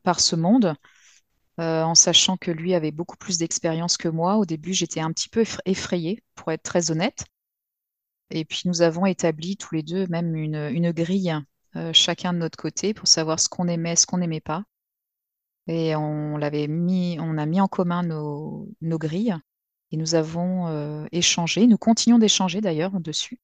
par 0.04 0.20
ce 0.20 0.36
monde, 0.36 0.76
en 1.58 1.96
sachant 1.96 2.38
que 2.38 2.52
lui 2.52 2.74
avait 2.74 2.92
beaucoup 2.92 3.18
plus 3.18 3.38
d'expérience 3.38 3.98
que 3.98 4.08
moi. 4.08 4.38
Au 4.38 4.46
début, 4.46 4.74
j'étais 4.74 5.02
un 5.02 5.12
petit 5.12 5.30
peu 5.30 5.44
effra- 5.44 5.62
effrayée, 5.66 6.24
pour 6.36 6.52
être 6.52 6.64
très 6.64 6.92
honnête. 6.92 7.26
Et 8.32 8.44
puis, 8.44 8.64
nous 8.66 8.82
avons 8.82 9.06
établi 9.06 9.56
tous 9.56 9.76
les 9.76 9.84
deux 9.84 10.08
même 10.08 10.36
une, 10.36 10.92
grille, 10.92 11.34
chacun 11.94 12.34
de 12.34 12.40
notre 12.40 12.58
côté, 12.58 12.94
pour 12.94 13.08
savoir 13.08 13.40
ce 13.40 13.50
qu'on 13.50 13.68
aimait, 13.68 13.96
ce 13.96 14.06
qu'on 14.06 14.18
n'aimait 14.18 14.42
pas. 14.42 14.64
Et 15.68 15.96
on 15.96 16.38
l'avait 16.38 16.68
mis, 16.68 17.18
on 17.20 17.38
a 17.38 17.46
mis 17.46 17.62
en 17.62 17.68
commun 17.68 18.04
nos 18.04 18.98
grilles 18.98 19.36
et 19.94 19.98
nous 19.98 20.16
avons 20.16 20.68
euh, 20.70 21.08
échangé. 21.14 21.68
Nous 21.68 21.78
continuons 21.80 22.20
d'échanger 22.20 22.62
d'ailleurs 22.62 23.00
dessus. 23.00 23.40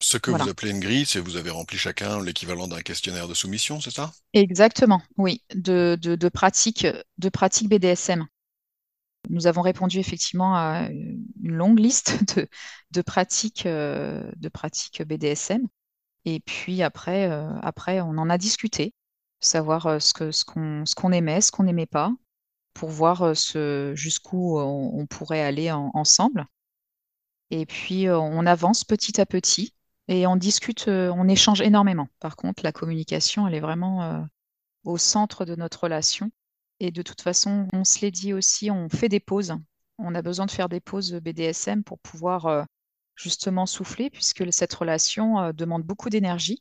Ce 0.00 0.16
que 0.16 0.30
Voilà. 0.30 0.44
vous 0.44 0.48
appelez 0.48 0.70
une 0.70 0.80
grille, 0.80 1.04
c'est 1.04 1.20
vous 1.20 1.36
avez 1.36 1.50
rempli 1.50 1.76
chacun 1.76 2.22
l'équivalent 2.22 2.66
d'un 2.66 2.80
questionnaire 2.80 3.28
de 3.28 3.34
soumission, 3.34 3.78
c'est 3.78 3.90
ça? 3.90 4.10
Exactement, 4.34 5.00
oui, 5.16 5.42
de, 5.54 5.96
de, 6.00 6.14
de 6.14 6.28
pratiques 6.28 6.86
de 7.18 7.30
BDSM. 7.68 8.26
Nous 9.28 9.46
avons 9.48 9.62
répondu 9.62 9.98
effectivement 9.98 10.54
à 10.56 10.88
une 10.90 11.52
longue 11.52 11.78
liste 11.80 12.12
de, 12.36 12.48
de 12.92 13.02
pratiques, 13.02 13.66
euh, 13.66 14.30
de 14.36 14.48
pratiques 14.48 15.02
BDSM. 15.02 15.66
Et 16.24 16.40
puis 16.40 16.82
après, 16.82 17.30
euh, 17.30 17.50
après, 17.62 18.00
on 18.00 18.18
en 18.18 18.30
a 18.30 18.38
discuté, 18.38 18.94
savoir 19.40 20.00
ce 20.00 20.12
que, 20.14 20.30
ce 20.32 20.44
qu'on, 20.44 20.84
ce 20.86 20.94
qu'on 20.94 21.12
aimait, 21.12 21.40
ce 21.40 21.52
qu'on 21.52 21.64
n'aimait 21.64 21.86
pas, 21.86 22.12
pour 22.76 22.90
voir 22.90 23.36
ce, 23.36 23.92
jusqu'où 23.94 24.58
on, 24.58 25.06
pourrait 25.06 25.42
aller 25.42 25.72
en- 25.72 25.90
ensemble. 25.94 26.46
Et 27.50 27.66
puis, 27.66 28.08
on 28.10 28.46
avance 28.46 28.84
petit 28.84 29.20
à 29.20 29.26
petit 29.26 29.74
et 30.08 30.26
on 30.26 30.36
discute, 30.36 30.88
on 30.88 31.28
échange 31.28 31.60
énormément. 31.60 32.08
Par 32.20 32.36
contre, 32.36 32.62
la 32.62 32.72
communication, 32.72 33.46
elle 33.46 33.54
est 33.54 33.60
vraiment 33.60 34.26
au 34.84 34.98
centre 34.98 35.44
de 35.44 35.56
notre 35.56 35.84
relation. 35.84 36.30
Et 36.80 36.90
de 36.92 37.02
toute 37.02 37.22
façon, 37.22 37.68
on 37.72 37.84
se 37.84 38.00
l'est 38.00 38.10
dit 38.12 38.32
aussi, 38.34 38.70
on 38.70 38.88
fait 38.88 39.08
des 39.08 39.20
pauses. 39.20 39.54
On 39.98 40.14
a 40.14 40.22
besoin 40.22 40.46
de 40.46 40.52
faire 40.52 40.68
des 40.68 40.80
pauses 40.80 41.12
BDSM 41.14 41.84
pour 41.84 41.98
pouvoir 42.00 42.66
justement 43.16 43.66
souffler, 43.66 44.10
puisque 44.10 44.52
cette 44.52 44.74
relation 44.74 45.52
demande 45.52 45.84
beaucoup 45.84 46.10
d'énergie. 46.10 46.60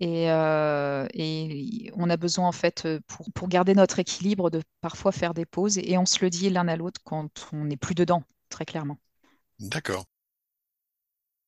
Et, 0.00 0.30
euh, 0.30 1.06
et 1.14 1.90
on 1.96 2.08
a 2.10 2.16
besoin, 2.16 2.46
en 2.48 2.52
fait, 2.52 2.84
euh, 2.86 3.00
pour, 3.08 3.26
pour 3.32 3.48
garder 3.48 3.74
notre 3.74 3.98
équilibre, 3.98 4.50
de 4.50 4.62
parfois 4.80 5.12
faire 5.12 5.34
des 5.34 5.46
pauses. 5.46 5.78
Et 5.78 5.98
on 5.98 6.06
se 6.06 6.20
le 6.24 6.30
dit 6.30 6.50
l'un 6.50 6.68
à 6.68 6.76
l'autre 6.76 7.00
quand 7.04 7.48
on 7.52 7.64
n'est 7.64 7.76
plus 7.76 7.94
dedans, 7.94 8.22
très 8.48 8.64
clairement. 8.64 8.98
D'accord. 9.60 10.06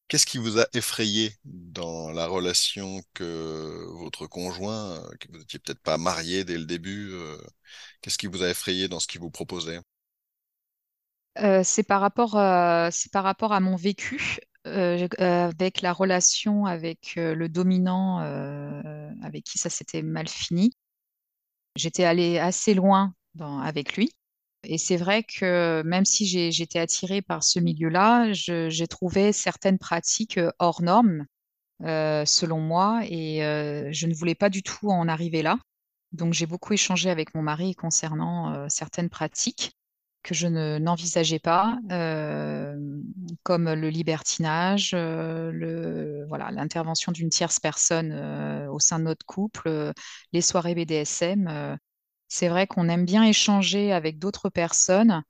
Qu'est-ce 0.08 0.26
qui 0.26 0.38
vous 0.38 0.58
a 0.58 0.66
effrayé 0.74 1.32
dans 1.44 2.10
la 2.10 2.26
relation 2.26 3.00
que 3.14 3.86
votre 3.92 4.26
conjoint, 4.26 4.96
euh, 5.04 5.10
que 5.20 5.28
vous 5.30 5.38
n'étiez 5.38 5.58
peut-être 5.60 5.80
pas 5.80 5.98
marié 5.98 6.44
dès 6.44 6.58
le 6.58 6.64
début, 6.66 7.10
euh, 7.12 7.38
qu'est-ce 8.02 8.18
qui 8.18 8.26
vous 8.26 8.42
a 8.42 8.50
effrayé 8.50 8.88
dans 8.88 9.00
ce 9.00 9.06
qu'il 9.08 9.20
vous 9.20 9.30
proposait? 9.30 9.80
Euh, 11.38 11.62
c'est 11.64 11.82
par 11.84 12.00
rapport, 12.00 12.36
euh, 12.36 12.88
c'est 12.92 13.10
par 13.12 13.24
rapport 13.24 13.52
à 13.52 13.60
mon 13.60 13.76
vécu 13.76 14.38
euh, 14.66 15.08
euh, 15.20 15.48
avec 15.48 15.80
la 15.80 15.94
relation 15.94 16.66
avec 16.66 17.14
euh, 17.16 17.34
le 17.34 17.48
dominant 17.48 18.18
avec 19.22 19.44
qui 19.44 19.58
ça 19.58 19.70
s'était 19.70 20.02
mal 20.02 20.28
fini. 20.28 20.72
J'étais 21.76 22.04
allée 22.04 22.38
assez 22.38 22.74
loin 22.74 23.14
avec 23.40 23.96
lui. 23.96 24.12
Et 24.64 24.76
c'est 24.76 24.96
vrai 24.96 25.22
que 25.24 25.82
même 25.84 26.04
si 26.04 26.26
j'étais 26.52 26.78
attirée 26.78 27.22
par 27.22 27.42
ce 27.42 27.60
milieu-là, 27.60 28.32
j'ai 28.32 28.86
trouvé 28.88 29.32
certaines 29.32 29.78
pratiques 29.78 30.40
hors 30.58 30.82
normes, 30.82 31.26
selon 31.80 32.60
moi, 32.60 33.02
et 33.04 33.38
je 33.92 34.06
ne 34.06 34.14
voulais 34.14 34.34
pas 34.34 34.50
du 34.50 34.62
tout 34.62 34.90
en 34.90 35.08
arriver 35.08 35.42
là. 35.42 35.58
Donc 36.12 36.34
j'ai 36.34 36.46
beaucoup 36.46 36.72
échangé 36.72 37.08
avec 37.08 37.34
mon 37.34 37.42
mari 37.42 37.74
concernant 37.74 38.68
certaines 38.68 39.10
pratiques 39.10 39.72
que 40.22 40.34
je 40.34 40.46
ne, 40.46 40.78
n'envisageais 40.78 41.38
pas, 41.38 41.78
euh, 41.90 42.76
comme 43.42 43.72
le 43.72 43.88
libertinage, 43.88 44.92
euh, 44.94 45.50
le, 45.52 46.26
voilà, 46.28 46.50
l'intervention 46.50 47.12
d'une 47.12 47.30
tierce 47.30 47.58
personne 47.58 48.12
euh, 48.12 48.68
au 48.70 48.78
sein 48.78 48.98
de 48.98 49.04
notre 49.04 49.24
couple, 49.26 49.92
les 50.32 50.40
soirées 50.42 50.74
BDSM. 50.74 51.78
c'est 52.28 52.48
vrai 52.48 52.66
qu'on 52.66 52.88
aime 52.88 53.04
bien 53.06 53.24
échanger 53.24 53.92
avec 53.92 54.18
d'autres 54.18 54.50
personnes 54.50 55.22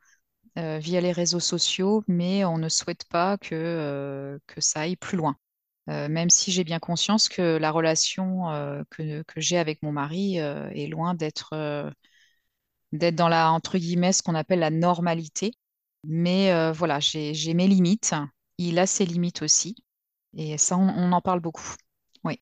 via 0.56 1.00
les 1.00 1.12
réseaux 1.12 1.40
sociaux, 1.40 2.04
mais 2.08 2.44
on 2.44 2.58
ne 2.58 2.68
souhaite 2.68 3.04
pas 3.08 3.38
que, 3.38 4.38
que 4.46 4.60
ça 4.60 4.80
aille 4.82 4.96
plus 4.96 5.16
loin. 5.16 5.36
Même 5.86 6.30
si 6.30 6.52
j'ai 6.52 6.64
bien 6.64 6.78
conscience 6.80 7.28
que 7.28 7.56
la 7.58 7.70
relation 7.70 8.44
que, 8.90 9.22
que 9.22 9.40
j'ai 9.40 9.58
avec 9.58 9.82
mon 9.82 9.92
mari 9.92 10.36
est 10.38 10.88
loin 10.88 11.14
d'être 11.14 11.54
d'être 12.92 13.16
dans 13.16 13.28
la, 13.28 13.52
entre 13.52 13.78
guillemets, 13.78 14.12
ce 14.12 14.22
qu'on 14.22 14.34
appelle 14.34 14.60
la 14.60 14.70
normalité. 14.70 15.52
Mais 16.04 16.52
euh, 16.52 16.72
voilà, 16.72 17.00
j'ai, 17.00 17.54
mes 17.54 17.68
limites. 17.68 18.14
Il 18.58 18.78
a 18.78 18.86
ses 18.86 19.06
limites 19.06 19.42
aussi. 19.42 19.76
Et 20.36 20.58
ça, 20.58 20.76
on, 20.78 20.88
on 20.88 21.12
en 21.12 21.20
parle 21.20 21.40
beaucoup. 21.40 21.74
Oui. 22.24 22.40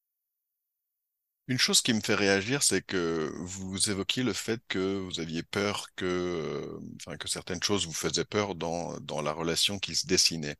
Une 1.49 1.59
chose 1.59 1.81
qui 1.81 1.95
me 1.95 2.01
fait 2.01 2.15
réagir, 2.15 2.63
c'est 2.63 2.83
que 2.83 3.33
vous 3.39 3.89
évoquiez 3.91 4.23
le 4.23 4.35
fait 4.35 4.61
que 4.69 4.99
vous 4.99 5.19
aviez 5.19 5.43
peur 5.43 5.87
que, 5.97 6.05
euh, 6.05 6.79
enfin, 6.97 7.17
que 7.17 7.27
certaines 7.29 7.63
choses 7.63 7.87
vous 7.87 7.93
faisaient 7.95 8.25
peur 8.27 8.55
dans, 8.55 8.99
dans 9.01 9.23
la 9.23 9.33
relation 9.33 9.79
qui 9.79 9.95
se 9.97 10.07
dessinait. 10.07 10.57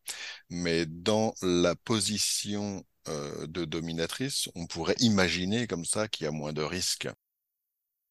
Mais 0.51 0.87
dans 0.87 1.35
la 1.43 1.77
position 1.77 2.83
euh, 3.09 3.47
de 3.47 3.65
dominatrice, 3.67 4.49
on 4.55 4.67
pourrait 4.67 4.97
imaginer 5.01 5.67
comme 5.67 5.85
ça 5.85 6.09
qu'il 6.09 6.25
y 6.25 6.29
a 6.29 6.33
moins 6.33 6.55
de 6.55 6.63
risques. 6.63 7.09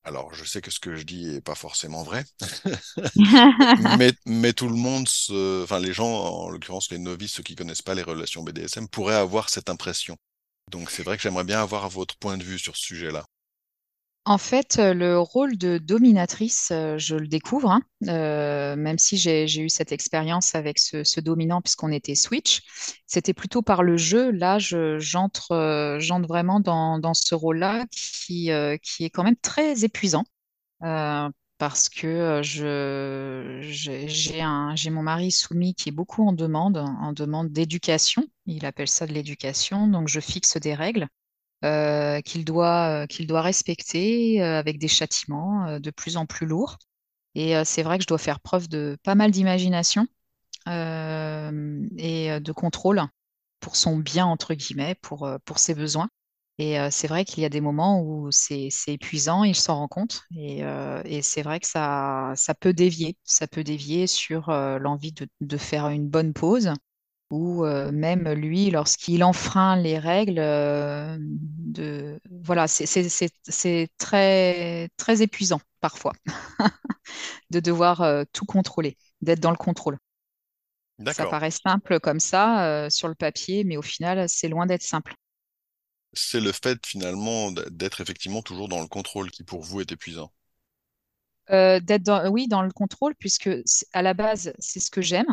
Alors, 0.08 0.34
je 0.34 0.46
sais 0.46 0.62
que 0.62 0.72
ce 0.72 0.80
que 0.80 0.96
je 0.96 1.04
dis 1.04 1.36
est 1.36 1.42
pas 1.42 1.54
forcément 1.54 2.02
vrai, 2.02 2.24
mais, 3.98 4.14
mais 4.26 4.54
tout 4.54 4.70
le 4.70 4.76
monde, 4.76 5.08
se... 5.08 5.64
enfin 5.64 5.80
les 5.80 5.92
gens, 5.94 6.08
en 6.10 6.50
l'occurrence 6.50 6.90
les 6.92 6.98
novices, 6.98 7.34
ceux 7.34 7.44
qui 7.44 7.56
connaissent 7.56 7.82
pas 7.82 7.94
les 7.94 8.04
relations 8.04 8.42
BDSM, 8.44 8.88
pourraient 8.88 9.16
avoir 9.16 9.50
cette 9.50 9.70
impression. 9.70 10.18
Donc 10.72 10.92
c'est 10.92 11.04
vrai 11.04 11.18
que 11.18 11.24
j'aimerais 11.24 11.44
bien 11.44 11.62
avoir 11.62 11.90
votre 11.90 12.18
point 12.18 12.38
de 12.38 12.44
vue 12.44 12.60
sur 12.60 12.78
ce 12.78 12.84
sujet-là. 12.86 13.26
En 14.30 14.38
fait, 14.38 14.78
euh, 14.78 14.94
le 14.94 15.18
rôle 15.22 15.58
de 15.58 15.78
dominatrice, 15.78 16.72
euh, 16.74 16.98
je 16.98 17.16
le 17.16 17.30
découvre, 17.30 17.72
hein, 17.72 17.82
euh, 18.10 18.76
même 18.76 18.98
si 18.98 19.16
j'ai 19.16 19.46
eu 19.62 19.70
cette 19.70 19.94
expérience 19.94 20.54
avec 20.54 20.80
ce, 20.80 21.22
dominant 21.22 21.62
puisqu'on 21.62 21.94
était 21.94 22.14
Switch. 22.14 22.60
C'était 23.06 23.34
plutôt 23.34 23.62
par 23.62 23.84
le 23.84 23.96
jeu. 23.96 24.32
Là, 24.32 24.60
je- 24.60 25.00
j'entre 25.00 25.98
vraiment 26.28 26.60
dans, 26.60 27.14
ce 27.14 27.36
rôle-là 27.36 27.86
qui, 27.90 28.50
est 28.50 29.10
quand 29.14 29.24
même 29.24 29.38
très 29.38 29.86
épuisant. 29.86 30.26
parce 31.58 31.88
que 31.90 32.42
j'ai 32.44 34.42
mon 34.92 35.04
mari 35.04 35.32
soumis 35.32 35.74
qui 35.74 35.90
est 35.90 35.92
beaucoup 35.94 36.28
en 36.28 36.34
demande, 36.34 36.78
en 36.78 37.14
demande 37.14 37.50
d'éducation. 37.52 38.26
Il 38.46 38.66
appelle 38.66 38.90
ça 38.90 39.08
de 39.08 39.14
l'éducation. 39.14 39.88
Donc, 39.88 40.10
je 40.10 40.20
fixe 40.20 40.58
des 40.58 40.76
règles 40.76 41.08
euh, 41.66 42.22
qu'il 42.22 42.46
doit, 42.46 43.04
euh, 43.04 43.08
qu'il 43.08 43.28
doit 43.28 43.42
respecter 43.42 44.42
euh, 44.42 44.60
avec 44.60 44.80
des 44.80 44.88
châtiments 44.88 45.80
de 45.80 45.92
plus 45.92 46.18
en 46.18 46.26
plus 46.26 46.46
lourds. 46.46 46.78
Et 47.36 47.54
c'est 47.66 47.84
vrai 47.84 47.98
que 47.98 48.04
je 48.04 48.08
dois 48.08 48.18
faire 48.18 48.40
preuve 48.40 48.68
de 48.68 48.98
pas 49.04 49.16
mal 49.16 49.32
d'imagination 49.32 50.08
et 50.68 52.40
de 52.40 52.52
contrôle 52.52 53.04
pour 53.60 53.76
son 53.76 53.98
bien, 53.98 54.26
entre 54.26 54.54
guillemets, 54.56 54.96
pour, 55.02 55.30
pour 55.46 55.60
ses 55.60 55.76
besoins. 55.76 56.10
Et 56.60 56.78
c'est 56.92 57.08
vrai 57.08 57.26
qu'il 57.26 57.44
y 57.44 57.46
a 57.46 57.50
des 57.50 57.62
moments 57.62 58.02
où 58.02 58.32
c'est 58.32 58.70
épuisant, 58.88 59.44
il 59.44 59.56
s'en 59.56 59.76
rend 59.78 59.88
compte. 59.88 60.24
Et, 60.36 60.62
et 61.06 61.22
c'est 61.22 61.44
vrai 61.44 61.60
que 61.60 61.68
ça, 61.68 62.34
ça 62.36 62.56
peut 62.56 62.74
dévier. 62.74 63.18
Ça 63.24 63.48
peut 63.48 63.64
dévier 63.64 64.08
sur 64.08 64.50
l'envie 64.52 65.12
de, 65.14 65.28
de 65.42 65.58
faire 65.58 65.90
une 65.90 66.10
bonne 66.10 66.34
pause 66.34 66.72
ou 67.30 67.66
euh, 67.66 67.92
même 67.92 68.32
lui, 68.32 68.72
lorsqu'il 68.72 69.24
enfreint 69.24 69.76
les 69.76 70.00
règles, 70.00 70.40
euh, 70.40 71.18
de... 71.20 72.20
voilà, 72.44 72.68
c'est 72.68 73.90
très, 73.98 74.90
très 74.98 75.22
épuisant 75.22 75.60
parfois 75.82 76.14
de 77.50 77.60
devoir 77.60 78.02
euh, 78.02 78.24
tout 78.32 78.46
contrôler, 78.46 78.98
d'être 79.22 79.40
dans 79.40 79.52
le 79.52 79.58
contrôle. 79.58 79.98
Ça 81.06 81.26
paraît 81.28 81.52
simple 81.52 82.00
comme 82.00 82.20
ça 82.20 82.90
sur 82.90 83.08
le 83.08 83.14
papier, 83.14 83.64
mais 83.64 83.78
au 83.78 83.84
final, 83.84 84.28
c'est 84.28 84.48
loin 84.48 84.66
d'être 84.66 84.82
simple. 84.82 85.14
C'est 86.14 86.40
le 86.40 86.52
fait 86.52 86.84
finalement 86.84 87.52
d'être 87.52 88.02
effectivement 88.02 88.42
toujours 88.42 88.68
dans 88.68 88.82
le 88.82 88.88
contrôle 88.88 89.30
qui 89.30 89.44
pour 89.44 89.62
vous 89.62 89.82
est 89.82 89.92
épuisant. 89.92 90.32
D'être 91.50 92.02
dans, 92.02 92.28
oui, 92.30 92.48
dans 92.48 92.64
le 92.64 92.72
contrôle, 92.72 93.14
puisque 93.20 93.50
à 93.94 94.02
la 94.02 94.16
base, 94.16 94.54
c'est 94.58 94.80
ce 94.80 94.90
que 94.90 95.04
j'aime. 95.04 95.28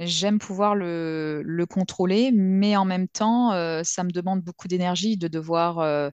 J'aime 0.00 0.38
pouvoir 0.38 0.74
le, 0.74 1.42
le 1.44 1.66
contrôler, 1.66 2.30
mais 2.32 2.74
en 2.76 2.86
même 2.86 3.06
temps, 3.06 3.52
euh, 3.52 3.82
ça 3.84 4.02
me 4.02 4.10
demande 4.10 4.40
beaucoup 4.42 4.66
d'énergie 4.66 5.18
de 5.18 5.28
devoir 5.28 5.78
euh, 5.80 6.08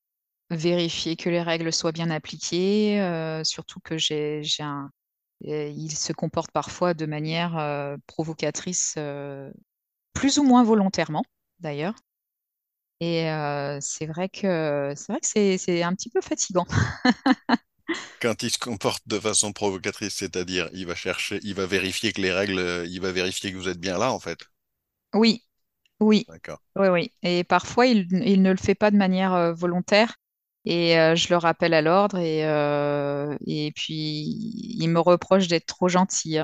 vérifier 0.49 1.15
que 1.15 1.30
les 1.30 1.41
règles 1.41 1.72
soient 1.73 1.93
bien 1.93 2.09
appliquées, 2.09 3.01
euh, 3.01 3.43
surtout 3.45 3.80
que 3.81 3.97
j'ai, 3.97 4.41
un, 4.59 4.91
il 5.41 5.91
se 5.97 6.14
comporte 6.14 6.51
parfois 6.51 6.93
de 6.93 7.05
manière 7.05 7.97
provocatrice, 8.07 8.97
plus 10.14 10.38
ou 10.38 10.43
moins 10.43 10.64
volontairement 10.65 11.23
d'ailleurs. 11.59 11.95
Et 12.99 13.26
c'est 13.81 14.07
vrai 14.07 14.27
que 14.30 14.93
c'est 14.95 15.11
vrai 15.11 15.19
que 15.22 15.57
c'est 15.57 15.84
un 15.84 15.93
petit 15.93 16.09
peu 16.09 16.22
fatigant. 16.22 16.65
Quand 18.19 18.43
il 18.43 18.51
se 18.51 18.59
comporte 18.59 19.01
de 19.07 19.19
façon 19.19 19.53
provocatrice, 19.53 20.14
c'est-à-dire 20.14 20.69
il 20.72 20.85
va 20.85 20.93
chercher, 20.93 21.39
il 21.41 21.55
va 21.55 21.65
vérifier 21.65 22.14
que 22.14 22.22
les 22.22 22.31
règles, 22.31 22.59
euh, 22.59 22.85
il 22.85 23.01
va 23.01 23.11
vérifier 23.11 23.51
que 23.51 23.57
vous 23.57 23.69
êtes 23.69 23.80
bien 23.80 23.97
là, 23.97 24.11
en 24.11 24.19
fait. 24.19 24.38
Oui, 25.14 25.43
oui, 26.01 26.30
D'accord. 26.30 26.59
oui, 26.77 26.88
oui. 26.89 27.14
Et 27.23 27.43
parfois, 27.45 27.88
il, 27.88 28.07
il 28.26 28.41
ne 28.43 28.51
le 28.51 28.57
fait 28.57 28.76
pas 28.76 28.91
de 28.91 28.97
manière 28.97 29.34
euh, 29.34 29.53
volontaire. 29.53 30.15
Et 30.69 30.99
euh, 30.99 31.15
je 31.15 31.30
le 31.30 31.38
rappelle 31.38 31.73
à 31.73 31.81
l'ordre. 31.81 32.18
Et, 32.18 32.44
euh, 32.44 33.38
et 33.48 33.72
puis, 33.73 34.76
il 34.77 34.89
me 34.89 34.99
reproche 34.99 35.48
d'être 35.48 35.65
trop 35.65 35.88
gentil. 35.88 36.39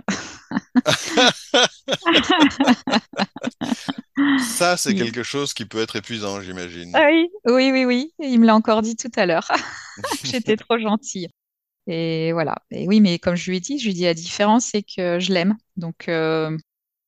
Ça, 4.39 4.77
c'est 4.77 4.95
quelque 4.95 5.23
chose 5.23 5.53
qui 5.53 5.65
peut 5.65 5.81
être 5.81 5.97
épuisant, 5.97 6.39
j'imagine. 6.39 6.89
Ah 6.93 7.07
oui, 7.11 7.27
oui, 7.47 7.71
oui, 7.73 7.83
oui. 7.83 8.13
Il 8.19 8.39
me 8.39 8.45
l'a 8.45 8.55
encore 8.55 8.81
dit 8.81 8.95
tout 8.95 9.11
à 9.17 9.25
l'heure. 9.25 9.51
J'étais 10.23 10.55
trop 10.55 10.79
gentille. 10.79 11.27
Et 11.87 12.31
voilà. 12.31 12.55
Et 12.71 12.87
oui, 12.87 13.01
mais 13.01 13.19
comme 13.19 13.35
je 13.35 13.51
lui 13.51 13.57
ai 13.57 13.59
dit, 13.59 13.77
je 13.77 13.83
lui 13.83 13.91
ai 13.91 13.93
dit 13.93 14.03
la 14.03 14.13
différence, 14.13 14.67
c'est 14.67 14.83
que 14.83 15.19
je 15.19 15.33
l'aime. 15.33 15.57
Donc 15.75 16.07
euh, 16.07 16.57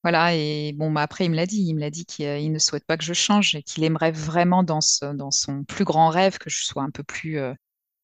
voilà. 0.06 0.36
Et 0.36 0.72
bon, 0.74 0.92
bah, 0.92 1.02
après, 1.02 1.26
il 1.26 1.32
me 1.32 1.36
l'a 1.36 1.48
dit. 1.48 1.64
Il 1.64 1.74
me 1.74 1.80
l'a 1.80 1.90
dit 1.90 2.06
qu'il 2.06 2.28
euh, 2.28 2.40
ne 2.48 2.60
souhaite 2.60 2.86
pas 2.86 2.96
que 2.96 3.04
je 3.04 3.14
change 3.14 3.56
et 3.56 3.64
qu'il 3.64 3.84
aimerait 3.84 4.12
vraiment 4.12 4.62
dans 4.62 4.80
son 4.80 5.64
plus 5.64 5.84
grand 5.84 6.10
rêve 6.10 6.38
que 6.38 6.48
je 6.48 6.64
sois 6.64 6.84
un 6.84 6.92
peu 6.92 7.02
plus, 7.02 7.40
euh, 7.40 7.56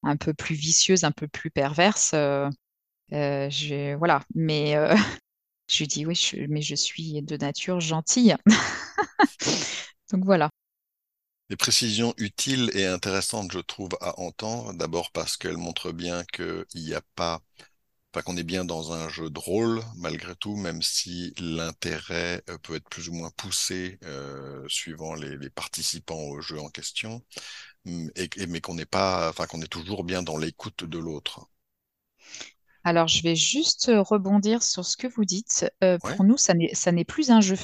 un 0.01 0.17
peu 0.17 0.33
plus 0.33 0.55
vicieuse, 0.55 1.03
un 1.03 1.11
peu 1.11 1.27
plus 1.27 1.51
perverse. 1.51 2.15
Euh, 2.15 2.49
voilà. 3.11 4.23
Mais 4.33 4.73
je 5.69 5.77
lui 5.77 5.87
dit 5.87 6.07
oui, 6.07 6.19
mais 6.49 6.63
je 6.63 6.73
suis 6.73 7.21
de 7.21 7.37
nature 7.37 7.79
gentille. 7.79 8.35
Donc 10.11 10.25
voilà. 10.25 10.49
Des 11.51 11.55
précisions 11.55 12.15
utiles 12.17 12.71
et 12.73 12.87
intéressantes, 12.87 13.51
je 13.51 13.59
trouve, 13.59 13.91
à 14.01 14.19
entendre. 14.19 14.73
D'abord 14.73 15.11
parce 15.11 15.37
qu'elles 15.37 15.57
montrent 15.57 15.91
bien 15.91 16.23
qu'il 16.33 16.65
n'y 16.73 16.95
a 16.95 17.01
pas, 17.13 17.41
enfin 18.13 18.23
qu'on 18.23 18.38
est 18.38 18.43
bien 18.43 18.65
dans 18.65 18.91
un 18.93 19.09
jeu 19.09 19.29
de 19.29 19.39
rôle, 19.39 19.81
malgré 19.97 20.35
tout, 20.35 20.55
même 20.57 20.81
si 20.81 21.33
l'intérêt 21.39 22.43
euh, 22.49 22.57
peut 22.59 22.75
être 22.75 22.89
plus 22.89 23.09
ou 23.09 23.13
moins 23.13 23.31
poussé 23.38 23.99
euh, 24.05 24.65
suivant 24.69 25.15
les, 25.15 25.38
les 25.38 25.49
participants 25.49 26.19
au 26.29 26.41
jeu 26.41 26.59
en 26.59 26.69
question, 26.69 27.23
Mm, 27.85 28.09
et, 28.15 28.29
et- 28.38 28.47
mais 28.47 28.61
qu'on 28.61 28.75
n'est 28.75 28.85
pas, 28.85 29.29
enfin 29.29 29.47
qu'on 29.47 29.61
est 29.61 29.67
toujours 29.71 30.03
bien 30.05 30.23
dans 30.23 30.38
l'écoute 30.38 30.83
de 30.85 30.99
l'autre. 30.99 31.47
Alors, 32.83 33.07
je 33.07 33.23
vais 33.23 33.35
juste 33.35 33.89
rebondir 33.91 34.61
sur 34.61 34.85
ce 34.85 34.95
que 34.95 35.07
vous 35.07 35.25
dites. 35.25 35.65
Euh, 35.83 35.97
Ouais. 36.03 36.15
pour 36.15 36.23
nous, 36.23 36.38
ça 36.38 36.53
n'est 36.53 37.05
plus 37.05 37.31
un 37.31 37.41
jeu. 37.41 37.57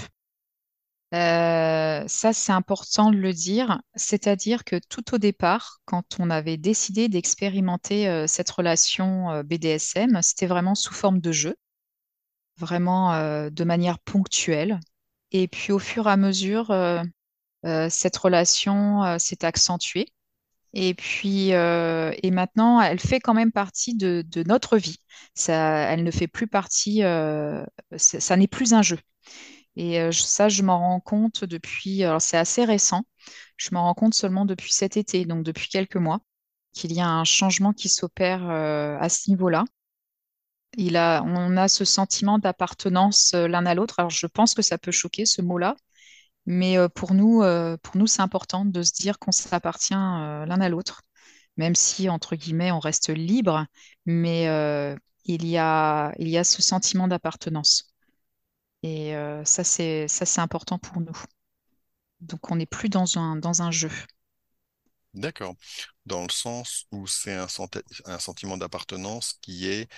Euh, 1.13 2.03
ça, 2.07 2.33
c'est 2.33 2.51
important 2.51 3.11
de 3.11 3.17
le 3.17 3.33
dire. 3.33 3.81
C'est-à-dire 3.95 4.63
que 4.65 4.75
tout 4.89 5.15
au 5.15 5.17
départ, 5.17 5.79
quand 5.85 6.19
on 6.19 6.29
avait 6.29 6.57
décidé 6.57 7.07
d'expérimenter 7.07 8.09
euh, 8.09 8.27
cette 8.27 8.49
relation 8.49 9.31
euh, 9.31 9.43
BDSM, 9.43 10.21
c'était 10.21 10.47
vraiment 10.47 10.75
sous 10.75 10.93
forme 10.93 11.19
de 11.19 11.31
jeu, 11.31 11.55
vraiment 12.57 13.13
de 13.49 13.63
manière 13.63 13.99
ponctuelle. 13.99 14.79
Et 15.31 15.47
puis, 15.47 15.71
au 15.71 15.79
fur 15.79 16.07
et 16.07 16.11
à 16.11 16.17
mesure, 16.17 16.67
cette 17.89 18.17
relation 18.17 19.19
s'est 19.19 19.45
accentuée. 19.45 20.07
Et 20.73 20.93
puis, 20.95 21.49
et 21.49 22.31
maintenant, 22.31 22.81
elle 22.81 22.99
fait 22.99 23.19
quand 23.19 23.33
même 23.35 23.51
partie 23.51 23.95
de, 23.95 24.25
notre 24.47 24.77
vie. 24.77 24.97
Ça, 25.35 25.91
elle 25.91 26.03
ne 26.03 26.11
fait 26.11 26.27
plus 26.27 26.47
partie, 26.47 27.01
ça 27.01 28.37
n'est 28.37 28.47
plus 28.47 28.73
un 28.73 28.81
jeu. 28.81 28.97
Et 29.77 30.01
euh, 30.01 30.11
ça, 30.11 30.49
je 30.49 30.63
m'en 30.63 30.79
rends 30.79 30.99
compte 30.99 31.45
depuis, 31.45 32.03
alors 32.03 32.21
c'est 32.21 32.37
assez 32.37 32.65
récent, 32.65 33.03
je 33.57 33.69
m'en 33.73 33.83
rends 33.83 33.93
compte 33.93 34.13
seulement 34.15 34.45
depuis 34.45 34.73
cet 34.73 34.97
été, 34.97 35.25
donc 35.25 35.43
depuis 35.43 35.69
quelques 35.69 35.97
mois, 35.97 36.19
qu'il 36.73 36.93
y 36.93 37.01
a 37.01 37.07
un 37.09 37.23
changement 37.23 37.73
qui 37.73 37.89
s'opère 37.89 38.49
euh, 38.49 38.97
à 38.99 39.09
ce 39.09 39.29
niveau-là. 39.29 39.65
Il 40.77 40.95
a, 40.97 41.23
on 41.23 41.57
a 41.57 41.67
ce 41.67 41.85
sentiment 41.85 42.39
d'appartenance 42.39 43.33
euh, 43.33 43.47
l'un 43.47 43.65
à 43.65 43.73
l'autre. 43.73 43.95
Alors, 43.99 44.09
je 44.11 44.27
pense 44.27 44.53
que 44.53 44.61
ça 44.61 44.77
peut 44.77 44.91
choquer 44.91 45.25
ce 45.25 45.41
mot-là, 45.41 45.75
mais 46.45 46.77
pour 46.95 47.13
nous, 47.13 47.43
pour 47.83 47.97
nous, 47.97 48.07
c'est 48.07 48.21
important 48.21 48.65
de 48.65 48.83
se 48.83 48.93
dire 48.93 49.19
qu'on 49.19 49.31
s'appartient 49.33 49.93
l'un 49.93 50.61
à 50.61 50.69
l'autre, 50.69 51.03
même 51.57 51.75
si, 51.75 52.09
entre 52.09 52.35
guillemets, 52.35 52.71
on 52.71 52.79
reste 52.79 53.09
libre, 53.09 53.65
mais 54.05 54.45
il 55.25 55.45
y 55.47 55.57
a, 55.57 56.13
il 56.19 56.29
y 56.29 56.37
a 56.37 56.43
ce 56.45 56.61
sentiment 56.61 57.07
d'appartenance. 57.09 57.86
Et 58.83 59.15
euh, 59.15 59.45
ça, 59.45 59.63
c'est, 59.63 60.07
ça, 60.07 60.25
c'est 60.25 60.41
important 60.41 60.79
pour 60.79 60.99
nous. 61.01 61.15
Donc, 62.21 62.51
on 62.51 62.57
n'est 62.57 62.67
plus 62.67 62.89
dans 62.89 63.17
un, 63.17 63.37
dans 63.37 63.63
un 63.63 63.71
jeu. 63.71 63.89
D'accord. 65.13 65.55
Dans 66.05 66.23
le 66.23 66.29
sens 66.31 66.85
où 66.91 67.07
c'est 67.07 67.33
un, 67.33 67.47
senti- 67.47 67.79
un 68.05 68.19
sentiment 68.19 68.57
d'appartenance 68.57 69.39
qui 69.41 69.67
est 69.67 69.89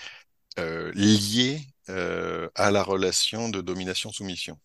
euh, 0.60 0.92
lié 0.94 1.62
euh, 1.90 2.50
à 2.56 2.72
la 2.72 2.84
relation 2.84 3.50
de 3.50 3.62
domination-soumission. 3.62 4.60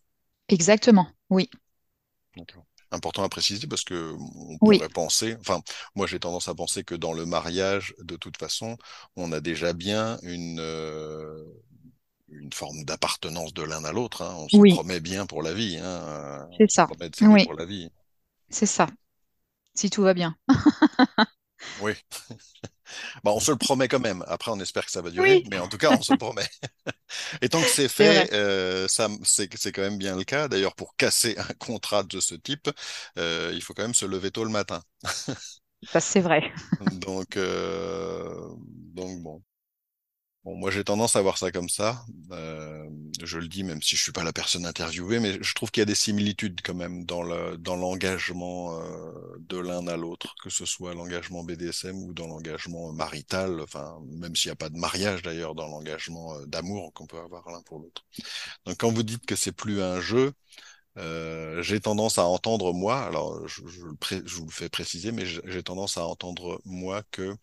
Exactement, 0.49 1.07
oui, 1.31 1.51
D'accord. 2.37 2.65
Important 2.91 3.23
à 3.25 3.29
préciser 3.29 3.67
parce 3.67 3.85
que 3.85 4.15
on 4.37 4.59
oui, 4.61 4.81
pourrait 4.81 4.89
penser, 4.89 5.37
enfin, 5.41 5.61
moi 5.95 6.07
j'ai 6.07 6.21
tendance 6.21 6.49
à 6.49 6.55
penser 6.55 6.85
que 6.85 6.95
dans 6.95 7.13
le 7.13 7.27
mariage, 7.27 7.95
de 7.99 8.17
toute 8.17 8.37
façon, 8.37 8.77
on 9.17 9.33
a 9.33 9.41
déjà 9.41 9.73
bien 9.73 10.19
une, 10.23 10.59
euh, 10.61 11.45
une 12.29 12.53
forme 12.53 12.85
d'appartenance 12.85 13.55
de 13.55 13.63
l'un 13.63 13.85
à 13.85 13.93
l'autre. 13.93 14.23
hein. 14.23 14.35
On 14.39 14.49
se 14.49 14.59
oui, 14.59 14.69
promet 14.69 15.01
bien 15.01 15.27
pour 15.27 15.43
la 15.43 15.55
vie. 15.55 15.79
hein, 15.79 15.85
euh, 15.85 16.45
c'est 16.59 16.71
On 16.71 16.75
se 16.75 16.81
ça. 16.81 16.89
promet 16.89 17.11
de 17.11 17.17
s'aimer 17.17 17.37
Oui, 17.37 17.47
pour 17.47 17.55
la 17.55 17.65
vie. 17.67 17.91
c'est 18.51 18.67
ça. 18.67 18.87
Si 19.75 19.91
tout 19.91 20.03
va 20.03 20.15
bien. 20.15 20.37
Oui. 21.77 21.93
Bah, 23.25 23.33
on 23.35 23.41
se 23.41 23.51
le 23.51 23.57
promet 23.59 23.89
quand 23.89 24.01
même. 24.01 24.25
Après, 24.29 24.51
on 24.51 24.61
espère 24.61 24.85
que 24.87 24.91
ça 24.93 25.03
va 25.03 25.11
durer, 25.11 25.41
Oui, 25.41 25.45
mais 25.45 25.59
en 25.59 25.69
tout 25.69 25.79
cas, 25.79 25.93
on 25.93 26.03
se 26.03 26.13
le 26.13 26.19
promet. 26.19 26.47
Et 27.43 27.49
tant 27.49 27.65
que 27.65 27.71
c'est 27.71 27.89
fait, 27.89 28.33
euh, 28.35 28.89
ça, 28.89 29.09
c'est, 29.25 29.55
c'est 29.59 29.73
quand 29.73 29.83
même 29.83 29.99
bien 29.99 30.17
le 30.17 30.25
cas. 30.25 30.49
D'ailleurs, 30.49 30.75
pour 30.77 30.97
casser 30.97 31.37
un 31.39 31.55
contrat 31.59 32.05
de 32.05 32.21
ce 32.21 32.35
type, 32.37 32.71
euh, 33.19 33.53
il 33.55 33.63
faut 33.63 33.75
quand 33.75 33.83
même 33.83 33.95
se 33.95 34.07
lever 34.07 34.31
tôt 34.33 34.45
le 34.45 34.51
matin. 34.51 34.83
Ça, 35.83 36.01
c'est 36.01 36.21
vrai. 36.21 36.53
Donc, 36.81 37.37
euh, 37.37 38.49
donc 38.95 39.23
bon. 39.23 39.43
Bon, 40.45 40.57
moi 40.57 40.71
j'ai 40.71 40.85
tendance 40.85 41.17
à 41.17 41.23
voir 41.23 41.39
ça 41.39 41.51
comme 41.51 41.71
ça. 41.71 42.05
Euh, 42.31 42.87
je 43.23 43.39
le 43.39 43.49
dis 43.49 43.65
même 43.65 43.81
si 43.81 43.97
je 43.97 44.03
suis 44.03 44.13
pas 44.13 44.25
la 44.25 44.33
personne 44.35 44.67
interviewée, 44.67 45.19
mais 45.19 45.39
je 45.43 45.55
trouve 45.55 45.71
qu'il 45.71 45.81
y 45.81 45.83
a 45.83 45.87
des 45.87 45.95
similitudes 45.95 46.61
quand 46.63 46.75
même 46.75 47.07
dans 47.07 47.23
le 47.23 47.57
dans 47.57 47.77
l'engagement 47.77 48.79
euh, 48.79 49.13
de 49.39 49.57
l'un 49.57 49.87
à 49.87 49.97
l'autre, 49.97 50.35
que 50.43 50.51
ce 50.51 50.67
soit 50.67 50.93
l'engagement 50.95 51.45
BDSM 51.45 51.97
ou 51.97 52.13
dans 52.13 52.27
l'engagement 52.27 52.93
marital, 52.93 53.59
enfin 53.63 53.99
même 54.07 54.37
s'il 54.37 54.51
n'y 54.51 54.53
a 54.53 54.57
pas 54.57 54.69
de 54.69 54.77
mariage 54.77 55.23
d'ailleurs, 55.23 55.55
dans 55.55 55.67
l'engagement 55.67 56.35
euh, 56.37 56.45
d'amour 56.47 56.93
qu'on 56.93 57.07
peut 57.07 57.19
avoir 57.19 57.49
l'un 57.51 57.63
pour 57.63 57.79
l'autre. 57.79 58.05
Donc 58.67 58.77
quand 58.79 58.93
vous 58.93 59.03
dites 59.05 59.27
que 59.27 59.37
c'est 59.37 59.53
plus 59.53 59.83
un 59.83 60.01
jeu, 60.01 60.33
euh, 60.99 61.63
j'ai 61.63 61.81
tendance 61.81 62.19
à 62.19 62.27
entendre 62.27 62.73
moi, 62.75 63.03
alors 63.05 63.47
je, 63.49 63.63
je, 63.69 63.81
je 64.27 64.37
vous 64.37 64.47
le 64.47 64.53
fais 64.53 64.69
préciser, 64.71 65.13
mais 65.13 65.27
j'ai 65.27 65.63
tendance 65.65 65.99
à 65.99 66.07
entendre 66.07 66.61
moi 66.67 67.03
que 67.13 67.37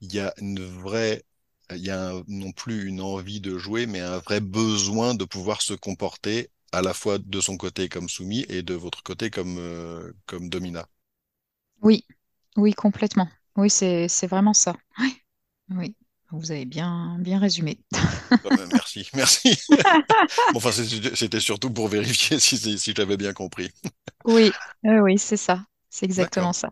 il 0.00 0.12
y 0.14 0.20
a 0.20 0.34
une 0.38 0.60
vraie, 0.64 1.24
il 1.70 1.78
y 1.84 1.90
a 1.90 2.10
un- 2.10 2.24
non 2.28 2.52
plus 2.52 2.86
une 2.86 3.00
envie 3.00 3.40
de 3.40 3.58
jouer, 3.58 3.86
mais 3.86 4.00
un 4.00 4.18
vrai 4.18 4.40
besoin 4.40 5.14
de 5.14 5.24
pouvoir 5.24 5.62
se 5.62 5.74
comporter 5.74 6.50
à 6.72 6.82
la 6.82 6.94
fois 6.94 7.18
de 7.18 7.40
son 7.40 7.56
côté 7.56 7.88
comme 7.88 8.08
soumis 8.08 8.44
et 8.48 8.62
de 8.62 8.74
votre 8.74 9.02
côté 9.02 9.30
comme, 9.30 9.58
euh, 9.58 10.12
comme 10.26 10.48
domina. 10.48 10.88
Oui, 11.82 12.06
oui, 12.56 12.72
complètement. 12.74 13.28
Oui, 13.56 13.68
c'est, 13.70 14.06
vraiment 14.26 14.54
ça. 14.54 14.76
Oui, 14.98 15.16
oui. 15.70 15.96
Vous 16.30 16.50
avez 16.50 16.64
bien, 16.64 17.18
bien 17.20 17.38
résumé. 17.38 17.78
Bah, 18.42 18.50
bah, 18.50 18.66
merci, 18.66 19.08
merci. 19.14 19.56
Bon, 20.50 20.58
enfin, 20.58 20.72
c'était 20.72 21.40
surtout 21.40 21.70
pour 21.70 21.88
vérifier 21.88 22.40
si, 22.40 22.58
si, 22.78 22.94
j'avais 22.96 23.16
bien 23.16 23.32
compris. 23.32 23.70
Oui, 24.24 24.58
oui, 24.84 24.98
oui, 24.98 25.18
c'est 25.18 25.36
ça. 25.36 25.64
C'est 25.90 26.06
exactement 26.06 26.52
ça. 26.52 26.70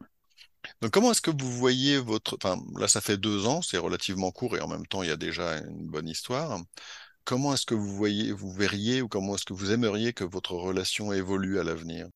Donc, 0.81 0.93
comment 0.93 1.11
est-ce 1.13 1.21
que 1.21 1.31
vous 1.31 1.53
voyez 1.53 1.99
votre... 1.99 2.37
Enfin, 2.43 2.63
là, 2.79 2.89
ça 2.89 3.01
fait 3.01 3.19
deux 3.19 3.47
ans, 3.47 3.61
c'est 3.63 3.79
relativement 3.79 4.31
court 4.31 4.57
et 4.57 4.61
en 4.61 4.69
même 4.69 4.87
temps, 4.87 5.03
il 5.03 5.09
y 5.09 5.13
a 5.13 5.17
déjà 5.17 5.59
une 5.59 5.87
bonne 5.87 6.09
histoire. 6.09 6.59
Comment 7.25 7.55
est-ce 7.55 7.67
que 7.67 7.75
vous 7.75 7.95
voyez, 7.95 8.33
vous 8.33 8.53
verriez 8.53 9.03
ou 9.03 9.09
comment 9.09 9.35
est-ce 9.35 9.45
que 9.45 9.53
vous 9.53 9.73
aimeriez 9.73 10.13
que 10.13 10.25
votre 10.25 10.53
relation 10.55 11.13
évolue 11.13 11.59
à 11.59 11.65
l'avenir? 11.65 12.09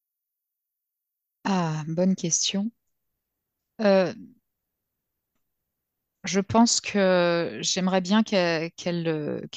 Ah, 1.45 1.85
bonne 1.87 2.17
question. 2.17 2.71
Euh, 3.81 4.15
je 6.25 6.41
pense 6.41 6.81
que 6.81 7.59
j'aimerais 7.61 8.01
bien 8.01 8.23
qu'elle, 8.23 8.71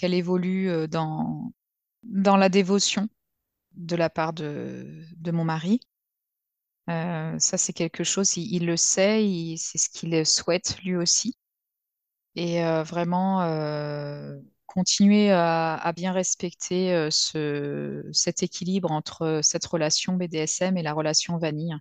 évolue 0.01 0.69
euh, 0.69 0.87
dans, 0.87 1.53
dans 2.03 2.35
la 2.35 2.49
dévotion 2.49 3.07
de 3.73 3.95
la 3.95 4.09
part 4.09 4.33
de, 4.33 5.01
de 5.15 5.31
mon 5.31 5.45
mari. 5.45 5.79
Euh, 6.89 7.37
ça, 7.39 7.57
c'est 7.57 7.71
quelque 7.73 8.03
chose, 8.03 8.35
il, 8.37 8.65
le 8.65 8.75
sait, 8.77 9.55
c'est 9.57 9.77
ce 9.77 9.89
qu'il 9.89 10.25
souhaite 10.25 10.77
lui 10.83 10.95
aussi. 10.95 11.35
Et 12.35 12.63
euh, 12.63 12.83
vraiment 12.83 13.41
euh, 13.43 14.37
continuer 14.67 15.31
à, 15.31 15.91
bien 15.95 16.11
respecter 16.13 16.93
euh, 16.93 17.09
ce, 17.11 18.07
cet 18.13 18.43
équilibre 18.43 18.91
entre 18.91 19.39
cette 19.43 19.65
relation 19.65 20.13
BDSM 20.15 20.77
et 20.77 20.83
la 20.83 20.93
relation 20.93 21.37
vanille. 21.37 21.75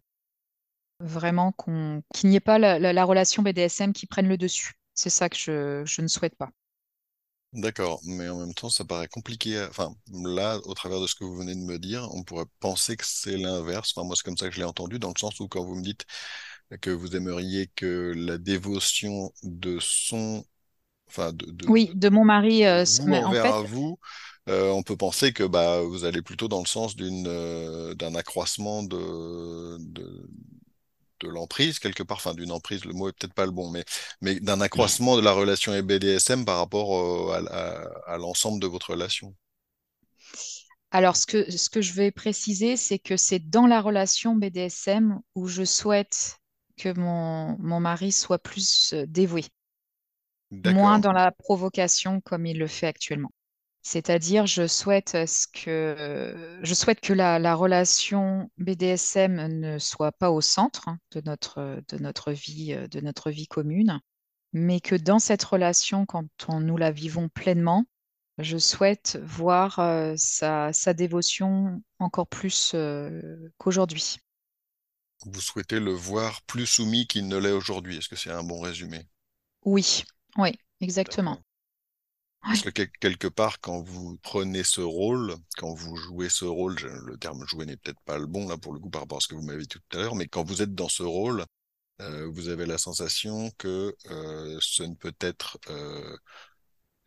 Vraiment 1.00 1.52
qu'il 1.52 2.28
n'y 2.30 2.36
ait 2.36 2.40
pas 2.40 2.58
la, 2.58 2.78
la- 2.78 2.92
la 2.92 3.04
relation 3.04 3.42
BDSM 3.42 3.92
qui 3.94 4.06
prenne 4.06 4.28
le 4.28 4.36
dessus. 4.38 4.74
C'est 4.94 5.10
ça 5.10 5.28
que 5.28 5.36
je 5.86 6.02
ne 6.02 6.06
souhaite 6.08 6.36
pas. 6.36 6.50
D'accord, 7.52 8.00
mais 8.04 8.28
en 8.28 8.38
même 8.40 8.52
temps, 8.54 8.68
ça 8.68 8.84
paraît 8.84 9.08
compliqué. 9.08 9.58
à- 9.58 9.68
Enfin, 9.70 9.94
là, 10.12 10.58
au 10.64 10.74
travers 10.74 11.00
de 11.00 11.06
ce 11.06 11.14
que 11.14 11.24
vous 11.24 11.36
venez 11.36 11.54
de 11.54 11.60
me 11.60 11.78
dire, 11.78 12.06
on 12.12 12.22
pourrait 12.22 12.44
penser 12.60 12.96
que 12.96 13.04
c'est 13.06 13.36
l'inverse. 13.38 13.92
Enfin, 13.96 14.06
moi, 14.06 14.14
c'est 14.14 14.24
comme 14.24 14.36
ça 14.36 14.48
que 14.48 14.54
je 14.54 14.58
l'ai 14.60 14.64
entendu, 14.66 14.98
dans 14.98 15.08
le 15.08 15.18
sens 15.18 15.40
où 15.40 15.48
quand 15.48 15.64
vous 15.64 15.74
me 15.76 15.82
dites 15.82 16.04
que 16.80 16.90
vous 16.90 17.16
aimeriez 17.16 17.68
que 17.76 18.12
la 18.16 18.38
dévotion 18.38 19.32
de 19.42 19.78
son, 19.80 20.44
enfin, 21.08 21.32
de, 21.32 21.46
de, 21.52 21.68
Oui, 21.68 21.90
de 21.94 22.08
mon 22.08 22.24
mari, 22.24 22.64
euh, 22.66 22.82
s- 22.82 23.00
vous 23.00 23.06
mais 23.06 23.22
en 23.24 23.34
envers 23.34 23.62
fait, 23.62 23.64
vous, 23.64 23.98
euh, 24.48 24.70
on 24.70 24.82
peut 24.82 24.96
penser 24.96 25.32
que 25.32 25.42
bah, 25.44 25.82
vous 25.82 26.04
allez 26.04 26.22
plutôt 26.22 26.48
dans 26.48 26.60
le 26.60 26.66
sens 26.66 26.96
d'une, 26.96 27.26
euh, 27.26 27.94
d'un 27.94 28.14
accroissement 28.14 28.82
de, 28.82 29.78
de, 29.80 30.28
de 31.20 31.28
l'emprise 31.28 31.78
quelque 31.78 32.02
part, 32.02 32.18
enfin 32.18 32.34
d'une 32.34 32.52
emprise, 32.52 32.84
le 32.84 32.92
mot 32.92 33.08
est 33.08 33.12
peut-être 33.12 33.34
pas 33.34 33.46
le 33.46 33.52
bon, 33.52 33.70
mais, 33.70 33.84
mais 34.20 34.40
d'un 34.40 34.60
accroissement 34.60 35.16
de 35.16 35.22
la 35.22 35.32
relation 35.32 35.72
BDSM 35.82 36.44
par 36.44 36.58
rapport 36.58 36.96
euh, 37.32 37.46
à, 37.50 37.54
à- 38.10 38.14
à 38.14 38.18
l'ensemble 38.18 38.60
de 38.60 38.66
votre 38.66 38.90
relation. 38.90 39.34
alors 40.90 41.16
ce 41.16 41.26
que, 41.26 41.50
ce 41.56 41.70
que 41.70 41.80
je 41.80 41.92
vais 41.92 42.10
préciser, 42.10 42.76
c'est 42.76 42.98
que 42.98 43.16
c'est 43.16 43.38
dans 43.38 43.66
la 43.66 43.80
relation 43.80 44.34
BDSM 44.34 45.20
où 45.36 45.46
je 45.48 45.64
souhaite 45.64 46.38
que 46.76 46.92
mon, 46.98 47.56
mon 47.60 47.80
mari 47.80 48.10
soit 48.12 48.38
plus 48.38 48.92
euh, 48.92 49.04
dévoué, 49.06 49.44
moins 50.64 50.98
dans 50.98 51.12
la 51.12 51.30
provocation 51.32 52.20
comme 52.20 52.44
il 52.44 52.58
le 52.58 52.66
fait 52.66 52.86
actuellement. 52.86 53.30
C'est-à-dire, 53.86 54.46
je 54.46 54.66
souhaite 54.66 55.14
euh, 55.14 55.26
ce 55.26 55.46
que, 55.46 56.58
je 56.60 56.74
souhaite 56.74 57.00
que 57.00 57.12
la, 57.12 57.38
la 57.38 57.54
relation 57.54 58.50
BDSM 58.58 59.46
ne 59.60 59.78
soit 59.78 60.10
pas 60.10 60.32
au 60.32 60.40
centre 60.40 60.88
hein, 60.88 60.98
de 61.12 61.22
notre, 61.24 61.80
de 61.86 61.98
notre 61.98 62.32
vie, 62.32 62.72
euh, 62.72 62.88
de 62.88 63.00
notre 63.00 63.30
vie 63.30 63.46
commune, 63.46 64.00
mais 64.52 64.80
que 64.80 64.96
dans 64.96 65.20
cette 65.20 65.44
relation, 65.44 66.04
quand 66.04 66.26
on, 66.48 66.58
nous 66.58 66.76
la 66.76 66.90
vivons 66.90 67.28
pleinement, 67.28 67.84
je 68.38 68.58
souhaite 68.58 69.20
voir 69.22 69.78
euh, 69.78 70.14
sa, 70.16 70.72
sa 70.72 70.92
dévotion 70.92 71.80
encore 72.00 72.26
plus 72.26 72.72
euh, 72.74 73.22
qu'aujourd'hui. 73.56 74.16
Vous 75.26 75.40
souhaitez 75.40 75.78
le 75.78 75.92
voir 75.92 76.42
plus 76.42 76.66
soumis 76.66 77.06
qu'il 77.06 77.28
ne 77.28 77.36
l'est 77.36 77.52
aujourd'hui. 77.52 77.98
Est-ce 77.98 78.08
que 78.08 78.16
c'est 78.16 78.32
un 78.32 78.42
bon 78.42 78.60
résumé? 78.60 79.06
Oui, 79.64 80.02
oui, 80.38 80.58
exactement. 80.80 81.38
Parce 82.48 82.62
que 82.62 82.70
quel- 82.70 82.90
quelque 83.00 83.26
part, 83.28 83.60
quand 83.60 83.80
vous 83.82 84.18
prenez 84.22 84.62
ce 84.64 84.80
rôle, 84.80 85.34
quand 85.58 85.74
vous 85.74 85.96
jouez 85.96 86.28
ce 86.28 86.44
rôle, 86.44 86.76
le 87.04 87.16
terme 87.18 87.44
jouer 87.46 87.66
n'est 87.66 87.76
peut-être 87.76 88.00
pas 88.04 88.18
le 88.18 88.26
bon 88.26 88.48
là 88.48 88.56
pour 88.56 88.72
le 88.72 88.78
coup 88.80 88.90
par 88.90 89.02
rapport 89.02 89.18
à 89.18 89.20
ce 89.20 89.28
que 89.28 89.34
vous 89.34 89.42
m'avez 89.42 89.62
dit 89.62 89.68
tout 89.68 89.80
à 89.92 89.96
l'heure, 89.98 90.14
mais 90.14 90.28
quand 90.28 90.44
vous 90.44 90.62
êtes 90.62 90.74
dans 90.74 90.88
ce 90.88 91.02
rôle, 91.02 91.44
euh, 92.02 92.28
vous 92.32 92.48
avez 92.48 92.66
la 92.66 92.78
sensation 92.78 93.50
que 93.58 93.96
euh, 94.10 94.58
ce 94.60 94.84
ne 94.84 94.94
peut 94.94 95.14
être 95.20 95.58
euh, 95.70 96.16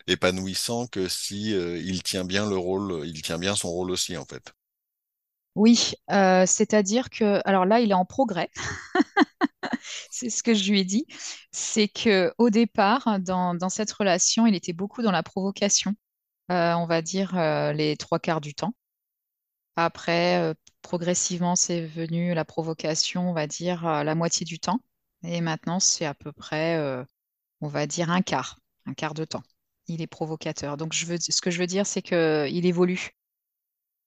épanouissant 0.07 0.87
que 0.87 1.07
si 1.07 1.51
il 1.51 2.03
tient 2.03 2.25
bien 2.25 2.49
le 2.49 2.57
rôle, 2.57 3.03
il 3.07 3.21
tient 3.21 3.39
bien 3.39 3.55
son 3.55 3.69
rôle 3.71 3.91
aussi 3.91 4.17
en 4.17 4.25
fait. 4.25 4.53
oui, 5.55 5.93
c'est-à-dire 6.45 7.09
que, 7.09 7.41
alors 7.45 7.65
là, 7.65 7.79
il 7.81 7.91
est 7.91 7.93
en 7.93 8.05
progrès. 8.05 8.49
C'est 10.11 10.29
ce 10.29 10.43
que 10.43 10.53
je 10.53 10.71
lui 10.71 10.81
ai 10.81 10.83
dit. 10.83 11.05
C'est 11.51 11.87
que 11.87 12.33
au 12.37 12.49
départ, 12.49 13.19
dans, 13.19 13.69
cette 13.69 13.91
relation, 13.91 14.47
il 14.47 14.55
était 14.55 14.73
beaucoup 14.73 15.01
dans 15.01 15.11
la 15.11 15.23
provocation, 15.23 15.95
euh, 16.51 16.73
on 16.73 16.85
va 16.85 17.01
dire 17.01 17.37
euh, 17.37 17.73
les 17.73 17.97
trois 17.97 18.19
quarts 18.19 18.41
du 18.41 18.53
temps. 18.53 18.73
Après, 19.75 20.37
euh, 20.41 20.53
progressivement, 20.81 21.55
c'est 21.55 21.85
venu 21.85 22.33
la 22.33 22.45
provocation, 22.45 23.29
on 23.29 23.33
va 23.33 23.47
dire 23.47 23.83
la 24.03 24.15
moitié 24.15 24.45
du 24.45 24.59
temps. 24.59 24.79
Et 25.23 25.41
maintenant, 25.41 25.79
c'est 25.79 26.05
à 26.05 26.13
peu 26.13 26.31
près, 26.31 26.77
on 27.61 27.67
va 27.67 27.87
dire 27.87 28.09
un 28.09 28.21
quart, 28.21 28.59
un 28.85 28.93
quart 28.93 29.13
de 29.13 29.25
temps. 29.25 29.43
Il 29.87 30.01
est 30.01 30.07
provocateur. 30.07 30.77
Donc, 30.77 30.93
ce 30.93 31.41
que 31.41 31.51
je 31.51 31.59
veux 31.59 31.67
dire, 31.67 31.85
c'est 31.85 32.01
qu'il 32.01 32.65
évolue. 32.65 33.11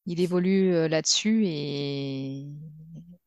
Il 0.07 0.21
évolue 0.21 0.89
là-dessus 0.89 1.45
et, 1.47 2.49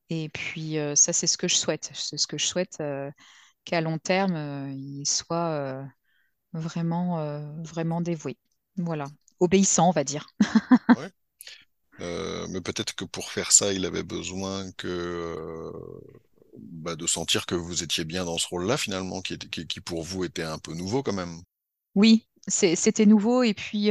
et 0.10 0.30
puis 0.30 0.77
euh, 0.77 0.95
ça, 0.95 1.14
c'est 1.14 1.27
ce 1.27 1.38
que 1.38 1.48
je 1.48 1.56
souhaite. 1.56 1.91
C'est 1.94 2.18
ce 2.18 2.27
que 2.27 2.38
je 2.38 2.45
souhaite 2.45 2.77
euh, 2.82 3.11
qu'à 3.65 3.82
long 3.82 3.99
terme, 3.99 4.36
euh, 4.36 4.72
il 4.73 5.06
soit 5.07 5.86
vraiment, 6.53 7.41
vraiment 7.64 8.02
dévoué. 8.02 8.38
Voilà. 8.77 9.07
Obéissant, 9.40 9.90
on 9.90 9.91
va 9.91 10.03
dire. 10.03 10.27
Ouais. 10.95 11.11
Mais 12.49 12.61
peut-être 12.61 12.95
que 12.95 13.06
pour 13.06 13.32
faire 13.32 13.52
ça, 13.52 13.73
il 13.73 13.86
avait 13.86 14.03
besoin 14.03 14.72
que 14.73 15.72
bah, 16.57 16.95
de 16.95 17.07
sentir 17.07 17.45
que 17.45 17.56
vous 17.56 17.84
étiez 17.84 18.06
bien 18.06 18.26
dans 18.26 18.38
ce 18.38 18.48
rôle-là 18.48 18.77
finalement, 18.77 19.22
qui, 19.22 19.34
était- 19.34 19.48
qui, 19.49 19.68
qui 19.68 19.82
pour 19.82 20.03
vous 20.03 20.23
était 20.23 20.44
un 20.44 20.57
peu 20.60 20.73
nouveau 20.73 21.03
quand 21.03 21.14
même. 21.14 21.41
Oui, 21.95 22.27
c'était 22.48 23.06
nouveau 23.06 23.44
et 23.44 23.53
puis 23.53 23.90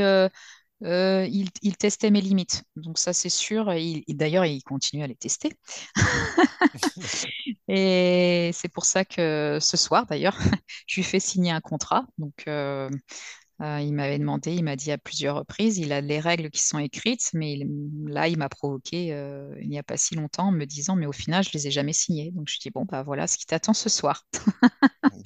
euh, 0.84 1.26
il, 1.30 1.48
il 1.62 1.76
testait 1.76 2.10
mes 2.10 2.20
limites. 2.20 2.64
Donc 2.76 2.98
ça, 2.98 3.12
c'est 3.12 3.28
sûr. 3.30 3.72
Et 3.72 4.04
il- 4.06 4.16
d'ailleurs, 4.16 4.44
il 4.46 4.62
continue 4.62 5.02
à 5.02 5.06
les 5.06 5.16
tester. 5.16 5.52
Et 7.68 8.50
c'est 8.52 8.68
pour 8.68 8.84
ça 8.84 9.04
que 9.04 9.58
ce 9.60 9.76
soir, 9.76 10.06
d'ailleurs, 10.06 10.36
je 10.86 10.96
lui 10.96 11.02
fais 11.04 11.20
signer 11.20 11.50
un 11.52 11.60
contrat. 11.60 12.06
Donc, 12.18 12.44
euh, 12.48 12.90
euh, 13.62 13.80
il 13.80 13.92
m'avait 13.94 14.18
demandé, 14.18 14.52
il 14.54 14.64
m'a 14.64 14.76
dit 14.76 14.90
à 14.92 14.98
plusieurs 14.98 15.36
reprises, 15.36 15.78
il 15.78 15.92
a 15.92 16.00
les 16.00 16.20
règles 16.20 16.50
qui 16.50 16.62
sont 16.62 16.78
écrites, 16.78 17.30
mais 17.34 17.54
il- 17.54 17.68
là, 18.08 18.28
il 18.28 18.36
m'a 18.38 18.48
provoqué 18.48 19.12
euh, 19.12 19.54
il 19.62 19.68
n'y 19.68 19.78
a 19.78 19.82
pas 19.84 19.96
si 19.96 20.14
longtemps 20.16 20.48
en 20.48 20.52
me 20.52 20.64
disant, 20.66 20.96
mais 20.96 21.06
au 21.06 21.12
final, 21.12 21.44
je 21.44 21.50
les 21.54 21.68
ai 21.68 21.70
jamais 21.70 21.92
signées. 21.92 22.32
Donc, 22.32 22.48
je 22.50 22.58
dis, 22.58 22.70
bon, 22.70 22.84
bah 22.84 23.02
voilà 23.04 23.26
ce 23.26 23.38
qui 23.38 23.46
t'attend 23.46 23.74
ce 23.74 23.88
soir. 23.88 24.24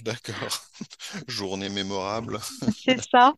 D'accord. 0.05 0.63
Journée 1.29 1.69
mémorable. 1.69 2.39
C'est 2.87 2.99
ça. 3.11 3.35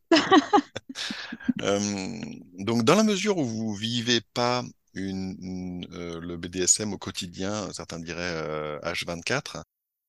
Euh, 1.63 2.21
donc, 2.59 2.85
dans 2.85 2.95
la 2.95 3.03
mesure 3.05 3.39
où 3.39 3.45
vous 3.45 3.75
vivez 3.75 4.21
pas 4.35 4.63
une, 4.95 5.37
une, 5.41 5.87
le 6.21 6.37
BDSM 6.37 6.93
au 6.93 6.99
quotidien, 6.99 7.73
certains 7.73 7.99
diraient 8.01 8.21
euh, 8.23 8.79
H24, 8.83 9.63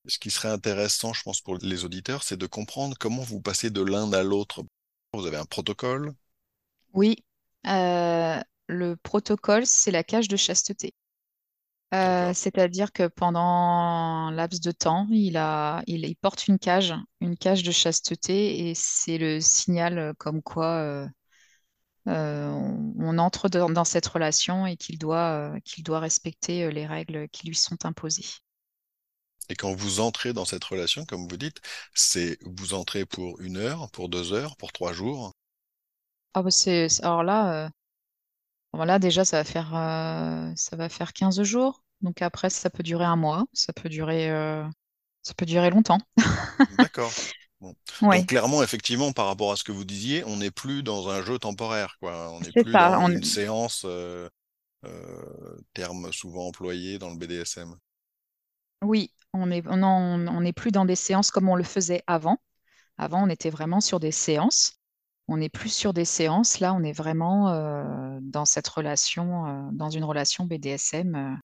ce 0.06 0.18
qui 0.18 0.30
serait 0.30 0.48
intéressant, 0.50 1.12
je 1.12 1.22
pense, 1.22 1.40
pour 1.40 1.58
les 1.58 1.84
auditeurs, 1.84 2.22
c'est 2.22 2.36
de 2.36 2.46
comprendre 2.46 2.96
comment 2.98 3.22
vous 3.22 3.40
passez 3.40 3.70
de 3.70 3.82
l'un 3.82 4.12
à 4.12 4.22
l'autre. 4.22 4.64
Vous 5.14 5.26
avez 5.26 5.36
un 5.38 5.44
protocole, 5.44 6.14
Oui. 6.94 7.16
Euh, 7.66 8.40
le 8.66 8.96
protocole, 8.96 9.66
c'est 9.66 9.90
la 9.90 10.02
cage 10.04 10.28
de 10.28 10.36
chasteté. 10.36 10.94
Euh, 11.94 12.32
c'est-à-dire 12.34 12.90
que 12.92 13.06
pendant 13.06 13.40
un 13.42 14.32
laps 14.32 14.60
de 14.62 14.72
temps, 14.72 15.06
il 15.10 15.36
a, 15.36 15.82
il, 15.86 16.06
il 16.06 16.16
porte 16.16 16.48
une 16.48 16.58
cage, 16.58 16.94
une 17.20 17.36
cage 17.36 17.62
de 17.62 17.70
chasteté, 17.70 18.68
et 18.70 18.74
c'est 18.74 19.18
le 19.18 19.40
signal 19.40 20.14
comme 20.18 20.40
quoi 20.42 20.66
euh, 20.78 21.06
euh, 22.08 22.48
on, 22.48 22.94
on 22.98 23.18
entre 23.18 23.48
dans, 23.48 23.70
dans 23.70 23.84
cette 23.84 24.06
relation 24.06 24.66
et 24.66 24.76
qu'il 24.76 24.98
doit, 24.98 25.52
respecter 25.88 26.70
les 26.72 26.86
règles 26.86 27.28
qui 27.30 27.48
lui 27.48 27.54
sont 27.56 27.84
imposées. 27.84 28.26
Et 29.52 29.56
quand 29.56 29.72
vous 29.72 30.00
entrez 30.00 30.32
dans 30.32 30.44
cette 30.46 30.64
relation, 30.64 31.06
comme 31.06 31.28
vous 31.28 31.36
dites, 31.36 31.60
c'est 31.94 32.38
vous 32.42 32.74
entrez 32.74 33.06
pour 33.06 33.40
une 33.40 33.56
heure, 33.58 33.88
pour 33.92 34.08
deux 34.08 34.32
heures, 34.32 34.56
pour 34.56 34.72
trois 34.72 34.92
jours. 34.92 35.32
Ah 36.34 36.42
bah 36.42 36.50
c'est, 36.50 36.88
alors 37.02 37.22
là, 37.22 37.66
euh, 37.66 37.68
bon, 38.72 38.84
là, 38.84 38.98
déjà, 38.98 39.24
ça 39.24 39.38
va 39.38 39.44
faire, 39.44 39.74
euh, 39.74 40.52
ça 40.56 40.76
va 40.76 40.88
faire 40.88 41.12
15 41.12 41.42
jours. 41.42 41.84
Donc 42.00 42.22
après, 42.22 42.50
ça 42.50 42.70
peut 42.70 42.82
durer 42.82 43.04
un 43.04 43.16
mois, 43.16 43.44
ça 43.52 43.72
peut 43.72 43.88
durer, 43.88 44.30
euh, 44.30 44.64
ça 45.22 45.34
peut 45.34 45.46
durer 45.46 45.70
longtemps. 45.70 45.98
D'accord. 46.68 47.16
Bon. 47.60 47.74
Donc 48.10 48.26
clairement, 48.26 48.62
effectivement, 48.62 49.12
par 49.12 49.26
rapport 49.26 49.52
à 49.52 49.56
ce 49.56 49.64
que 49.64 49.72
vous 49.72 49.84
disiez, 49.84 50.24
on 50.24 50.36
n'est 50.38 50.50
plus 50.50 50.82
dans 50.82 51.08
un 51.08 51.22
jeu 51.22 51.38
temporaire, 51.38 51.96
quoi. 52.00 52.30
On 52.32 52.40
n'est 52.40 52.52
plus 52.52 52.76
dans 52.78 52.94
On- 53.04 53.12
une 53.12 53.22
séance, 53.24 53.82
euh, 53.86 54.28
euh, 54.86 55.58
terme 55.74 56.12
souvent 56.12 56.48
employé 56.48 56.98
dans 56.98 57.10
le 57.10 57.16
BDSM. 57.18 57.76
oui, 58.82 59.12
on 59.32 59.46
n'est 59.46 60.52
plus 60.52 60.70
dans 60.72 60.84
des 60.84 60.96
séances 60.96 61.30
comme 61.30 61.48
on 61.48 61.56
le 61.56 61.64
faisait 61.64 62.02
avant. 62.06 62.38
Avant, 62.98 63.24
on 63.24 63.28
était 63.28 63.50
vraiment 63.50 63.80
sur 63.80 64.00
des 64.00 64.12
séances. 64.12 64.78
On 65.28 65.36
n'est 65.38 65.48
plus 65.48 65.72
sur 65.72 65.94
des 65.94 66.04
séances. 66.04 66.60
Là, 66.60 66.74
on 66.74 66.82
est 66.82 66.92
vraiment 66.92 67.50
euh, 67.50 68.18
dans 68.22 68.44
cette 68.44 68.68
relation, 68.68 69.46
euh, 69.46 69.70
dans 69.72 69.90
une 69.90 70.04
relation 70.04 70.44
BDSM. 70.44 71.14
euh, 71.14 71.36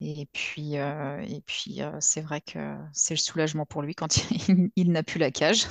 et 0.00 0.26
puis, 0.32 1.80
c'est 2.00 2.20
vrai 2.20 2.40
que 2.40 2.76
c'est 2.92 3.14
le 3.14 3.18
soulagement 3.18 3.66
pour 3.66 3.82
lui 3.82 3.94
quand 3.94 4.16
il 4.76 4.92
n'a 4.92 5.02
plus 5.02 5.18
la 5.18 5.30
cage. 5.30 5.66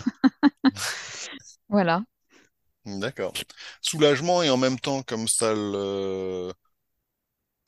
Voilà. 1.70 2.04
D'accord. 2.86 3.34
Soulagement 3.82 4.44
et 4.44 4.50
en 4.50 4.58
même 4.58 4.80
temps 4.80 5.04
comme 5.04 5.28
ça 5.28 5.54
le 5.54 6.52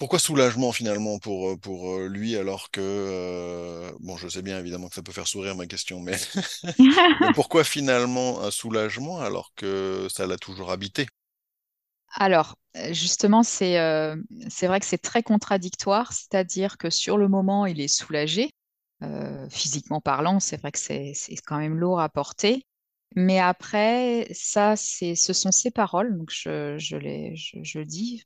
Pourquoi 0.03 0.19
soulagement 0.19 0.73
finalement 0.73 1.17
pour, 1.17 1.57
pour 1.61 1.97
lui 1.99 2.35
alors 2.35 2.71
que, 2.71 3.89
bon, 4.01 4.17
je 4.17 4.27
sais 4.27 4.41
bien 4.41 4.59
évidemment 4.59 4.89
que 4.89 4.95
ça 4.95 5.01
peut 5.01 5.13
faire 5.13 5.29
sourire 5.29 5.55
ma 5.55 5.65
question, 5.65 6.01
mais, 6.01 6.17
pourquoi 7.35 7.63
finalement 7.63 8.41
un 8.41 8.51
soulagement 8.51 9.21
alors 9.21 9.53
que 9.55 10.07
ça 10.09 10.27
l'a 10.27 10.35
toujours 10.35 10.71
habité? 10.71 11.07
Alors, 12.15 12.57
justement, 12.91 13.43
c'est 13.43 13.77
vrai 13.77 14.79
que 14.81 14.85
c'est 14.85 15.01
très 15.01 15.23
contradictoire, 15.23 16.11
c'est-à-dire 16.11 16.77
que 16.77 16.89
sur 16.89 17.17
le 17.17 17.29
moment, 17.29 17.65
il 17.65 17.79
est 17.79 17.87
soulagé, 17.87 18.51
physiquement 19.49 20.01
parlant, 20.01 20.41
c'est 20.41 20.57
vrai 20.59 20.73
que 20.73 20.79
c'est 20.79 21.13
quand 21.45 21.59
même 21.59 21.77
lourd 21.79 22.01
à 22.01 22.09
porter. 22.09 22.65
Mais 23.15 23.39
après, 23.39 24.27
ça, 24.33 24.75
ce 24.75 25.33
sont 25.33 25.51
ses 25.51 25.71
paroles, 25.71 26.17
donc 26.17 26.29
je, 26.29 26.77
je, 26.77 26.97
les, 26.97 27.35
je, 27.35 27.79
dis, 27.79 28.25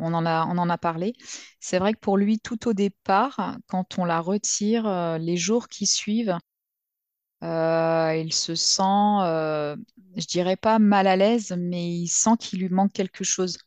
on 0.00 0.14
en 0.14 0.26
a, 0.26 0.46
on 0.46 0.58
en 0.58 0.70
a 0.70 0.78
parlé. 0.78 1.14
C'est 1.60 1.78
vrai 1.78 1.92
que 1.94 1.98
pour 2.00 2.16
lui, 2.16 2.38
tout 2.40 2.68
au 2.68 2.72
départ, 2.72 3.58
quand 3.66 3.98
on 3.98 4.04
la 4.04 4.20
retire, 4.20 4.86
euh, 4.86 5.18
les 5.18 5.36
jours 5.36 5.68
qui 5.68 5.86
suivent, 5.86 6.38
euh, 7.42 8.14
il 8.16 8.32
se 8.32 8.54
sent, 8.54 8.82
euh, 8.82 9.76
je 10.16 10.26
dirais 10.26 10.56
pas 10.56 10.78
mal 10.78 11.06
à 11.06 11.16
l'aise, 11.16 11.54
mais 11.58 11.88
il 11.88 12.08
sent 12.08 12.36
qu'il 12.40 12.60
lui 12.60 12.68
manque 12.70 12.92
quelque 12.92 13.24
chose, 13.24 13.58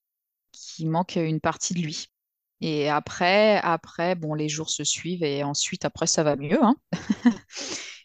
qu'il 0.51 0.89
manque 0.89 1.15
une 1.15 1.39
partie 1.39 1.73
de 1.73 1.79
lui. 1.81 2.07
Et 2.61 2.89
après, 2.89 3.57
après, 3.63 4.15
bon, 4.15 4.33
les 4.33 4.49
jours 4.49 4.69
se 4.69 4.83
suivent 4.83 5.23
et 5.23 5.43
ensuite, 5.43 5.85
après, 5.85 6.07
ça 6.07 6.23
va 6.23 6.35
mieux. 6.35 6.61
Hein. 6.61 6.75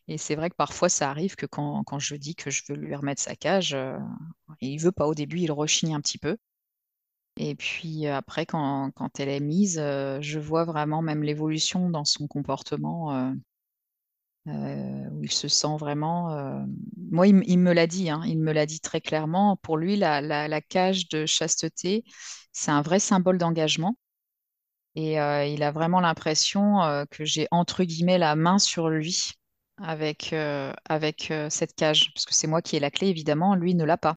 et 0.09 0.19
c'est 0.19 0.37
vrai 0.37 0.51
que 0.51 0.57
parfois, 0.57 0.89
ça 0.89 1.11
arrive 1.11 1.35
que 1.37 1.47
quand, 1.47 1.83
quand, 1.85 1.99
je 1.99 2.15
dis 2.15 2.35
que 2.37 2.51
je 2.51 2.63
veux 2.69 2.77
lui 2.77 2.95
remettre 2.95 3.23
sa 3.23 3.35
cage, 3.37 3.75
euh, 3.75 3.99
il 4.61 4.79
veut 4.79 4.93
pas 4.93 5.07
au 5.07 5.15
début, 5.15 5.41
il 5.41 5.53
rechigne 5.53 5.95
un 5.95 6.01
petit 6.01 6.19
peu. 6.19 6.37
Et 7.37 7.55
puis 7.57 8.07
après, 8.07 8.47
quand, 8.47 8.93
elle 9.19 9.29
est 9.29 9.41
mise, 9.41 9.77
je 9.77 10.39
vois 10.39 10.65
vraiment 10.65 11.03
même 11.03 11.23
l'évolution 11.23 11.91
dans 11.91 12.05
son 12.05 12.27
comportement, 12.29 13.35
où 14.47 15.23
il 15.23 15.33
se 15.33 15.49
sent 15.49 15.77
vraiment... 15.79 16.67
Moi, 17.11 17.27
il, 17.29 17.59
me 17.59 17.73
l'a 17.73 17.87
dit, 17.87 18.11
hein, 18.11 18.23
il 18.27 18.39
me 18.39 18.53
l'a 18.53 18.67
dit 18.67 18.81
très 18.81 19.01
clairement. 19.01 19.57
Pour 19.57 19.77
lui, 19.77 19.97
la 19.97 20.61
cage 20.61 21.09
de 21.09 21.27
chasteté, 21.27 22.05
c'est 22.53 22.71
un 22.71 22.83
vrai 22.83 23.01
symbole 23.01 23.39
d'engagement. 23.39 23.97
Et 24.95 25.15
il 25.15 25.63
a 25.63 25.73
vraiment 25.73 26.01
l'impression 26.01 27.07
que 27.11 27.25
j'ai, 27.25 27.49
entre 27.51 27.83
guillemets, 27.83 28.19
la 28.19 28.37
main 28.37 28.59
sur 28.61 28.89
lui 28.91 29.33
avec, 29.79 30.33
avec 30.85 31.33
cette 31.49 31.75
cage, 31.75 32.13
parce 32.15 32.27
que 32.27 32.35
c'est 32.35 32.47
moi 32.47 32.63
qui 32.63 32.77
ai 32.77 32.81
la 32.81 32.93
clé, 32.93 33.09
évidemment, 33.09 33.57
lui 33.57 33.75
ne 33.75 33.85
l'a 33.85 33.97
pas. 33.97 34.15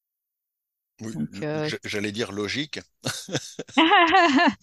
Oui, 1.02 1.14
euh, 1.44 1.70
J'allais 1.84 2.12
dire 2.12 2.32
logique. 2.32 2.80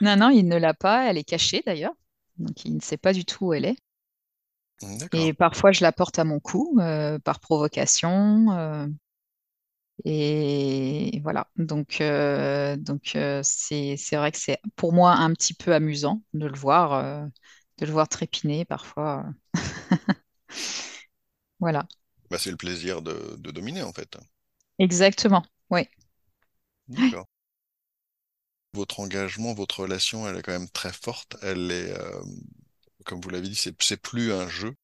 non, 0.00 0.16
non, 0.16 0.30
il 0.30 0.46
ne 0.48 0.56
l'a 0.56 0.74
pas. 0.74 1.08
Elle 1.08 1.18
est 1.18 1.24
cachée 1.24 1.62
d'ailleurs. 1.66 1.94
Donc 2.38 2.64
il 2.64 2.74
ne 2.74 2.80
sait 2.80 2.96
pas 2.96 3.12
du 3.12 3.24
tout 3.24 3.46
où 3.46 3.54
elle 3.54 3.64
est. 3.64 3.76
Et 5.12 5.32
parfois, 5.32 5.72
je 5.72 5.82
la 5.82 5.92
porte 5.92 6.18
à 6.18 6.24
mon 6.24 6.40
cou 6.40 6.76
euh, 6.80 7.18
par 7.18 7.40
provocation. 7.40 8.50
Euh, 8.52 8.86
et 10.04 11.20
voilà. 11.22 11.48
Donc, 11.56 12.02
donc 12.78 13.16
c'est 13.42 14.16
vrai 14.16 14.32
que 14.32 14.38
c'est 14.38 14.58
pour 14.76 14.92
moi 14.92 15.12
un 15.12 15.32
petit 15.32 15.54
peu 15.54 15.74
amusant 15.74 16.22
de 16.34 16.46
le 16.46 16.56
voir, 16.56 17.26
de 17.78 17.86
le 17.86 17.92
voir 17.92 18.08
trépiner 18.08 18.64
parfois. 18.64 19.24
voilà. 21.60 21.86
Bah, 22.30 22.38
c'est 22.38 22.52
le 22.52 22.56
plaisir 22.56 23.02
de, 23.02 23.34
de 23.36 23.50
dominer 23.50 23.82
en 23.82 23.92
fait. 23.92 24.16
Exactement. 24.78 25.44
Oui. 25.70 25.88
D'accord. 26.88 27.26
Votre 28.74 29.00
engagement, 29.00 29.54
votre 29.54 29.80
relation, 29.80 30.28
elle 30.28 30.36
est 30.36 30.42
quand 30.42 30.52
même 30.52 30.68
très 30.68 30.92
forte. 30.92 31.36
Elle 31.42 31.70
est, 31.70 31.98
euh, 31.98 32.22
comme 33.04 33.20
vous 33.20 33.30
l'avez 33.30 33.48
dit, 33.48 33.54
c'est, 33.54 33.96
plus 33.96 34.32
un 34.32 34.48
jeu. 34.48 34.74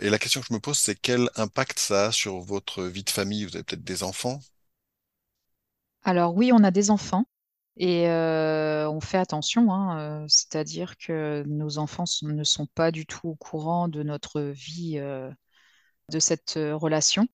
Et 0.00 0.10
la 0.10 0.18
question 0.18 0.40
que 0.40 0.46
je 0.48 0.52
me 0.52 0.60
pose, 0.60 0.78
c'est 0.78 0.94
quel 0.94 1.30
impact 1.34 1.78
ça 1.78 2.06
a 2.06 2.12
sur 2.12 2.40
votre 2.40 2.84
vie 2.84 3.04
de 3.04 3.10
famille? 3.10 3.44
Vous 3.44 3.56
avez 3.56 3.64
peut-être 3.64 3.84
des 3.84 4.02
enfants? 4.02 4.40
Alors 6.04 6.34
oui, 6.36 6.52
on 6.52 6.62
a 6.62 6.70
des 6.70 6.90
enfants 6.90 7.24
et 7.76 8.08
euh, 8.08 8.88
on 8.88 9.00
fait 9.00 9.18
attention, 9.18 9.72
hein, 9.72 9.98
euh, 9.98 10.24
c'est-à-dire 10.28 10.96
que 10.96 11.42
nos 11.46 11.78
enfants 11.78 12.04
ne 12.22 12.44
sont 12.44 12.66
pas 12.66 12.90
du 12.90 13.06
tout 13.06 13.28
au 13.28 13.34
courant 13.34 13.88
de 13.88 14.02
notre 14.02 14.40
vie, 14.40 15.00
de 16.10 16.18
cette 16.18 16.54
relation. 16.54 17.26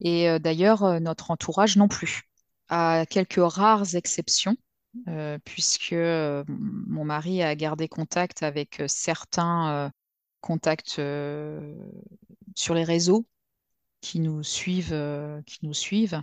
Et 0.00 0.38
d'ailleurs, 0.38 1.00
notre 1.00 1.30
entourage 1.30 1.76
non 1.76 1.88
plus 1.88 2.22
à 2.68 3.04
quelques 3.08 3.40
rares 3.40 3.94
exceptions, 3.94 4.56
euh, 5.06 5.38
puisque 5.44 5.92
euh, 5.92 6.44
mon 6.48 7.04
mari 7.04 7.42
a 7.42 7.54
gardé 7.54 7.88
contact 7.88 8.42
avec 8.42 8.80
euh, 8.80 8.88
certains 8.88 9.92
contacts 10.40 11.00
sur 12.54 12.74
les 12.74 12.84
réseaux 12.84 13.26
qui 14.00 14.20
nous 14.20 14.42
suivent, 14.42 15.42
qui 15.46 15.66
nous 15.66 15.74
suivent 15.74 16.22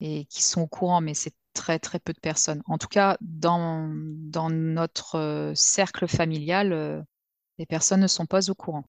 et 0.00 0.24
qui 0.26 0.42
sont 0.42 0.62
au 0.62 0.66
courant, 0.66 1.00
mais 1.00 1.14
c'est 1.14 1.34
très 1.52 1.78
très 1.78 2.00
peu 2.00 2.12
de 2.12 2.20
personnes. 2.20 2.62
En 2.66 2.78
tout 2.78 2.88
cas, 2.88 3.16
dans, 3.20 3.88
dans 3.94 4.50
notre 4.50 5.52
cercle 5.54 6.08
familial, 6.08 7.06
les 7.58 7.66
personnes 7.66 8.00
ne 8.00 8.08
sont 8.08 8.26
pas 8.26 8.50
au 8.50 8.54
courant. 8.54 8.84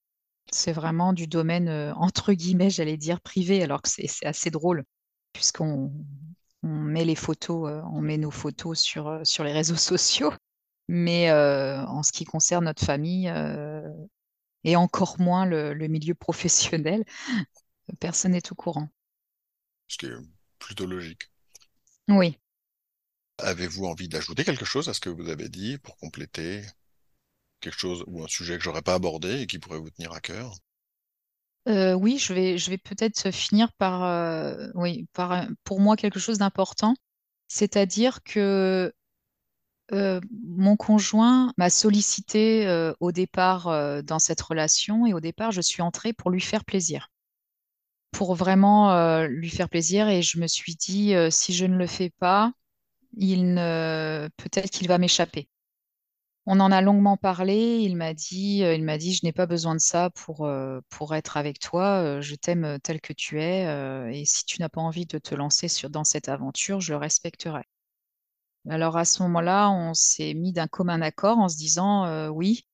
C'est 0.54 0.74
vraiment 0.74 1.14
du 1.14 1.28
domaine, 1.28 1.70
entre 1.98 2.34
guillemets, 2.34 2.70
j'allais 2.70 2.98
dire 2.98 3.22
privé, 3.22 3.64
alors 3.64 3.82
que 3.82 3.90
c'est 3.90 4.26
assez 4.26 4.50
drôle, 4.50 4.84
puisqu'on 5.34 5.92
on 6.64 6.70
met 6.70 7.06
les 7.06 7.16
photos, 7.16 7.70
euh, 7.70 7.82
on 7.92 8.02
met 8.02 8.18
nos 8.18 8.32
photos 8.32 8.80
sur, 8.80 9.08
euh, 9.08 9.24
sur 9.24 9.44
les 9.44 9.52
réseaux 9.52 9.76
sociaux. 9.76 10.34
Mais 10.88 11.30
euh, 11.30 11.86
en 11.86 12.04
ce 12.04 12.12
qui 12.12 12.26
concerne 12.26 12.66
notre 12.66 12.84
famille, 12.84 13.32
et 14.66 14.76
encore 14.76 15.20
moins 15.20 15.46
le, 15.46 15.88
milieu 15.88 16.14
professionnel, 16.14 17.06
personne 18.00 18.32
n'est 18.32 18.52
au 18.52 18.56
courant. 18.56 18.90
Ce 19.88 19.98
qui 19.98 20.08
est 20.08 20.16
plutôt 20.60 20.86
logique. 20.86 21.32
Oui. 22.10 22.38
Avez-vous 23.38 23.86
envie 23.86 24.10
d'ajouter 24.10 24.44
quelque 24.44 24.66
chose 24.66 24.90
à 24.90 24.94
ce 24.94 25.00
que 25.00 25.10
vous 25.10 25.30
avez 25.30 25.48
dit 25.48 25.78
pour 25.78 25.98
compléter? 25.98 26.64
Quelque 27.64 27.80
chose 27.80 28.04
ou 28.08 28.24
un 28.24 28.28
sujet 28.28 28.58
que 28.58 28.64
j'aurais 28.64 28.82
pas 28.82 28.96
abordé 28.96 29.42
et 29.42 29.48
qui 29.48 29.60
pourrait 29.60 29.80
vous 29.80 29.90
tenir 29.90 30.12
à 30.12 30.20
cœur? 30.20 30.54
Euh, 31.68 31.94
oui, 31.94 32.18
je 32.18 32.34
vais, 32.34 32.58
je 32.58 32.70
vais 32.70 32.78
peut-être 32.78 33.32
finir 33.32 33.72
par, 33.74 34.04
euh, 34.04 34.68
oui, 34.76 35.08
par, 35.14 35.48
pour 35.64 35.80
moi, 35.80 35.96
quelque 35.96 36.20
chose 36.20 36.38
d'important. 36.38 36.94
C'est-à-dire 37.48 38.22
que 38.24 38.94
euh, 39.92 40.20
mon 40.46 40.76
conjoint 40.76 41.54
m'a 41.58 41.70
sollicité 41.70 42.94
au 43.00 43.12
départ 43.12 44.04
dans 44.04 44.20
cette 44.20 44.42
relation 44.42 45.06
et 45.06 45.14
au 45.14 45.20
départ, 45.20 45.52
je 45.52 45.62
suis 45.62 45.82
entrée 45.82 46.14
pour 46.14 46.32
lui 46.32 46.42
faire 46.42 46.66
plaisir. 46.66 47.10
Pour 48.12 48.36
vraiment 48.36 49.24
lui 49.26 49.50
faire 49.50 49.70
plaisir 49.70 50.08
et 50.10 50.22
je 50.22 50.40
me 50.40 50.48
suis 50.48 50.76
dit, 50.76 51.14
si 51.30 51.54
je 51.54 51.66
ne 51.66 51.78
le 51.78 51.88
fais 51.88 52.12
pas, 52.20 52.52
il 53.18 53.54
ne, 53.54 54.30
peut-être 54.38 54.70
qu'il 54.72 54.88
va 54.88 54.98
m'échapper. 54.98 55.48
On 56.46 56.60
en 56.60 56.72
a 56.72 56.82
longuement 56.82 57.16
parlé. 57.18 57.80
Il 57.82 57.96
m'a 57.96 58.14
dit, 58.14 58.64
euh, 58.64 58.76
il 58.76 58.82
je 59.14 59.22
n'ai 59.24 59.32
pas 59.32 59.46
besoin 59.46 59.76
de 59.76 59.80
ça 59.80 60.10
pour, 60.10 60.46
euh, 60.46 60.82
être 61.12 61.38
avec 61.38 61.60
toi. 61.60 62.02
Euh, 62.02 62.22
je 62.22 62.36
t'aime 62.36 62.80
tel 62.84 63.00
que 63.02 63.14
tu 63.14 63.42
es. 63.42 63.64
et 64.14 64.26
si 64.26 64.46
tu 64.46 64.60
n'as 64.62 64.70
pas 64.70 64.82
envie 64.82 65.06
de 65.06 65.18
te 65.18 65.36
lancer 65.36 65.68
dans 65.90 66.04
cette 66.04 66.30
aventure, 66.30 66.82
je 66.82 66.94
le 66.94 66.98
respecterai. 66.98 67.64
Alors 68.70 68.98
à 68.98 69.06
ce 69.06 69.24
moment-là, 69.24 69.70
on 69.72 69.94
s'est 69.94 70.34
mis 70.34 70.54
d'un 70.54 70.68
commun 70.68 71.02
accord 71.02 71.38
en 71.38 71.50
se 71.50 71.58
disant, 71.58 72.30
oui, 72.30 72.66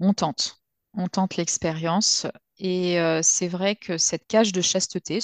on 0.00 0.14
tente. 0.14 0.62
On 0.94 1.08
tente 1.08 1.36
l'expérience. 1.36 2.26
Et 2.58 2.98
c'est 3.22 3.48
vrai 3.48 3.76
que 3.76 3.98
cette 3.98 4.26
cage 4.26 4.52
de 4.52 4.60
chasteté, 4.62 5.20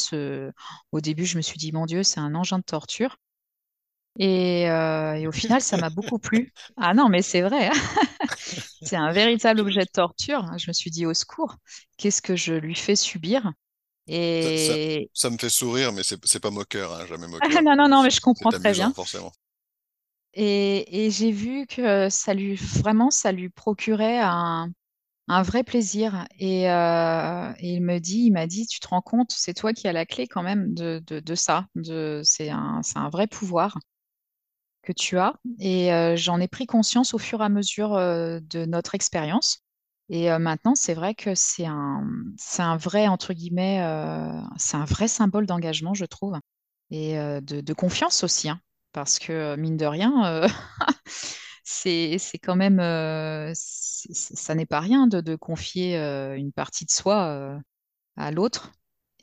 au 0.93 1.01
début, 1.01 1.27
je 1.27 1.37
me 1.37 1.43
suis 1.43 1.59
dit, 1.59 1.73
mon 1.73 1.87
Dieu, 1.87 2.03
c'est 2.03 2.21
un 2.21 2.35
engin 2.35 2.59
de 2.59 2.65
torture. 2.65 3.17
Euh, 4.21 5.15
et, 5.15 5.27
au 5.27 5.33
final, 5.33 5.61
ça 5.61 5.77
m'a 5.77 5.91
beaucoup 5.91 6.19
plu. 6.19 6.53
Ah 6.77 6.95
non, 6.95 7.09
mais 7.09 7.23
c'est 7.23 7.43
vrai. 7.43 7.69
Hein. 7.69 7.73
c'est 8.83 8.97
un 8.97 9.13
véritable 9.13 9.61
objet 9.61 9.85
de 9.85 9.91
torture. 9.93 10.47
Je 10.59 10.69
me 10.69 10.73
suis 10.73 10.91
dit, 10.91 11.07
au 11.07 11.15
secours, 11.15 11.57
qu'est-ce 11.97 12.23
que 12.23 12.37
je 12.37 12.55
lui 12.55 12.75
fais 12.75 12.97
subir? 12.97 13.53
Et... 14.07 15.09
Ça, 15.15 15.31
me 15.31 15.39
fait 15.39 15.49
sourire, 15.49 15.93
mais 15.93 16.03
c'est 16.03 16.41
pas 16.41 16.51
moqueur, 16.51 16.93
hein, 16.93 17.07
jamais 17.07 17.27
moqueur. 17.27 17.49
non, 17.65 17.75
non, 17.77 17.89
non, 17.89 18.03
mais 18.03 18.11
je 18.11 18.21
comprends 18.21 18.51
très 18.51 18.73
bien. 18.73 18.93
Forcément. 18.93 19.33
Et, 20.35 21.09
j'ai 21.11 21.31
vu 21.31 21.67
que 21.67 22.09
ça 22.11 22.35
lui, 22.35 22.55
vraiment, 22.55 23.11
ça 23.11 23.33
lui 23.33 23.49
procurait 23.49 24.21
un, 24.21 24.73
vrai 25.29 25.65
plaisir. 25.65 26.27
Et, 26.39 26.71
euh, 26.71 27.53
il 27.61 27.81
me 27.83 27.99
dit, 27.99 28.27
il 28.27 28.33
m'a 28.33 28.47
dit, 28.47 28.67
tu 28.67 28.79
te 28.79 28.89
rends 28.89 29.03
compte, 29.03 29.33
c'est 29.33 29.55
toi 29.55 29.73
qui 29.73 29.89
as 29.89 29.93
la 29.93 30.07
clé 30.07 30.27
quand 30.27 30.43
même 30.43 30.75
de, 30.75 31.03
de 31.07 31.35
ça. 31.35 31.67
C'est 32.25 32.51
un, 32.51 32.81
un 32.95 33.09
vrai 33.09 33.27
pouvoir 33.27 33.79
que 34.85 34.93
tu 34.93 35.19
as. 35.19 35.35
Et 35.59 35.91
j'en 36.17 36.41
ai 36.41 36.49
pris 36.49 36.67
conscience 36.67 37.15
au 37.15 37.19
fur 37.19 37.41
et 37.41 37.45
à 37.45 37.49
mesure 37.49 37.97
de 37.97 38.65
notre 38.65 38.95
expérience. 38.95 39.61
Et 40.11 40.29
maintenant, 40.39 40.75
c'est 40.75 40.95
vrai 40.95 41.15
que 41.15 41.35
c'est 41.35 41.67
un, 41.67 42.07
c'est 42.37 42.63
un 42.63 42.77
vrai, 42.77 43.09
entre 43.09 43.33
guillemets, 43.33 43.79
c'est 44.57 44.77
un 44.77 44.85
vrai 44.85 45.09
symbole 45.09 45.47
d'engagement, 45.47 45.95
je 45.95 46.05
trouve, 46.05 46.37
et 46.91 47.15
de, 47.15 47.73
confiance 47.73 48.23
aussi. 48.23 48.49
Hein. 48.49 48.61
parce 48.93 49.19
que, 49.19 49.57
mine 49.57 49.77
de 49.77 49.87
rien, 49.87 50.47
c'est 51.65 52.19
quand 52.43 52.57
même, 52.57 52.79
ça 53.55 54.55
n'est 54.55 54.67
pas 54.67 54.81
rien 54.81 55.07
de, 55.07 55.37
confier 55.37 55.97
une 55.97 56.53
partie 56.53 56.85
de 56.85 56.91
soi 56.91 57.59
à 58.17 58.31
l'autre. 58.31 58.73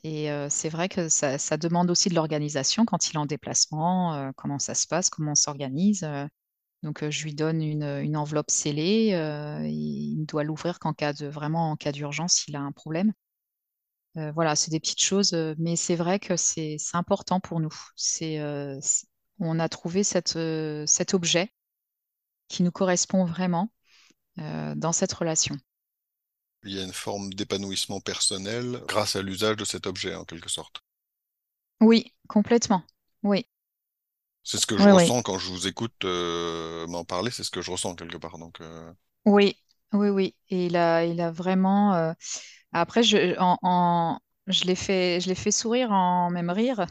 Et 0.04 0.28
c'est 0.50 0.68
vrai 0.68 0.88
que 0.88 1.08
ça, 1.08 1.38
demande 1.56 1.90
aussi 1.90 2.08
de 2.08 2.14
l'organisation 2.14 2.84
quand 2.84 3.08
il 3.10 3.14
est 3.14 3.18
en 3.18 3.26
déplacement, 3.26 4.32
comment 4.36 4.58
ça 4.58 4.74
se 4.74 4.86
passe, 4.86 5.10
comment 5.10 5.32
on 5.32 5.36
s'organise. 5.36 6.06
Donc, 6.82 7.08
je 7.08 7.24
lui 7.24 7.34
donne 7.34 7.62
une, 7.62 8.16
enveloppe 8.16 8.50
scellée. 8.50 9.10
il 9.64 10.24
doit 10.26 10.42
l'ouvrir 10.44 10.80
qu'en 10.80 10.92
cas 10.92 11.12
de 11.12 11.26
vraiment 11.26 11.70
en 11.70 11.76
cas 11.76 11.92
d'urgence, 11.92 12.34
s'il 12.34 12.56
a 12.56 12.60
un 12.60 12.72
problème. 12.72 13.12
voilà, 14.16 14.56
c'est 14.56 14.70
des 14.70 14.80
petites 14.80 15.02
choses, 15.02 15.34
mais 15.58 15.76
c'est 15.76 15.96
vrai 15.96 16.18
que 16.18 16.36
c'est 16.36 16.78
important 16.94 17.38
pour 17.40 17.60
nous. 17.60 17.74
C'est, 17.94 18.40
on 19.38 19.58
a 19.60 19.68
trouvé 19.68 20.02
cet 20.02 20.34
objet 21.14 21.52
qui 22.48 22.62
nous 22.64 22.72
correspond 22.72 23.24
vraiment 23.24 23.70
dans 24.36 24.92
cette 24.92 25.12
relation. 25.12 25.56
Il 26.64 26.72
y 26.72 26.80
a 26.80 26.82
une 26.82 26.92
forme 26.92 27.32
d'épanouissement 27.34 28.00
personnel 28.00 28.82
grâce 28.88 29.14
à 29.14 29.22
l'usage 29.22 29.56
de 29.56 29.64
cet 29.64 29.86
objet, 29.86 30.16
en 30.16 30.24
quelque 30.24 30.48
sorte. 30.50 30.82
Oui, 31.82 32.14
complètement. 32.28 32.82
Oui. 33.22 33.46
C'est 34.44 34.58
ce 34.58 34.66
que 34.66 34.76
je 34.76 34.88
ressens 34.88 35.22
quand 35.22 35.38
je 35.38 35.48
vous 35.50 35.66
écoute 35.68 36.04
euh, 36.04 36.86
m'en 36.88 37.04
parler, 37.04 37.30
c'est 37.30 37.44
ce 37.44 37.50
que 37.50 37.62
je 37.62 37.70
ressens 37.70 37.94
quelque 37.94 38.16
part. 38.16 38.38
Donc, 38.38 38.60
euh. 38.60 38.92
Oui, 39.24 39.56
oui, 39.92 40.08
oui. 40.08 40.34
Et 40.48 40.66
il 40.66 40.76
a, 40.76 41.04
il 41.04 41.20
a 41.20 41.30
vraiment. 41.30 42.14
Après, 42.72 43.02
je, 43.02 43.36
en, 43.38 44.18
je 44.46 44.64
l'ai 44.64 44.74
fait, 44.74 45.20
je 45.20 45.28
l'ai 45.28 45.34
fait 45.34 45.50
sourire 45.50 45.92
en 45.92 46.30
même 46.30 46.50
rire. 46.50 46.86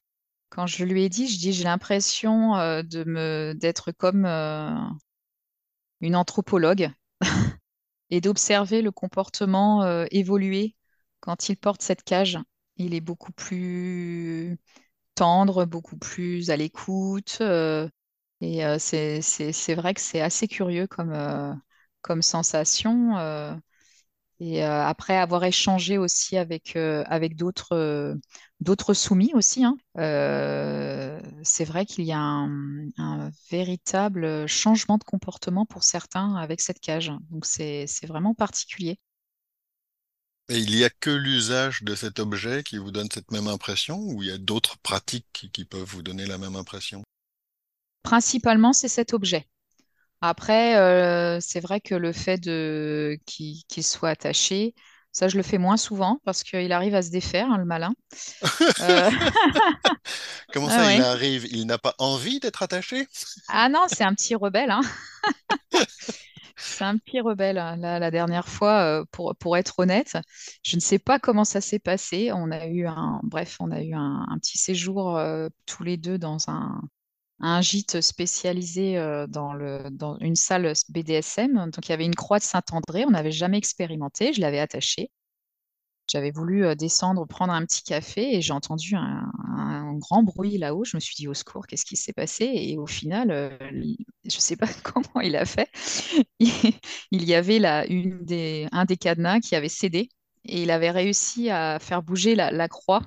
Quand 0.49 0.67
je 0.67 0.85
lui 0.85 1.03
ai 1.03 1.09
dit, 1.09 1.27
je 1.27 1.39
dis, 1.39 1.53
j'ai 1.53 1.63
l'impression 1.65 2.53
de 2.83 3.03
me 3.05 3.53
d'être 3.55 3.91
comme 3.91 4.25
une 6.01 6.15
anthropologue 6.17 6.91
et 8.11 8.21
d'observer 8.21 8.81
le 8.81 8.91
comportement 8.91 9.83
euh, 9.83 10.05
évoluer 10.11 10.75
quand 11.21 11.49
il 11.49 11.57
porte 11.57 11.81
cette 11.81 12.03
cage. 12.03 12.39
Il 12.77 12.93
est 12.93 13.01
beaucoup 13.01 13.31
plus 13.33 14.57
tendre, 15.15 15.65
beaucoup 15.65 15.97
plus 15.97 16.49
à 16.51 16.57
l'écoute. 16.57 17.39
Euh, 17.41 17.89
et 18.41 18.65
euh, 18.65 18.77
c'est 18.79 19.75
vrai 19.75 19.93
que 19.95 20.01
c'est 20.01 20.21
assez 20.21 20.47
curieux 20.47 20.87
comme, 20.87 21.13
comme 22.01 22.21
sensation. 22.21 23.15
Et 24.43 24.63
euh, 24.63 24.83
après 24.83 25.17
avoir 25.17 25.43
échangé 25.43 25.99
aussi 25.99 26.35
avec, 26.35 26.75
euh, 26.75 27.03
avec 27.05 27.35
d'autres, 27.35 27.75
euh, 27.75 28.15
d'autres 28.59 28.95
soumis 28.95 29.31
aussi, 29.35 29.63
hein, 29.63 29.77
c'est 31.43 31.63
vrai 31.63 31.85
qu'il 31.85 32.05
y 32.05 32.11
a 32.11 32.17
un, 32.17 33.29
véritable 33.51 34.47
changement 34.47 34.97
de 34.97 35.03
comportement 35.03 35.67
pour 35.67 35.83
certains 35.83 36.35
avec 36.37 36.59
cette 36.59 36.79
cage. 36.79 37.11
Donc 37.29 37.45
c'est, 37.45 37.85
vraiment 38.07 38.33
particulier. 38.33 38.97
Et 40.49 40.57
il 40.57 40.75
n'y 40.75 40.83
a 40.83 40.89
que 40.89 41.11
l'usage 41.11 41.83
de 41.83 41.93
cet 41.93 42.17
objet 42.17 42.63
qui 42.63 42.79
vous 42.79 42.89
donne 42.89 43.11
cette 43.13 43.29
même 43.29 43.47
impression 43.47 43.99
ou 43.99 44.23
il 44.23 44.29
y 44.29 44.31
a 44.31 44.39
d'autres 44.39 44.79
pratiques 44.79 45.49
qui 45.53 45.65
peuvent 45.65 45.83
vous 45.83 46.01
donner 46.01 46.25
la 46.25 46.39
même 46.39 46.55
impression? 46.55 47.03
Principalement, 48.01 48.73
c'est 48.73 48.87
cet 48.87 49.13
objet. 49.13 49.47
Après, 50.21 50.77
euh, 50.77 51.39
c'est 51.41 51.59
vrai 51.59 51.81
que 51.81 51.95
le 51.95 52.13
fait 52.13 52.37
de 52.37 53.19
qu'il 53.25 53.83
soit 53.83 54.09
attaché, 54.09 54.75
ça, 55.11 55.27
je 55.27 55.35
le 55.35 55.43
fais 55.43 55.57
moins 55.57 55.77
souvent 55.77 56.21
parce 56.23 56.43
qu'il 56.43 56.71
arrive 56.71 56.93
à 56.93 57.01
se 57.01 57.09
défaire, 57.09 57.47
hein, 57.51 57.57
le 57.57 57.65
malin. 57.65 57.91
Euh, 58.81 59.09
Comment 60.53 60.67
ah 60.69 60.77
ça, 60.77 60.93
il 60.93 61.01
arrive? 61.01 61.47
Il 61.51 61.65
n'a 61.65 61.79
pas 61.79 61.95
envie 61.97 62.39
d'être 62.39 62.61
attaché? 62.61 63.07
Ah 63.49 63.67
non, 63.67 63.85
c'est 63.87 64.03
un 64.03 64.13
petit 64.13 64.35
rebelle. 64.35 64.71
Hein. 64.71 64.81
C'est 66.63 66.83
un 66.83 66.97
petit 66.97 67.21
rebelle. 67.21 67.57
Hein. 67.57 67.75
la 67.77 68.11
dernière 68.11 68.47
fois, 68.47 68.81
euh, 68.81 69.05
pour, 69.11 69.35
pour 69.35 69.57
être 69.57 69.79
honnête, 69.79 70.15
je 70.61 70.75
ne 70.75 70.81
sais 70.81 70.99
pas 70.99 71.17
comment 71.17 71.43
ça 71.43 71.59
s'est 71.59 71.79
passé. 71.79 72.31
On 72.31 72.51
a 72.51 72.67
eu 72.67 72.85
un, 72.85 73.19
bref, 73.23 73.57
on 73.59 73.71
a 73.71 73.81
eu 73.81 73.95
un, 73.95 74.27
petit 74.39 74.59
séjour 74.59 75.19
tous 75.65 75.83
les 75.83 75.97
deux 75.97 76.19
dans 76.19 76.49
un, 76.49 76.79
un 77.41 77.61
gîte 77.61 78.01
spécialisé 78.01 78.97
euh, 78.97 79.27
dans, 79.27 79.53
le, 79.53 79.89
dans 79.91 80.17
une 80.19 80.35
salle 80.35 80.71
BDSM. 80.89 81.69
Donc, 81.71 81.87
il 81.87 81.89
y 81.89 81.93
avait 81.93 82.05
une 82.05 82.15
croix 82.15 82.39
de 82.39 82.43
Saint-André. 82.43 83.03
On 83.05 83.11
n'avait 83.11 83.31
jamais 83.31 83.57
expérimenté. 83.57 84.33
Je 84.33 84.41
l'avais 84.41 84.59
attachée. 84.59 85.11
J'avais 86.07 86.31
voulu 86.31 86.65
euh, 86.65 86.75
descendre, 86.75 87.25
prendre 87.25 87.53
un 87.53 87.65
petit 87.65 87.83
café 87.83 88.35
et 88.35 88.41
j'ai 88.41 88.53
entendu 88.53 88.95
un, 88.95 89.31
grand 89.97 90.23
bruit 90.23 90.57
là-haut. 90.57 90.83
Je 90.83 90.97
me 90.97 90.99
suis 90.99 91.15
dit 91.15 91.27
au 91.27 91.33
secours, 91.33 91.67
qu'est-ce 91.67 91.85
qui 91.85 91.95
s'est 91.95 92.13
passé? 92.13 92.49
Et 92.53 92.77
au 92.77 92.87
final, 92.87 93.31
euh, 93.31 93.49
je 93.61 94.35
ne 94.35 94.41
sais 94.41 94.55
pas 94.55 94.67
comment 94.83 95.21
il 95.21 95.35
a 95.35 95.45
fait. 95.45 95.69
il 96.39 97.23
y 97.23 97.33
avait 97.33 97.59
là, 97.59 97.85
une 97.87 98.23
des, 98.23 98.67
un 98.71 98.85
des 98.85 98.97
cadenas 98.97 99.39
qui 99.39 99.55
avait 99.55 99.69
cédé 99.69 100.09
et 100.45 100.63
il 100.63 100.71
avait 100.71 100.91
réussi 100.91 101.49
à 101.49 101.79
faire 101.79 102.03
bouger 102.03 102.35
la, 102.35 102.51
la 102.51 102.67
croix. 102.67 103.01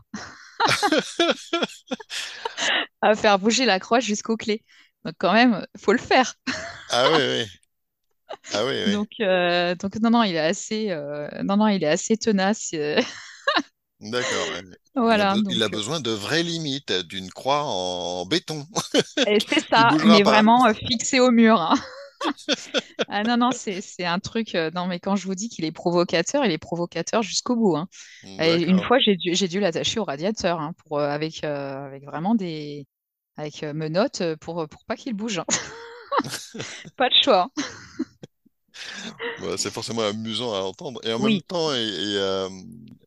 À 3.02 3.14
faire 3.14 3.38
bouger 3.38 3.64
la 3.64 3.80
croix 3.80 4.00
jusqu'aux 4.00 4.36
clés. 4.36 4.62
Donc 5.04 5.14
quand 5.18 5.32
même, 5.32 5.66
faut 5.78 5.92
le 5.92 5.98
faire. 5.98 6.34
ah 6.90 7.10
oui, 7.10 7.18
oui. 7.18 7.46
Ah 8.52 8.64
oui, 8.64 8.74
oui. 8.86 8.92
Donc, 8.92 9.08
euh, 9.20 9.74
donc 9.74 9.96
non, 10.00 10.10
non, 10.10 10.22
il 10.22 10.34
est 10.34 10.40
assez, 10.40 10.90
euh, 10.90 11.28
non, 11.42 11.56
non, 11.56 11.68
il 11.68 11.82
est 11.84 11.88
assez 11.88 12.16
tenace. 12.16 12.70
Euh. 12.74 13.00
D'accord. 14.00 14.46
Voilà, 14.96 15.34
il, 15.50 15.62
a, 15.62 15.68
besoin 15.68 16.00
de 16.00 16.10
vraies 16.10 16.42
limites, 16.42 16.92
d'une 16.92 17.30
croix 17.30 17.62
en 17.64 18.26
béton. 18.26 18.66
Et 19.26 19.38
c'est 19.40 19.66
ça, 19.70 19.90
mais 20.04 20.22
vraiment 20.22 20.72
fixé 20.74 21.20
au 21.20 21.30
mur. 21.30 21.60
Hein. 21.60 21.74
ah 23.08 23.22
non, 23.22 23.36
non, 23.36 23.50
c'est 23.52 24.04
un 24.04 24.18
truc. 24.18 24.54
non, 24.74 24.86
mais 24.86 25.00
quand 25.00 25.16
je 25.16 25.26
vous 25.26 25.34
dis 25.34 25.48
qu'il 25.48 25.64
est 25.64 25.72
provocateur, 25.72 26.44
il 26.44 26.52
est 26.52 26.58
provocateur 26.58 27.22
jusqu'au 27.22 27.56
bout. 27.56 27.76
Hein. 27.76 27.88
une 28.24 28.82
fois, 28.82 28.98
j'ai 28.98 29.16
dû, 29.16 29.32
dû 29.32 29.60
l'attacher 29.60 30.00
au 30.00 30.04
radiateur 30.04 30.60
hein, 30.60 30.72
pour, 30.84 31.00
avec, 31.00 31.44
avec 31.44 32.04
vraiment 32.04 32.34
des, 32.34 32.86
avec 33.36 33.62
euh, 33.62 33.72
menottes 33.72 34.20
euh, 34.20 34.36
pour, 34.36 34.68
pour 34.68 34.84
pas 34.84 34.96
qu'il 34.96 35.14
bouge. 35.14 35.38
Hein. 35.38 35.46
pas 36.96 37.08
de 37.08 37.14
choix. 37.22 37.50
c'est 39.56 39.72
forcément 39.72 40.02
amusant 40.02 40.54
à 40.54 40.60
entendre. 40.60 41.00
Et 41.04 41.12
en 41.12 41.18
même 41.18 41.42
temps, 41.42 41.72
et, 41.72 42.16
euh, 42.16 42.48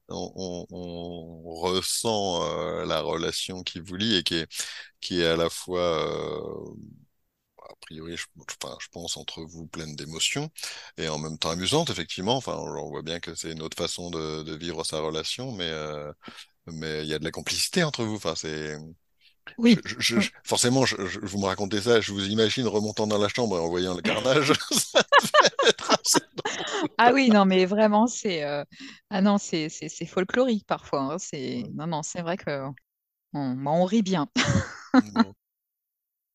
on, 0.09 0.65
ressent 1.57 2.85
la 2.85 3.01
relation 3.01 3.63
qui 3.63 3.79
vous 3.79 3.95
lie 3.95 4.17
et 4.17 4.23
qui 4.23 4.35
est, 4.35 4.47
qui 5.01 5.21
est 5.21 5.25
à 5.25 5.35
la 5.35 5.49
fois, 5.49 6.07
priori, 7.81 8.17
je, 8.17 8.25
je, 8.25 8.87
pense, 8.91 9.17
entre 9.17 9.43
vous 9.43 9.67
pleine 9.67 9.95
d'émotions 9.95 10.49
et 10.97 11.09
en 11.09 11.19
même 11.19 11.37
temps 11.37 11.51
amusante, 11.51 11.89
effectivement. 11.89 12.37
Enfin, 12.37 12.55
on, 12.55 12.89
voit 12.89 13.03
bien 13.03 13.19
que 13.19 13.35
c'est 13.35 13.51
une 13.51 13.61
autre 13.61 13.77
façon 13.77 14.09
de, 14.09 14.43
de, 14.43 14.55
vivre 14.55 14.83
sa 14.83 14.99
relation, 14.99 15.51
mais 15.51 15.71
mais 16.67 17.03
il 17.03 17.09
y 17.09 17.13
a 17.13 17.19
de 17.19 17.23
la 17.23 17.31
complicité 17.31 17.83
entre 17.83 18.03
vous. 18.03 18.15
Enfin, 18.15 18.35
c'est 18.35 18.77
oui. 19.57 19.77
forcément, 20.43 20.83
vous 21.21 21.39
me 21.39 21.45
racontez 21.45 21.81
ça, 21.81 22.01
je 22.01 22.11
vous 22.11 22.27
imagine 22.27 22.67
remontant 22.67 23.07
dans 23.07 23.17
la 23.17 23.29
chambre 23.29 23.57
et 23.57 23.59
en 23.59 23.69
voyant 23.69 23.95
le 23.95 24.01
carnage. 24.01 24.53
ah 26.97 27.11
oui, 27.13 27.29
non, 27.29 27.45
mais 27.45 27.65
vraiment, 27.65 28.07
c'est 28.07 28.43
euh, 28.43 28.63
ah 29.09 29.21
non, 29.21 29.37
c'est 29.37 29.69
folklorique 30.05 30.65
parfois. 30.65 31.13
Hein. 31.13 31.17
C'est 31.17 31.63
non, 31.73 31.87
non, 31.87 32.03
c'est 32.03 32.21
vrai 32.21 32.37
que 32.37 32.65
on, 33.33 33.53
bah, 33.53 33.71
on 33.71 33.85
rit 33.85 34.03
bien. 34.03 34.27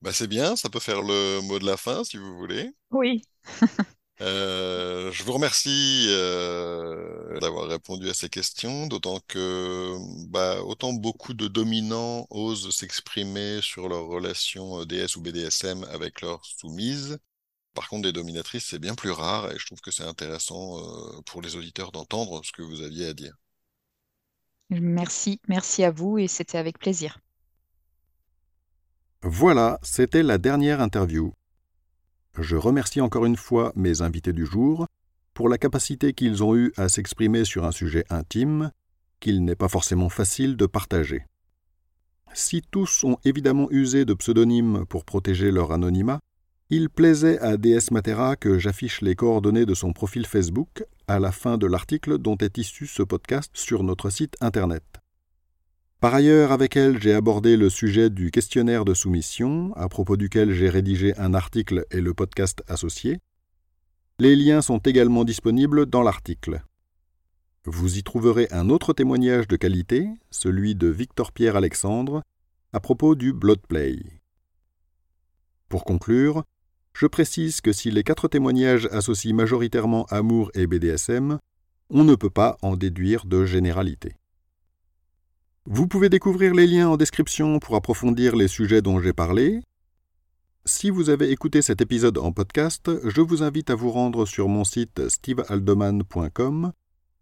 Bah, 0.03 0.13
c'est 0.13 0.27
bien, 0.27 0.57
ça 0.57 0.69
peut 0.69 0.81
faire 0.81 1.03
le 1.03 1.41
mot 1.43 1.59
de 1.59 1.67
la 1.67 1.77
fin 1.77 2.05
si 2.05 2.17
vous 2.17 2.37
voulez. 2.37 2.71
Oui. 2.91 3.23
Euh, 4.21 5.11
je 5.11 5.25
vous 5.25 5.33
remercie 5.33 6.07
euh, 6.11 7.41
d'avoir 7.41 7.67
répondu 7.67 8.09
à 8.09 8.15
ces 8.15 8.29
questions, 8.29 8.87
d'autant 8.87 9.19
que 9.27 9.97
bah, 10.29 10.63
autant 10.63 10.93
beaucoup 10.93 11.35
de 11.35 11.49
dominants 11.49 12.29
osent 12.31 12.71
s'exprimer 12.71 13.61
sur 13.63 13.89
leur 13.89 14.07
relation 14.07 14.81
euh, 14.81 14.87
DS 14.87 15.17
ou 15.17 15.23
BDSM 15.23 15.83
avec 15.91 16.21
leur 16.21 16.45
soumise. 16.45 17.19
Par 17.75 17.89
contre, 17.89 18.03
des 18.03 18.13
dominatrices, 18.13 18.67
c'est 18.67 18.79
bien 18.79 18.95
plus 18.95 19.11
rare 19.11 19.51
et 19.51 19.59
je 19.59 19.67
trouve 19.67 19.81
que 19.81 19.91
c'est 19.91 20.05
intéressant 20.05 20.79
pour 21.27 21.43
les 21.43 21.57
auditeurs 21.57 21.91
d'entendre 21.91 22.45
ce 22.45 22.53
que 22.53 22.63
vous 22.63 22.83
aviez 22.83 23.07
à 23.07 23.15
dire. 23.15 23.35
Merci, 24.71 25.41
merci 25.49 25.83
à 25.83 25.91
vous 25.91 26.19
et 26.19 26.29
c'était 26.29 26.59
avec 26.59 26.79
plaisir. 26.79 27.19
Voilà, 29.25 29.79
c'était 29.83 30.25
la 30.25 30.37
dernière 30.37 30.81
interview. 30.81 31.33
Je 32.39 32.57
remercie 32.57 33.01
encore 33.01 33.25
une 33.25 33.37
fois 33.37 33.73
mes 33.77 34.03
invités 34.03 34.33
du 34.33 34.45
jour 34.45 34.87
pour 35.33 35.49
la 35.49 35.59
capacité 35.59 36.13
qu'ils 36.13 36.43
ont 36.43 36.57
eue 36.57 36.73
à 36.77 36.89
s'exprimer 36.89 37.45
sur 37.45 37.65
un 37.65 37.71
sujet 37.71 38.05
intime 38.11 38.73
qu'il 39.21 39.45
n'est 39.45 39.55
pas 39.55 39.69
forcément 39.69 40.09
facile 40.09 40.57
de 40.57 40.67
partager. 40.67 41.25
Si 42.35 42.63
tous 42.69 43.05
ont 43.05 43.17
évidemment 43.25 43.69
usé 43.71 44.05
de 44.05 44.15
pseudonymes 44.15 44.87
pour 44.87 45.05
protéger 45.05 45.53
leur 45.53 45.71
anonymat, 45.71 46.19
il 46.71 46.91
plaisait 46.91 47.39
à 47.39 47.57
DS 47.57 47.93
Matera 47.93 48.35
que 48.35 48.59
j'affiche 48.59 49.03
les 49.03 49.15
coordonnées 49.15 49.67
de 49.67 49.75
son 49.75 49.93
profil 49.93 50.27
Facebook 50.27 50.85
à 51.07 51.21
la 51.21 51.31
fin 51.31 51.59
de 51.59 51.67
l'article 51.67 52.19
dont 52.19 52.39
est 52.39 52.59
issu 52.59 52.89
ce 52.89 53.05
podcast 53.05 53.53
sur 53.55 53.85
notre 53.85 54.11
site 54.11 54.37
internet. 54.41 55.02
Par 56.03 56.17
ailleurs, 56.17 56.51
avec 56.51 56.77
elle, 56.77 57.01
j'ai 57.01 57.13
abordé 57.13 57.57
le 57.57 57.71
sujet 57.71 58.11
du 58.11 58.33
questionnaire 58.33 58.85
de 58.85 58.93
soumission, 58.93 59.73
à 59.77 59.89
propos 59.89 60.17
duquel 60.17 60.51
j'ai 60.51 60.69
rédigé 60.69 61.17
un 61.17 61.33
article 61.33 61.87
et 61.93 62.01
le 62.01 62.13
podcast 62.13 62.65
associé. 62.67 63.21
Les 64.19 64.35
liens 64.35 64.63
sont 64.63 64.79
également 64.79 65.23
disponibles 65.23 65.87
dans 65.87 66.03
l'article. 66.03 66.65
Vous 67.67 67.99
y 67.99 68.03
trouverez 68.03 68.49
un 68.51 68.69
autre 68.69 68.93
témoignage 68.93 69.47
de 69.47 69.55
qualité, 69.55 70.09
celui 70.33 70.75
de 70.75 70.89
Victor 70.89 71.31
Pierre 71.31 71.55
Alexandre, 71.55 72.25
à 72.73 72.81
propos 72.81 73.15
du 73.15 73.33
Bloodplay. 73.33 73.95
Pour 75.69 75.85
conclure, 75.85 76.43
je 76.95 77.07
précise 77.07 77.61
que 77.61 77.73
si 77.73 77.93
les 77.93 78.03
quatre 78.03 78.27
témoignages 78.27 78.89
associent 78.91 79.37
majoritairement 79.37 80.07
amour 80.07 80.51
et 80.55 80.67
BDSM, 80.67 81.39
on 81.91 82.03
ne 82.03 82.17
peut 82.17 82.29
pas 82.29 82.57
en 82.61 82.75
déduire 82.75 83.25
de 83.25 83.45
généralité. 83.45 84.17
Vous 85.67 85.87
pouvez 85.87 86.09
découvrir 86.09 86.55
les 86.55 86.67
liens 86.67 86.89
en 86.89 86.97
description 86.97 87.61
pour 87.61 87.77
approfondir 87.77 88.35
les 88.35 88.49
sujets 88.49 88.83
dont 88.83 88.99
j'ai 88.99 89.13
parlé. 89.13 89.61
Si 90.65 90.91
vous 90.91 91.09
avez 91.09 91.31
écouté 91.31 91.63
cet 91.63 91.81
épisode 91.81 92.19
en 92.19 92.33
podcast, 92.33 92.91
je 93.05 93.21
vous 93.21 93.45
invite 93.45 93.71
à 93.71 93.77
vous 93.77 93.93
rendre 93.93 94.27
sur 94.27 94.49
mon 94.49 94.65
site 94.65 95.09
stevealdoman.com 95.09 96.73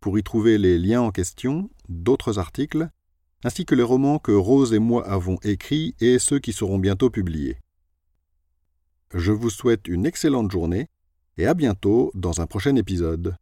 pour 0.01 0.19
y 0.19 0.23
trouver 0.23 0.57
les 0.57 0.79
liens 0.79 1.03
en 1.03 1.11
question, 1.11 1.69
d'autres 1.91 2.39
articles, 2.39 2.89
ainsi 3.45 3.67
que 3.67 3.75
les 3.75 3.83
romans 3.83 4.19
que 4.19 4.33
Rose 4.33 4.73
et 4.73 4.79
moi 4.79 5.07
avons 5.07 5.37
écrits 5.43 5.95
et 6.01 6.19
ceux 6.19 6.39
qui 6.39 6.55
seront 6.55 6.79
bientôt 6.79 7.11
publiés. 7.11 7.59
Je 9.15 9.33
vous 9.33 9.51
souhaite 9.51 9.87
une 9.87 10.07
excellente 10.07 10.51
journée 10.51 10.87
et 11.37 11.47
à 11.47 11.53
bientôt 11.53 12.11
dans 12.15 12.41
un 12.41 12.47
prochain 12.47 12.75
épisode. 12.77 13.37